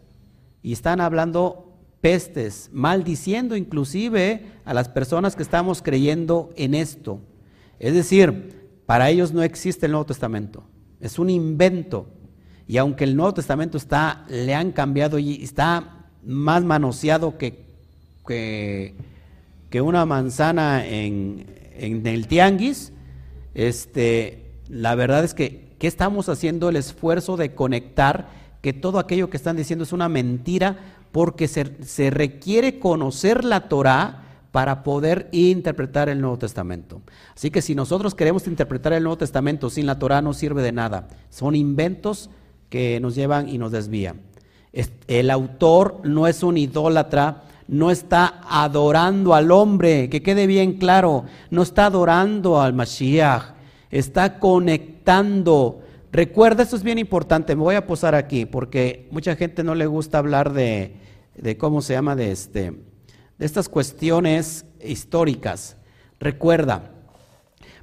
y 0.61 0.73
están 0.73 0.99
hablando 0.99 1.74
pestes, 2.05 2.69
maldiciendo 2.71 3.55
inclusive 3.55 4.43
a 4.63 4.75
las 4.75 4.89
personas 4.89 5.35
que 5.35 5.41
estamos 5.41 5.81
creyendo 5.81 6.51
en 6.55 6.75
esto. 6.75 7.19
Es 7.79 7.95
decir, 7.95 8.69
para 8.85 9.09
ellos 9.09 9.33
no 9.33 9.41
existe 9.41 9.87
el 9.87 9.93
Nuevo 9.93 10.05
Testamento, 10.05 10.65
es 11.01 11.17
un 11.17 11.31
invento. 11.31 12.05
Y 12.67 12.77
aunque 12.77 13.05
el 13.05 13.15
Nuevo 13.15 13.33
Testamento 13.33 13.79
está, 13.79 14.23
le 14.29 14.53
han 14.53 14.71
cambiado 14.71 15.17
y 15.17 15.43
está 15.43 16.05
más 16.23 16.63
manoseado 16.63 17.39
que, 17.39 17.65
que, 18.27 19.81
una 19.81 20.05
manzana 20.05 20.85
en, 20.85 21.47
en, 21.75 22.05
el 22.05 22.27
tianguis, 22.27 22.93
este, 23.55 24.51
la 24.69 24.93
verdad 24.93 25.23
es 25.23 25.33
que, 25.33 25.73
¿qué 25.79 25.87
estamos 25.87 26.29
haciendo 26.29 26.69
el 26.69 26.75
esfuerzo 26.75 27.35
de 27.35 27.55
conectar 27.55 28.29
que 28.61 28.73
todo 28.73 28.97
aquello 28.99 29.29
que 29.29 29.37
están 29.37 29.57
diciendo 29.57 29.83
es 29.83 29.93
una 29.93 30.07
mentira 30.07 30.94
porque 31.15 31.47
se, 31.47 32.09
requiere 32.09 32.77
conocer 32.77 33.45
la 33.45 33.69
Torah 33.69 34.23
para 34.51 34.83
poder 34.83 35.29
interpretar 35.31 36.09
el 36.09 36.19
Nuevo 36.19 36.37
Testamento. 36.37 37.03
Así 37.33 37.51
que 37.51 37.61
si 37.61 37.73
nosotros 37.73 38.15
queremos 38.15 38.47
interpretar 38.47 38.91
el 38.91 39.03
Nuevo 39.03 39.19
Testamento 39.19 39.69
sin 39.69 39.85
la 39.85 39.97
Torah 39.97 40.21
no 40.21 40.33
sirve 40.33 40.61
de 40.61 40.73
nada. 40.73 41.07
Son 41.29 41.55
inventos 41.55 42.29
que 42.67 42.99
nos 42.99 43.15
llevan 43.15 43.47
y 43.47 43.57
nos 43.57 43.71
desvían. 43.71 44.23
El 45.07 45.31
autor 45.31 46.01
no 46.03 46.27
es 46.27 46.43
un 46.43 46.57
idólatra, 46.57 47.43
no 47.69 47.91
está 47.91 48.41
adorando 48.49 49.35
al 49.35 49.51
hombre, 49.51 50.09
que 50.09 50.21
quede 50.21 50.47
bien 50.47 50.73
claro, 50.73 51.23
no 51.49 51.61
está 51.61 51.85
adorando 51.85 52.59
al 52.59 52.73
Mashiach, 52.73 53.53
está 53.89 54.37
conectando 54.37 55.79
Recuerda, 56.15 56.63
esto 56.63 56.77
es 56.77 56.83
bien 56.83 56.97
importante, 56.97 57.57
me 57.57 57.63
voy 57.63 57.75
a 57.75 57.85
posar 57.85 58.15
aquí 58.15 58.45
porque 58.45 59.05
mucha 59.11 59.35
gente 59.35 59.65
no 59.65 59.75
le 59.75 59.85
gusta 59.85 60.17
hablar 60.17 60.53
de, 60.53 60.95
cómo 61.57 61.81
se 61.81 61.93
llama, 61.93 62.15
de, 62.15 62.31
este, 62.31 62.71
de 62.71 63.45
estas 63.45 63.69
cuestiones 63.69 64.65
históricas. 64.83 65.77
Recuerda, 66.19 66.91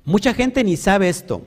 mucha 0.04 0.34
gente 0.34 0.64
ni 0.64 0.76
sabe 0.76 1.08
esto, 1.08 1.42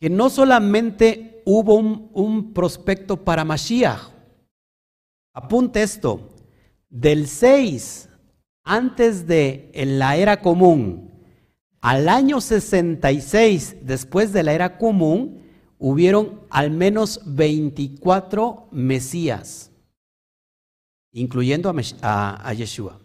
que 0.00 0.10
no 0.10 0.30
solamente 0.30 1.42
hubo 1.44 1.74
un, 1.74 2.10
un 2.12 2.52
prospecto 2.52 3.24
para 3.24 3.44
Mashiach, 3.44 4.10
apunte 5.34 5.82
esto, 5.82 6.34
del 6.88 7.26
6 7.26 8.08
antes 8.64 9.26
de 9.26 9.70
la 9.74 10.16
era 10.16 10.40
común 10.40 11.08
al 11.80 12.08
año 12.08 12.40
66, 12.40 13.76
después 13.82 14.32
de 14.32 14.42
la 14.42 14.52
era 14.52 14.78
común, 14.78 15.42
hubieron 15.78 16.40
al 16.50 16.70
menos 16.70 17.20
24 17.24 18.68
Mesías, 18.72 19.67
incluyendo 21.20 21.72
a, 22.02 22.52
Yeshua. 22.54 23.00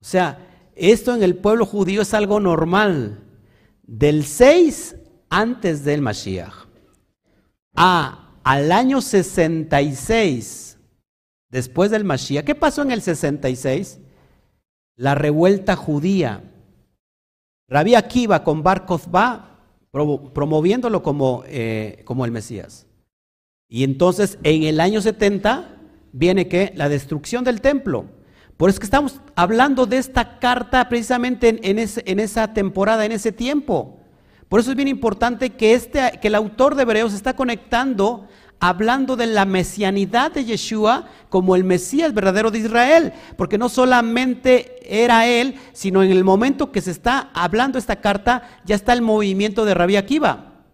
O 0.00 0.04
sea, 0.04 0.70
esto 0.74 1.14
en 1.14 1.22
el 1.22 1.36
pueblo 1.36 1.66
judío 1.66 2.02
es 2.02 2.14
algo 2.14 2.40
normal. 2.40 3.24
Del 3.82 4.24
6 4.24 4.96
antes 5.28 5.84
del 5.84 6.00
Mashiach 6.00 6.54
a 7.76 8.26
al 8.42 8.72
año 8.72 9.00
66 9.00 10.78
después 11.50 11.90
del 11.90 12.04
Mashiach. 12.04 12.44
¿Qué 12.44 12.54
pasó 12.54 12.82
en 12.82 12.90
el 12.90 13.02
66? 13.02 14.00
La 14.96 15.14
revuelta 15.14 15.76
judía. 15.76 16.44
Rabí 17.68 17.94
Akiva 17.94 18.42
con 18.42 18.62
Bar 18.62 18.86
va 19.14 19.50
promoviéndolo 19.92 21.02
como, 21.02 21.44
eh, 21.46 22.02
como 22.04 22.24
el 22.24 22.32
Mesías. 22.32 22.86
Y 23.68 23.84
entonces 23.84 24.38
en 24.42 24.64
el 24.64 24.80
año 24.80 25.00
70 25.00 25.79
viene 26.12 26.48
que 26.48 26.72
la 26.76 26.88
destrucción 26.88 27.44
del 27.44 27.60
templo. 27.60 28.06
Por 28.56 28.68
eso 28.68 28.78
que 28.78 28.84
estamos 28.84 29.20
hablando 29.36 29.86
de 29.86 29.96
esta 29.96 30.38
carta 30.38 30.88
precisamente 30.88 31.58
en, 31.62 31.78
esa 32.20 32.52
temporada, 32.52 33.06
en 33.06 33.12
ese 33.12 33.32
tiempo. 33.32 33.98
Por 34.48 34.60
eso 34.60 34.70
es 34.70 34.76
bien 34.76 34.88
importante 34.88 35.50
que, 35.50 35.74
este, 35.74 36.18
que 36.20 36.28
el 36.28 36.34
autor 36.34 36.74
de 36.74 36.82
Hebreos 36.82 37.14
está 37.14 37.34
conectando 37.34 38.28
hablando 38.60 39.16
de 39.16 39.26
la 39.26 39.46
mesianidad 39.46 40.32
de 40.32 40.44
Yeshua 40.44 41.08
como 41.30 41.56
el 41.56 41.64
Mesías 41.64 42.12
verdadero 42.12 42.50
de 42.50 42.58
Israel, 42.58 43.14
porque 43.38 43.56
no 43.56 43.70
solamente 43.70 44.78
era 44.84 45.26
él, 45.26 45.54
sino 45.72 46.02
en 46.02 46.10
el 46.10 46.22
momento 46.22 46.70
que 46.70 46.82
se 46.82 46.90
está 46.90 47.30
hablando 47.32 47.78
esta 47.78 47.96
carta, 47.96 48.42
ya 48.66 48.74
está 48.74 48.92
el 48.92 49.00
movimiento 49.00 49.64
de 49.64 49.74
Rabí 49.74 49.96
Akiva. 49.96 50.64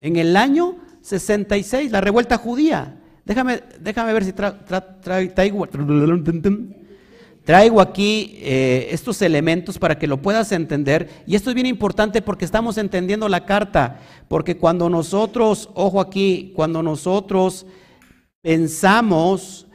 En 0.00 0.16
el 0.16 0.36
año 0.36 0.76
66, 1.00 1.90
la 1.90 2.00
revuelta 2.00 2.38
judía. 2.38 3.00
Déjame, 3.24 3.62
déjame 3.80 4.12
ver 4.12 4.24
si 4.24 4.32
traigo, 4.32 5.66
traigo 7.44 7.80
aquí 7.80 8.38
eh, 8.40 8.88
estos 8.90 9.22
elementos 9.22 9.78
para 9.78 9.98
que 9.98 10.06
lo 10.06 10.20
puedas 10.20 10.52
entender. 10.52 11.08
Y 11.26 11.34
esto 11.34 11.50
es 11.50 11.54
bien 11.54 11.66
importante 11.66 12.20
porque 12.20 12.44
estamos 12.44 12.76
entendiendo 12.76 13.28
la 13.28 13.46
carta. 13.46 14.00
Porque 14.28 14.58
cuando 14.58 14.90
nosotros, 14.90 15.70
ojo 15.74 16.00
aquí, 16.00 16.52
cuando 16.54 16.82
nosotros 16.82 17.66
pensamos 18.42 19.66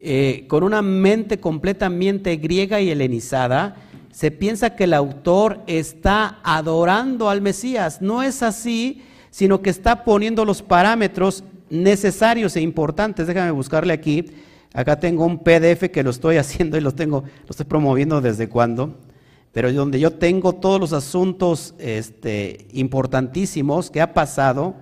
eh, 0.00 0.44
con 0.48 0.64
una 0.64 0.82
mente 0.82 1.38
completamente 1.38 2.36
griega 2.36 2.80
y 2.80 2.90
helenizada, 2.90 3.76
se 4.10 4.32
piensa 4.32 4.74
que 4.74 4.84
el 4.84 4.94
autor 4.94 5.62
está 5.68 6.40
adorando 6.42 7.30
al 7.30 7.40
Mesías. 7.40 8.02
No 8.02 8.22
es 8.22 8.42
así, 8.42 9.02
sino 9.30 9.62
que 9.62 9.70
está 9.70 10.04
poniendo 10.04 10.44
los 10.44 10.62
parámetros 10.62 11.44
necesarios 11.70 12.56
e 12.56 12.60
importantes. 12.60 13.26
Déjame 13.26 13.50
buscarle 13.50 13.92
aquí. 13.92 14.26
Acá 14.72 14.98
tengo 15.00 15.24
un 15.24 15.38
PDF 15.38 15.90
que 15.90 16.02
lo 16.02 16.10
estoy 16.10 16.36
haciendo 16.38 16.76
y 16.76 16.80
lo 16.80 16.92
tengo, 16.92 17.22
lo 17.22 17.50
estoy 17.50 17.66
promoviendo 17.66 18.20
desde 18.20 18.48
cuando 18.48 18.96
pero 19.56 19.72
donde 19.72 19.98
yo 19.98 20.10
tengo 20.10 20.52
todos 20.52 20.78
los 20.78 20.92
asuntos 20.92 21.74
este, 21.78 22.66
importantísimos 22.74 23.90
que 23.90 24.02
ha 24.02 24.12
pasado 24.12 24.74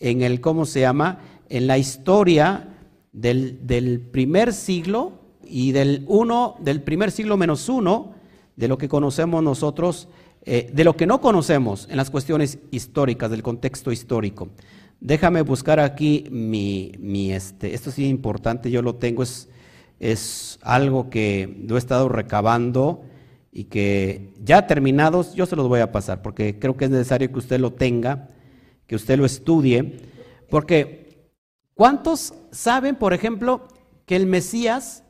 en 0.00 0.20
el, 0.20 0.42
¿cómo 0.42 0.66
se 0.66 0.80
llama? 0.80 1.20
En 1.48 1.66
la 1.66 1.78
historia 1.78 2.68
del, 3.10 4.06
primer 4.12 4.52
siglo 4.52 5.14
y 5.42 5.72
del 5.72 6.04
uno, 6.08 6.56
del 6.60 6.82
primer 6.82 7.10
siglo 7.10 7.38
menos 7.38 7.70
uno, 7.70 8.12
de 8.54 8.68
lo 8.68 8.76
que 8.76 8.86
conocemos 8.86 9.42
nosotros, 9.42 10.08
eh, 10.42 10.70
de 10.74 10.84
lo 10.84 10.94
que 10.94 11.06
no 11.06 11.22
conocemos 11.22 11.88
en 11.88 11.96
las 11.96 12.10
cuestiones 12.10 12.58
históricas, 12.70 13.30
del 13.30 13.42
contexto 13.42 13.92
histórico. 13.92 14.50
Déjame 15.00 15.42
buscar 15.42 15.78
aquí 15.78 16.26
mi, 16.30 16.92
mi 16.98 17.32
este, 17.32 17.72
esto 17.72 17.92
sí 17.92 18.04
es 18.04 18.10
importante, 18.10 18.70
yo 18.70 18.82
lo 18.82 18.96
tengo, 18.96 19.22
es, 19.22 19.48
es 20.00 20.58
algo 20.62 21.08
que 21.08 21.62
lo 21.68 21.76
he 21.76 21.78
estado 21.78 22.08
recabando 22.08 23.04
y 23.52 23.64
que 23.64 24.34
ya 24.42 24.66
terminados 24.66 25.34
yo 25.34 25.46
se 25.46 25.54
los 25.54 25.68
voy 25.68 25.80
a 25.80 25.92
pasar, 25.92 26.20
porque 26.20 26.58
creo 26.58 26.76
que 26.76 26.86
es 26.86 26.90
necesario 26.90 27.30
que 27.30 27.38
usted 27.38 27.60
lo 27.60 27.72
tenga, 27.72 28.28
que 28.88 28.96
usted 28.96 29.16
lo 29.16 29.24
estudie, 29.24 30.00
porque 30.50 31.30
¿cuántos 31.74 32.34
saben, 32.50 32.96
por 32.96 33.14
ejemplo, 33.14 33.68
que 34.04 34.16
el 34.16 34.26
Mesías, 34.26 35.04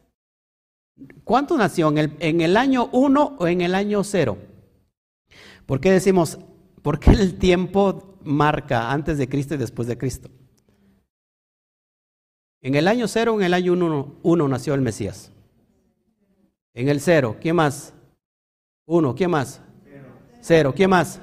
¿cuánto 1.24 1.56
nació? 1.56 1.88
¿En 1.88 1.98
el, 1.98 2.12
en 2.18 2.40
el 2.42 2.58
año 2.58 2.90
1 2.92 3.36
o 3.38 3.46
en 3.46 3.62
el 3.62 3.74
año 3.74 4.04
0? 4.04 4.36
¿Por 5.64 5.80
qué 5.80 5.90
decimos, 5.92 6.38
por 6.82 7.00
qué 7.00 7.12
el 7.12 7.38
tiempo 7.38 8.07
marca 8.28 8.90
antes 8.90 9.18
de 9.18 9.28
Cristo 9.28 9.54
y 9.54 9.58
después 9.58 9.88
de 9.88 9.96
Cristo? 9.96 10.28
En 12.60 12.74
el 12.74 12.88
año 12.88 13.08
0 13.08 13.34
o 13.34 13.40
en 13.40 13.46
el 13.46 13.54
año 13.54 13.72
1 14.22 14.48
nació 14.48 14.74
el 14.74 14.82
Mesías. 14.82 15.32
En 16.74 16.88
el 16.88 17.00
0, 17.00 17.36
¿quién 17.40 17.56
más? 17.56 17.94
1, 18.86 19.14
¿quién 19.14 19.30
más? 19.30 19.60
0, 20.40 20.72
¿quién 20.76 20.90
más? 20.90 21.20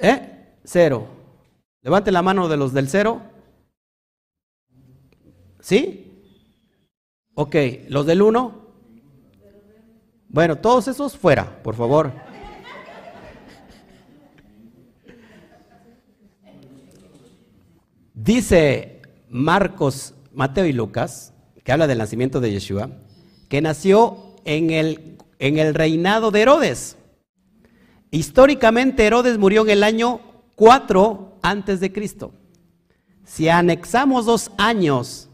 ¿Eh? 0.00 0.56
0. 0.64 1.06
Levante 1.82 2.12
la 2.12 2.22
mano 2.22 2.48
de 2.48 2.56
los 2.56 2.72
del 2.72 2.88
0. 2.88 3.22
¿Sí? 5.60 6.06
Ok, 7.34 7.56
los 7.88 8.06
del 8.06 8.22
1. 8.22 8.60
Bueno, 10.28 10.58
todos 10.58 10.88
esos 10.88 11.16
fuera, 11.16 11.62
por 11.62 11.74
favor. 11.74 12.12
Dice 18.22 19.00
Marcos, 19.30 20.12
Mateo 20.34 20.66
y 20.66 20.74
Lucas, 20.74 21.32
que 21.64 21.72
habla 21.72 21.86
del 21.86 21.96
nacimiento 21.96 22.38
de 22.38 22.50
Yeshua, 22.52 22.90
que 23.48 23.62
nació 23.62 24.34
en 24.44 24.68
el, 24.68 25.16
en 25.38 25.58
el 25.58 25.72
reinado 25.74 26.30
de 26.30 26.42
Herodes. 26.42 26.98
Históricamente 28.10 29.06
Herodes 29.06 29.38
murió 29.38 29.62
en 29.62 29.70
el 29.70 29.82
año 29.82 30.20
4 30.56 31.38
antes 31.40 31.80
de 31.80 31.92
Cristo. 31.92 32.34
Si 33.24 33.48
anexamos 33.48 34.26
dos 34.26 34.50
años, 34.58 35.30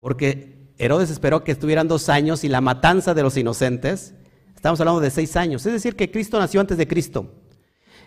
porque 0.00 0.74
Herodes 0.76 1.08
esperó 1.08 1.44
que 1.44 1.52
estuvieran 1.52 1.88
dos 1.88 2.10
años 2.10 2.44
y 2.44 2.48
la 2.48 2.60
matanza 2.60 3.14
de 3.14 3.22
los 3.22 3.38
inocentes, 3.38 4.12
estamos 4.54 4.78
hablando 4.80 5.00
de 5.00 5.10
seis 5.10 5.34
años. 5.34 5.64
Es 5.64 5.72
decir, 5.72 5.96
que 5.96 6.10
Cristo 6.10 6.38
nació 6.38 6.60
antes 6.60 6.76
de 6.76 6.86
Cristo. 6.86 7.32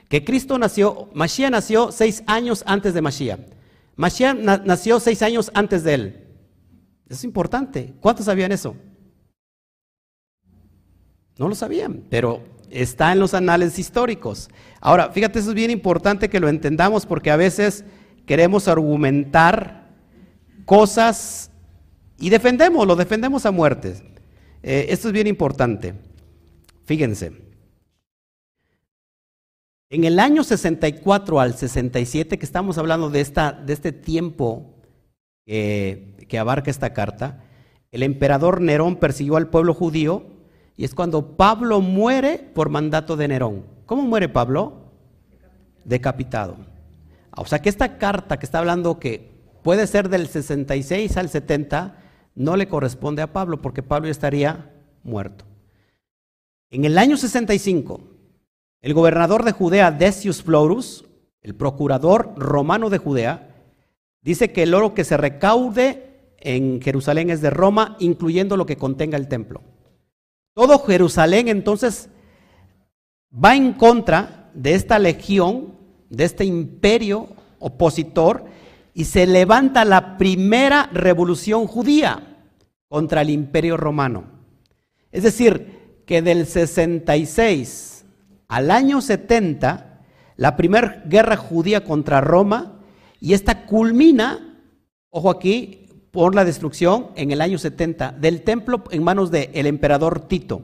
Que 0.10 0.24
Cristo 0.24 0.60
nació, 0.60 1.10
Mashiach 1.16 1.50
nació 1.50 1.92
seis 1.92 2.22
años 2.28 2.64
antes 2.68 2.94
de 2.94 3.02
Mashiach. 3.02 3.63
Mashiach 3.96 4.38
nació 4.66 5.00
seis 5.00 5.22
años 5.22 5.52
antes 5.54 5.84
de 5.84 5.94
él. 5.94 6.28
Eso 7.06 7.20
es 7.20 7.24
importante. 7.24 7.94
¿Cuántos 8.00 8.26
sabían 8.26 8.52
eso? 8.52 8.76
No 11.38 11.48
lo 11.48 11.56
sabían, 11.56 12.04
pero 12.10 12.44
está 12.70 13.12
en 13.12 13.20
los 13.20 13.34
anales 13.34 13.78
históricos. 13.80 14.50
Ahora, 14.82 15.12
fíjate, 15.12 15.40
eso 15.40 15.50
es 15.50 15.56
bien 15.56 15.72
importante 15.72 16.30
que 16.30 16.40
lo 16.40 16.50
entendamos 16.50 17.06
porque 17.06 17.32
a 17.32 17.36
veces 17.36 17.86
queremos 18.26 18.68
argumentar 18.68 19.90
cosas 20.66 21.52
y 22.20 22.30
defendemos, 22.30 22.88
lo 22.88 22.96
defendemos 22.96 23.46
a 23.46 23.52
muerte. 23.52 23.96
Eh, 24.62 24.88
esto 24.90 25.10
es 25.10 25.14
bien 25.14 25.28
importante. 25.28 25.94
Fíjense. 26.86 27.53
En 29.94 30.06
el 30.06 30.18
año 30.20 30.44
64 30.44 31.40
al 31.40 31.54
67, 31.54 32.40
que 32.40 32.46
estamos 32.48 32.80
hablando 32.80 33.12
de, 33.12 33.22
esta, 33.22 33.52
de 33.52 33.74
este 33.74 33.92
tiempo 33.92 34.74
que 35.46 36.40
abarca 36.40 36.72
esta 36.72 36.94
carta, 36.94 37.44
el 37.92 38.02
emperador 38.02 38.60
Nerón 38.60 38.96
persiguió 38.96 39.36
al 39.36 39.52
pueblo 39.52 39.76
judío 39.76 40.26
y 40.76 40.84
es 40.84 40.96
cuando 40.96 41.38
Pablo 41.38 41.80
muere 41.80 42.40
por 42.40 42.70
mandato 42.70 43.16
de 43.16 43.28
Nerón. 43.28 43.66
¿Cómo 43.86 44.02
muere 44.02 44.30
Pablo? 44.30 44.94
Decapitado. 45.86 46.58
O 47.38 47.46
sea 47.46 47.62
que 47.62 47.70
esta 47.70 48.00
carta 48.00 48.40
que 48.40 48.48
está 48.48 48.58
hablando 48.58 48.98
que 49.00 49.30
puede 49.62 49.86
ser 49.86 50.10
del 50.10 50.28
66 50.28 51.18
al 51.18 51.30
70, 51.30 51.98
no 52.34 52.58
le 52.58 52.68
corresponde 52.68 53.22
a 53.22 53.32
Pablo 53.32 53.62
porque 53.62 53.84
Pablo 53.84 54.10
estaría 54.10 54.72
muerto. 55.04 55.46
En 56.72 56.84
el 56.84 56.98
año 56.98 57.16
65, 57.16 58.13
el 58.84 58.94
gobernador 58.94 59.46
de 59.46 59.54
Judea, 59.54 59.92
Decius 59.92 60.44
Florus, 60.44 61.06
el 61.42 61.56
procurador 61.56 62.34
romano 62.36 62.90
de 62.90 62.98
Judea, 62.98 63.50
dice 64.22 64.52
que 64.52 64.64
el 64.64 64.74
oro 64.74 64.94
que 64.94 65.06
se 65.06 65.16
recaude 65.16 66.34
en 66.38 66.82
Jerusalén 66.82 67.30
es 67.30 67.42
de 67.42 67.50
Roma, 67.50 67.96
incluyendo 68.00 68.58
lo 68.58 68.66
que 68.66 68.76
contenga 68.76 69.18
el 69.18 69.30
templo. 69.30 69.62
Todo 70.54 70.80
Jerusalén 70.80 71.48
entonces 71.48 72.10
va 73.34 73.56
en 73.56 73.72
contra 73.72 74.52
de 74.54 74.74
esta 74.74 75.00
legión, 75.00 75.78
de 76.10 76.26
este 76.26 76.44
imperio 76.44 77.30
opositor, 77.60 78.44
y 78.94 79.06
se 79.06 79.26
levanta 79.26 79.86
la 79.86 80.18
primera 80.18 80.90
revolución 80.92 81.68
judía 81.68 82.44
contra 82.90 83.22
el 83.22 83.30
imperio 83.30 83.78
romano. 83.78 84.26
Es 85.10 85.24
decir, 85.24 86.04
que 86.06 86.22
del 86.22 86.48
66 86.48 87.93
al 88.54 88.70
año 88.70 89.02
70, 89.02 90.02
la 90.36 90.56
primera 90.56 91.02
guerra 91.08 91.38
judía 91.38 91.84
contra 91.84 92.22
Roma, 92.22 92.82
y 93.20 93.34
esta 93.34 93.66
culmina, 93.66 94.60
ojo 95.10 95.32
aquí, 95.32 95.88
por 96.12 96.36
la 96.36 96.46
destrucción 96.46 97.08
en 97.16 97.32
el 97.32 97.42
año 97.42 97.58
70 97.58 98.12
del 98.12 98.44
templo 98.44 98.84
en 98.92 99.04
manos 99.04 99.32
del 99.32 99.66
emperador 99.66 100.28
Tito. 100.28 100.62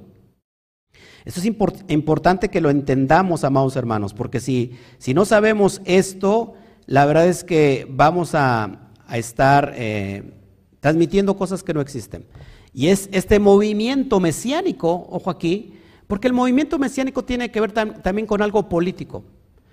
Esto 1.26 1.40
es 1.40 1.48
importante 1.48 2.50
que 2.50 2.62
lo 2.62 2.70
entendamos, 2.70 3.44
amados 3.44 3.76
hermanos, 3.76 4.14
porque 4.14 4.40
si, 4.40 4.78
si 5.00 5.16
no 5.16 5.26
sabemos 5.26 5.82
esto, 5.86 6.54
la 6.86 7.08
verdad 7.08 7.28
es 7.28 7.44
que 7.44 7.88
vamos 7.90 8.36
a, 8.36 8.92
estar 9.12 9.74
eh, 9.76 10.32
transmitiendo 10.80 11.36
cosas 11.36 11.64
que 11.64 11.74
no 11.74 11.82
existen. 11.82 12.28
Y 12.72 12.90
es 12.90 13.10
este 13.12 13.40
movimiento 13.40 14.20
mesiánico, 14.20 15.08
ojo 15.10 15.32
aquí, 15.32 15.74
porque 16.10 16.28
el 16.28 16.34
movimiento 16.34 16.80
mesiánico 16.80 17.24
tiene 17.24 17.51
que 17.51 17.62
ver 17.62 17.72
también 17.72 18.26
con 18.26 18.41
algo 18.41 18.68
político. 18.68 19.24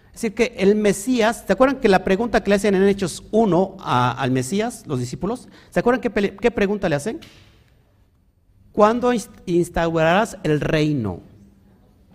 Es 0.08 0.20
decir, 0.20 0.34
que 0.34 0.54
el 0.58 0.76
Mesías, 0.76 1.44
¿se 1.46 1.52
acuerdan 1.54 1.80
que 1.80 1.88
la 1.88 2.04
pregunta 2.04 2.44
que 2.44 2.50
le 2.50 2.56
hacen 2.56 2.74
en 2.74 2.82
Hechos 2.82 3.24
1 3.30 3.78
al 3.80 4.30
Mesías, 4.32 4.84
los 4.86 5.00
discípulos? 5.00 5.48
¿Se 5.70 5.80
acuerdan 5.80 6.02
qué, 6.02 6.50
pregunta 6.50 6.90
le 6.90 6.96
hacen? 6.96 7.20
¿Cuándo 8.70 9.14
instaurarás 9.46 10.36
el 10.42 10.60
reino? 10.60 11.20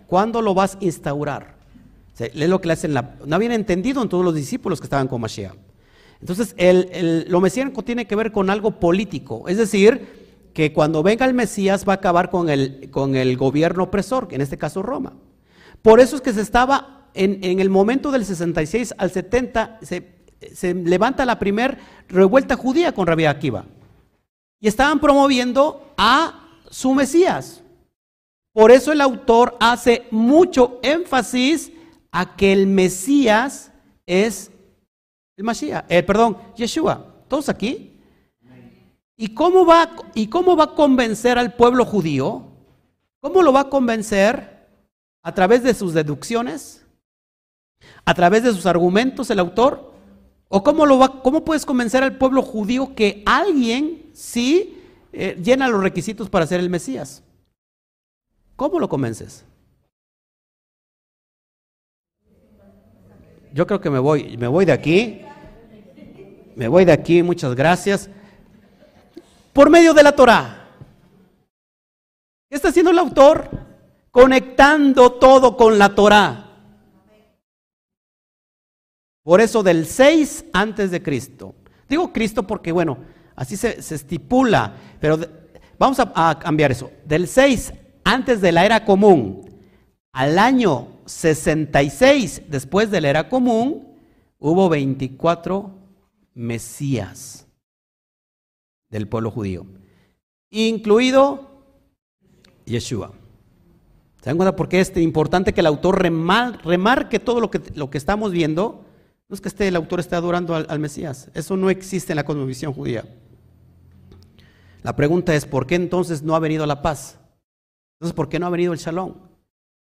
¿Cuándo 0.06 0.40
lo 0.40 0.54
vas 0.54 0.76
a 0.76 0.84
instaurar? 0.84 1.56
es 2.16 2.48
lo 2.48 2.60
que 2.60 2.68
le 2.68 2.74
hacen 2.74 2.94
no 2.94 3.34
habían 3.34 3.50
entendido 3.50 4.00
en 4.04 4.08
todos 4.08 4.24
los 4.24 4.36
discípulos 4.36 4.80
que 4.80 4.86
estaban 4.86 5.08
con 5.08 5.20
Mashiach. 5.20 5.56
Entonces, 6.20 6.54
lo 7.28 7.40
mesiánico 7.40 7.82
tiene 7.82 8.06
que 8.06 8.14
ver 8.14 8.30
con 8.30 8.50
algo 8.50 8.78
político, 8.78 9.48
es 9.48 9.56
decir, 9.56 10.21
que 10.52 10.72
cuando 10.72 11.02
venga 11.02 11.26
el 11.26 11.34
Mesías 11.34 11.86
va 11.88 11.94
a 11.94 11.96
acabar 11.96 12.30
con 12.30 12.48
el, 12.48 12.90
con 12.90 13.16
el 13.16 13.36
gobierno 13.36 13.84
opresor, 13.84 14.28
en 14.30 14.40
este 14.40 14.58
caso 14.58 14.82
Roma. 14.82 15.14
Por 15.80 16.00
eso 16.00 16.16
es 16.16 16.22
que 16.22 16.32
se 16.32 16.40
estaba, 16.40 17.08
en, 17.14 17.60
el 17.60 17.70
momento 17.70 18.10
del 18.10 18.24
66 18.24 18.94
al 18.98 19.10
70, 19.10 19.78
se, 19.82 20.14
se 20.54 20.74
levanta 20.74 21.24
la 21.24 21.38
primera 21.38 21.78
revuelta 22.08 22.56
judía 22.56 22.92
con 22.92 23.06
Rabbi 23.06 23.26
Akiva. 23.26 23.64
Y 24.60 24.68
estaban 24.68 25.00
promoviendo 25.00 25.92
a 25.96 26.48
su 26.70 26.94
Mesías. 26.94 27.62
Por 28.52 28.70
eso 28.70 28.92
el 28.92 29.00
autor 29.00 29.56
hace 29.60 30.06
mucho 30.10 30.78
énfasis 30.82 31.72
a 32.10 32.36
que 32.36 32.52
el 32.52 32.66
Mesías 32.66 33.72
es 34.06 34.50
el 35.36 35.44
Mashiach, 35.44 35.86
eh, 35.88 36.02
perdón, 36.02 36.36
Yeshua. 36.56 37.24
¿Todos 37.28 37.48
aquí? 37.48 37.91
¿Y 39.22 39.34
cómo, 39.34 39.64
va, 39.64 39.94
¿Y 40.14 40.26
cómo 40.26 40.56
va 40.56 40.64
a 40.64 40.74
convencer 40.74 41.38
al 41.38 41.54
pueblo 41.54 41.84
judío? 41.84 42.42
¿Cómo 43.20 43.42
lo 43.42 43.52
va 43.52 43.60
a 43.60 43.68
convencer? 43.68 44.66
¿A 45.22 45.32
través 45.32 45.62
de 45.62 45.74
sus 45.74 45.94
deducciones? 45.94 46.84
¿A 48.04 48.14
través 48.14 48.42
de 48.42 48.50
sus 48.50 48.66
argumentos 48.66 49.30
el 49.30 49.38
autor? 49.38 49.92
¿O 50.48 50.64
cómo, 50.64 50.86
lo 50.86 50.98
va, 50.98 51.22
cómo 51.22 51.44
puedes 51.44 51.64
convencer 51.64 52.02
al 52.02 52.18
pueblo 52.18 52.42
judío 52.42 52.96
que 52.96 53.22
alguien 53.24 54.10
sí 54.12 54.82
eh, 55.12 55.38
llena 55.40 55.68
los 55.68 55.84
requisitos 55.84 56.28
para 56.28 56.44
ser 56.44 56.58
el 56.58 56.68
Mesías? 56.68 57.22
¿Cómo 58.56 58.80
lo 58.80 58.88
convences? 58.88 59.44
Yo 63.54 63.68
creo 63.68 63.80
que 63.80 63.90
me 63.90 64.00
voy, 64.00 64.36
me 64.36 64.48
voy 64.48 64.64
de 64.64 64.72
aquí. 64.72 65.20
Me 66.56 66.66
voy 66.66 66.84
de 66.84 66.92
aquí, 66.92 67.22
muchas 67.22 67.54
gracias 67.54 68.10
por 69.52 69.70
medio 69.70 69.94
de 69.94 70.02
la 70.02 70.12
Torah. 70.12 70.68
¿Qué 72.48 72.56
está 72.56 72.68
haciendo 72.68 72.90
el 72.90 72.98
autor? 72.98 73.48
Conectando 74.10 75.12
todo 75.12 75.56
con 75.56 75.78
la 75.78 75.94
Torah. 75.94 76.50
Por 79.22 79.40
eso 79.40 79.62
del 79.62 79.86
6 79.86 80.46
antes 80.52 80.90
de 80.90 81.02
Cristo. 81.02 81.54
Digo 81.88 82.12
Cristo 82.12 82.46
porque, 82.46 82.72
bueno, 82.72 82.98
así 83.36 83.56
se, 83.56 83.78
estipula, 83.78 84.74
pero 85.00 85.18
vamos 85.78 86.00
a, 86.00 86.12
a 86.14 86.38
cambiar 86.38 86.72
eso. 86.72 86.90
Del 87.04 87.28
6 87.28 87.72
antes 88.04 88.40
de 88.40 88.52
la 88.52 88.64
era 88.64 88.84
común 88.84 89.48
al 90.12 90.38
año 90.38 90.88
66 91.06 92.42
después 92.48 92.90
de 92.90 93.00
la 93.00 93.10
era 93.10 93.28
común, 93.28 93.96
hubo 94.38 94.68
24 94.68 95.70
Mesías 96.34 97.46
del 98.92 99.08
pueblo 99.08 99.32
judío, 99.32 99.66
incluido 100.50 101.50
Yeshua. 102.64 103.12
¿Se 104.20 104.30
dan 104.30 104.36
cuenta 104.36 104.54
por 104.54 104.68
qué 104.68 104.78
es 104.78 104.96
importante 104.98 105.52
que 105.52 105.60
el 105.60 105.66
autor 105.66 106.00
remarque 106.00 107.18
todo 107.18 107.40
lo 107.40 107.50
que, 107.50 107.60
lo 107.74 107.90
que 107.90 107.98
estamos 107.98 108.30
viendo? 108.30 108.84
No 109.28 109.34
es 109.34 109.40
que 109.40 109.48
este, 109.48 109.66
el 109.66 109.74
autor 109.74 109.98
esté 109.98 110.14
adorando 110.14 110.54
al, 110.54 110.66
al 110.68 110.78
Mesías, 110.78 111.28
eso 111.34 111.56
no 111.56 111.70
existe 111.70 112.12
en 112.12 112.16
la 112.16 112.24
cosmovisión 112.24 112.72
judía. 112.72 113.04
La 114.84 114.94
pregunta 114.94 115.34
es, 115.34 115.46
¿por 115.46 115.66
qué 115.66 115.74
entonces 115.74 116.22
no 116.22 116.36
ha 116.36 116.38
venido 116.38 116.66
la 116.66 116.82
paz? 116.82 117.18
Entonces, 117.98 118.14
¿por 118.14 118.28
qué 118.28 118.38
no 118.38 118.46
ha 118.46 118.50
venido 118.50 118.72
el 118.72 118.78
shalom? 118.78 119.14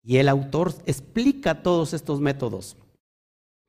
Y 0.03 0.19
el 0.19 0.29
autor 0.29 0.75
explica 0.87 1.63
todos 1.63 1.95
estos 1.95 2.21
métodos 2.21 2.77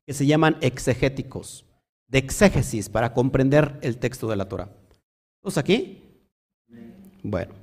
que 0.06 0.14
se 0.14 0.26
llaman 0.26 0.56
exegéticos, 0.60 1.64
de 2.06 2.18
exégesis 2.18 2.88
para 2.88 3.12
comprender 3.12 3.78
el 3.82 3.96
texto 3.98 4.28
de 4.28 4.36
la 4.36 4.48
Torah. 4.48 4.70
¿Estamos 5.46 5.58
aquí? 5.58 6.02
Bueno. 7.22 7.54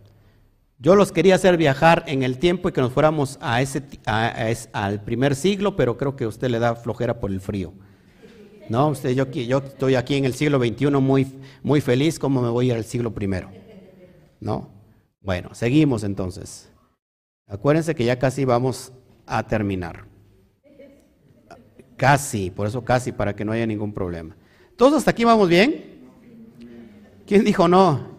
Yo 0.79 0.95
los 0.95 1.11
quería 1.11 1.35
hacer 1.35 1.57
viajar 1.57 2.05
en 2.07 2.23
el 2.23 2.37
tiempo 2.37 2.69
y 2.69 2.71
que 2.71 2.79
nos 2.79 2.93
fuéramos 2.93 3.37
a 3.41 3.61
ese, 3.61 3.83
al 4.05 5.01
primer 5.03 5.35
siglo, 5.35 5.75
pero 5.75 5.97
creo 5.97 6.15
que 6.15 6.25
usted 6.25 6.49
le 6.49 6.59
da 6.59 6.75
flojera 6.75 7.19
por 7.19 7.29
el 7.29 7.41
frío. 7.41 7.73
No, 8.69 8.87
usted, 8.87 9.11
yo, 9.11 9.25
estoy 9.57 9.95
aquí 9.95 10.15
en 10.15 10.23
el 10.23 10.33
siglo 10.33 10.59
XXI 10.59 10.91
muy, 10.91 11.27
muy 11.61 11.81
feliz, 11.81 12.19
¿cómo 12.19 12.41
me 12.41 12.47
voy 12.47 12.69
a 12.69 12.73
ir 12.73 12.77
al 12.77 12.85
siglo 12.85 13.13
primero? 13.13 13.51
¿No? 14.39 14.69
Bueno, 15.19 15.53
seguimos 15.53 16.05
entonces. 16.05 16.71
Acuérdense 17.47 17.95
que 17.95 18.05
ya 18.05 18.17
casi 18.17 18.45
vamos 18.45 18.93
a 19.25 19.45
terminar. 19.45 20.05
Casi, 21.97 22.49
por 22.49 22.65
eso 22.65 22.85
casi, 22.85 23.11
para 23.11 23.35
que 23.35 23.43
no 23.43 23.51
haya 23.51 23.67
ningún 23.67 23.93
problema. 23.93 24.37
¿Todos 24.77 24.93
hasta 24.99 25.11
aquí 25.11 25.25
vamos 25.25 25.49
bien? 25.49 25.92
¿Quién 27.25 27.43
dijo 27.43 27.67
no? 27.67 28.13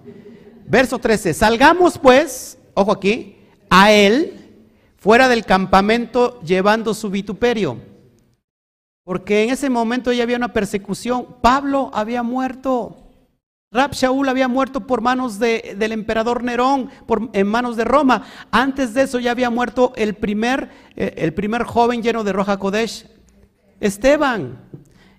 Verso 0.67 0.99
13, 0.99 1.35
salgamos 1.35 1.99
pues, 1.99 2.59
ojo 2.75 2.93
aquí, 2.93 3.37
a 3.69 3.93
él 3.93 4.45
fuera 4.97 5.29
del 5.29 5.45
campamento 5.45 6.41
llevando 6.41 6.95
su 6.95 7.11
vituperio. 7.11 7.79
Porque 9.05 9.45
en 9.45 9.51
ese 9.51 9.69
momento 9.69 10.13
ya 10.13 10.23
había 10.23 10.39
una 10.39 10.55
persecución. 10.55 11.37
Pablo 11.43 11.91
había 11.93 12.23
muerto. 12.23 12.97
Rab 13.71 13.93
Shaul 13.93 14.29
había 14.29 14.49
muerto 14.49 14.87
por 14.87 15.03
manos 15.03 15.39
del 15.39 15.93
emperador 15.93 16.43
Nerón, 16.43 16.89
por, 17.07 17.29
en 17.35 17.47
manos 17.47 17.77
de 17.77 17.85
Roma. 17.85 18.23
Antes 18.51 18.95
de 18.95 19.03
eso 19.03 19.19
ya 19.19 19.33
había 19.33 19.51
muerto 19.51 19.93
el 19.97 20.15
primer, 20.15 20.71
eh, 20.97 21.13
el 21.19 21.35
primer 21.35 21.65
joven 21.65 22.03
lleno 22.03 22.25
de 22.25 22.33
roja 22.33 22.57
Kodesh, 22.57 23.07
Esteban. 23.81 24.64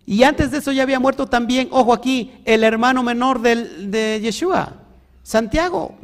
Y 0.06 0.24
antes 0.24 0.52
de 0.52 0.60
eso 0.60 0.72
ya 0.72 0.84
había 0.84 1.00
muerto 1.00 1.26
también, 1.26 1.68
ojo 1.72 1.92
aquí, 1.92 2.34
el 2.46 2.64
hermano 2.64 3.02
menor 3.02 3.42
del, 3.42 3.90
de 3.90 4.20
Yeshua. 4.22 4.74
Santiago. 5.24 5.96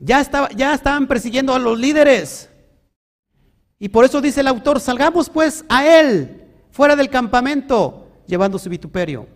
Ya, 0.00 0.20
estaba, 0.20 0.48
ya 0.50 0.74
estaban 0.74 1.06
persiguiendo 1.06 1.54
a 1.54 1.58
los 1.58 1.78
líderes. 1.78 2.48
Y 3.78 3.90
por 3.90 4.06
eso 4.06 4.22
dice 4.22 4.40
el 4.40 4.48
autor, 4.48 4.80
salgamos 4.80 5.28
pues 5.28 5.64
a 5.68 5.86
él, 5.86 6.44
fuera 6.70 6.96
del 6.96 7.10
campamento, 7.10 8.08
llevando 8.26 8.58
su 8.58 8.70
vituperio. 8.70 9.26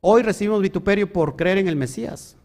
Hoy 0.00 0.22
recibimos 0.22 0.62
vituperio 0.62 1.12
por 1.12 1.34
creer 1.34 1.58
en 1.58 1.66
el 1.66 1.74
Mesías. 1.74 2.36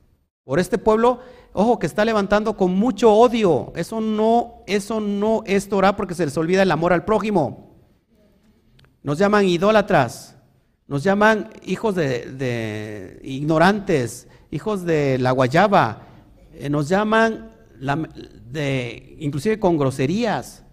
Por 0.43 0.59
este 0.59 0.79
pueblo, 0.79 1.19
ojo, 1.53 1.77
que 1.77 1.86
está 1.86 2.03
levantando 2.03 2.57
con 2.57 2.73
mucho 2.73 3.13
odio. 3.13 3.71
Eso 3.75 4.01
no, 4.01 4.63
eso 4.65 4.99
no 4.99 5.43
es 5.45 5.69
Torah 5.69 5.95
porque 5.95 6.15
se 6.15 6.25
les 6.25 6.36
olvida 6.38 6.63
el 6.63 6.71
amor 6.71 6.91
al 6.91 7.05
prójimo. 7.05 7.70
Nos 9.04 9.18
llaman 9.18 9.45
idólatras. 9.45 10.36
Nos 10.88 11.04
llaman 11.04 11.49
hijos 11.64 11.95
de, 11.95 13.20
ignorantes, 13.24 14.28
hijos 14.52 14.84
de 14.84 15.18
la 15.18 15.32
guayaba. 15.32 16.04
Eh, 16.54 16.70
nos 16.70 16.89
llaman 16.89 17.52
de, 18.52 19.16
inclusive 19.20 19.60
con 19.60 19.78
groserías. 19.78 20.64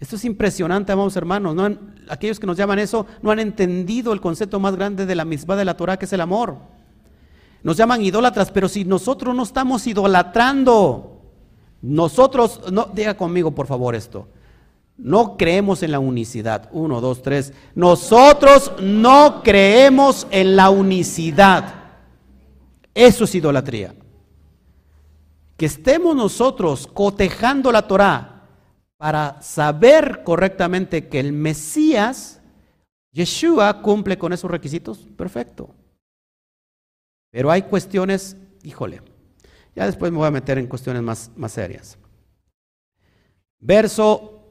Esto 0.00 0.16
es 0.16 0.24
impresionante, 0.24 0.92
amados 0.92 1.16
hermanos. 1.16 1.54
¿no? 1.54 1.78
aquellos 2.08 2.40
que 2.40 2.46
nos 2.46 2.56
llaman 2.56 2.78
eso 2.78 3.06
no 3.22 3.30
han 3.30 3.38
entendido 3.38 4.12
el 4.12 4.20
concepto 4.20 4.60
más 4.60 4.76
grande 4.76 5.06
de 5.06 5.14
la 5.14 5.24
misma 5.24 5.56
de 5.56 5.64
la 5.64 5.76
Torah, 5.76 5.96
que 5.96 6.04
es 6.06 6.12
el 6.12 6.20
amor. 6.20 6.56
Nos 7.62 7.76
llaman 7.76 8.02
idólatras, 8.02 8.50
pero 8.50 8.68
si 8.68 8.84
nosotros 8.84 9.34
no 9.34 9.42
estamos 9.42 9.86
idolatrando, 9.86 11.22
nosotros, 11.80 12.60
no, 12.70 12.90
diga 12.94 13.16
conmigo 13.16 13.54
por 13.54 13.66
favor 13.66 13.94
esto, 13.94 14.28
no 14.96 15.36
creemos 15.36 15.82
en 15.82 15.92
la 15.92 15.98
unicidad. 15.98 16.68
Uno, 16.72 17.00
dos, 17.00 17.22
tres. 17.22 17.52
Nosotros 17.74 18.72
no 18.80 19.42
creemos 19.42 20.26
en 20.30 20.56
la 20.56 20.70
unicidad. 20.70 21.74
Eso 22.94 23.24
es 23.24 23.34
idolatría. 23.34 23.94
Que 25.56 25.66
estemos 25.66 26.14
nosotros 26.14 26.86
cotejando 26.86 27.72
la 27.72 27.86
Torah 27.86 28.48
para 28.96 29.42
saber 29.42 30.22
correctamente 30.24 31.08
que 31.08 31.20
el 31.20 31.32
Mesías, 31.32 32.40
Yeshua, 33.12 33.82
cumple 33.82 34.16
con 34.16 34.32
esos 34.32 34.50
requisitos, 34.50 34.98
perfecto. 35.16 35.74
Pero 37.30 37.50
hay 37.50 37.62
cuestiones, 37.62 38.36
híjole, 38.62 39.02
ya 39.74 39.86
después 39.86 40.12
me 40.12 40.18
voy 40.18 40.28
a 40.28 40.32
meter 40.32 40.56
en 40.58 40.68
cuestiones 40.68 41.02
más, 41.02 41.30
más 41.36 41.52
serias. 41.52 41.98
Verso 43.58 44.43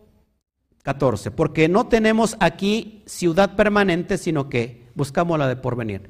14, 0.84 1.32
porque 1.32 1.68
no 1.68 1.88
tenemos 1.88 2.36
aquí 2.40 3.02
ciudad 3.06 3.56
permanente, 3.56 4.18
sino 4.18 4.50
que 4.50 4.84
buscamos 4.96 5.40
la 5.40 5.48
de 5.48 5.56
porvenir. 5.56 6.10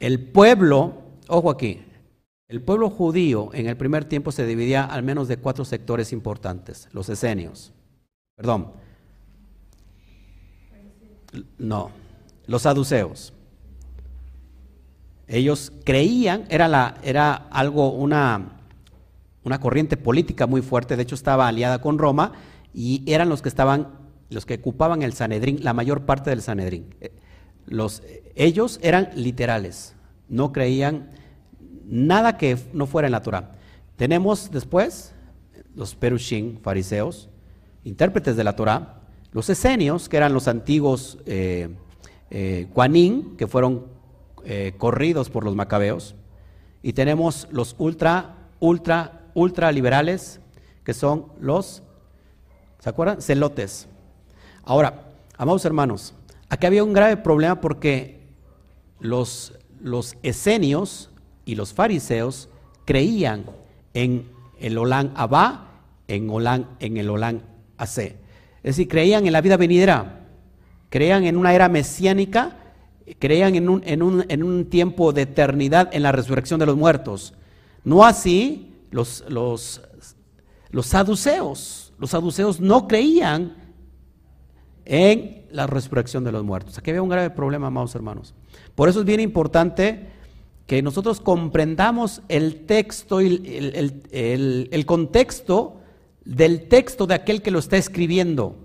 El 0.00 0.20
pueblo, 0.20 1.02
ojo 1.28 1.50
aquí, 1.50 1.82
el 2.48 2.62
pueblo 2.62 2.90
judío 2.90 3.50
en 3.52 3.66
el 3.66 3.76
primer 3.76 4.04
tiempo 4.04 4.32
se 4.32 4.46
dividía 4.46 4.84
al 4.84 5.02
menos 5.02 5.28
de 5.28 5.38
cuatro 5.38 5.64
sectores 5.64 6.12
importantes, 6.12 6.88
los 6.92 7.08
esenios, 7.08 7.72
perdón, 8.36 8.72
no, 11.58 11.90
los 12.46 12.62
saduceos. 12.62 13.32
Ellos 15.26 15.72
creían, 15.84 16.46
era, 16.48 16.68
la, 16.68 16.96
era 17.02 17.34
algo, 17.34 17.90
una, 17.90 18.60
una 19.44 19.60
corriente 19.60 19.96
política 19.98 20.46
muy 20.46 20.62
fuerte, 20.62 20.96
de 20.96 21.02
hecho 21.02 21.14
estaba 21.14 21.48
aliada 21.48 21.82
con 21.82 21.98
Roma, 21.98 22.32
y 22.72 23.02
eran 23.06 23.28
los 23.28 23.42
que 23.42 23.48
estaban, 23.48 23.88
los 24.30 24.46
que 24.46 24.54
ocupaban 24.54 25.02
el 25.02 25.12
Sanedrín, 25.12 25.62
la 25.62 25.72
mayor 25.72 26.06
parte 26.06 26.30
del 26.30 26.42
Sanedrín. 26.42 26.94
Eh, 27.00 27.12
los, 27.66 28.02
ellos 28.34 28.78
eran 28.82 29.10
literales, 29.14 29.94
no 30.28 30.52
creían 30.52 31.10
nada 31.84 32.36
que 32.36 32.58
no 32.72 32.86
fuera 32.86 33.06
en 33.08 33.12
la 33.12 33.22
Torah. 33.22 33.52
Tenemos 33.96 34.50
después 34.50 35.14
los 35.74 35.94
perushim, 35.94 36.58
fariseos, 36.60 37.28
intérpretes 37.84 38.36
de 38.36 38.44
la 38.44 38.56
Torah, 38.56 39.00
los 39.32 39.48
esenios, 39.50 40.08
que 40.08 40.16
eran 40.16 40.32
los 40.32 40.48
antiguos 40.48 41.18
eh, 41.26 41.68
eh 42.30 42.68
que 43.36 43.46
fueron 43.46 43.86
eh, 44.44 44.74
corridos 44.78 45.30
por 45.30 45.44
los 45.44 45.54
macabeos, 45.54 46.14
y 46.82 46.92
tenemos 46.92 47.48
los 47.50 47.74
ultra, 47.78 48.48
ultra, 48.60 49.26
ultra 49.34 49.72
liberales, 49.72 50.40
que 50.84 50.94
son 50.94 51.26
los 51.40 51.82
¿Se 52.78 52.88
acuerdan? 52.88 53.20
Celotes. 53.20 53.88
Ahora, 54.64 55.12
amados 55.36 55.64
hermanos, 55.64 56.14
aquí 56.48 56.66
había 56.66 56.84
un 56.84 56.92
grave 56.92 57.16
problema 57.16 57.60
porque 57.60 58.20
los, 59.00 59.54
los 59.80 60.16
esenios 60.22 61.10
y 61.44 61.54
los 61.54 61.72
fariseos 61.72 62.48
creían 62.84 63.46
en 63.94 64.28
el 64.60 64.78
Olán 64.78 65.12
Abba, 65.16 65.82
en, 66.06 66.30
Olán, 66.30 66.68
en 66.80 66.96
el 66.96 67.10
Olán 67.10 67.42
AC. 67.78 67.98
Es 67.98 68.16
decir, 68.76 68.88
creían 68.88 69.26
en 69.26 69.32
la 69.32 69.40
vida 69.40 69.56
venidera, 69.56 70.26
creían 70.90 71.24
en 71.24 71.36
una 71.36 71.54
era 71.54 71.68
mesiánica, 71.68 72.56
creían 73.18 73.54
en 73.54 73.68
un, 73.68 73.82
en 73.84 74.02
un, 74.02 74.24
en 74.28 74.42
un 74.42 74.66
tiempo 74.66 75.12
de 75.12 75.22
eternidad 75.22 75.88
en 75.92 76.02
la 76.02 76.12
resurrección 76.12 76.60
de 76.60 76.66
los 76.66 76.76
muertos. 76.76 77.34
No 77.84 78.04
así 78.04 78.74
los, 78.90 79.24
los, 79.28 79.80
los 80.70 80.86
saduceos. 80.86 81.87
Los 81.98 82.10
saduceos 82.10 82.60
no 82.60 82.86
creían 82.86 83.56
en 84.84 85.46
la 85.50 85.66
resurrección 85.66 86.24
de 86.24 86.32
los 86.32 86.44
muertos. 86.44 86.78
Aquí 86.78 86.90
había 86.90 87.02
un 87.02 87.08
grave 87.08 87.30
problema, 87.30 87.66
amados 87.66 87.94
hermanos. 87.94 88.34
Por 88.74 88.88
eso 88.88 89.00
es 89.00 89.06
bien 89.06 89.20
importante 89.20 90.08
que 90.66 90.82
nosotros 90.82 91.20
comprendamos 91.20 92.22
el 92.28 92.66
texto 92.66 93.22
y 93.22 93.42
el, 94.12 94.84
contexto 94.86 95.80
del 96.24 96.68
texto 96.68 97.06
de 97.06 97.14
aquel 97.14 97.40
que 97.40 97.50
lo 97.50 97.58
está 97.58 97.78
escribiendo. 97.78 98.56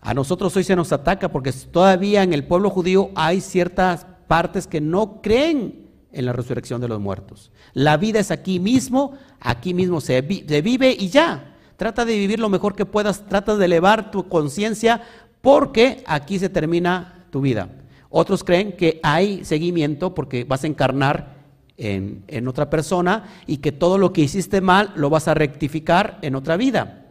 A 0.00 0.14
nosotros 0.14 0.56
hoy 0.56 0.64
se 0.64 0.74
nos 0.74 0.92
ataca 0.92 1.30
porque 1.30 1.52
todavía 1.52 2.22
en 2.22 2.32
el 2.32 2.44
pueblo 2.44 2.70
judío 2.70 3.10
hay 3.14 3.40
ciertas 3.42 4.06
partes 4.26 4.66
que 4.66 4.80
no 4.80 5.20
creen 5.20 5.90
en 6.12 6.26
la 6.26 6.32
resurrección 6.32 6.80
de 6.80 6.88
los 6.88 7.00
muertos. 7.00 7.50
La 7.74 7.96
vida 7.98 8.20
es 8.20 8.30
aquí 8.30 8.58
mismo, 8.58 9.12
aquí 9.40 9.74
mismo 9.74 10.00
se, 10.00 10.22
vive 10.22 10.96
y 10.98 11.08
ya. 11.08 11.53
Trata 11.76 12.04
de 12.04 12.16
vivir 12.16 12.38
lo 12.38 12.48
mejor 12.48 12.74
que 12.74 12.86
puedas, 12.86 13.26
trata 13.26 13.56
de 13.56 13.64
elevar 13.64 14.10
tu 14.10 14.28
conciencia 14.28 15.02
porque 15.40 16.02
aquí 16.06 16.38
se 16.38 16.48
termina 16.48 17.26
tu 17.30 17.40
vida. 17.40 17.68
Otros 18.10 18.44
creen 18.44 18.76
que 18.76 19.00
hay 19.02 19.44
seguimiento 19.44 20.14
porque 20.14 20.44
vas 20.44 20.64
a 20.64 20.68
encarnar 20.68 21.34
en, 21.76 22.22
en 22.28 22.46
otra 22.46 22.70
persona 22.70 23.24
y 23.46 23.56
que 23.56 23.72
todo 23.72 23.98
lo 23.98 24.12
que 24.12 24.22
hiciste 24.22 24.60
mal 24.60 24.92
lo 24.94 25.10
vas 25.10 25.26
a 25.26 25.34
rectificar 25.34 26.18
en 26.22 26.36
otra 26.36 26.56
vida. 26.56 27.04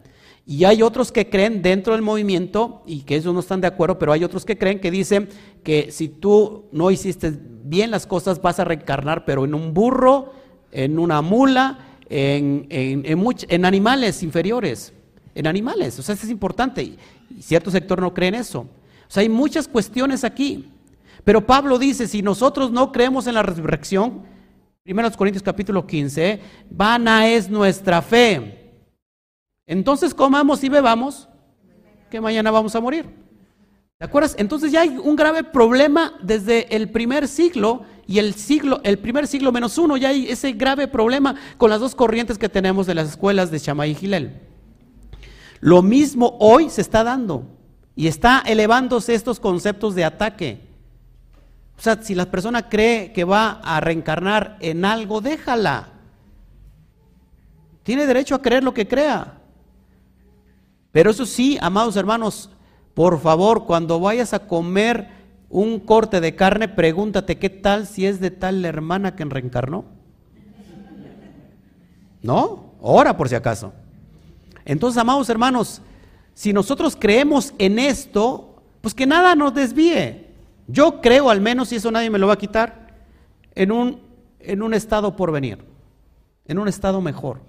Y 0.46 0.64
hay 0.64 0.82
otros 0.82 1.10
que 1.10 1.30
creen 1.30 1.62
dentro 1.62 1.94
del 1.94 2.02
movimiento, 2.02 2.82
y 2.86 3.00
que 3.02 3.16
ellos 3.16 3.32
no 3.32 3.40
están 3.40 3.62
de 3.62 3.66
acuerdo, 3.66 3.98
pero 3.98 4.12
hay 4.12 4.24
otros 4.24 4.44
que 4.44 4.58
creen 4.58 4.78
que 4.78 4.90
dicen 4.90 5.28
que 5.62 5.90
si 5.90 6.08
tú 6.08 6.66
no 6.70 6.90
hiciste 6.90 7.32
bien 7.64 7.90
las 7.90 8.06
cosas, 8.06 8.42
vas 8.42 8.60
a 8.60 8.64
reencarnar, 8.64 9.24
pero 9.24 9.46
en 9.46 9.54
un 9.54 9.72
burro, 9.72 10.34
en 10.70 10.98
una 10.98 11.22
mula, 11.22 11.93
en, 12.08 12.66
en, 12.70 13.64
animales 13.64 14.22
inferiores, 14.22 14.92
en 15.34 15.46
animales. 15.46 15.98
O 15.98 16.02
sea, 16.02 16.14
eso 16.14 16.24
es 16.26 16.30
importante. 16.30 16.82
Y 16.82 16.98
cierto 17.40 17.70
sector 17.70 18.00
no 18.00 18.12
cree 18.12 18.28
en 18.28 18.36
eso. 18.36 18.60
O 18.60 19.10
sea, 19.10 19.22
hay 19.22 19.28
muchas 19.28 19.68
cuestiones 19.68 20.24
aquí. 20.24 20.70
Pero 21.24 21.46
Pablo 21.46 21.78
dice, 21.78 22.06
si 22.06 22.22
nosotros 22.22 22.70
no 22.70 22.92
creemos 22.92 23.26
en 23.26 23.34
la 23.34 23.42
resurrección, 23.42 24.22
1 24.86 25.12
Corintios 25.12 25.42
capítulo 25.42 25.86
15, 25.86 26.40
vana 26.70 27.28
es 27.28 27.48
nuestra 27.48 28.02
fe. 28.02 28.74
Entonces 29.66 30.12
comamos 30.12 30.62
y 30.62 30.68
bebamos, 30.68 31.28
que 32.10 32.20
mañana 32.20 32.50
vamos 32.50 32.74
a 32.76 32.80
morir. 32.80 33.06
¿Te 33.98 34.04
acuerdas? 34.04 34.34
Entonces 34.38 34.70
ya 34.70 34.82
hay 34.82 34.98
un 34.98 35.16
grave 35.16 35.44
problema 35.44 36.14
desde 36.22 36.74
el 36.76 36.90
primer 36.90 37.28
siglo 37.28 37.84
y 38.06 38.18
el 38.18 38.34
siglo, 38.34 38.80
el 38.84 38.98
primer 38.98 39.26
siglo 39.26 39.52
menos 39.52 39.78
uno, 39.78 39.96
ya 39.96 40.08
hay 40.08 40.28
ese 40.28 40.52
grave 40.52 40.88
problema 40.88 41.34
con 41.56 41.70
las 41.70 41.80
dos 41.80 41.94
corrientes 41.94 42.38
que 42.38 42.48
tenemos 42.48 42.86
de 42.86 42.94
las 42.94 43.08
escuelas 43.08 43.50
de 43.50 43.58
Shammai 43.58 43.90
y 43.90 43.94
Gilel. 43.94 44.40
Lo 45.60 45.82
mismo 45.82 46.36
hoy 46.40 46.68
se 46.68 46.82
está 46.82 47.02
dando 47.04 47.46
y 47.96 48.06
está 48.06 48.42
elevándose 48.44 49.14
estos 49.14 49.40
conceptos 49.40 49.94
de 49.94 50.04
ataque. 50.04 50.60
O 51.78 51.82
sea, 51.82 52.02
si 52.02 52.14
la 52.14 52.30
persona 52.30 52.68
cree 52.68 53.12
que 53.12 53.24
va 53.24 53.60
a 53.64 53.80
reencarnar 53.80 54.58
en 54.60 54.84
algo, 54.84 55.20
déjala. 55.20 55.88
Tiene 57.82 58.06
derecho 58.06 58.34
a 58.34 58.42
creer 58.42 58.62
lo 58.62 58.74
que 58.74 58.86
crea. 58.86 59.38
Pero 60.92 61.10
eso 61.10 61.26
sí, 61.26 61.58
amados 61.60 61.96
hermanos, 61.96 62.50
por 62.94 63.20
favor, 63.20 63.64
cuando 63.64 63.98
vayas 63.98 64.32
a 64.32 64.46
comer 64.46 65.08
un 65.54 65.78
corte 65.78 66.20
de 66.20 66.34
carne, 66.34 66.66
pregúntate 66.66 67.38
qué 67.38 67.48
tal 67.48 67.86
si 67.86 68.06
es 68.06 68.18
de 68.18 68.32
tal 68.32 68.64
hermana 68.64 69.14
que 69.14 69.24
reencarnó. 69.24 69.84
¿No? 72.22 72.72
Ora 72.80 73.16
por 73.16 73.28
si 73.28 73.36
acaso. 73.36 73.72
Entonces, 74.64 75.00
amados 75.00 75.28
hermanos, 75.28 75.80
si 76.34 76.52
nosotros 76.52 76.96
creemos 76.98 77.54
en 77.58 77.78
esto, 77.78 78.64
pues 78.80 78.94
que 78.94 79.06
nada 79.06 79.36
nos 79.36 79.54
desvíe. 79.54 80.26
Yo 80.66 81.00
creo 81.00 81.30
al 81.30 81.40
menos, 81.40 81.70
y 81.70 81.76
eso 81.76 81.92
nadie 81.92 82.10
me 82.10 82.18
lo 82.18 82.26
va 82.26 82.32
a 82.32 82.38
quitar, 82.38 82.88
en 83.54 83.70
un, 83.70 84.00
en 84.40 84.60
un 84.60 84.74
estado 84.74 85.14
por 85.14 85.30
venir, 85.30 85.58
en 86.46 86.58
un 86.58 86.66
estado 86.66 87.00
mejor, 87.00 87.42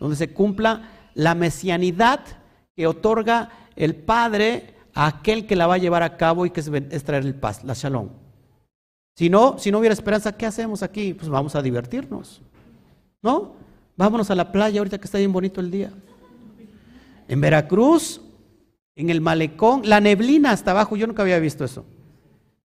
donde 0.00 0.16
se 0.16 0.32
cumpla 0.32 0.88
la 1.12 1.34
mesianidad 1.34 2.20
que 2.74 2.86
otorga 2.86 3.50
el 3.76 3.94
Padre 3.94 4.72
aquel 4.94 5.46
que 5.46 5.56
la 5.56 5.66
va 5.66 5.74
a 5.74 5.78
llevar 5.78 6.02
a 6.02 6.16
cabo 6.16 6.46
y 6.46 6.50
que 6.50 6.60
es, 6.60 7.04
traer 7.04 7.24
el 7.24 7.34
paz, 7.34 7.64
la 7.64 7.74
shalom. 7.74 8.10
Si 9.16 9.28
no, 9.28 9.58
si 9.58 9.70
no 9.70 9.78
hubiera 9.78 9.92
esperanza, 9.92 10.36
¿qué 10.36 10.46
hacemos 10.46 10.82
aquí? 10.82 11.14
Pues 11.14 11.28
vamos 11.28 11.54
a 11.54 11.62
divertirnos. 11.62 12.40
¿No? 13.22 13.54
Vámonos 13.96 14.30
a 14.30 14.34
la 14.34 14.50
playa 14.50 14.80
ahorita 14.80 14.98
que 14.98 15.04
está 15.04 15.18
bien 15.18 15.32
bonito 15.32 15.60
el 15.60 15.70
día. 15.70 15.92
En 17.28 17.40
Veracruz, 17.40 18.20
en 18.96 19.10
el 19.10 19.20
malecón, 19.20 19.82
la 19.84 20.00
neblina 20.00 20.50
hasta 20.50 20.70
abajo, 20.70 20.96
yo 20.96 21.06
nunca 21.06 21.22
había 21.22 21.38
visto 21.38 21.64
eso. 21.64 21.84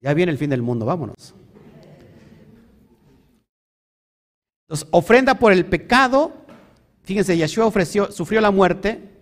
Ya 0.00 0.12
viene 0.12 0.32
el 0.32 0.38
fin 0.38 0.50
del 0.50 0.62
mundo, 0.62 0.84
vámonos. 0.84 1.34
Entonces, 4.66 4.88
ofrenda 4.90 5.38
por 5.38 5.52
el 5.52 5.66
pecado. 5.66 6.32
Fíjense, 7.02 7.36
Yeshua 7.36 7.66
ofreció, 7.66 8.10
sufrió 8.10 8.40
la 8.40 8.50
muerte 8.50 9.13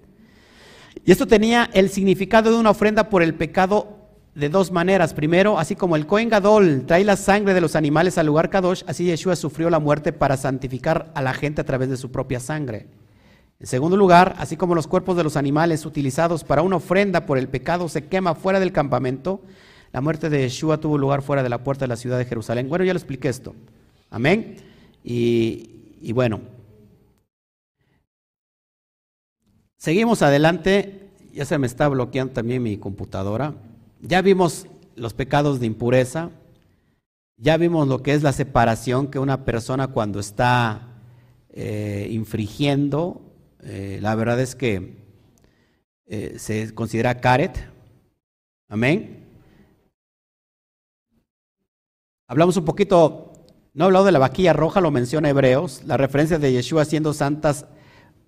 y 1.05 1.11
esto 1.11 1.27
tenía 1.27 1.69
el 1.73 1.89
significado 1.89 2.51
de 2.51 2.59
una 2.59 2.71
ofrenda 2.71 3.09
por 3.09 3.23
el 3.23 3.35
pecado 3.35 3.99
de 4.35 4.49
dos 4.49 4.71
maneras. 4.71 5.15
Primero, 5.15 5.59
así 5.59 5.75
como 5.75 5.97
el 5.97 6.07
Cohen 6.07 6.29
Gadol 6.29 6.85
trae 6.87 7.05
la 7.05 7.17
sangre 7.17 7.55
de 7.55 7.61
los 7.61 7.77
animales 7.77 8.19
al 8.19 8.27
lugar 8.27 8.51
Kadosh, 8.51 8.83
así 8.87 9.05
Yeshua 9.05 9.37
sufrió 9.37 9.69
la 9.69 9.81
muerte 9.81 10.13
para 10.13 10.37
santificar 10.37 11.11
a 11.15 11.23
la 11.23 11.35
gente 11.35 11.61
a 11.61 11.65
través 11.65 11.89
de 11.91 11.97
su 11.97 12.11
propia 12.11 12.41
sangre. 12.41 12.87
En 13.59 13.67
segundo 13.67 13.97
lugar, 13.97 14.35
así 14.39 14.57
como 14.57 14.75
los 14.75 14.87
cuerpos 14.87 15.17
de 15.17 15.25
los 15.25 15.37
animales 15.37 15.87
utilizados 15.87 16.45
para 16.45 16.63
una 16.63 16.77
ofrenda 16.77 17.27
por 17.27 17.39
el 17.39 17.49
pecado 17.49 17.89
se 17.89 18.07
quema 18.07 18.35
fuera 18.35 18.59
del 18.61 18.73
campamento, 18.73 19.41
la 19.93 20.01
muerte 20.01 20.31
de 20.31 20.43
Yeshua 20.43 20.79
tuvo 20.79 20.99
lugar 20.99 21.23
fuera 21.23 21.43
de 21.43 21.49
la 21.49 21.63
puerta 21.63 21.85
de 21.85 21.89
la 21.89 21.97
ciudad 21.97 22.19
de 22.19 22.25
Jerusalén. 22.25 22.69
Bueno, 22.69 22.85
ya 22.85 22.93
lo 22.93 22.99
expliqué 22.99 23.29
esto. 23.29 23.55
Amén. 24.11 24.57
Y, 25.05 25.71
y 26.01 26.13
bueno, 26.13 26.41
Seguimos 29.83 30.23
adelante, 30.23 31.11
ya 31.33 31.45
se 31.45 31.59
me 31.59 31.67
está 31.67 31.89
bloqueando 31.89 32.33
también 32.33 32.63
mi 32.63 32.77
computadora. 32.77 33.57
Ya 34.01 34.23
vimos 34.23 34.69
los 34.95 35.13
pecados 35.13 35.59
de 35.59 35.67
impureza, 35.67 36.31
ya 37.37 37.57
vimos 37.57 37.89
lo 37.89 38.01
que 38.01 38.15
es 38.15 38.23
la 38.23 38.33
separación 38.33 39.09
que 39.09 39.19
una 39.19 39.45
persona 39.45 39.89
cuando 39.89 40.21
está 40.21 40.87
eh, 41.49 42.07
infringiendo, 42.13 43.23
eh, 43.65 43.99
la 44.01 44.15
verdad 44.15 44.39
es 44.39 44.55
que 44.55 44.99
eh, 46.07 46.37
se 46.39 46.73
considera 46.75 47.21
caret. 47.21 47.59
Amén. 48.69 49.27
Hablamos 52.29 52.57
un 52.57 52.65
poquito, 52.65 53.33
no 53.75 53.83
he 53.83 53.87
hablado 53.87 54.05
de 54.05 54.13
la 54.13 54.21
vaquilla 54.21 54.53
roja, 54.53 54.81
lo 54.81 54.93
menciona 54.93 55.29
Hebreos, 55.29 55.83
la 55.87 55.97
referencia 55.97 56.39
de 56.39 56.53
Yeshua 56.53 56.85
siendo 56.85 57.13
santas 57.13 57.67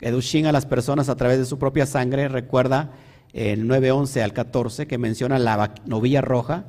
Edushin 0.05 0.47
a 0.47 0.53
las 0.53 0.67
personas 0.67 1.09
a 1.09 1.17
través 1.17 1.39
de 1.39 1.47
su 1.47 1.59
propia 1.59 1.87
sangre, 1.87 2.29
recuerda 2.29 2.91
el 3.33 3.67
9.11 3.67 4.23
al 4.23 4.33
14 4.35 4.87
que 4.87 4.99
menciona 4.99 5.39
la 5.39 5.75
novilla 5.87 6.21
roja. 6.21 6.67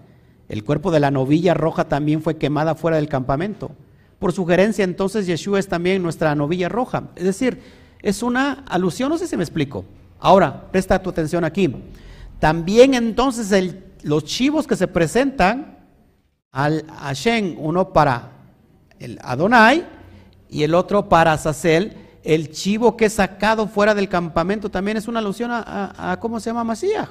El 0.48 0.64
cuerpo 0.64 0.90
de 0.90 1.02
la 1.02 1.12
novilla 1.12 1.54
roja 1.54 1.90
también 1.90 2.22
fue 2.22 2.38
quemada 2.38 2.76
fuera 2.76 2.98
del 2.98 3.10
campamento. 3.10 3.72
Por 4.20 4.32
sugerencia, 4.32 4.86
entonces, 4.86 5.28
Yeshua 5.28 5.60
es 5.60 5.68
también 5.68 6.02
nuestra 6.02 6.34
novilla 6.34 6.70
roja. 6.70 7.10
Es 7.16 7.26
decir, 7.26 7.60
es 8.02 8.24
una 8.24 8.64
alusión, 8.70 9.10
no 9.10 9.18
sé 9.18 9.28
si 9.28 9.36
me 9.36 9.44
explico. 9.44 9.84
Ahora, 10.20 10.72
presta 10.72 11.02
tu 11.02 11.10
atención 11.10 11.44
aquí. 11.44 11.76
También 12.40 12.94
entonces 12.94 13.76
los 14.04 14.24
chivos 14.24 14.66
que 14.66 14.78
se 14.78 14.88
presentan 14.88 15.80
al 16.52 16.86
Hashem, 16.88 17.58
uno 17.60 17.92
para 17.92 18.32
el 19.00 19.20
Adonai 19.22 19.86
y 20.50 20.64
el 20.64 20.74
otro 20.74 21.10
para 21.10 21.38
Sacel, 21.38 22.05
el 22.26 22.52
chivo 22.52 22.98
que 22.98 23.06
es 23.06 23.14
sacado 23.14 23.68
fuera 23.68 23.94
del 23.94 24.10
campamento 24.10 24.70
también 24.70 24.98
es 24.98 25.08
una 25.08 25.20
alusión 25.20 25.52
a, 25.54 26.18
¿cómo 26.20 26.40
se 26.40 26.50
llama? 26.50 26.64
Masías. 26.64 27.08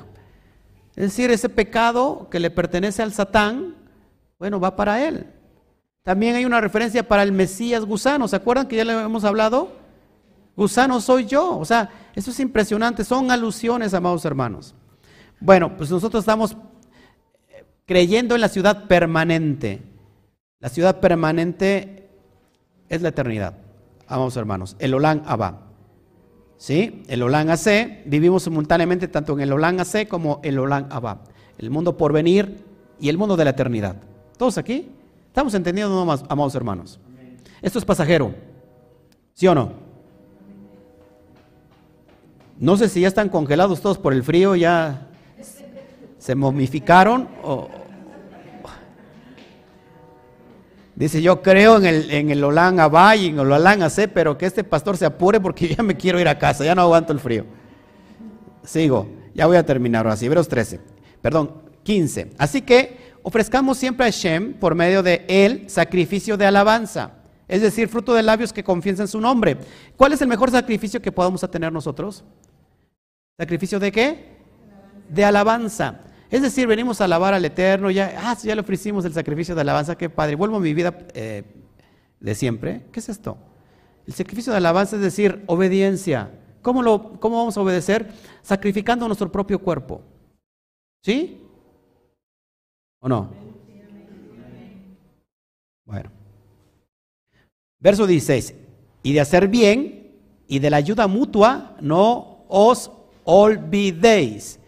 Es 0.97 1.05
decir, 1.05 1.31
ese 1.31 1.49
pecado 1.49 2.29
que 2.31 2.41
le 2.41 2.51
pertenece 2.51 3.01
al 3.01 3.13
Satán, 3.13 3.77
bueno, 4.41 4.59
va 4.59 4.75
para 4.75 5.07
él. 5.07 5.27
También 6.03 6.35
hay 6.35 6.45
una 6.45 6.61
referencia 6.61 7.07
para 7.07 7.23
el 7.23 7.31
Mesías 7.31 7.85
gusano. 7.85 8.27
¿Se 8.27 8.37
acuerdan 8.37 8.67
que 8.67 8.77
ya 8.77 8.85
le 8.85 8.93
hemos 8.93 9.25
hablado? 9.25 9.73
Gusano 10.57 11.01
soy 11.01 11.27
yo. 11.27 11.59
O 11.59 11.65
sea, 11.65 11.91
eso 12.15 12.33
es 12.33 12.41
impresionante. 12.41 13.05
Son 13.05 13.31
alusiones, 13.31 13.95
amados 13.95 14.25
hermanos. 14.25 14.75
Bueno, 15.41 15.77
pues 15.77 15.91
nosotros 15.91 16.23
estamos 16.23 16.57
creyendo 17.87 18.35
en 18.35 18.41
la 18.41 18.49
ciudad 18.49 18.87
permanente. 18.87 19.81
La 20.59 20.69
ciudad 20.69 21.01
permanente 21.01 22.11
es 22.89 23.01
la 23.01 23.11
eternidad. 23.11 23.64
Vamos 24.09 24.37
hermanos, 24.37 24.77
el 24.79 24.95
Olán 24.95 25.23
Abba. 25.27 25.61
¿Sí? 26.57 27.03
El 27.09 27.23
Olán 27.23 27.51
AC, 27.51 28.05
vivimos 28.07 28.45
simultáneamente 28.45 29.09
tanto 29.09 29.35
en 29.35 29.41
el 29.41 29.53
Olán 29.53 29.81
AC 29.81 30.07
como 30.09 30.41
el 30.43 30.59
Olán 30.59 30.87
Abba. 30.91 31.23
El 31.59 31.71
mundo 31.71 31.97
por 31.97 32.13
venir 32.13 32.65
y 33.01 33.09
el 33.09 33.19
mundo 33.19 33.37
de 33.37 33.45
la 33.45 33.51
eternidad. 33.51 33.97
¿Todos 34.37 34.59
aquí? 34.59 34.91
¿Estamos 35.27 35.55
entendiendo, 35.55 36.01
amados 36.29 36.55
hermanos? 36.55 37.01
Esto 37.61 37.79
es 37.79 37.85
pasajero. 37.85 38.35
¿Sí 39.33 39.47
o 39.47 39.55
no? 39.55 39.73
No 42.59 42.77
sé 42.77 42.89
si 42.89 43.01
ya 43.01 43.09
están 43.09 43.29
congelados 43.29 43.81
todos 43.81 43.99
por 43.99 44.13
el 44.13 44.23
frío, 44.23 44.55
ya 44.55 45.09
se 46.19 46.35
momificaron 46.35 47.29
o, 47.43 47.69
Dice, 50.97 51.21
yo 51.21 51.43
creo 51.43 51.79
en 51.79 51.87
el, 51.87 52.11
en 52.11 52.31
el 52.31 52.45
Olán 52.45 52.79
en 52.79 53.39
el 53.39 53.53
Olán 53.53 53.81
pero 54.13 54.39
que 54.39 54.47
este 54.47 54.63
pastor 54.63 54.97
se 54.97 55.05
apure 55.05 55.41
porque 55.41 55.69
ya 55.77 55.83
me 55.83 55.97
quiero 55.97 56.21
ir 56.21 56.29
a 56.29 56.39
casa, 56.39 56.65
ya 56.65 56.75
no 56.75 56.83
aguanto 56.83 57.13
el 57.13 57.21
frío. 57.21 57.45
Sigo. 58.63 59.09
Ya 59.35 59.47
voy 59.47 59.57
a 59.57 59.67
terminar 59.67 60.07
ahora 60.07 60.17
sí, 60.17 60.27
Hebreos 60.27 60.47
13, 60.47 60.81
perdón, 61.21 61.51
15. 61.83 62.31
Así 62.39 62.63
que 62.63 63.15
ofrezcamos 63.23 63.77
siempre 63.77 64.07
a 64.07 64.13
Hashem 64.13 64.55
por 64.55 64.77
medio 64.77 65.03
de 65.03 65.25
él 65.29 65.65
sacrificio 65.69 66.37
de 66.37 66.47
alabanza, 66.47 67.15
es 67.49 67.61
decir, 67.61 67.89
fruto 67.89 68.15
de 68.15 68.23
labios 68.23 68.53
que 68.53 68.63
confiesan 68.63 69.09
su 69.09 69.21
nombre. 69.21 69.57
¿Cuál 69.97 70.13
es 70.13 70.23
el 70.23 70.29
mejor 70.29 70.53
sacrificio 70.53 71.03
que 71.03 71.11
podamos 71.11 71.41
tener 71.51 71.73
nosotros? 71.73 72.23
¿Sacrificio 73.37 73.81
de 73.81 73.91
qué? 73.91 74.37
De 75.09 75.25
alabanza. 75.25 76.01
Es 76.35 76.43
decir, 76.43 76.67
venimos 76.67 77.01
a 77.01 77.05
alabar 77.05 77.33
al 77.33 77.45
Eterno, 77.45 77.93
ya, 77.93 78.13
ah, 78.19 78.37
ya 78.43 78.57
le 78.57 78.61
ofrecimos 78.61 79.05
el 79.05 79.13
sacrificio 79.13 79.55
de 79.55 79.61
alabanza, 79.61 79.97
qué 79.97 80.11
padre, 80.11 80.35
vuelvo 80.35 80.57
a 80.57 80.61
mi 80.61 80.75
vida 80.75 81.07
eh, 81.15 81.45
de 82.19 82.35
siempre. 82.35 82.87
¿Qué 82.91 82.99
es 82.99 83.09
esto? 83.09 83.39
El 84.05 84.15
sacrificio 84.15 84.51
de 84.51 84.57
alabanza 84.57 84.97
es 84.97 85.03
decir, 85.03 85.45
obediencia. 85.47 86.33
¿Cómo, 86.61 86.83
lo, 86.83 87.21
¿Cómo 87.21 87.37
vamos 87.37 87.57
a 87.57 87.61
obedecer? 87.61 88.13
Sacrificando 88.43 89.07
nuestro 89.07 89.31
propio 89.31 89.61
cuerpo. 89.61 90.03
¿Sí? 91.05 91.41
¿O 92.99 93.09
no? 93.09 93.31
Bueno. 95.85 96.11
Verso 97.79 98.09
16. 98.09 98.55
Y 99.05 99.13
de 99.13 99.21
hacer 99.21 99.47
bien 99.47 100.17
y 100.49 100.59
de 100.59 100.71
la 100.71 100.79
ayuda 100.79 101.07
mutua 101.07 101.77
no 101.81 102.45
os 102.49 102.91
olvidéis, 103.23 104.59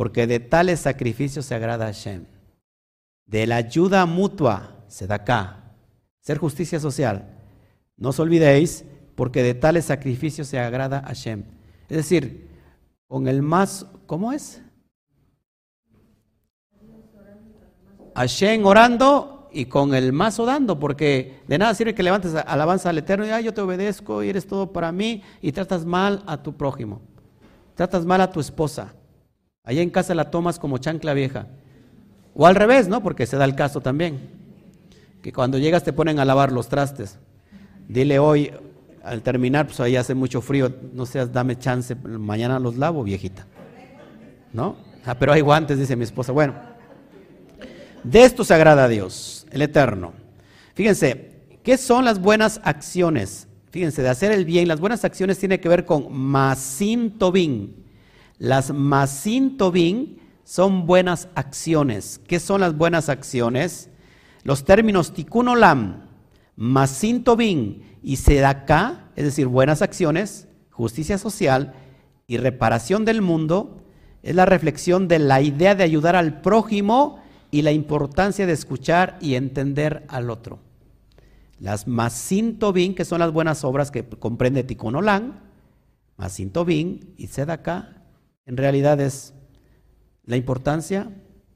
porque 0.00 0.26
de 0.26 0.40
tales 0.40 0.80
sacrificios 0.80 1.44
se 1.44 1.54
agrada 1.54 1.84
a 1.84 1.88
Hashem. 1.88 2.24
De 3.26 3.46
la 3.46 3.56
ayuda 3.56 4.06
mutua 4.06 4.78
se 4.88 5.06
da 5.06 5.16
acá. 5.16 5.74
Ser 6.22 6.38
justicia 6.38 6.80
social. 6.80 7.28
No 7.98 8.08
os 8.08 8.18
olvidéis, 8.18 8.86
porque 9.14 9.42
de 9.42 9.52
tales 9.52 9.84
sacrificios 9.84 10.48
se 10.48 10.58
agrada 10.58 11.00
a 11.00 11.08
Hashem. 11.08 11.44
Es 11.90 11.98
decir, 11.98 12.48
con 13.08 13.28
el 13.28 13.42
más, 13.42 13.84
¿cómo 14.06 14.32
es? 14.32 14.62
Hashem 18.14 18.64
orando 18.64 19.50
y 19.52 19.66
con 19.66 19.92
el 19.92 20.14
mazo 20.14 20.46
dando, 20.46 20.80
porque 20.80 21.42
de 21.46 21.58
nada 21.58 21.74
sirve 21.74 21.94
que 21.94 22.02
levantes 22.02 22.34
alabanza 22.34 22.88
al 22.88 22.96
Eterno 22.96 23.26
y 23.26 23.44
yo 23.44 23.52
te 23.52 23.60
obedezco 23.60 24.22
y 24.22 24.30
eres 24.30 24.46
todo 24.46 24.72
para 24.72 24.92
mí 24.92 25.22
y 25.42 25.52
tratas 25.52 25.84
mal 25.84 26.22
a 26.26 26.42
tu 26.42 26.56
prójimo, 26.56 27.02
tratas 27.74 28.06
mal 28.06 28.22
a 28.22 28.32
tu 28.32 28.40
esposa. 28.40 28.94
Allá 29.64 29.82
en 29.82 29.90
casa 29.90 30.14
la 30.14 30.30
tomas 30.30 30.58
como 30.58 30.78
chancla 30.78 31.14
vieja. 31.14 31.46
O 32.34 32.46
al 32.46 32.54
revés, 32.54 32.88
¿no? 32.88 33.02
Porque 33.02 33.26
se 33.26 33.36
da 33.36 33.44
el 33.44 33.54
caso 33.54 33.80
también. 33.80 34.30
Que 35.22 35.32
cuando 35.32 35.58
llegas 35.58 35.84
te 35.84 35.92
ponen 35.92 36.18
a 36.18 36.24
lavar 36.24 36.52
los 36.52 36.68
trastes. 36.68 37.18
Dile 37.88 38.18
hoy, 38.18 38.52
al 39.02 39.22
terminar, 39.22 39.66
pues 39.66 39.80
ahí 39.80 39.96
hace 39.96 40.14
mucho 40.14 40.40
frío, 40.40 40.72
no 40.92 41.06
seas, 41.06 41.32
dame 41.32 41.58
chance, 41.58 41.94
mañana 41.94 42.58
los 42.58 42.76
lavo, 42.76 43.02
viejita. 43.02 43.46
¿No? 44.52 44.76
Ah, 45.04 45.16
pero 45.18 45.32
hay 45.32 45.40
guantes, 45.40 45.78
dice 45.78 45.96
mi 45.96 46.04
esposa. 46.04 46.32
Bueno. 46.32 46.54
De 48.02 48.22
esto 48.22 48.44
se 48.44 48.54
agrada 48.54 48.84
a 48.84 48.88
Dios, 48.88 49.46
el 49.50 49.60
Eterno. 49.60 50.14
Fíjense, 50.74 51.32
¿qué 51.62 51.76
son 51.76 52.04
las 52.04 52.18
buenas 52.18 52.60
acciones? 52.64 53.46
Fíjense, 53.70 54.02
de 54.02 54.08
hacer 54.08 54.32
el 54.32 54.44
bien, 54.44 54.68
las 54.68 54.80
buenas 54.80 55.04
acciones 55.04 55.38
tienen 55.38 55.60
que 55.60 55.68
ver 55.68 55.84
con 55.84 56.10
masintobin. 56.10 57.74
Las 58.40 58.72
masintobin 58.72 60.18
son 60.44 60.86
buenas 60.86 61.28
acciones. 61.34 62.22
¿Qué 62.26 62.40
son 62.40 62.62
las 62.62 62.74
buenas 62.74 63.10
acciones? 63.10 63.90
Los 64.44 64.64
términos 64.64 65.12
tikkun 65.12 65.48
olam, 65.48 66.06
masintobin 66.56 67.98
y 68.02 68.16
sedaka, 68.16 69.10
es 69.14 69.24
decir, 69.24 69.46
buenas 69.46 69.82
acciones, 69.82 70.48
justicia 70.70 71.18
social 71.18 71.74
y 72.26 72.38
reparación 72.38 73.04
del 73.04 73.20
mundo, 73.20 73.82
es 74.22 74.34
la 74.34 74.46
reflexión 74.46 75.06
de 75.06 75.18
la 75.18 75.42
idea 75.42 75.74
de 75.74 75.84
ayudar 75.84 76.16
al 76.16 76.40
prójimo 76.40 77.22
y 77.50 77.60
la 77.60 77.72
importancia 77.72 78.46
de 78.46 78.54
escuchar 78.54 79.18
y 79.20 79.34
entender 79.34 80.06
al 80.08 80.30
otro. 80.30 80.60
Las 81.58 81.86
Masintobin, 81.86 82.94
que 82.94 83.04
son 83.04 83.18
las 83.18 83.34
buenas 83.34 83.64
obras 83.64 83.90
que 83.90 84.08
comprende 84.08 84.64
Tikkun 84.64 84.96
Olam, 84.96 85.40
Masintobin 86.16 87.12
y 87.18 87.26
Sedaka, 87.26 87.99
en 88.46 88.56
realidad 88.56 89.00
es 89.00 89.34
la 90.24 90.36
importancia 90.36 91.10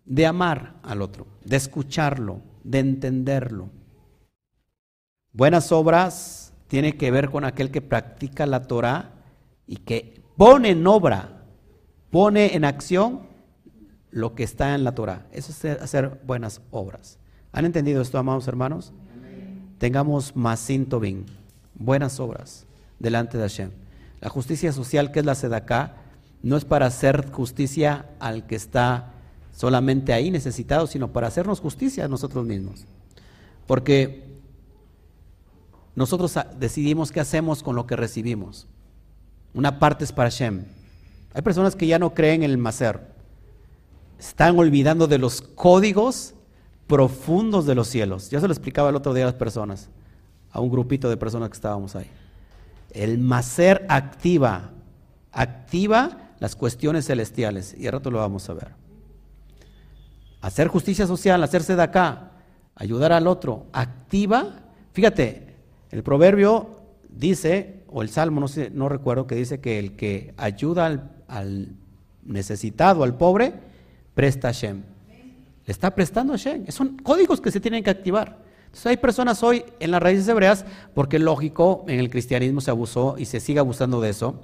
de 0.05 0.27
amar 0.27 0.77
al 0.82 1.02
otro, 1.02 1.27
de 1.44 1.56
escucharlo, 1.56 2.40
de 2.62 2.78
entenderlo. 2.81 3.70
Buenas 5.32 5.73
obras 5.73 6.52
tiene 6.69 6.97
que 6.97 7.11
ver 7.11 7.31
con 7.31 7.44
aquel 7.44 7.70
que 7.70 7.82
practica 7.82 8.47
la 8.47 8.62
Torah 8.66 9.12
y 9.66 9.77
que 9.77 10.23
pone 10.36 10.70
en 10.70 10.86
obra, 10.86 11.44
pone 12.11 12.55
en 12.55 12.65
acción 12.65 13.27
lo 14.11 14.35
que 14.35 14.44
está 14.44 14.74
en 14.74 14.85
la 14.85 14.94
Torah. 14.94 15.27
Eso 15.32 15.51
es 15.51 15.81
hacer 15.81 16.20
buenas 16.24 16.61
obras. 16.70 17.19
¿Han 17.52 17.65
entendido 17.65 18.02
esto, 18.02 18.19
amados 18.19 18.48
hermanos? 18.48 18.93
Tengamos 19.78 20.35
más 20.36 20.66
bien 21.01 21.27
buenas 21.74 22.20
obras 22.20 22.66
delante 22.98 23.36
de 23.39 23.44
Hashem. 23.44 23.70
La 24.20 24.28
justicia 24.28 24.73
social, 24.73 25.11
que 25.11 25.20
es 25.20 25.27
la 25.27 25.35
sedacá, 25.35 25.97
no 26.45 26.59
es 26.59 26.66
para 26.66 26.85
hacer 26.85 27.33
justicia 27.33 28.05
al 28.21 28.47
que 28.47 28.55
está 28.55 29.15
solamente 29.51 30.12
ahí 30.12 30.31
necesitado, 30.31 30.87
sino 30.87 31.11
para 31.11 31.27
hacernos 31.27 31.59
justicia 31.59 32.05
a 32.05 32.09
nosotros 32.09 32.45
mismos. 32.45 32.85
Porque 33.66 34.27
nosotros 35.97 36.39
decidimos 36.59 37.12
qué 37.12 37.21
hacemos 37.21 37.62
con 37.62 37.75
lo 37.77 37.87
que 37.87 37.97
recibimos. 37.97 38.66
Una 39.55 39.79
parte 39.79 40.05
es 40.05 40.12
para 40.12 40.29
Hashem. 40.29 40.66
Hay 41.33 41.41
personas 41.41 41.75
que 41.77 41.87
ya 41.87 41.99
no 41.99 42.12
creen 42.12 42.43
en 42.43 42.51
el 42.51 42.59
macer 42.59 43.15
están 44.19 44.59
olvidando 44.59 45.07
de 45.07 45.16
los 45.16 45.41
códigos 45.41 46.35
profundos 46.87 47.65
de 47.65 47.75
los 47.75 47.89
cielos. 47.89 48.29
Ya 48.29 48.41
se 48.41 48.47
lo 48.47 48.53
explicaba 48.53 48.91
el 48.91 48.97
otro 48.97 49.15
día 49.15 49.25
a 49.25 49.29
las 49.29 49.35
personas, 49.35 49.89
a 50.51 50.61
un 50.61 50.71
grupito 50.71 51.09
de 51.09 51.16
personas 51.16 51.49
que 51.49 51.55
estábamos 51.55 51.97
ahí. 51.97 52.11
El 52.91 53.19
macer 53.19 53.87
activa, 53.89 54.73
activa 55.33 56.24
las 56.40 56.56
cuestiones 56.56 57.06
celestiales 57.06 57.74
y 57.78 57.86
al 57.86 57.93
rato 57.94 58.11
lo 58.11 58.19
vamos 58.19 58.48
a 58.48 58.55
ver. 58.55 58.69
Hacer 60.40 60.69
justicia 60.69 61.06
social, 61.06 61.43
hacerse 61.43 61.77
de 61.77 61.82
acá, 61.82 62.32
ayudar 62.74 63.12
al 63.12 63.27
otro, 63.27 63.66
activa. 63.73 64.62
Fíjate, 64.93 65.55
el 65.90 66.02
proverbio 66.02 66.82
dice, 67.09 67.85
o 67.89 68.02
el 68.02 68.09
salmo, 68.09 68.40
no, 68.40 68.48
sé, 68.48 68.70
no 68.70 68.89
recuerdo, 68.89 69.27
que 69.27 69.36
dice 69.36 69.61
que 69.61 69.78
el 69.78 69.97
que 69.97 70.35
ayuda 70.36 71.11
al, 71.28 71.77
necesitado, 72.24 73.05
al 73.05 73.16
pobre, 73.16 73.55
presta 74.15 74.48
Hashem. 74.48 74.82
Le 75.66 75.73
está 75.73 75.94
prestando 75.94 76.35
a 76.35 76.36
Hashem. 76.36 76.66
Son 76.69 76.97
códigos 76.98 77.40
que 77.40 77.51
se 77.51 77.61
tienen 77.61 77.82
que 77.82 77.90
activar. 77.90 78.44
Entonces 78.66 78.86
hay 78.86 78.97
personas 78.97 79.43
hoy 79.43 79.65
en 79.78 79.93
las 79.93 80.02
raíces 80.02 80.27
hebreas, 80.27 80.65
porque 80.94 81.19
lógico, 81.19 81.85
en 81.86 82.01
el 82.01 82.11
cristianismo 82.11 82.61
se 82.61 82.70
abusó 82.70 83.15
y 83.16 83.27
se 83.27 83.39
sigue 83.39 83.61
abusando 83.61 84.01
de 84.01 84.11
eso, 84.11 84.40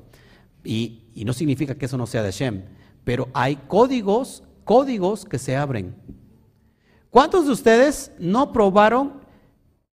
y, 0.65 1.05
y 1.15 1.25
no 1.25 1.33
significa 1.33 1.75
que 1.75 1.87
eso 1.87 1.97
no 1.97 2.07
sea 2.07 2.23
de 2.23 2.33
Hashem, 2.33 2.63
pero 3.05 3.29
hay 3.33 3.57
códigos, 3.57 4.43
códigos 4.65 5.25
que 5.25 5.39
se 5.39 5.57
abren. 5.57 5.95
¿Cuántos 7.11 7.47
de 7.47 7.53
ustedes 7.53 8.13
no 8.19 8.53
probaron 8.53 9.21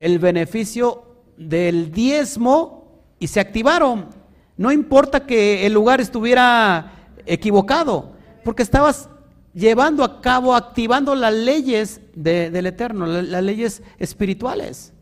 el 0.00 0.18
beneficio 0.18 1.24
del 1.38 1.90
diezmo 1.90 3.02
y 3.18 3.28
se 3.28 3.40
activaron? 3.40 4.10
No 4.56 4.70
importa 4.72 5.26
que 5.26 5.66
el 5.66 5.72
lugar 5.72 6.00
estuviera 6.00 7.10
equivocado, 7.26 8.12
porque 8.44 8.62
estabas 8.62 9.08
llevando 9.52 10.04
a 10.04 10.20
cabo, 10.20 10.54
activando 10.54 11.14
las 11.14 11.32
leyes 11.32 12.00
del 12.14 12.66
Eterno, 12.66 13.06
las, 13.06 13.42
leyes 13.42 13.82
espirituales. 13.98 14.92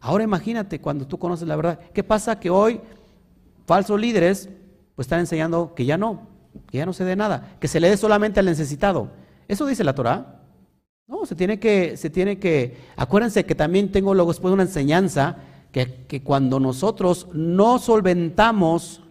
Ahora 0.00 0.24
imagínate 0.24 0.80
cuando 0.80 1.06
tú 1.06 1.18
conoces 1.18 1.48
la 1.48 1.56
verdad. 1.56 1.80
¿Qué 1.94 2.04
pasa? 2.04 2.38
Que 2.38 2.50
hoy 2.50 2.80
falsos 3.66 3.98
líderes 3.98 4.50
pues 5.02 5.06
están 5.08 5.20
enseñando 5.20 5.74
que 5.74 5.84
ya 5.84 5.98
no, 5.98 6.28
que 6.70 6.78
ya 6.78 6.86
no 6.86 6.92
se 6.92 7.04
dé 7.04 7.16
nada, 7.16 7.56
que 7.58 7.66
se 7.66 7.80
le 7.80 7.90
dé 7.90 7.96
solamente 7.96 8.38
al 8.38 8.46
necesitado. 8.46 9.10
Eso 9.48 9.66
dice 9.66 9.82
la 9.82 9.96
Torah. 9.96 10.42
No, 11.08 11.26
se 11.26 11.34
tiene 11.34 11.58
que, 11.58 11.96
se 11.96 12.08
tiene 12.08 12.38
que, 12.38 12.76
acuérdense 12.96 13.44
que 13.44 13.56
también 13.56 13.90
tengo 13.90 14.14
luego 14.14 14.30
después 14.30 14.54
una 14.54 14.62
enseñanza 14.62 15.38
que, 15.72 16.04
que 16.06 16.22
cuando 16.22 16.60
nosotros 16.60 17.26
no 17.32 17.80
solventamos 17.80 19.02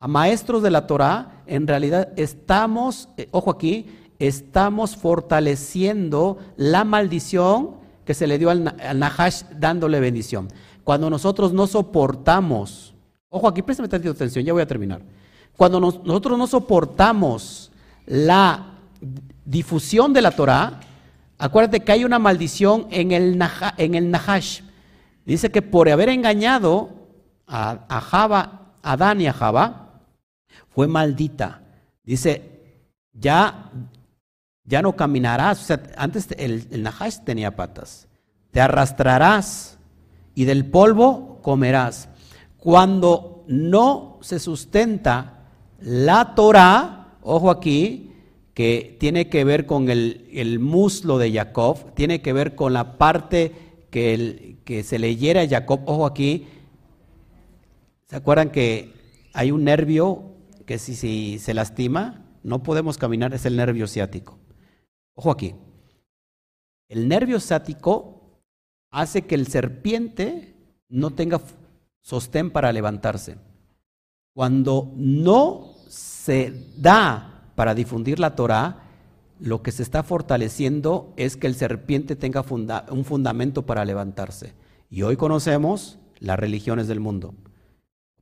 a 0.00 0.06
maestros 0.06 0.62
de 0.62 0.70
la 0.70 0.86
Torah, 0.86 1.42
en 1.46 1.66
realidad 1.66 2.12
estamos, 2.16 3.08
eh, 3.16 3.28
ojo 3.30 3.50
aquí, 3.50 3.86
estamos 4.18 4.96
fortaleciendo 4.96 6.36
la 6.58 6.84
maldición 6.84 7.76
que 8.04 8.12
se 8.12 8.26
le 8.26 8.38
dio 8.38 8.50
al, 8.50 8.64
Nahash 8.64 9.44
dándole 9.58 9.98
bendición. 9.98 10.48
Cuando 10.84 11.08
nosotros 11.08 11.54
no 11.54 11.66
soportamos, 11.66 12.95
ojo 13.30 13.48
aquí, 13.48 13.62
préstame 13.62 13.86
atención, 13.86 14.44
ya 14.44 14.52
voy 14.52 14.62
a 14.62 14.66
terminar. 14.66 15.02
Cuando 15.56 15.80
nosotros 15.80 16.38
no 16.38 16.46
soportamos 16.46 17.72
la 18.06 18.74
difusión 19.44 20.12
de 20.12 20.22
la 20.22 20.30
Torah, 20.30 20.80
acuérdate 21.38 21.80
que 21.80 21.92
hay 21.92 22.04
una 22.04 22.18
maldición 22.18 22.86
en 22.90 23.12
el, 23.12 23.42
el 23.78 24.10
Nahash. 24.10 24.60
Dice 25.24 25.50
que 25.50 25.62
por 25.62 25.88
haber 25.88 26.08
engañado 26.10 26.90
a, 27.46 27.86
a 27.88 28.00
Java, 28.00 28.72
a 28.82 28.92
Adán 28.92 29.20
y 29.20 29.26
a 29.26 29.32
Java, 29.32 30.02
fue 30.70 30.86
maldita. 30.86 31.62
Dice, 32.04 32.80
ya, 33.12 33.70
ya 34.64 34.82
no 34.82 34.94
caminarás. 34.94 35.62
O 35.62 35.64
sea, 35.64 35.82
antes 35.96 36.28
el 36.36 36.82
Nahash 36.82 37.20
tenía 37.24 37.56
patas. 37.56 38.08
Te 38.50 38.60
arrastrarás 38.60 39.78
y 40.34 40.44
del 40.44 40.66
polvo 40.66 41.40
comerás. 41.42 42.08
Cuando 42.66 43.44
no 43.46 44.18
se 44.22 44.40
sustenta 44.40 45.52
la 45.78 46.34
Torah, 46.34 47.16
ojo 47.22 47.48
aquí, 47.48 48.10
que 48.54 48.96
tiene 48.98 49.28
que 49.28 49.44
ver 49.44 49.66
con 49.66 49.88
el, 49.88 50.58
muslo 50.58 51.16
de 51.18 51.30
Jacob, 51.32 51.94
tiene 51.94 52.22
que 52.22 52.32
ver 52.32 52.56
con 52.56 52.72
la 52.72 52.98
parte 52.98 53.52
que, 53.92 54.56
que 54.64 54.82
se 54.82 54.98
le 54.98 55.14
hiera 55.14 55.42
a 55.42 55.48
Jacob, 55.48 55.82
ojo 55.86 56.06
aquí, 56.06 56.48
¿se 58.08 58.16
acuerdan 58.16 58.50
que 58.50 58.92
hay 59.32 59.52
un 59.52 59.62
nervio 59.62 60.34
que 60.66 60.80
si, 60.80 60.96
si 60.96 61.38
se 61.38 61.54
lastima, 61.54 62.24
no 62.42 62.64
podemos 62.64 62.98
caminar, 62.98 63.32
es 63.32 63.46
el 63.46 63.54
nervio 63.54 63.86
ciático. 63.86 64.40
Ojo 65.14 65.30
aquí, 65.30 65.54
el 66.88 67.06
nervio 67.06 67.38
ciático 67.38 68.40
hace 68.90 69.22
que 69.22 69.36
el 69.36 69.46
serpiente 69.46 70.56
no 70.88 71.12
tenga 71.12 71.40
sostén 72.06 72.50
para 72.50 72.72
levantarse. 72.72 73.34
Cuando 74.32 74.92
no 74.94 75.74
se 75.88 76.52
da 76.76 77.50
para 77.56 77.74
difundir 77.74 78.20
la 78.20 78.36
Torah, 78.36 78.84
lo 79.40 79.60
que 79.60 79.72
se 79.72 79.82
está 79.82 80.04
fortaleciendo 80.04 81.12
es 81.16 81.36
que 81.36 81.48
el 81.48 81.56
serpiente 81.56 82.14
tenga 82.14 82.44
un 82.90 83.04
fundamento 83.04 83.66
para 83.66 83.84
levantarse. 83.84 84.54
Y 84.88 85.02
hoy 85.02 85.16
conocemos 85.16 85.98
las 86.20 86.38
religiones 86.38 86.86
del 86.86 87.00
mundo. 87.00 87.34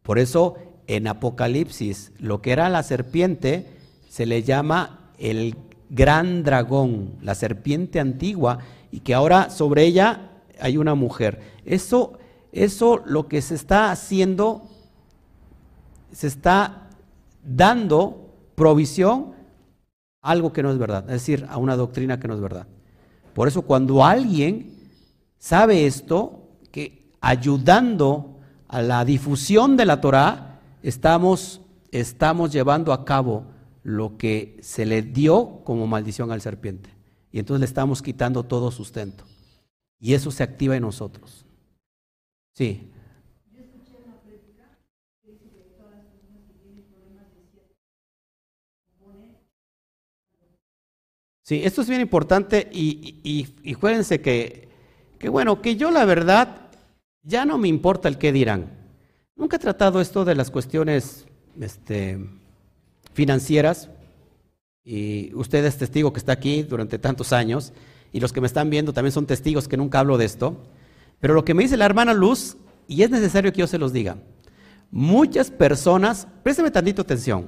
Por 0.00 0.18
eso 0.18 0.54
en 0.86 1.06
Apocalipsis 1.06 2.12
lo 2.18 2.40
que 2.40 2.52
era 2.52 2.70
la 2.70 2.82
serpiente 2.84 3.66
se 4.08 4.24
le 4.24 4.42
llama 4.42 5.10
el 5.18 5.56
gran 5.90 6.42
dragón, 6.42 7.16
la 7.20 7.34
serpiente 7.34 8.00
antigua, 8.00 8.60
y 8.90 9.00
que 9.00 9.12
ahora 9.12 9.50
sobre 9.50 9.84
ella 9.84 10.30
hay 10.58 10.78
una 10.78 10.94
mujer. 10.94 11.40
Eso, 11.66 12.18
eso 12.54 13.02
lo 13.04 13.26
que 13.28 13.42
se 13.42 13.54
está 13.54 13.90
haciendo, 13.90 14.68
se 16.12 16.28
está 16.28 16.88
dando 17.42 18.32
provisión 18.54 19.34
algo 20.22 20.52
que 20.52 20.62
no 20.62 20.70
es 20.70 20.78
verdad, 20.78 21.04
es 21.04 21.20
decir, 21.20 21.46
a 21.50 21.58
una 21.58 21.76
doctrina 21.76 22.18
que 22.18 22.28
no 22.28 22.34
es 22.34 22.40
verdad. 22.40 22.66
Por 23.34 23.48
eso 23.48 23.62
cuando 23.62 24.04
alguien 24.04 24.74
sabe 25.38 25.86
esto, 25.86 26.48
que 26.70 27.12
ayudando 27.20 28.38
a 28.68 28.80
la 28.80 29.04
difusión 29.04 29.76
de 29.76 29.84
la 29.84 30.00
Torah, 30.00 30.60
estamos, 30.82 31.60
estamos 31.90 32.52
llevando 32.52 32.92
a 32.92 33.04
cabo 33.04 33.44
lo 33.82 34.16
que 34.16 34.58
se 34.62 34.86
le 34.86 35.02
dio 35.02 35.60
como 35.64 35.86
maldición 35.86 36.32
al 36.32 36.40
serpiente. 36.40 36.90
Y 37.30 37.40
entonces 37.40 37.60
le 37.60 37.66
estamos 37.66 38.00
quitando 38.00 38.44
todo 38.44 38.70
sustento. 38.70 39.24
Y 40.00 40.14
eso 40.14 40.30
se 40.30 40.42
activa 40.42 40.76
en 40.76 40.82
nosotros. 40.82 41.43
Sí. 42.54 42.88
Sí, 51.42 51.60
esto 51.62 51.82
es 51.82 51.88
bien 51.88 52.00
importante 52.00 52.70
y, 52.72 53.20
y, 53.22 53.70
y 53.70 53.74
que, 53.74 54.68
que, 55.18 55.28
bueno, 55.28 55.60
que 55.60 55.76
yo 55.76 55.90
la 55.90 56.06
verdad 56.06 56.70
ya 57.22 57.44
no 57.44 57.58
me 57.58 57.68
importa 57.68 58.08
el 58.08 58.16
qué 58.16 58.32
dirán. 58.32 58.70
Nunca 59.36 59.56
he 59.56 59.58
tratado 59.58 60.00
esto 60.00 60.24
de 60.24 60.36
las 60.36 60.50
cuestiones 60.50 61.26
este, 61.60 62.18
financieras 63.12 63.90
y 64.84 65.34
usted 65.34 65.64
es 65.66 65.76
testigo 65.76 66.12
que 66.14 66.20
está 66.20 66.32
aquí 66.32 66.62
durante 66.62 66.98
tantos 66.98 67.32
años 67.34 67.74
y 68.12 68.20
los 68.20 68.32
que 68.32 68.40
me 68.40 68.46
están 68.46 68.70
viendo 68.70 68.94
también 68.94 69.12
son 69.12 69.26
testigos 69.26 69.68
que 69.68 69.76
nunca 69.76 69.98
hablo 69.98 70.16
de 70.16 70.24
esto. 70.24 70.56
Pero 71.24 71.32
lo 71.32 71.42
que 71.42 71.54
me 71.54 71.62
dice 71.62 71.78
la 71.78 71.86
hermana 71.86 72.12
Luz, 72.12 72.58
y 72.86 73.02
es 73.02 73.08
necesario 73.08 73.50
que 73.50 73.60
yo 73.60 73.66
se 73.66 73.78
los 73.78 73.94
diga, 73.94 74.18
muchas 74.90 75.50
personas, 75.50 76.28
présteme 76.42 76.70
tantito 76.70 77.00
atención, 77.00 77.46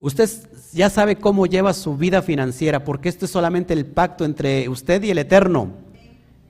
Usted 0.00 0.30
ya 0.72 0.88
sabe 0.88 1.16
cómo 1.16 1.44
lleva 1.44 1.74
su 1.74 1.94
vida 1.94 2.22
financiera, 2.22 2.84
porque 2.84 3.10
esto 3.10 3.26
es 3.26 3.30
solamente 3.30 3.74
el 3.74 3.84
pacto 3.84 4.24
entre 4.24 4.66
usted 4.70 5.02
y 5.02 5.10
el 5.10 5.18
Eterno. 5.18 5.74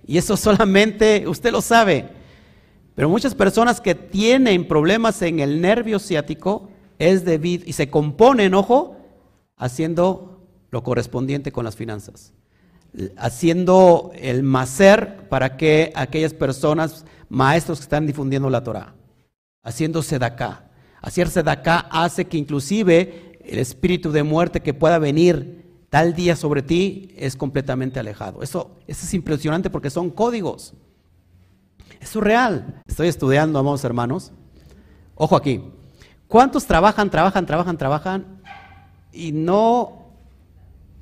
Y 0.06 0.18
eso 0.18 0.36
solamente 0.36 1.26
usted 1.26 1.50
lo 1.50 1.60
sabe. 1.60 2.10
Pero 2.94 3.08
muchas 3.08 3.34
personas 3.34 3.80
que 3.80 3.96
tienen 3.96 4.68
problemas 4.68 5.20
en 5.22 5.40
el 5.40 5.60
nervio 5.60 5.98
ciático 5.98 6.70
es 7.00 7.24
debido 7.24 7.64
y 7.66 7.72
se 7.72 7.90
componen, 7.90 8.54
ojo, 8.54 8.98
haciendo 9.56 10.46
lo 10.70 10.84
correspondiente 10.84 11.50
con 11.50 11.64
las 11.64 11.74
finanzas. 11.74 12.32
Haciendo 13.16 14.12
el 14.14 14.42
macer 14.42 15.28
para 15.28 15.56
que 15.56 15.92
aquellas 15.94 16.34
personas, 16.34 17.04
maestros 17.28 17.78
que 17.78 17.84
están 17.84 18.06
difundiendo 18.06 18.50
la 18.50 18.62
Torah, 18.62 18.94
haciéndose 19.62 20.18
de 20.18 20.26
acá. 20.26 20.68
Hacerse 21.00 21.42
de 21.42 21.50
acá 21.50 21.86
hace 21.90 22.26
que 22.26 22.36
inclusive 22.36 23.38
el 23.44 23.58
espíritu 23.58 24.12
de 24.12 24.22
muerte 24.22 24.60
que 24.60 24.74
pueda 24.74 24.98
venir 24.98 25.62
tal 25.90 26.14
día 26.14 26.36
sobre 26.36 26.62
ti 26.62 27.12
es 27.16 27.36
completamente 27.36 27.98
alejado. 28.00 28.42
Eso, 28.42 28.78
eso 28.86 29.04
es 29.04 29.14
impresionante 29.14 29.68
porque 29.68 29.90
son 29.90 30.10
códigos. 30.10 30.74
Es 32.00 32.14
real. 32.14 32.82
Estoy 32.86 33.08
estudiando, 33.08 33.58
amados 33.58 33.84
hermanos. 33.84 34.32
Ojo 35.14 35.36
aquí. 35.36 35.62
¿Cuántos 36.28 36.66
trabajan, 36.66 37.10
trabajan, 37.10 37.46
trabajan, 37.46 37.76
trabajan 37.76 38.42
y 39.12 39.32
no, 39.32 40.01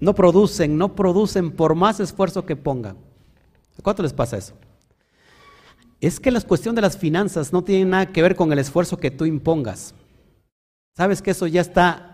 no 0.01 0.15
producen, 0.15 0.77
no 0.77 0.95
producen 0.95 1.53
por 1.53 1.75
más 1.75 2.01
esfuerzo 2.01 2.45
que 2.45 2.57
pongan? 2.57 2.97
¿Cuánto 3.83 4.03
les 4.03 4.13
pasa 4.13 4.37
eso? 4.37 4.55
Es 6.01 6.19
que 6.19 6.31
la 6.31 6.41
cuestión 6.41 6.75
de 6.75 6.83
las 6.83 6.97
finanzas 6.97 7.53
no 7.53 7.63
tiene 7.63 7.85
nada 7.85 8.13
que 8.13 8.23
ver 8.23 8.35
con 8.35 8.53
el 8.53 8.59
esfuerzo 8.59 8.97
que 8.97 9.11
tú 9.11 9.27
impongas. 9.27 9.95
¿Sabes 10.97 11.23
que 11.23 11.31
eso 11.31 11.47
ya 11.47 11.61
está 11.61 12.11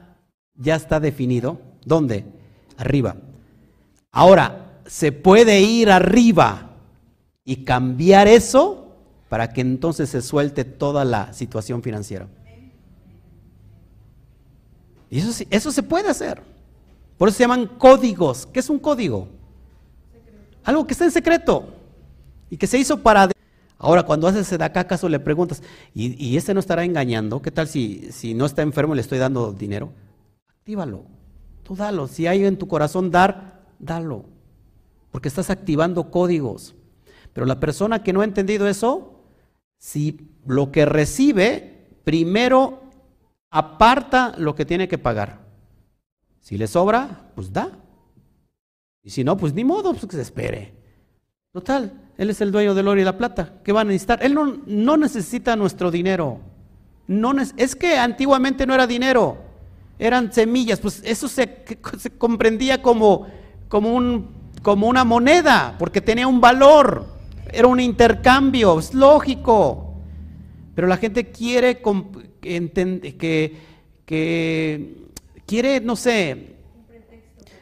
ya 0.58 0.76
está 0.76 1.00
definido. 1.00 1.60
¿Dónde? 1.84 2.24
Arriba. 2.76 3.16
Ahora, 4.10 4.80
se 4.86 5.12
puede 5.12 5.60
ir 5.60 5.90
arriba 5.90 6.70
y 7.44 7.64
cambiar 7.64 8.28
eso 8.28 8.96
para 9.28 9.52
que 9.52 9.60
entonces 9.60 10.08
se 10.10 10.22
suelte 10.22 10.64
toda 10.64 11.04
la 11.04 11.32
situación 11.32 11.82
financiera. 11.82 12.28
Y 15.10 15.18
eso, 15.18 15.44
eso 15.50 15.70
se 15.70 15.82
puede 15.82 16.08
hacer. 16.08 16.42
Por 17.16 17.28
eso 17.28 17.38
se 17.38 17.44
llaman 17.44 17.66
códigos. 17.66 18.46
¿Qué 18.46 18.60
es 18.60 18.70
un 18.70 18.78
código? 18.78 19.28
Algo 20.64 20.86
que 20.86 20.92
está 20.92 21.04
en 21.04 21.10
secreto 21.10 21.68
y 22.50 22.56
que 22.56 22.66
se 22.66 22.78
hizo 22.78 23.02
para... 23.02 23.30
Ahora, 23.78 24.04
cuando 24.04 24.26
haces 24.26 24.58
de 24.58 24.64
acá, 24.64 24.80
acaso 24.80 25.08
le 25.08 25.20
preguntas, 25.20 25.62
¿y, 25.94 26.22
¿y 26.24 26.36
este 26.36 26.54
no 26.54 26.60
estará 26.60 26.84
engañando? 26.84 27.42
¿Qué 27.42 27.50
tal 27.50 27.68
si, 27.68 28.10
si 28.10 28.34
no 28.34 28.46
está 28.46 28.62
enfermo 28.62 28.94
y 28.94 28.96
le 28.96 29.02
estoy 29.02 29.18
dando 29.18 29.52
dinero? 29.52 29.92
actívalo. 30.66 31.04
Tú 31.62 31.76
dalo. 31.76 32.08
Si 32.08 32.26
hay 32.26 32.44
en 32.44 32.58
tu 32.58 32.66
corazón 32.66 33.12
dar, 33.12 33.62
dalo. 33.78 34.24
Porque 35.12 35.28
estás 35.28 35.48
activando 35.48 36.10
códigos. 36.10 36.74
Pero 37.32 37.46
la 37.46 37.60
persona 37.60 38.02
que 38.02 38.12
no 38.12 38.20
ha 38.20 38.24
entendido 38.24 38.66
eso, 38.66 39.22
si 39.78 40.28
lo 40.44 40.72
que 40.72 40.84
recibe, 40.84 41.86
primero 42.02 42.82
aparta 43.48 44.34
lo 44.36 44.56
que 44.56 44.64
tiene 44.64 44.88
que 44.88 44.98
pagar. 44.98 45.45
Si 46.46 46.56
le 46.56 46.68
sobra, 46.68 47.32
pues 47.34 47.52
da. 47.52 47.72
Y 49.02 49.10
si 49.10 49.24
no, 49.24 49.36
pues 49.36 49.52
ni 49.52 49.64
modo, 49.64 49.90
pues 49.90 50.06
que 50.06 50.14
se 50.14 50.22
espere. 50.22 50.74
Total, 51.52 52.12
Él 52.16 52.30
es 52.30 52.40
el 52.40 52.52
dueño 52.52 52.72
del 52.72 52.86
oro 52.86 53.00
y 53.00 53.04
la 53.04 53.18
plata. 53.18 53.54
¿Qué 53.64 53.72
va 53.72 53.80
a 53.80 53.84
necesitar? 53.84 54.20
Él 54.22 54.32
no, 54.32 54.60
no 54.64 54.96
necesita 54.96 55.56
nuestro 55.56 55.90
dinero. 55.90 56.38
No, 57.08 57.34
es 57.56 57.74
que 57.74 57.98
antiguamente 57.98 58.64
no 58.64 58.74
era 58.74 58.86
dinero 58.86 59.38
eran 59.98 60.32
semillas, 60.32 60.78
pues 60.78 61.02
eso 61.04 61.26
se, 61.26 61.64
comprendía 62.16 62.80
como, 62.80 63.26
como, 63.68 63.92
un, 63.92 64.28
como 64.62 64.88
una 64.88 65.04
moneda, 65.04 65.74
porque 65.80 66.00
tenía 66.00 66.28
un 66.28 66.40
valor, 66.40 67.06
era 67.50 67.66
un 67.66 67.80
intercambio, 67.80 68.78
es 68.78 68.94
lógico. 68.94 69.94
Pero 70.76 70.86
la 70.86 70.98
gente 70.98 71.30
quiere 71.30 71.80
que 74.06 75.05
quiere, 75.46 75.80
no 75.80 75.96
sé, 75.96 76.56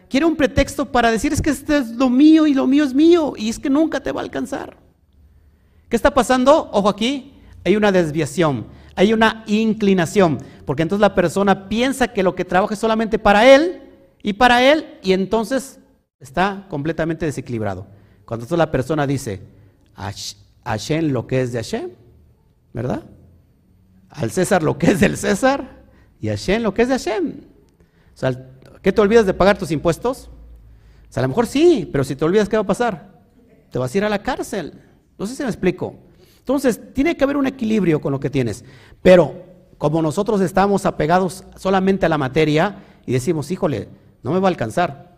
quiere 0.09 0.27
un 0.27 0.37
pretexto 0.37 0.91
para 0.91 1.11
decir 1.11 1.33
es 1.33 1.43
que 1.43 1.51
este 1.51 1.79
es 1.79 1.91
lo 1.91 2.09
mío 2.09 2.47
y 2.47 2.55
lo 2.55 2.67
mío 2.67 2.85
es 2.85 2.95
mío, 2.95 3.35
y 3.37 3.49
es 3.49 3.59
que 3.59 3.71
nunca 3.71 4.01
te 4.01 4.13
va 4.13 4.21
a 4.21 4.25
alcanzar. 4.25 4.77
¿Qué 5.89 5.97
está 5.97 6.13
pasando? 6.13 6.71
Ojo 6.73 6.89
aquí, 6.89 7.35
hay 7.65 7.77
una 7.77 7.93
desviación 7.93 8.67
hay 8.97 9.13
una 9.13 9.45
inclinación, 9.47 10.39
porque 10.65 10.83
entonces 10.83 11.01
la 11.01 11.15
persona 11.15 11.69
piensa 11.69 12.09
que 12.09 12.23
lo 12.23 12.35
que 12.35 12.45
trabaja 12.45 12.75
es 12.75 12.81
solamente 12.81 13.19
para 13.19 13.49
él 13.53 13.83
y 14.23 14.35
para 14.35 14.63
él, 14.63 14.99
y 15.03 15.13
entonces 15.13 15.81
está 16.21 16.67
completamente 16.71 17.27
desequilibrado. 17.27 17.87
Cuando 18.25 18.45
entonces 18.45 18.59
la 18.59 18.71
persona 18.71 19.07
dice, 19.07 19.43
Hashem 20.65 21.11
lo 21.11 21.27
que 21.27 21.43
es 21.43 21.53
de 21.53 21.59
Hashem, 21.59 21.91
¿verdad? 22.73 23.03
Al 24.09 24.31
César 24.31 24.63
lo 24.63 24.79
que 24.79 24.93
es 24.93 25.01
del 25.01 25.17
César 25.17 25.83
y 26.21 26.29
Hashem 26.29 26.63
lo 26.63 26.73
que 26.73 26.83
es 26.83 26.89
de 26.89 26.95
Hashem. 26.95 27.54
O 28.15 28.17
sea, 28.17 28.51
¿qué 28.83 28.93
te 28.93 29.01
olvidas 29.01 29.27
de 29.27 29.35
pagar 29.35 29.59
tus 29.59 29.71
impuestos? 29.71 30.31
O 31.09 31.13
sea, 31.13 31.21
a 31.21 31.25
lo 31.25 31.29
mejor 31.29 31.47
sí, 31.47 31.89
pero 31.91 32.05
si 32.05 32.17
te 32.17 32.25
olvidas, 32.25 32.49
¿qué 32.49 32.57
va 32.57 32.63
a 32.63 32.67
pasar? 32.67 33.21
Te 33.71 33.79
vas 33.79 33.95
a 33.95 33.99
ir 33.99 34.05
a 34.05 34.09
la 34.09 34.23
cárcel. 34.23 34.81
No 35.19 35.27
sé 35.27 35.35
si 35.35 35.43
me 35.43 35.49
explico. 35.49 35.97
Entonces, 36.39 36.93
tiene 36.93 37.17
que 37.17 37.25
haber 37.25 37.37
un 37.37 37.47
equilibrio 37.47 38.01
con 38.01 38.13
lo 38.13 38.21
que 38.21 38.31
tienes. 38.31 38.65
Pero 39.03 39.45
como 39.79 40.03
nosotros 40.03 40.41
estamos 40.41 40.87
apegados 40.87 41.45
solamente 41.57 42.07
a 42.07 42.09
la 42.09 42.19
materia 42.19 42.83
y 43.07 43.13
decimos, 43.13 43.51
híjole, 43.51 43.89
no 44.23 44.33
me 44.33 44.41
va 44.41 44.49
a 44.49 44.51
alcanzar. 44.51 45.15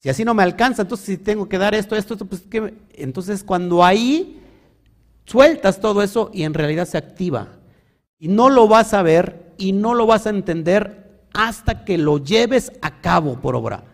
Si 0.00 0.08
así 0.08 0.24
no 0.24 0.34
me 0.34 0.42
alcanza, 0.42 0.82
entonces 0.82 1.06
si 1.06 1.16
tengo 1.16 1.48
que 1.48 1.58
dar 1.58 1.74
esto, 1.74 1.96
esto, 1.96 2.14
esto 2.14 2.26
pues 2.26 2.42
¿qué? 2.42 2.74
entonces 2.94 3.42
cuando 3.42 3.84
ahí 3.84 4.42
sueltas 5.24 5.80
todo 5.80 6.02
eso 6.02 6.30
y 6.32 6.44
en 6.44 6.54
realidad 6.54 6.86
se 6.86 6.98
activa. 6.98 7.48
Y 8.18 8.28
no 8.28 8.48
lo 8.48 8.68
vas 8.68 8.94
a 8.94 9.02
ver 9.02 9.54
y 9.58 9.72
no 9.72 9.94
lo 9.94 10.06
vas 10.06 10.26
a 10.26 10.30
entender 10.30 11.05
hasta 11.36 11.84
que 11.84 11.98
lo 11.98 12.18
lleves 12.18 12.72
a 12.80 13.00
cabo 13.00 13.38
por 13.40 13.54
obra. 13.54 13.84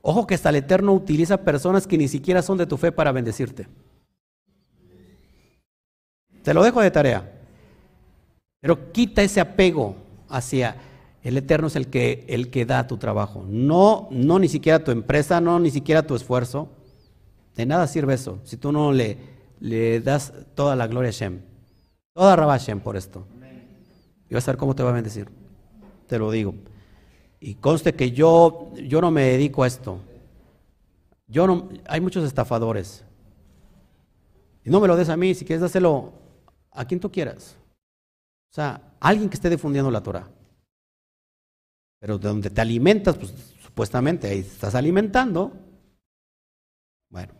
Ojo 0.00 0.26
que 0.26 0.34
hasta 0.34 0.50
el 0.50 0.56
Eterno 0.56 0.92
utiliza 0.92 1.42
personas 1.42 1.86
que 1.86 1.98
ni 1.98 2.08
siquiera 2.08 2.42
son 2.42 2.58
de 2.58 2.66
tu 2.66 2.76
fe 2.76 2.92
para 2.92 3.12
bendecirte. 3.12 3.66
Te 6.42 6.54
lo 6.54 6.62
dejo 6.62 6.80
de 6.80 6.90
tarea. 6.90 7.30
Pero 8.60 8.92
quita 8.92 9.22
ese 9.22 9.40
apego 9.40 9.96
hacia 10.28 10.76
el 11.22 11.36
Eterno 11.36 11.66
es 11.66 11.76
el 11.76 11.88
que, 11.88 12.24
el 12.28 12.50
que 12.50 12.64
da 12.64 12.86
tu 12.86 12.96
trabajo. 12.96 13.44
No, 13.48 14.08
no 14.10 14.38
ni 14.38 14.48
siquiera 14.48 14.82
tu 14.82 14.90
empresa, 14.92 15.40
no 15.40 15.58
ni 15.58 15.70
siquiera 15.70 16.06
tu 16.06 16.14
esfuerzo. 16.14 16.68
De 17.56 17.66
nada 17.66 17.86
sirve 17.86 18.14
eso 18.14 18.40
si 18.44 18.56
tú 18.56 18.72
no 18.72 18.92
le, 18.92 19.18
le 19.60 20.00
das 20.00 20.32
toda 20.54 20.74
la 20.76 20.86
gloria 20.86 21.10
a 21.10 21.12
Shem. 21.12 21.40
Toda 22.14 22.36
Rabá 22.36 22.58
Shem 22.58 22.80
por 22.80 22.96
esto. 22.96 23.26
Y 24.32 24.34
vas 24.34 24.48
a 24.48 24.52
ver 24.52 24.56
cómo 24.56 24.74
te 24.74 24.82
va 24.82 24.88
a 24.88 24.94
bendecir. 24.94 25.28
Te 26.06 26.18
lo 26.18 26.30
digo. 26.30 26.54
Y 27.38 27.56
conste 27.56 27.92
que 27.92 28.12
yo, 28.12 28.72
yo 28.76 29.02
no 29.02 29.10
me 29.10 29.24
dedico 29.24 29.62
a 29.62 29.66
esto. 29.66 29.98
Yo 31.26 31.46
no, 31.46 31.68
hay 31.86 32.00
muchos 32.00 32.24
estafadores. 32.24 33.04
Y 34.64 34.70
no 34.70 34.80
me 34.80 34.88
lo 34.88 34.96
des 34.96 35.10
a 35.10 35.18
mí, 35.18 35.34
si 35.34 35.44
quieres 35.44 35.60
dáselo 35.60 36.14
a 36.70 36.86
quien 36.86 36.98
tú 36.98 37.12
quieras. 37.12 37.58
O 38.50 38.54
sea, 38.54 38.94
alguien 39.00 39.28
que 39.28 39.34
esté 39.34 39.50
difundiendo 39.50 39.90
la 39.90 40.02
Torah. 40.02 40.26
Pero 41.98 42.16
de 42.16 42.28
donde 42.28 42.48
te 42.48 42.60
alimentas, 42.62 43.18
pues 43.18 43.34
supuestamente 43.62 44.28
ahí 44.28 44.38
estás 44.38 44.74
alimentando. 44.74 45.52
Bueno, 47.10 47.34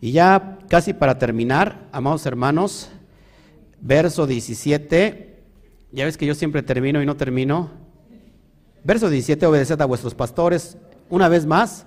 y 0.00 0.12
ya 0.12 0.60
casi 0.68 0.94
para 0.94 1.18
terminar, 1.18 1.88
amados 1.90 2.24
hermanos, 2.24 2.88
verso 3.80 4.28
17, 4.28 5.29
ya 5.92 6.04
ves 6.04 6.16
que 6.16 6.26
yo 6.26 6.34
siempre 6.34 6.62
termino 6.62 7.02
y 7.02 7.06
no 7.06 7.16
termino. 7.16 7.70
Verso 8.84 9.10
17, 9.10 9.44
obedeced 9.46 9.80
a 9.80 9.84
vuestros 9.84 10.14
pastores. 10.14 10.76
Una 11.08 11.28
vez 11.28 11.44
más, 11.44 11.86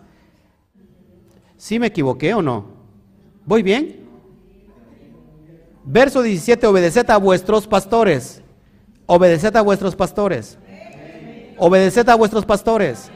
¿sí 1.57 1.79
me 1.79 1.87
equivoqué 1.87 2.33
o 2.33 2.41
no? 2.41 2.65
¿Voy 3.45 3.63
bien? 3.63 4.03
Verso 5.85 6.21
17, 6.21 6.65
obedeced 6.67 7.09
a 7.09 7.17
vuestros 7.17 7.67
pastores. 7.67 8.41
Obedeced 9.05 9.55
a 9.55 9.61
vuestros 9.61 9.95
pastores. 9.95 10.57
Obedeced 11.57 12.07
a 12.07 12.15
vuestros 12.15 12.45
pastores. 12.45 13.11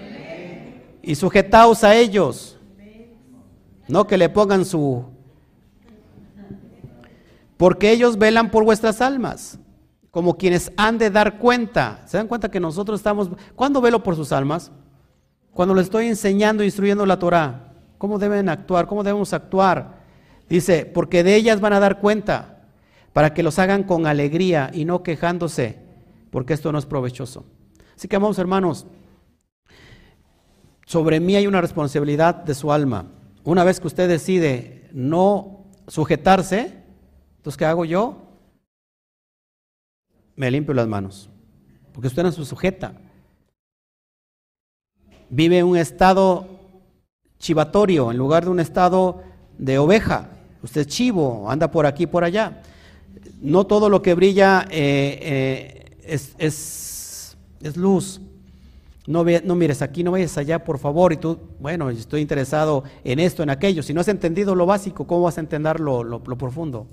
Y 1.01 1.15
sujetaos 1.15 1.83
a 1.83 1.95
ellos. 1.95 2.57
No 3.87 4.05
que 4.05 4.17
le 4.17 4.29
pongan 4.29 4.65
su... 4.65 5.05
Porque 7.55 7.91
ellos 7.91 8.17
velan 8.17 8.51
por 8.51 8.63
vuestras 8.63 9.01
almas, 9.01 9.57
como 10.17 10.35
quienes 10.35 10.71
han 10.77 10.97
de 10.97 11.11
dar 11.11 11.37
cuenta. 11.37 12.01
¿Se 12.07 12.17
dan 12.17 12.27
cuenta 12.27 12.49
que 12.49 12.59
nosotros 12.59 12.99
estamos... 12.99 13.29
¿Cuándo 13.53 13.81
velo 13.81 14.01
por 14.01 14.15
sus 14.15 14.31
almas? 14.31 14.71
Cuando 15.51 15.75
le 15.75 15.83
estoy 15.83 16.07
enseñando, 16.07 16.63
instruyendo 16.63 17.05
la 17.05 17.19
Torah. 17.19 17.73
¿Cómo 17.99 18.17
deben 18.17 18.49
actuar? 18.49 18.87
¿Cómo 18.87 19.03
debemos 19.03 19.31
actuar? 19.33 19.99
Dice, 20.49 20.87
porque 20.87 21.23
de 21.23 21.35
ellas 21.35 21.61
van 21.61 21.73
a 21.73 21.79
dar 21.79 21.99
cuenta 21.99 22.63
para 23.13 23.35
que 23.35 23.43
los 23.43 23.59
hagan 23.59 23.83
con 23.83 24.07
alegría 24.07 24.71
y 24.73 24.85
no 24.85 25.03
quejándose, 25.03 25.77
porque 26.31 26.55
esto 26.55 26.71
no 26.71 26.79
es 26.79 26.87
provechoso. 26.87 27.45
Así 27.95 28.07
que, 28.07 28.15
amados 28.15 28.39
hermanos, 28.39 28.87
sobre 30.87 31.19
mí 31.19 31.35
hay 31.35 31.45
una 31.45 31.61
responsabilidad 31.61 32.33
de 32.33 32.55
su 32.55 32.71
alma. 32.71 33.05
Una 33.43 33.63
vez 33.63 33.79
que 33.79 33.85
usted 33.85 34.09
decide 34.09 34.89
no 34.93 35.65
sujetarse, 35.87 36.73
entonces, 37.35 37.55
¿qué 37.55 37.65
hago 37.65 37.85
yo? 37.85 38.26
Me 40.37 40.49
limpio 40.49 40.73
las 40.73 40.87
manos, 40.87 41.29
porque 41.91 42.07
usted 42.07 42.23
no 42.23 42.31
se 42.31 42.45
sujeta. 42.45 42.93
Vive 45.29 45.61
un 45.63 45.75
estado 45.75 46.47
chivatorio 47.37 48.11
en 48.11 48.17
lugar 48.17 48.45
de 48.45 48.51
un 48.51 48.61
estado 48.61 49.21
de 49.57 49.77
oveja. 49.77 50.29
Usted 50.63 50.81
es 50.81 50.87
chivo, 50.87 51.51
anda 51.51 51.69
por 51.69 51.85
aquí 51.85 52.07
por 52.07 52.23
allá 52.23 52.61
no 53.41 53.65
todo 53.65 53.89
lo 53.89 54.01
que 54.01 54.13
brilla 54.13 54.65
eh, 54.69 55.19
eh, 55.21 55.95
es, 56.03 57.35
es, 57.61 57.77
luz. 57.77 58.21
No, 59.05 59.23
no, 59.23 59.55
mires 59.55 59.81
aquí, 59.81 60.03
no 60.03 60.11
vayas 60.11 60.37
allá, 60.37 60.63
por 60.63 60.79
favor. 60.79 61.13
Y 61.13 61.17
tú, 61.17 61.39
bueno, 61.59 61.89
estoy 61.89 62.21
interesado 62.21 62.83
en 63.03 63.19
esto, 63.19 63.41
en 63.41 63.49
aquello. 63.49 63.81
Si 63.81 63.93
no 63.93 64.01
has 64.01 64.07
entendido 64.09 64.53
lo 64.53 64.65
básico, 64.65 65.07
¿cómo 65.07 65.23
vas 65.23 65.37
a 65.37 65.41
entender 65.41 65.79
lo, 65.79 66.03
lo, 66.03 66.21
profundo? 66.21 66.87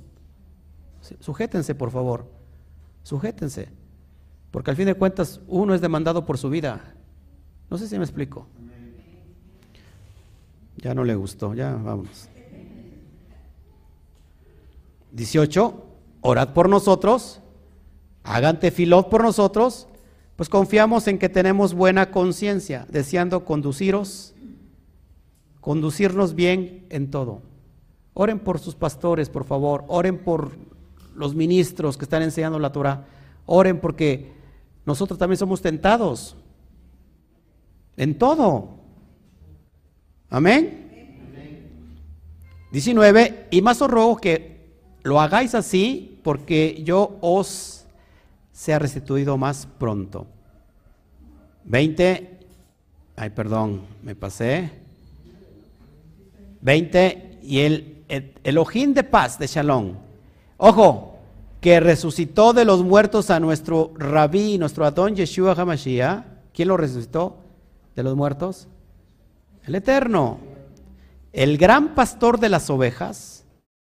Sujétense, 1.20 1.74
por 1.74 1.90
favor. 1.90 2.26
Sujétense. 3.04 3.68
Porque 4.50 4.70
al 4.70 4.76
fin 4.76 4.86
de 4.86 4.94
cuentas, 4.94 5.40
uno 5.46 5.74
es 5.74 5.80
demandado 5.80 6.26
por 6.26 6.38
su 6.38 6.50
vida. 6.50 6.94
No 7.70 7.78
sé 7.78 7.86
si 7.86 7.96
me 7.96 8.04
explico. 8.04 8.48
Ya 10.76 10.94
no 10.94 11.04
le 11.04 11.14
gustó, 11.14 11.54
ya 11.54 11.74
vamos. 11.74 12.28
18 15.12 15.84
orad 16.20 16.54
por 16.54 16.68
nosotros, 16.68 17.40
hagan 18.24 18.58
tefilot 18.58 19.08
por 19.08 19.22
nosotros, 19.22 19.88
pues 20.36 20.48
confiamos 20.48 21.06
en 21.06 21.18
que 21.18 21.28
tenemos 21.28 21.74
buena 21.74 22.10
conciencia, 22.10 22.86
deseando 22.88 23.44
conduciros, 23.44 24.34
conducirnos 25.60 26.34
bien 26.34 26.86
en 26.90 27.10
todo. 27.10 27.42
Oren 28.14 28.40
por 28.40 28.58
sus 28.58 28.74
pastores, 28.74 29.28
por 29.28 29.44
favor, 29.44 29.84
oren 29.88 30.18
por 30.18 30.52
los 31.14 31.34
ministros 31.34 31.96
que 31.96 32.04
están 32.04 32.22
enseñando 32.22 32.58
la 32.58 32.72
Torah, 32.72 33.06
oren 33.46 33.80
porque 33.80 34.32
nosotros 34.84 35.18
también 35.18 35.38
somos 35.38 35.60
tentados 35.62 36.36
en 37.96 38.18
todo. 38.18 38.70
Amén. 40.30 40.80
19, 42.72 43.46
y 43.52 43.62
más 43.62 43.80
os 43.82 43.90
ruego 43.90 44.16
que 44.16 44.54
lo 45.04 45.20
hagáis 45.20 45.54
así 45.54 46.18
porque 46.24 46.82
yo 46.82 47.18
os 47.20 47.84
sea 48.50 48.80
restituido 48.80 49.36
más 49.36 49.68
pronto. 49.78 50.26
20, 51.64 52.40
ay 53.16 53.30
perdón, 53.30 53.82
me 54.02 54.16
pasé. 54.16 54.72
20, 56.62 57.38
y 57.42 57.60
el, 57.60 58.04
el 58.08 58.58
ojín 58.58 58.92
de 58.92 59.04
paz 59.04 59.38
de 59.38 59.46
Shalom. 59.46 60.03
Ojo, 60.66 61.18
que 61.60 61.78
resucitó 61.78 62.54
de 62.54 62.64
los 62.64 62.82
muertos 62.82 63.28
a 63.28 63.38
nuestro 63.38 63.92
rabí, 63.98 64.56
nuestro 64.56 64.86
Adón 64.86 65.14
Yeshua 65.14 65.52
HaMashiach. 65.52 66.24
¿Quién 66.54 66.68
lo 66.68 66.78
resucitó 66.78 67.36
de 67.94 68.02
los 68.02 68.16
muertos? 68.16 68.66
El 69.64 69.74
Eterno. 69.74 70.38
El 71.34 71.58
gran 71.58 71.94
pastor 71.94 72.40
de 72.40 72.48
las 72.48 72.70
ovejas 72.70 73.44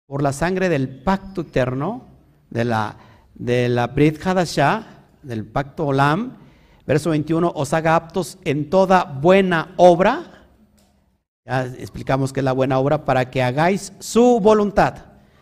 por 0.06 0.22
la 0.22 0.34
sangre 0.34 0.68
del 0.68 0.90
pacto 0.90 1.40
eterno, 1.40 2.04
de 2.50 2.66
la, 2.66 2.98
de 3.34 3.70
la 3.70 3.86
Brit 3.86 4.20
Hadashah, 4.26 5.06
del 5.22 5.46
pacto 5.46 5.86
Olam, 5.86 6.36
verso 6.86 7.08
21, 7.08 7.50
os 7.54 7.72
haga 7.72 7.96
aptos 7.96 8.36
en 8.44 8.68
toda 8.68 9.04
buena 9.04 9.72
obra. 9.78 10.46
Ya 11.46 11.64
explicamos 11.64 12.30
que 12.30 12.40
es 12.40 12.44
la 12.44 12.52
buena 12.52 12.78
obra 12.78 13.06
para 13.06 13.30
que 13.30 13.42
hagáis 13.42 13.94
su 14.00 14.38
voluntad, 14.38 14.96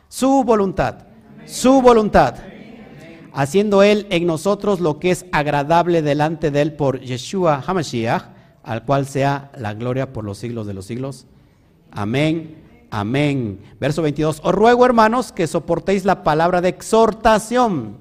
su 0.09 0.45
voluntad, 0.45 1.06
su 1.47 1.81
voluntad. 1.81 2.37
Haciendo 3.33 3.83
Él 3.83 4.07
en 4.11 4.27
nosotros 4.27 4.81
lo 4.81 4.99
que 4.99 5.11
es 5.11 5.27
agradable 5.33 6.03
delante 6.03 6.51
de 6.51 6.63
Él 6.63 6.73
por 6.73 7.01
Yeshua 7.01 7.63
HaMashiach, 7.67 8.25
al 8.63 8.85
cual 8.85 9.07
sea 9.07 9.51
la 9.57 9.75
gloria 9.75 10.13
por 10.13 10.25
los 10.25 10.39
siglos 10.39 10.67
de 10.67 10.75
los 10.75 10.87
siglos. 10.87 11.27
Amén 11.91 12.67
Amén. 12.91 13.61
Verso 13.81 14.03
22. 14.03 14.41
Os 14.43 14.55
ruego, 14.55 14.87
hermanos, 14.87 15.33
que 15.33 15.47
soportéis 15.47 16.05
la 16.05 16.23
palabra 16.23 16.61
de 16.61 16.69
exhortación, 16.69 17.99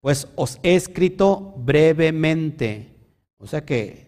pues 0.00 0.28
os 0.36 0.58
he 0.62 0.74
escrito 0.74 1.54
brevemente. 1.58 2.94
O 3.38 3.46
sea 3.46 3.64
que 3.64 4.06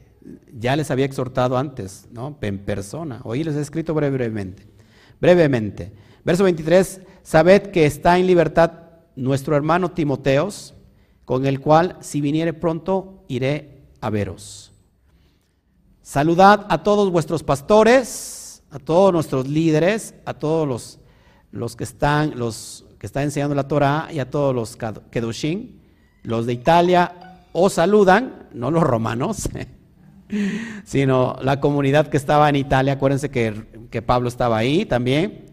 ya 0.53 0.77
les 0.77 0.91
había 0.91 1.05
exhortado 1.05 1.59
antes, 1.59 2.09
¿no? 2.13 2.39
En 2.41 2.59
persona. 2.59 3.21
Hoy 3.25 3.45
les 3.45 3.57
he 3.57 3.61
escrito 3.61 3.95
brevemente. 3.95 4.67
Brevemente. 5.21 5.93
Verso 6.25 6.45
23. 6.45 7.01
Sabed 7.29 7.73
que 7.73 7.85
está 7.85 8.19
en 8.19 8.27
libertad 8.27 8.73
nuestro 9.15 9.55
hermano 9.55 9.91
Timoteos, 9.91 10.73
con 11.27 11.45
el 11.45 11.61
cual, 11.61 11.99
si 12.01 12.23
viniere 12.23 12.55
pronto, 12.55 13.23
iré 13.29 13.83
a 14.01 14.09
veros. 14.09 14.73
Saludad 16.01 16.65
a 16.71 16.83
todos 16.83 17.13
vuestros 17.13 17.43
pastores, 17.43 18.63
a 18.71 18.79
todos 18.79 19.13
nuestros 19.13 19.47
líderes, 19.47 20.15
a 20.25 20.33
todos 20.33 20.67
los, 20.67 21.01
los 21.53 21.77
que 21.77 21.85
están, 21.85 22.39
los 22.39 22.87
que 22.99 23.05
están 23.05 23.25
enseñando 23.25 23.55
la 23.55 23.69
Torah 23.69 24.09
y 24.11 24.21
a 24.21 24.31
todos 24.31 24.55
los 24.55 24.79
Kedushin. 25.11 25.83
Los 26.23 26.47
de 26.47 26.55
Italia 26.55 27.43
os 27.53 27.75
saludan, 27.75 28.49
no 28.55 28.71
los 28.71 28.83
romanos, 28.83 29.51
sino 30.87 31.37
la 31.43 31.61
comunidad 31.61 32.09
que 32.09 32.17
estaba 32.17 32.49
en 32.49 32.57
Italia. 32.57 32.95
Acuérdense 32.95 33.31
que, 33.31 33.87
que 33.91 34.01
Pablo 34.01 34.31
estaba 34.31 34.57
ahí 34.57 34.87
también. 34.87 35.48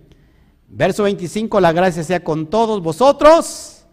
Verso 0.68 1.04
25, 1.04 1.60
la 1.60 1.72
gracia 1.72 2.04
sea 2.04 2.24
con 2.24 2.48
todos 2.48 2.82
vosotros. 2.82 3.86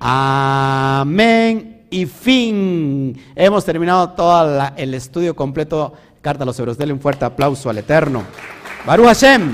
Amén 0.00 1.86
y 1.90 2.06
fin. 2.06 3.20
Hemos 3.34 3.64
terminado 3.64 4.10
todo 4.10 4.70
el 4.76 4.94
estudio 4.94 5.34
completo. 5.36 5.92
Carta 6.20 6.42
a 6.42 6.46
los 6.46 6.58
Hebreos. 6.58 6.76
Denle 6.76 6.94
un 6.94 7.00
fuerte 7.00 7.24
aplauso 7.24 7.70
al 7.70 7.78
Eterno. 7.78 8.24
Baruch 8.84 9.06
Hashem. 9.06 9.52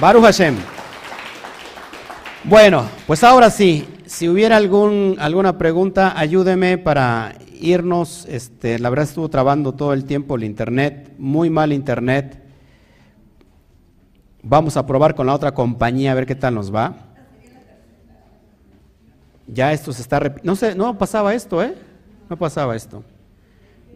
Baruch 0.00 0.22
Hashem. 0.24 0.56
Bueno, 2.44 2.88
pues 3.06 3.24
ahora 3.24 3.50
sí, 3.50 3.88
si 4.16 4.30
hubiera 4.30 4.56
algún, 4.56 5.16
alguna 5.18 5.58
pregunta, 5.58 6.18
ayúdeme 6.18 6.78
para 6.78 7.34
irnos. 7.60 8.24
Este, 8.30 8.78
la 8.78 8.88
verdad 8.88 9.04
estuvo 9.04 9.28
trabando 9.28 9.72
todo 9.72 9.92
el 9.92 10.06
tiempo 10.06 10.36
el 10.36 10.44
internet, 10.44 11.12
muy 11.18 11.50
mal 11.50 11.70
internet. 11.70 12.42
Vamos 14.42 14.78
a 14.78 14.86
probar 14.86 15.14
con 15.14 15.26
la 15.26 15.34
otra 15.34 15.52
compañía 15.52 16.12
a 16.12 16.14
ver 16.14 16.24
qué 16.24 16.34
tal 16.34 16.54
nos 16.54 16.74
va. 16.74 16.96
Ya 19.46 19.74
esto 19.74 19.92
se 19.92 20.00
está 20.00 20.34
no 20.42 20.56
sé, 20.56 20.74
no 20.74 20.96
pasaba 20.96 21.34
esto, 21.34 21.62
¿eh? 21.62 21.74
No 22.30 22.38
pasaba 22.38 22.74
esto. 22.74 23.04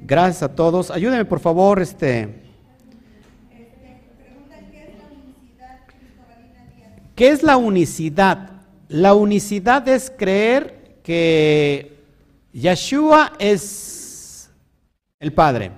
Gracias 0.02 0.42
a 0.42 0.54
todos. 0.54 0.90
Ayúdenme 0.90 1.24
por 1.24 1.40
favor, 1.40 1.80
este 1.80 2.42
¿Qué 7.16 7.30
es 7.30 7.42
la 7.42 7.56
unicidad? 7.56 8.49
La 8.90 9.14
unicidad 9.14 9.86
es 9.86 10.10
creer 10.10 10.98
que 11.04 11.96
Yeshua 12.52 13.34
es 13.38 14.50
el 15.20 15.32
Padre 15.32 15.70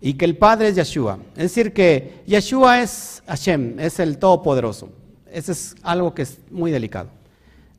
y 0.00 0.14
que 0.14 0.24
el 0.24 0.36
Padre 0.36 0.68
es 0.68 0.74
Yeshua. 0.74 1.20
Es 1.36 1.42
decir, 1.54 1.72
que 1.72 2.24
Yeshua 2.26 2.82
es 2.82 3.22
Hashem, 3.24 3.78
es 3.78 4.00
el 4.00 4.18
Todopoderoso. 4.18 4.88
Eso 5.30 5.52
es 5.52 5.76
algo 5.84 6.12
que 6.12 6.22
es 6.22 6.40
muy 6.50 6.72
delicado. 6.72 7.08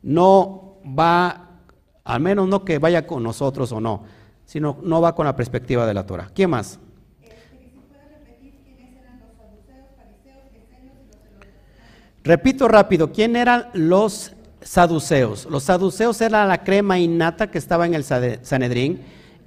No 0.02 0.78
va, 0.98 1.50
al 2.02 2.20
menos 2.20 2.48
no 2.48 2.64
que 2.64 2.78
vaya 2.78 3.06
con 3.06 3.22
nosotros 3.22 3.72
o 3.72 3.80
no, 3.80 4.04
sino 4.46 4.78
no 4.82 5.02
va 5.02 5.14
con 5.14 5.26
la 5.26 5.36
perspectiva 5.36 5.84
de 5.84 5.92
la 5.92 6.06
Torah. 6.06 6.30
¿Quién 6.34 6.48
más? 6.48 6.80
Repito 12.24 12.68
rápido, 12.68 13.12
¿quién 13.12 13.36
eran 13.36 13.66
los 13.72 14.32
saduceos? 14.60 15.46
Los 15.50 15.64
saduceos 15.64 16.20
era 16.20 16.46
la 16.46 16.62
crema 16.62 16.98
innata 16.98 17.50
que 17.50 17.58
estaba 17.58 17.86
en 17.86 17.94
el 17.94 18.04
Sanedrín 18.04 19.00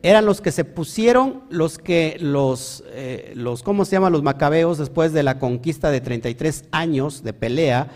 eran 0.05 0.23
los 0.23 0.39
que 0.39 0.51
se 0.51 0.65
pusieron, 0.65 1.41
los 1.49 1.79
que 1.79 2.17
los, 2.19 2.83
eh, 2.89 3.31
los, 3.33 3.63
¿cómo 3.63 3.85
se 3.85 3.93
llaman? 3.93 4.11
Los 4.11 4.21
macabeos 4.21 4.77
después 4.77 5.13
de 5.13 5.23
la 5.23 5.39
conquista 5.39 5.89
de 5.89 5.99
33 5.99 6.65
años 6.71 7.23
de 7.23 7.33
pelea 7.33 7.87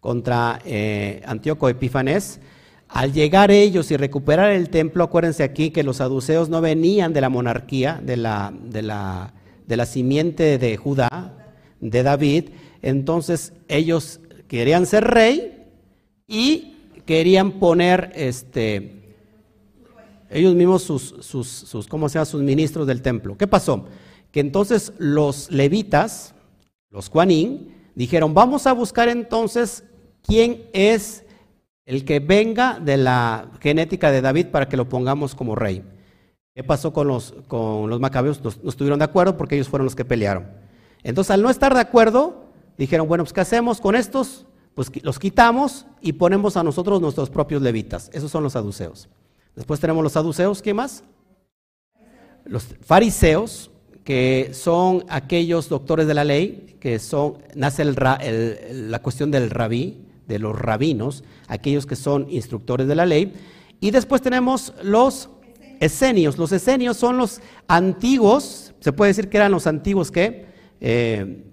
contra 0.00 0.58
eh, 0.64 1.22
Antíoco 1.24 1.68
Epífanes. 1.68 2.40
Al 2.88 3.12
llegar 3.12 3.52
ellos 3.52 3.92
y 3.92 3.96
recuperar 3.96 4.50
el 4.50 4.70
templo, 4.70 5.04
acuérdense 5.04 5.44
aquí 5.44 5.70
que 5.70 5.84
los 5.84 5.98
saduceos 5.98 6.48
no 6.48 6.60
venían 6.60 7.12
de 7.12 7.20
la 7.20 7.28
monarquía, 7.28 8.00
de 8.02 8.16
la, 8.16 8.52
de 8.60 8.82
la, 8.82 9.32
de 9.64 9.76
la 9.76 9.86
simiente 9.86 10.58
de 10.58 10.76
Judá, 10.76 11.32
de 11.80 12.02
David, 12.02 12.50
entonces 12.82 13.52
ellos 13.68 14.18
querían 14.52 14.84
ser 14.84 15.04
rey 15.04 15.64
y 16.26 16.76
querían 17.06 17.52
poner 17.52 18.12
este, 18.14 19.16
ellos 20.28 20.54
mismos 20.54 20.82
sus, 20.82 21.14
sus, 21.20 21.48
sus, 21.48 21.86
sus 21.86 22.42
ministros 22.42 22.86
del 22.86 23.00
templo. 23.00 23.34
¿Qué 23.38 23.46
pasó? 23.46 23.86
Que 24.30 24.40
entonces 24.40 24.92
los 24.98 25.50
levitas, 25.50 26.34
los 26.90 27.08
Juanín, 27.08 27.74
dijeron, 27.94 28.34
vamos 28.34 28.66
a 28.66 28.74
buscar 28.74 29.08
entonces 29.08 29.84
quién 30.20 30.64
es 30.74 31.24
el 31.86 32.04
que 32.04 32.20
venga 32.20 32.78
de 32.78 32.98
la 32.98 33.52
genética 33.58 34.10
de 34.10 34.20
David 34.20 34.48
para 34.48 34.68
que 34.68 34.76
lo 34.76 34.86
pongamos 34.86 35.34
como 35.34 35.54
rey. 35.54 35.82
¿Qué 36.54 36.62
pasó 36.62 36.92
con 36.92 37.08
los, 37.08 37.34
con 37.48 37.88
los 37.88 38.00
macabeos? 38.00 38.42
No, 38.44 38.50
estuvieron 38.68 38.98
de 38.98 39.06
acuerdo 39.06 39.38
porque 39.38 39.54
ellos 39.54 39.70
fueron 39.70 39.86
los 39.86 39.96
que 39.96 40.04
pelearon. 40.04 40.46
Entonces, 41.02 41.30
al 41.30 41.40
no 41.40 41.48
estar 41.48 41.72
de 41.72 41.80
acuerdo, 41.80 42.51
dijeron, 42.78 43.08
bueno, 43.08 43.24
pues 43.24 43.32
¿qué 43.32 43.40
hacemos 43.40 43.80
con 43.80 43.94
estos? 43.94 44.46
Pues 44.74 44.90
los 45.04 45.18
quitamos 45.18 45.86
y 46.00 46.12
ponemos 46.12 46.56
a 46.56 46.62
nosotros 46.62 47.00
nuestros 47.00 47.30
propios 47.30 47.62
levitas. 47.62 48.10
Esos 48.12 48.30
son 48.30 48.42
los 48.42 48.54
saduceos. 48.54 49.08
Después 49.54 49.80
tenemos 49.80 50.02
los 50.02 50.12
saduceos, 50.12 50.62
¿qué 50.62 50.72
más? 50.72 51.04
Los 52.44 52.64
fariseos, 52.80 53.70
que 54.04 54.50
son 54.52 55.04
aquellos 55.08 55.68
doctores 55.68 56.06
de 56.06 56.14
la 56.14 56.24
ley, 56.24 56.76
que 56.80 56.98
son, 56.98 57.38
nace 57.54 57.84
la 57.84 59.02
cuestión 59.02 59.30
del 59.30 59.50
rabí, 59.50 60.06
de 60.26 60.38
los 60.38 60.58
rabinos, 60.58 61.22
aquellos 61.48 61.86
que 61.86 61.96
son 61.96 62.26
instructores 62.30 62.88
de 62.88 62.94
la 62.94 63.06
ley. 63.06 63.34
Y 63.80 63.90
después 63.90 64.22
tenemos 64.22 64.72
los 64.82 65.28
esenios. 65.80 66.38
Los 66.38 66.52
esenios 66.52 66.96
son 66.96 67.18
los 67.18 67.40
antiguos, 67.68 68.72
se 68.80 68.92
puede 68.92 69.10
decir 69.10 69.28
que 69.28 69.36
eran 69.36 69.52
los 69.52 69.66
antiguos 69.66 70.10
que 70.10 70.46
eh, 70.80 71.44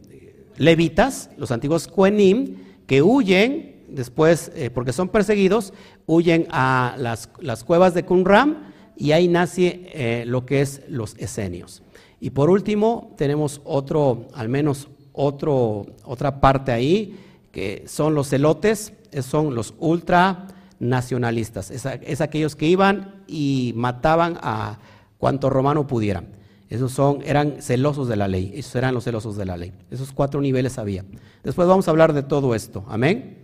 levitas, 0.60 1.32
los 1.38 1.50
antiguos 1.52 1.88
cuenim, 1.88 2.58
que 2.86 3.02
huyen 3.02 3.86
después, 3.88 4.52
eh, 4.54 4.70
porque 4.70 4.94
son 4.94 5.10
perseguidos, 5.10 5.74
huyen 6.06 6.46
a 6.52 6.96
las, 6.98 7.28
cuevas 7.64 7.96
de 7.96 8.06
Qumran 8.06 8.72
y 8.96 9.14
ahí 9.14 9.28
nace 9.28 9.90
eh, 9.94 10.26
lo 10.28 10.46
que 10.46 10.62
es 10.62 10.84
los 10.88 11.16
esenios. 11.18 11.82
Y 12.20 12.30
por 12.32 12.52
último, 12.52 13.16
tenemos 13.18 13.62
otro, 13.64 14.28
al 14.34 14.50
menos 14.50 14.90
otro, 15.14 15.86
otra 16.04 16.42
parte 16.42 16.74
ahí, 16.74 17.18
que 17.52 17.86
son 17.88 18.14
los 18.14 18.30
celotes, 18.30 18.94
son 19.22 19.56
los 19.56 19.74
ultranacionalistas, 19.80 21.72
es, 21.72 21.86
es 21.86 22.22
aquellos 22.22 22.56
que 22.56 22.68
iban 22.68 23.24
y 23.28 23.74
mataban 23.76 24.38
a 24.42 24.78
cuanto 25.18 25.50
romano 25.50 25.88
pudieran. 25.88 26.39
Esos 26.70 26.92
son, 26.92 27.22
eran 27.26 27.62
celosos 27.62 28.08
de 28.08 28.16
la 28.16 28.28
ley, 28.28 28.52
esos 28.56 28.76
eran 28.76 28.94
los 28.94 29.04
celosos 29.04 29.36
de 29.36 29.46
la 29.46 29.58
ley. 29.58 29.74
Esos 29.90 30.12
cuatro 30.14 30.40
niveles 30.40 30.78
había. 30.78 31.04
Después 31.44 31.68
vamos 31.68 31.88
a 31.88 31.92
hablar 31.92 32.14
de 32.14 32.24
todo 32.24 32.54
esto. 32.54 32.86
Amén. 32.88 33.38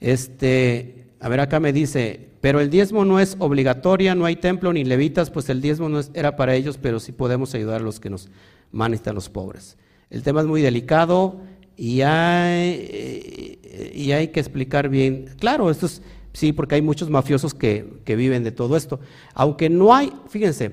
Este, 0.00 1.06
a 1.20 1.28
ver, 1.28 1.40
acá 1.40 1.60
me 1.60 1.72
dice, 1.72 2.28
pero 2.40 2.60
el 2.60 2.68
diezmo 2.68 3.04
no 3.04 3.20
es 3.20 3.36
obligatoria, 3.38 4.14
no 4.14 4.26
hay 4.26 4.36
templo 4.36 4.72
ni 4.72 4.84
levitas, 4.84 5.30
pues 5.30 5.48
el 5.48 5.62
diezmo 5.62 5.88
no 5.88 6.00
era 6.12 6.36
para 6.36 6.54
ellos, 6.54 6.76
pero 6.76 7.00
sí 7.00 7.12
podemos 7.12 7.54
ayudar 7.54 7.80
a 7.80 7.84
los 7.84 8.00
que 8.00 8.10
nos 8.10 8.28
manistan 8.72 9.14
los 9.14 9.30
pobres. 9.30 9.78
El 10.10 10.22
tema 10.22 10.42
es 10.42 10.46
muy 10.46 10.60
delicado 10.60 11.40
y 11.76 12.02
hay, 12.02 13.58
y 13.94 14.12
hay 14.12 14.28
que 14.28 14.40
explicar 14.40 14.88
bien. 14.88 15.30
Claro, 15.38 15.70
esto 15.70 15.86
es, 15.86 16.02
sí, 16.32 16.52
porque 16.52 16.74
hay 16.74 16.82
muchos 16.82 17.08
mafiosos 17.08 17.54
que, 17.54 18.02
viven 18.04 18.44
de 18.44 18.52
todo 18.52 18.76
esto. 18.76 19.00
Aunque 19.32 19.70
no 19.70 19.94
hay, 19.94 20.12
fíjense, 20.28 20.72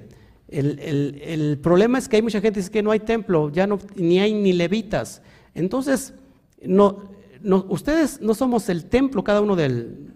el, 0.51 1.59
problema 1.61 1.97
es 1.97 2.09
que 2.09 2.17
hay 2.17 2.21
mucha 2.21 2.41
gente 2.41 2.55
que 2.55 2.59
dice 2.59 2.71
que 2.71 2.83
no 2.83 2.91
hay 2.91 2.99
templo, 2.99 3.49
ya 3.49 3.65
no, 3.65 3.79
ni 3.95 4.19
hay 4.19 4.33
ni 4.33 4.53
levitas. 4.53 5.21
Entonces, 5.55 6.13
no, 6.61 7.03
ustedes 7.69 8.21
no 8.21 8.33
somos 8.33 8.69
el 8.69 8.85
templo, 8.85 9.23
cada 9.23 9.41
uno 9.41 9.55
del... 9.55 10.13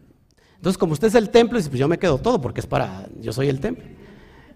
Entonces, 0.57 0.78
como 0.78 0.94
usted 0.94 1.07
es 1.07 1.16
el 1.16 1.30
templo, 1.30 1.57
dice, 1.57 1.70
pues 1.70 1.80
yo 1.80 1.88
me 1.88 1.99
quedo 1.99 2.18
todo 2.18 2.41
porque 2.41 2.60
es 2.60 2.68
para, 2.68 3.07
yo 3.20 3.32
soy 3.32 3.49
el 3.49 3.60
templo. 3.60 3.86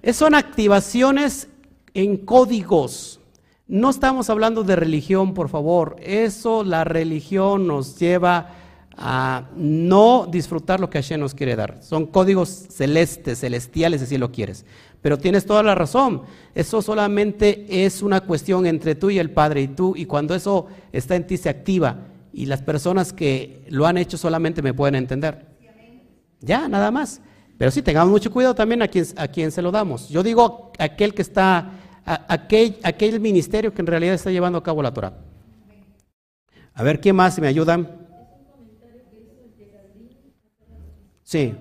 Es, 0.02 0.16
son 0.16 0.36
activaciones 0.36 1.48
en 1.94 2.18
códigos. 2.18 3.20
No 3.68 3.90
estamos 3.90 4.30
hablando 4.30 4.64
de 4.64 4.76
religión, 4.76 5.34
por 5.34 5.50
favor. 5.50 5.96
Eso, 6.00 6.64
la 6.64 6.84
religión 6.84 7.68
nos 7.68 8.00
lleva 8.00 8.56
a 9.02 9.50
no 9.56 10.28
disfrutar 10.30 10.82
lo 10.82 10.90
que 10.90 10.98
Hashem 10.98 11.22
nos 11.22 11.34
quiere 11.34 11.56
dar. 11.56 11.82
Son 11.82 12.06
códigos 12.06 12.50
celestes, 12.50 13.40
celestiales, 13.40 14.02
si 14.02 14.18
lo 14.18 14.30
quieres. 14.30 14.66
Pero 15.02 15.18
tienes 15.18 15.46
toda 15.46 15.64
la 15.64 15.74
razón. 15.74 16.24
Eso 16.54 16.82
solamente 16.82 17.86
es 17.86 18.02
una 18.02 18.20
cuestión 18.20 18.66
entre 18.66 18.96
tú 18.96 19.10
y 19.10 19.18
el 19.18 19.32
Padre 19.32 19.62
y 19.62 19.68
tú. 19.70 19.94
Y 19.96 20.06
cuando 20.06 20.36
eso 20.36 20.68
está 20.92 21.16
en 21.16 21.26
ti, 21.26 21.38
se 21.38 21.48
activa 21.48 22.08
y 22.34 22.46
las 22.46 22.62
personas 22.62 23.14
que 23.14 23.66
lo 23.70 23.88
han 23.88 23.98
hecho 23.98 24.18
solamente 24.18 24.62
me 24.62 24.74
pueden 24.74 24.96
entender. 24.96 25.46
Ya, 26.42 26.68
nada 26.68 26.92
más. 26.92 27.22
Pero 27.58 27.72
sí, 27.72 27.82
tengamos 27.82 28.12
mucho 28.12 28.32
cuidado 28.32 28.54
también 28.54 28.82
a 28.82 28.90
quien, 28.90 29.06
a 29.16 29.30
quien 29.30 29.50
se 29.54 29.62
lo 29.62 29.72
damos. 29.72 30.10
Yo 30.10 30.24
digo 30.24 30.74
aquel 30.78 31.14
que 31.14 31.22
está, 31.22 31.72
aquel, 32.06 32.78
aquel 32.84 33.22
ministerio 33.22 33.74
que 33.74 33.82
en 33.82 33.88
realidad 33.88 34.16
está 34.16 34.30
llevando 34.30 34.58
a 34.58 34.64
cabo 34.64 34.84
la 34.84 34.94
Torah. 34.94 35.14
A 36.74 36.84
ver, 36.84 37.00
¿quién 37.00 37.16
más? 37.16 37.40
Me 37.40 37.48
ayudan. 37.48 38.09
Sí. 41.30 41.54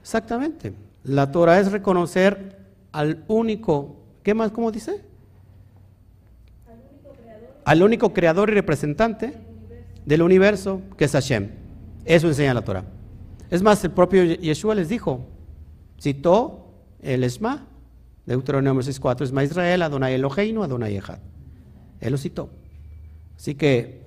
Exactamente. 0.00 0.72
La 1.04 1.30
Torah 1.30 1.60
es 1.60 1.70
reconocer 1.70 2.56
al 2.90 3.22
único, 3.28 3.94
¿qué 4.24 4.34
más? 4.34 4.50
¿Cómo 4.50 4.72
dice? 4.72 5.04
Al 7.64 7.84
único 7.84 8.12
creador 8.12 8.50
y 8.50 8.54
representante 8.54 9.34
del 10.04 10.22
universo, 10.22 10.82
que 10.98 11.04
es 11.04 11.12
Hashem. 11.12 11.48
Eso 12.04 12.26
enseña 12.26 12.54
la 12.54 12.62
Torah. 12.62 12.84
Es 13.50 13.62
más, 13.62 13.84
el 13.84 13.92
propio 13.92 14.24
Yeshua 14.24 14.74
les 14.74 14.88
dijo, 14.88 15.28
citó 16.00 16.74
el 17.00 17.22
Esma, 17.22 17.68
Deuteronomio 18.26 18.82
6.4, 18.82 19.22
Esma 19.22 19.44
Israel, 19.44 19.82
Adonai 19.82 20.14
Eloheinu, 20.14 20.64
Adonai 20.64 20.96
Echad. 20.96 21.20
Él 22.00 22.10
lo 22.10 22.18
citó. 22.18 22.61
Así 23.36 23.54
que 23.54 24.02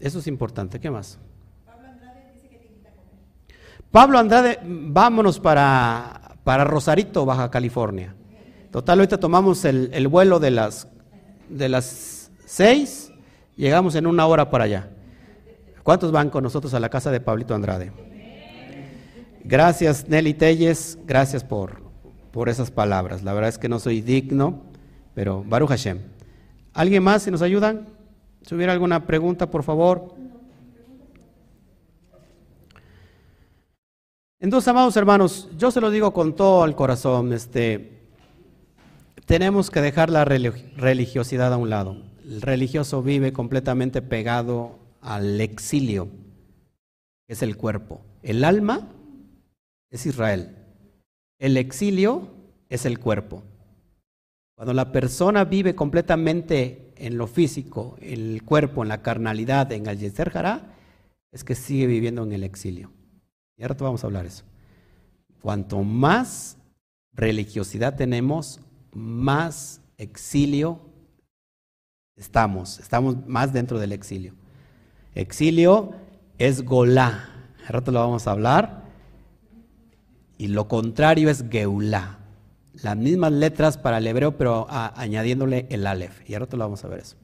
eso 0.00 0.18
es 0.18 0.26
importante. 0.26 0.80
¿Qué 0.80 0.90
más? 0.90 1.18
Pablo 1.66 1.88
Andrade 1.88 2.32
dice 2.34 2.48
que 2.48 2.56
te 2.56 2.88
a 2.88 2.92
comer. 2.92 3.90
Pablo 3.90 4.18
Andrade, 4.18 4.58
vámonos 4.64 5.40
para, 5.40 6.38
para 6.44 6.64
Rosarito, 6.64 7.24
Baja 7.24 7.50
California. 7.50 8.14
Total, 8.70 8.98
ahorita 8.98 9.18
tomamos 9.18 9.64
el, 9.64 9.90
el 9.92 10.08
vuelo 10.08 10.40
de 10.40 10.50
las, 10.50 10.88
de 11.48 11.68
las 11.68 12.30
seis, 12.44 13.10
llegamos 13.56 13.94
en 13.94 14.06
una 14.06 14.26
hora 14.26 14.50
para 14.50 14.64
allá. 14.64 14.90
¿Cuántos 15.82 16.12
van 16.12 16.28
con 16.28 16.42
nosotros 16.42 16.74
a 16.74 16.80
la 16.80 16.90
casa 16.90 17.10
de 17.10 17.20
Pablito 17.20 17.54
Andrade? 17.54 17.92
Gracias 19.42 20.06
Nelly 20.08 20.34
Telles, 20.34 20.98
gracias 21.06 21.42
por, 21.42 21.80
por 22.30 22.50
esas 22.50 22.70
palabras. 22.70 23.22
La 23.22 23.32
verdad 23.32 23.48
es 23.48 23.56
que 23.56 23.70
no 23.70 23.78
soy 23.80 24.02
digno, 24.02 24.62
pero 25.14 25.42
Baruch 25.42 25.70
Hashem. 25.70 26.00
¿Alguien 26.74 27.02
más 27.02 27.22
si 27.22 27.30
nos 27.30 27.40
ayudan? 27.40 27.86
Si 28.48 28.54
hubiera 28.54 28.72
alguna 28.72 29.04
pregunta, 29.04 29.50
por 29.50 29.62
favor. 29.62 30.14
Entonces, 34.40 34.68
amados 34.68 34.96
hermanos, 34.96 35.50
yo 35.58 35.70
se 35.70 35.82
lo 35.82 35.90
digo 35.90 36.14
con 36.14 36.34
todo 36.34 36.64
el 36.64 36.74
corazón, 36.74 37.34
este, 37.34 38.08
tenemos 39.26 39.70
que 39.70 39.82
dejar 39.82 40.08
la 40.08 40.24
religiosidad 40.24 41.52
a 41.52 41.58
un 41.58 41.68
lado. 41.68 42.02
El 42.24 42.40
religioso 42.40 43.02
vive 43.02 43.34
completamente 43.34 44.00
pegado 44.00 44.78
al 45.02 45.42
exilio, 45.42 46.08
que 47.26 47.34
es 47.34 47.42
el 47.42 47.54
cuerpo. 47.58 48.00
El 48.22 48.44
alma 48.44 48.88
es 49.90 50.06
Israel. 50.06 50.56
El 51.38 51.58
exilio 51.58 52.30
es 52.70 52.86
el 52.86 52.98
cuerpo. 52.98 53.42
Cuando 54.58 54.74
la 54.74 54.90
persona 54.90 55.44
vive 55.44 55.76
completamente 55.76 56.92
en 56.96 57.16
lo 57.16 57.28
físico, 57.28 57.96
en 58.00 58.32
el 58.32 58.42
cuerpo, 58.42 58.82
en 58.82 58.88
la 58.88 59.02
carnalidad, 59.02 59.70
en 59.70 59.86
el 59.86 59.96
Yeser 59.96 60.32
es 61.30 61.44
que 61.44 61.54
sigue 61.54 61.86
viviendo 61.86 62.24
en 62.24 62.32
el 62.32 62.42
exilio. 62.42 62.90
Y 63.56 63.62
ahora 63.62 63.76
vamos 63.78 64.02
a 64.02 64.08
hablar 64.08 64.26
eso. 64.26 64.42
Cuanto 65.40 65.84
más 65.84 66.56
religiosidad 67.12 67.94
tenemos, 67.94 68.60
más 68.92 69.80
exilio 69.96 70.80
estamos. 72.16 72.80
Estamos 72.80 73.28
más 73.28 73.52
dentro 73.52 73.78
del 73.78 73.92
exilio. 73.92 74.34
Exilio 75.14 75.92
es 76.36 76.64
golá. 76.64 77.30
Ahora 77.66 77.84
te 77.84 77.92
lo 77.92 78.00
vamos 78.00 78.26
a 78.26 78.32
hablar. 78.32 78.82
Y 80.36 80.48
lo 80.48 80.66
contrario 80.66 81.30
es 81.30 81.44
geulá 81.48 82.17
las 82.82 82.96
mismas 82.96 83.32
letras 83.32 83.78
para 83.78 83.98
el 83.98 84.06
hebreo, 84.06 84.36
pero 84.36 84.66
añadiéndole 84.68 85.66
el 85.70 85.86
Aleph. 85.86 86.28
Y 86.28 86.34
ahora 86.34 86.46
te 86.46 86.56
lo 86.56 86.64
vamos 86.64 86.84
a 86.84 86.88
ver 86.88 87.00
eso. 87.00 87.16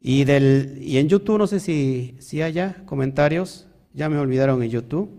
Y, 0.00 0.24
del, 0.24 0.78
y 0.80 0.98
en 0.98 1.08
YouTube, 1.08 1.38
no 1.38 1.46
sé 1.46 1.60
si, 1.60 2.16
si 2.20 2.42
haya 2.42 2.82
comentarios. 2.86 3.66
Ya 3.92 4.08
me 4.08 4.18
olvidaron 4.18 4.62
en 4.62 4.70
YouTube. 4.70 5.10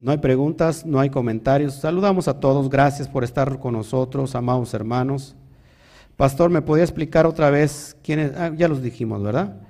No 0.00 0.12
hay 0.12 0.18
preguntas, 0.18 0.84
no 0.84 1.00
hay 1.00 1.08
comentarios. 1.08 1.74
Saludamos 1.74 2.28
a 2.28 2.38
todos. 2.38 2.68
Gracias 2.68 3.08
por 3.08 3.24
estar 3.24 3.58
con 3.58 3.72
nosotros, 3.72 4.34
amados 4.34 4.74
hermanos. 4.74 5.34
Pastor, 6.16 6.50
¿me 6.50 6.60
podía 6.60 6.84
explicar 6.84 7.26
otra 7.26 7.48
vez 7.48 7.96
quiénes? 8.02 8.32
Ah, 8.36 8.52
ya 8.54 8.68
los 8.68 8.82
dijimos, 8.82 9.22
¿verdad? 9.22 9.62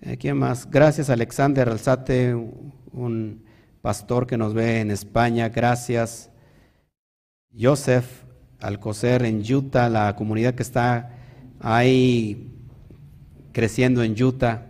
Eh, 0.00 0.16
¿Quién 0.16 0.38
más? 0.38 0.68
Gracias, 0.68 1.10
Alexander 1.10 1.68
Alzate, 1.68 2.34
un 2.34 3.44
pastor 3.82 4.26
que 4.26 4.38
nos 4.38 4.54
ve 4.54 4.80
en 4.80 4.90
España. 4.90 5.50
Gracias. 5.50 6.31
Joseph 7.58 8.06
Alcocer 8.60 9.24
en 9.24 9.42
Utah, 9.42 9.88
la 9.88 10.14
comunidad 10.16 10.54
que 10.54 10.62
está 10.62 11.18
ahí 11.60 12.50
creciendo 13.52 14.02
en 14.02 14.20
Utah. 14.22 14.66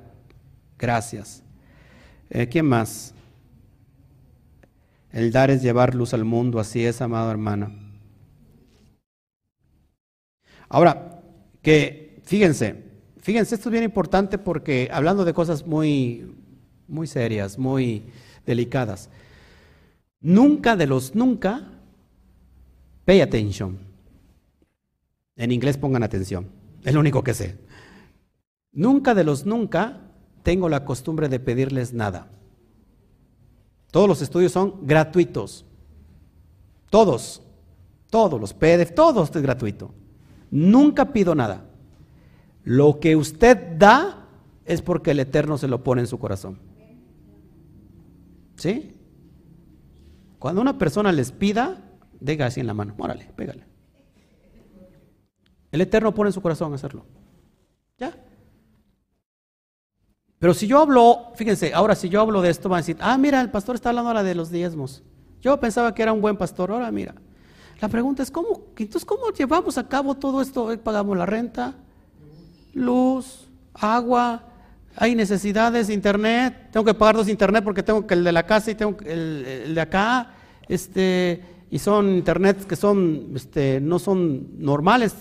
Gracias. 0.78 1.42
Eh, 2.30 2.48
¿Quién 2.48 2.66
más? 2.66 3.14
El 5.10 5.30
dar 5.30 5.50
es 5.50 5.62
llevar 5.62 5.94
luz 5.94 6.14
al 6.14 6.24
mundo, 6.24 6.58
así 6.58 6.84
es, 6.84 7.02
amado 7.02 7.30
hermano. 7.30 7.70
Ahora, 10.68 11.20
que 11.60 12.18
fíjense, 12.24 12.82
fíjense, 13.18 13.54
esto 13.54 13.68
es 13.68 13.72
bien 13.72 13.84
importante 13.84 14.38
porque 14.38 14.88
hablando 14.90 15.26
de 15.26 15.34
cosas 15.34 15.66
muy, 15.66 16.34
muy 16.88 17.06
serias, 17.06 17.58
muy 17.58 18.04
delicadas, 18.46 19.10
nunca 20.20 20.76
de 20.76 20.86
los 20.86 21.14
nunca 21.14 21.68
Pay 23.04 23.20
attention. 23.20 23.78
En 25.36 25.52
inglés 25.52 25.76
pongan 25.76 26.02
atención. 26.02 26.46
Es 26.84 26.94
lo 26.94 27.00
único 27.00 27.22
que 27.24 27.34
sé. 27.34 27.58
Nunca 28.72 29.14
de 29.14 29.24
los 29.24 29.44
nunca 29.44 30.00
tengo 30.42 30.68
la 30.68 30.84
costumbre 30.84 31.28
de 31.28 31.40
pedirles 31.40 31.92
nada. 31.92 32.30
Todos 33.90 34.08
los 34.08 34.22
estudios 34.22 34.52
son 34.52 34.86
gratuitos. 34.86 35.64
Todos. 36.90 37.42
Todos 38.10 38.40
los 38.40 38.52
PDF, 38.52 38.94
todo 38.94 39.22
es 39.22 39.30
gratuito. 39.30 39.94
Nunca 40.50 41.12
pido 41.12 41.34
nada. 41.34 41.64
Lo 42.64 43.00
que 43.00 43.16
usted 43.16 43.76
da 43.78 44.28
es 44.64 44.82
porque 44.82 45.12
el 45.12 45.20
Eterno 45.20 45.58
se 45.58 45.68
lo 45.68 45.82
pone 45.82 46.02
en 46.02 46.06
su 46.06 46.18
corazón. 46.18 46.58
¿Sí? 48.56 48.94
Cuando 50.38 50.60
una 50.60 50.78
persona 50.78 51.10
les 51.10 51.32
pida, 51.32 51.82
Deja 52.22 52.46
así 52.46 52.60
en 52.60 52.68
la 52.68 52.74
mano. 52.74 52.94
Órale, 52.98 53.28
pégale. 53.36 53.64
El 55.72 55.80
Eterno 55.80 56.14
pone 56.14 56.28
en 56.28 56.32
su 56.32 56.40
corazón 56.40 56.72
hacerlo. 56.72 57.04
¿Ya? 57.98 58.14
Pero 60.38 60.54
si 60.54 60.66
yo 60.68 60.78
hablo, 60.78 61.32
fíjense, 61.34 61.72
ahora 61.74 61.94
si 61.96 62.08
yo 62.08 62.20
hablo 62.20 62.40
de 62.40 62.50
esto, 62.50 62.68
van 62.68 62.78
a 62.78 62.80
decir, 62.82 62.96
ah, 63.00 63.18
mira, 63.18 63.40
el 63.40 63.50
pastor 63.50 63.74
está 63.74 63.88
hablando 63.88 64.08
ahora 64.08 64.22
de 64.22 64.34
los 64.34 64.50
diezmos. 64.50 65.02
Yo 65.40 65.58
pensaba 65.58 65.94
que 65.94 66.02
era 66.02 66.12
un 66.12 66.20
buen 66.20 66.36
pastor, 66.36 66.70
ahora 66.70 66.90
mira. 66.92 67.14
La 67.80 67.88
pregunta 67.88 68.22
es, 68.22 68.30
¿cómo, 68.30 68.68
entonces, 68.76 69.04
¿cómo 69.04 69.30
llevamos 69.30 69.76
a 69.76 69.88
cabo 69.88 70.14
todo 70.14 70.40
esto? 70.40 70.70
Pagamos 70.84 71.16
la 71.16 71.26
renta, 71.26 71.74
luz, 72.74 73.48
agua, 73.74 74.44
hay 74.94 75.16
necesidades, 75.16 75.90
internet, 75.90 76.68
tengo 76.70 76.84
que 76.84 76.94
pagar 76.94 77.16
dos 77.16 77.28
internet 77.28 77.64
porque 77.64 77.82
tengo 77.82 78.06
que 78.06 78.14
el 78.14 78.22
de 78.22 78.30
la 78.30 78.44
casa 78.44 78.70
y 78.70 78.74
tengo 78.76 78.96
el, 79.04 79.44
el 79.66 79.74
de 79.74 79.80
acá, 79.80 80.34
este, 80.68 81.51
y 81.72 81.78
son 81.78 82.10
internet 82.10 82.66
que 82.66 82.76
son, 82.76 83.32
este, 83.34 83.80
no 83.80 83.98
son 83.98 84.62
normales, 84.62 85.14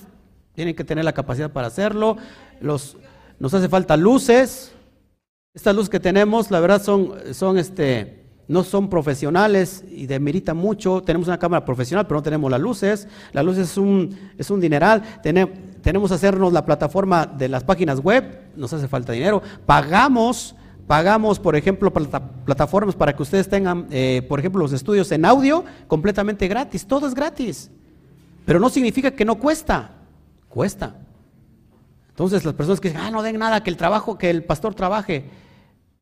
tienen 0.54 0.76
que 0.76 0.84
tener 0.84 1.06
la 1.06 1.14
capacidad 1.14 1.50
para 1.50 1.68
hacerlo. 1.68 2.18
Los, 2.60 2.98
nos 3.40 3.54
hace 3.54 3.70
falta 3.70 3.96
luces. 3.96 4.74
Estas 5.54 5.74
luces 5.74 5.90
que 5.90 6.02
tenemos, 6.02 6.52
la 6.52 6.60
verdad, 6.60 6.84
son, 6.84 7.14
son 7.32 7.58
este, 7.58 8.26
no 8.50 8.66
son 8.66 8.90
profesionales 8.90 9.86
y 9.90 10.08
demeritan 10.08 10.58
mucho. 10.58 11.02
Tenemos 11.02 11.30
una 11.30 11.40
cámara 11.40 11.64
profesional, 11.64 12.06
pero 12.06 12.20
no 12.20 12.24
tenemos 12.24 12.52
las 12.52 12.60
luces. 12.60 13.08
La 13.32 13.44
luz 13.44 13.58
es 13.58 13.78
un, 13.78 14.14
es 14.38 14.52
un 14.52 14.60
dineral. 14.60 15.22
tenemos 15.24 15.58
tenemos 15.82 16.12
hacernos 16.12 16.54
la 16.54 16.66
plataforma 16.66 17.26
de 17.26 17.48
las 17.48 17.64
páginas 17.64 18.02
web, 18.02 18.52
nos 18.56 18.72
hace 18.74 18.88
falta 18.88 19.14
dinero. 19.14 19.42
Pagamos 19.66 20.54
Pagamos, 20.88 21.40
por 21.40 21.56
ejemplo, 21.56 21.92
plataformas 21.92 22.96
para 22.96 23.16
que 23.16 23.24
ustedes 23.24 23.48
tengan, 23.48 23.88
eh, 23.92 24.26
por 24.28 24.40
ejemplo, 24.40 24.62
los 24.62 24.74
estudios 24.74 25.12
en 25.12 25.26
audio 25.26 25.64
completamente 25.88 26.48
gratis. 26.48 26.86
Todo 26.86 27.08
es 27.08 27.14
gratis. 27.14 27.72
Pero 28.46 28.60
no 28.60 28.70
significa 28.70 29.12
que 29.12 29.24
no 29.24 29.40
cuesta. 29.40 29.92
Cuesta. 30.50 30.96
Entonces, 32.10 32.44
las 32.44 32.54
personas 32.54 32.80
que 32.80 32.90
dicen, 32.90 33.04
ah, 33.04 33.12
no 33.12 33.24
den 33.24 33.40
nada, 33.40 33.64
que 33.64 33.70
el 33.70 33.78
trabajo, 33.78 34.18
que 34.18 34.30
el 34.30 34.44
pastor 34.44 34.76
trabaje. 34.76 35.30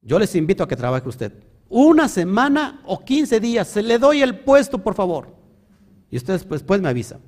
Yo 0.01 0.17
les 0.17 0.33
invito 0.35 0.63
a 0.63 0.67
que 0.67 0.75
trabaje 0.75 1.07
usted. 1.07 1.33
Una 1.69 2.07
semana 2.07 2.81
o 2.85 2.99
15 2.99 3.39
días, 3.39 3.67
se 3.67 3.83
le 3.83 3.99
doy 3.99 4.23
el 4.23 4.39
puesto, 4.39 4.79
por 4.79 4.95
favor. 4.95 5.35
Y 6.09 6.17
ustedes 6.17 6.49
después 6.49 6.81
me 6.81 6.89
avisa. 6.89 7.19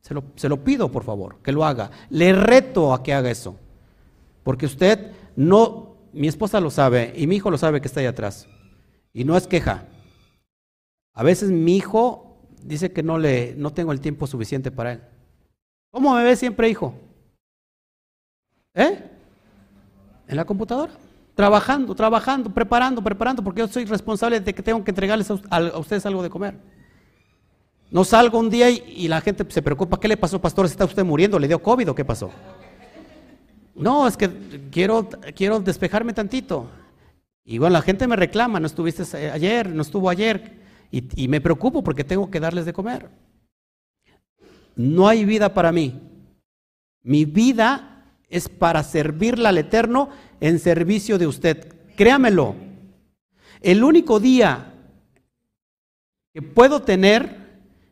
Se 0.00 0.14
lo, 0.14 0.24
se 0.34 0.48
lo 0.48 0.64
pido, 0.64 0.90
por 0.90 1.04
favor, 1.04 1.36
que 1.42 1.52
lo 1.52 1.64
haga. 1.64 1.90
Le 2.10 2.32
reto 2.32 2.92
a 2.92 3.02
que 3.02 3.14
haga 3.14 3.30
eso. 3.30 3.56
Porque 4.42 4.66
usted 4.66 5.12
no 5.36 5.83
mi 6.14 6.28
esposa 6.28 6.60
lo 6.60 6.70
sabe 6.70 7.12
y 7.16 7.26
mi 7.26 7.36
hijo 7.36 7.50
lo 7.50 7.58
sabe 7.58 7.80
que 7.80 7.88
está 7.88 8.00
ahí 8.00 8.06
atrás. 8.06 8.48
Y 9.12 9.24
no 9.24 9.36
es 9.36 9.46
queja. 9.46 9.86
A 11.12 11.22
veces 11.22 11.50
mi 11.50 11.76
hijo 11.76 12.38
dice 12.62 12.92
que 12.92 13.02
no 13.02 13.18
le 13.18 13.54
no 13.56 13.72
tengo 13.72 13.92
el 13.92 14.00
tiempo 14.00 14.26
suficiente 14.26 14.70
para 14.70 14.92
él. 14.92 15.02
¿Cómo 15.90 16.14
me 16.14 16.24
ve 16.24 16.34
siempre, 16.34 16.68
hijo? 16.68 16.94
¿Eh? 18.74 18.98
En 20.26 20.36
la 20.36 20.44
computadora. 20.44 20.92
Trabajando, 21.34 21.94
trabajando, 21.94 22.50
preparando, 22.50 23.02
preparando, 23.02 23.42
porque 23.42 23.60
yo 23.60 23.68
soy 23.68 23.84
responsable 23.84 24.40
de 24.40 24.54
que 24.54 24.62
tengo 24.62 24.82
que 24.82 24.90
entregarles 24.90 25.30
a, 25.30 25.78
ustedes 25.78 26.06
algo 26.06 26.22
de 26.22 26.30
comer. 26.30 26.54
No 27.90 28.04
salgo 28.04 28.38
un 28.38 28.50
día 28.50 28.70
y, 28.70 29.06
la 29.08 29.20
gente 29.20 29.44
se 29.48 29.62
preocupa, 29.62 30.00
¿qué 30.00 30.08
le 30.08 30.16
pasó, 30.16 30.40
pastor? 30.40 30.66
¿Está 30.66 30.84
usted 30.84 31.04
muriendo? 31.04 31.38
¿Le 31.38 31.48
dio 31.48 31.62
COVID 31.62 31.90
o 31.90 31.94
qué 31.94 32.04
pasó? 32.04 32.30
No, 33.74 34.06
es 34.06 34.16
que 34.16 34.30
quiero, 34.70 35.08
quiero 35.34 35.60
despejarme 35.60 36.12
tantito. 36.12 36.68
Y 37.44 37.58
bueno, 37.58 37.74
la 37.74 37.82
gente 37.82 38.06
me 38.06 38.16
reclama, 38.16 38.60
no 38.60 38.66
estuviste 38.66 39.02
ayer, 39.28 39.68
no 39.68 39.82
estuvo 39.82 40.08
ayer, 40.08 40.64
y, 40.90 41.28
me 41.28 41.40
preocupo 41.40 41.82
porque 41.82 42.04
tengo 42.04 42.30
que 42.30 42.38
darles 42.38 42.66
de 42.66 42.72
comer. 42.72 43.10
No 44.76 45.08
hay 45.08 45.24
vida 45.24 45.52
para 45.52 45.72
mí. 45.72 46.00
Mi 47.02 47.24
vida 47.24 48.04
es 48.28 48.48
para 48.48 48.82
servirle 48.84 49.48
al 49.48 49.58
Eterno 49.58 50.10
en 50.40 50.60
servicio 50.60 51.18
de 51.18 51.26
usted. 51.26 51.74
Créamelo. 51.96 52.54
El 53.60 53.82
único 53.82 54.20
día 54.20 54.72
que 56.32 56.42
puedo 56.42 56.82
tener 56.82 57.44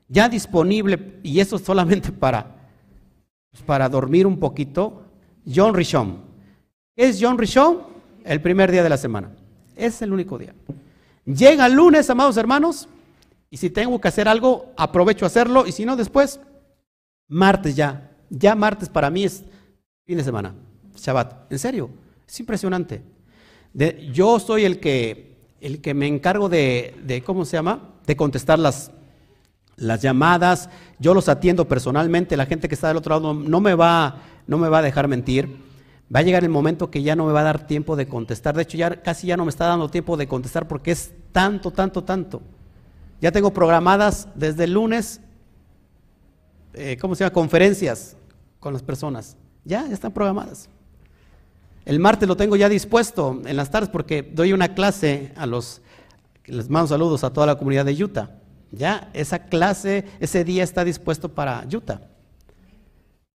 ya 0.08 0.28
disponible, 0.28 1.18
y 1.22 1.40
eso 1.40 1.58
solamente 1.58 2.12
para, 2.12 2.68
pues, 3.50 3.62
para 3.64 3.88
dormir 3.88 4.26
un 4.26 4.38
poquito, 4.38 5.01
John 5.46 5.74
Rishon. 5.74 6.18
¿Qué 6.94 7.08
es 7.08 7.18
John 7.20 7.38
Rishon? 7.38 7.80
El 8.24 8.40
primer 8.40 8.70
día 8.70 8.82
de 8.82 8.88
la 8.88 8.96
semana. 8.96 9.30
Es 9.76 10.02
el 10.02 10.12
único 10.12 10.38
día. 10.38 10.54
Llega 11.24 11.66
el 11.66 11.74
lunes, 11.74 12.08
amados 12.10 12.36
hermanos, 12.36 12.88
y 13.50 13.56
si 13.56 13.70
tengo 13.70 14.00
que 14.00 14.08
hacer 14.08 14.28
algo, 14.28 14.72
aprovecho 14.76 15.24
a 15.24 15.28
hacerlo, 15.28 15.66
y 15.66 15.72
si 15.72 15.84
no, 15.84 15.96
después, 15.96 16.40
martes 17.28 17.76
ya. 17.76 18.10
Ya 18.30 18.54
martes 18.54 18.88
para 18.88 19.10
mí 19.10 19.24
es 19.24 19.44
fin 20.06 20.16
de 20.16 20.24
semana, 20.24 20.54
Shabbat. 20.96 21.52
En 21.52 21.58
serio. 21.58 21.90
Es 22.32 22.40
impresionante. 22.40 23.02
yo 24.10 24.40
soy 24.40 24.64
el 24.64 24.80
que, 24.80 25.36
el 25.60 25.82
que 25.82 25.92
me 25.92 26.06
encargo 26.06 26.48
de, 26.48 27.22
¿cómo 27.26 27.44
se 27.44 27.58
llama? 27.58 27.90
De 28.06 28.16
contestar 28.16 28.58
las, 28.58 28.90
las 29.76 30.00
llamadas. 30.00 30.70
Yo 30.98 31.12
los 31.12 31.28
atiendo 31.28 31.68
personalmente. 31.68 32.38
La 32.38 32.46
gente 32.46 32.68
que 32.68 32.74
está 32.74 32.88
del 32.88 32.96
otro 32.96 33.14
lado 33.16 33.34
no, 33.34 33.60
me 33.60 33.74
va, 33.74 34.16
no 34.46 34.58
me 34.58 34.68
va 34.68 34.78
a 34.78 34.82
dejar 34.82 35.08
mentir. 35.08 35.56
Va 36.14 36.20
a 36.20 36.22
llegar 36.22 36.42
el 36.44 36.50
momento 36.50 36.90
que 36.90 37.02
ya 37.02 37.16
no 37.16 37.26
me 37.26 37.32
va 37.32 37.40
a 37.40 37.44
dar 37.44 37.66
tiempo 37.66 37.96
de 37.96 38.06
contestar. 38.06 38.54
De 38.54 38.62
hecho, 38.62 38.76
ya 38.76 39.02
casi 39.02 39.28
ya 39.28 39.36
no 39.36 39.44
me 39.44 39.50
está 39.50 39.66
dando 39.66 39.88
tiempo 39.88 40.16
de 40.16 40.28
contestar 40.28 40.68
porque 40.68 40.90
es 40.90 41.12
tanto, 41.32 41.70
tanto, 41.70 42.04
tanto. 42.04 42.42
Ya 43.20 43.32
tengo 43.32 43.52
programadas 43.52 44.28
desde 44.34 44.64
el 44.64 44.72
lunes, 44.72 45.20
eh, 46.74 46.98
¿cómo 47.00 47.14
se 47.14 47.24
llama? 47.24 47.32
Conferencias 47.32 48.16
con 48.60 48.72
las 48.72 48.82
personas. 48.82 49.36
Ya, 49.64 49.86
ya 49.86 49.94
están 49.94 50.12
programadas. 50.12 50.68
El 51.84 51.98
martes 51.98 52.28
lo 52.28 52.36
tengo 52.36 52.56
ya 52.56 52.68
dispuesto 52.68 53.40
en 53.44 53.56
las 53.56 53.70
tardes 53.70 53.88
porque 53.88 54.22
doy 54.22 54.52
una 54.52 54.74
clase 54.74 55.32
a 55.36 55.46
los, 55.46 55.80
les 56.44 56.68
mando 56.68 56.88
saludos 56.88 57.24
a 57.24 57.32
toda 57.32 57.46
la 57.46 57.56
comunidad 57.56 57.84
de 57.84 58.04
Utah. 58.04 58.30
Ya, 58.70 59.10
esa 59.12 59.40
clase, 59.40 60.04
ese 60.20 60.44
día 60.44 60.62
está 60.62 60.84
dispuesto 60.84 61.28
para 61.28 61.66
Utah. 61.72 62.00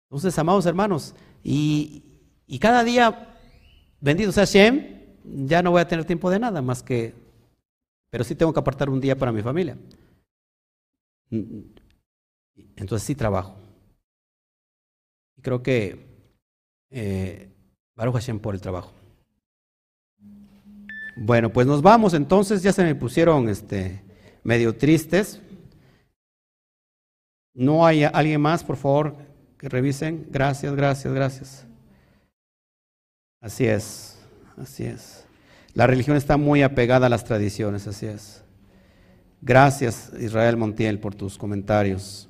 Entonces, 0.08 0.38
amados 0.38 0.66
hermanos, 0.66 1.14
y, 1.42 2.02
cada 2.60 2.84
día, 2.84 3.36
bendito 4.00 4.32
sea 4.32 4.44
Shem, 4.44 5.04
ya 5.46 5.62
no 5.62 5.72
voy 5.72 5.80
a 5.80 5.88
tener 5.88 6.04
tiempo 6.04 6.30
de 6.30 6.38
nada 6.38 6.62
más 6.62 6.82
que, 6.82 7.14
pero 8.10 8.24
sí 8.24 8.34
tengo 8.34 8.52
que 8.52 8.60
apartar 8.60 8.88
un 8.88 9.00
día 9.00 9.16
para 9.16 9.32
mi 9.32 9.42
familia. 9.42 9.76
Entonces 11.30 13.06
sí 13.06 13.14
trabajo. 13.14 13.56
Y 15.36 15.42
creo 15.42 15.62
que 15.62 16.06
eh, 16.90 17.50
Baruch 17.96 18.14
Hashem 18.14 18.38
por 18.38 18.54
el 18.54 18.60
trabajo. 18.60 18.92
Bueno, 21.16 21.50
pues 21.50 21.66
nos 21.66 21.82
vamos 21.82 22.14
entonces, 22.14 22.62
ya 22.62 22.72
se 22.72 22.84
me 22.84 22.94
pusieron 22.94 23.48
este, 23.48 24.02
medio 24.44 24.76
tristes. 24.76 25.40
¿No 27.54 27.86
hay 27.86 28.04
alguien 28.04 28.40
más, 28.40 28.62
por 28.62 28.76
favor, 28.76 29.16
que 29.58 29.68
revisen? 29.68 30.26
Gracias, 30.30 30.74
gracias, 30.74 31.12
gracias. 31.14 31.66
Así 33.40 33.66
es, 33.66 34.18
así 34.56 34.84
es. 34.84 35.24
La 35.74 35.86
religión 35.86 36.16
está 36.16 36.36
muy 36.36 36.62
apegada 36.62 37.06
a 37.06 37.10
las 37.10 37.24
tradiciones, 37.24 37.86
así 37.86 38.06
es. 38.06 38.42
Gracias, 39.42 40.10
Israel 40.18 40.56
Montiel, 40.56 40.98
por 40.98 41.14
tus 41.14 41.36
comentarios. 41.36 42.28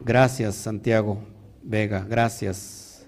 Gracias, 0.00 0.56
Santiago 0.56 1.22
Vega, 1.62 2.04
gracias. 2.08 3.06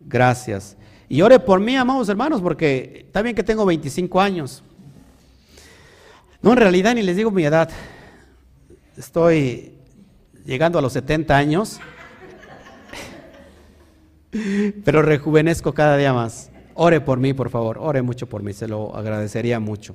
Gracias. 0.00 0.76
Y 1.08 1.22
ore 1.22 1.38
por 1.38 1.60
mí, 1.60 1.76
amados 1.76 2.08
hermanos, 2.08 2.40
porque 2.40 3.04
está 3.06 3.22
bien 3.22 3.34
que 3.34 3.42
tengo 3.42 3.64
25 3.64 4.20
años. 4.20 4.62
No, 6.42 6.52
en 6.52 6.58
realidad 6.58 6.94
ni 6.94 7.02
les 7.02 7.16
digo 7.16 7.30
mi 7.30 7.44
edad. 7.44 7.70
Estoy 8.96 9.75
llegando 10.46 10.78
a 10.78 10.82
los 10.82 10.92
70 10.92 11.36
años, 11.36 11.80
pero 14.84 15.02
rejuvenezco 15.02 15.74
cada 15.74 15.96
día 15.96 16.12
más. 16.12 16.50
Ore 16.74 17.00
por 17.00 17.18
mí, 17.18 17.34
por 17.34 17.50
favor. 17.50 17.78
Ore 17.80 18.02
mucho 18.02 18.28
por 18.28 18.42
mí, 18.42 18.52
se 18.52 18.68
lo 18.68 18.94
agradecería 18.96 19.60
mucho. 19.60 19.94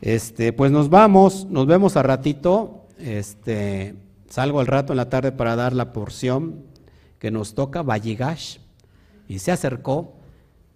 Este, 0.00 0.52
pues 0.52 0.72
nos 0.72 0.90
vamos, 0.90 1.46
nos 1.46 1.66
vemos 1.66 1.96
a 1.96 2.02
ratito. 2.02 2.88
Este, 2.98 3.94
salgo 4.28 4.60
al 4.60 4.66
rato 4.66 4.92
en 4.92 4.96
la 4.96 5.08
tarde 5.08 5.32
para 5.32 5.54
dar 5.54 5.72
la 5.72 5.92
porción 5.92 6.64
que 7.18 7.30
nos 7.30 7.54
toca, 7.54 7.82
Valligash 7.82 8.58
y 9.28 9.38
se 9.38 9.52
acercó. 9.52 10.16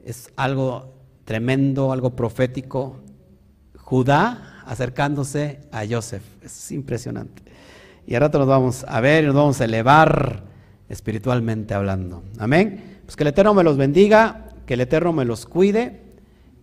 Es 0.04 0.30
algo 0.36 0.94
tremendo, 1.24 1.92
algo 1.92 2.14
profético. 2.14 3.00
Judá 3.76 4.62
acercándose 4.64 5.60
a 5.72 5.84
Joseph. 5.88 6.22
Es 6.42 6.70
impresionante. 6.72 7.45
Y 8.06 8.14
ahora 8.14 8.26
rato 8.26 8.38
nos 8.38 8.48
vamos 8.48 8.84
a 8.86 9.00
ver 9.00 9.24
y 9.24 9.26
nos 9.26 9.34
vamos 9.34 9.60
a 9.60 9.64
elevar 9.64 10.44
espiritualmente 10.88 11.74
hablando. 11.74 12.22
Amén. 12.38 13.00
Pues 13.04 13.16
que 13.16 13.24
el 13.24 13.28
Eterno 13.28 13.52
me 13.52 13.64
los 13.64 13.76
bendiga, 13.76 14.50
que 14.64 14.74
el 14.74 14.80
Eterno 14.80 15.12
me 15.12 15.24
los 15.24 15.46
cuide. 15.46 16.02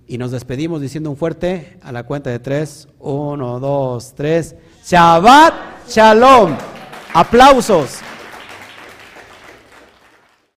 Y 0.07 0.17
nos 0.17 0.31
despedimos 0.31 0.81
diciendo 0.81 1.09
un 1.09 1.17
fuerte 1.17 1.77
a 1.81 1.91
la 1.91 2.03
cuenta 2.03 2.29
de 2.29 2.39
tres. 2.39 2.87
Uno, 2.99 3.59
dos, 3.59 4.13
tres. 4.15 4.55
Shabbat 4.85 5.53
Shalom. 5.89 6.55
Aplausos. 7.13 7.99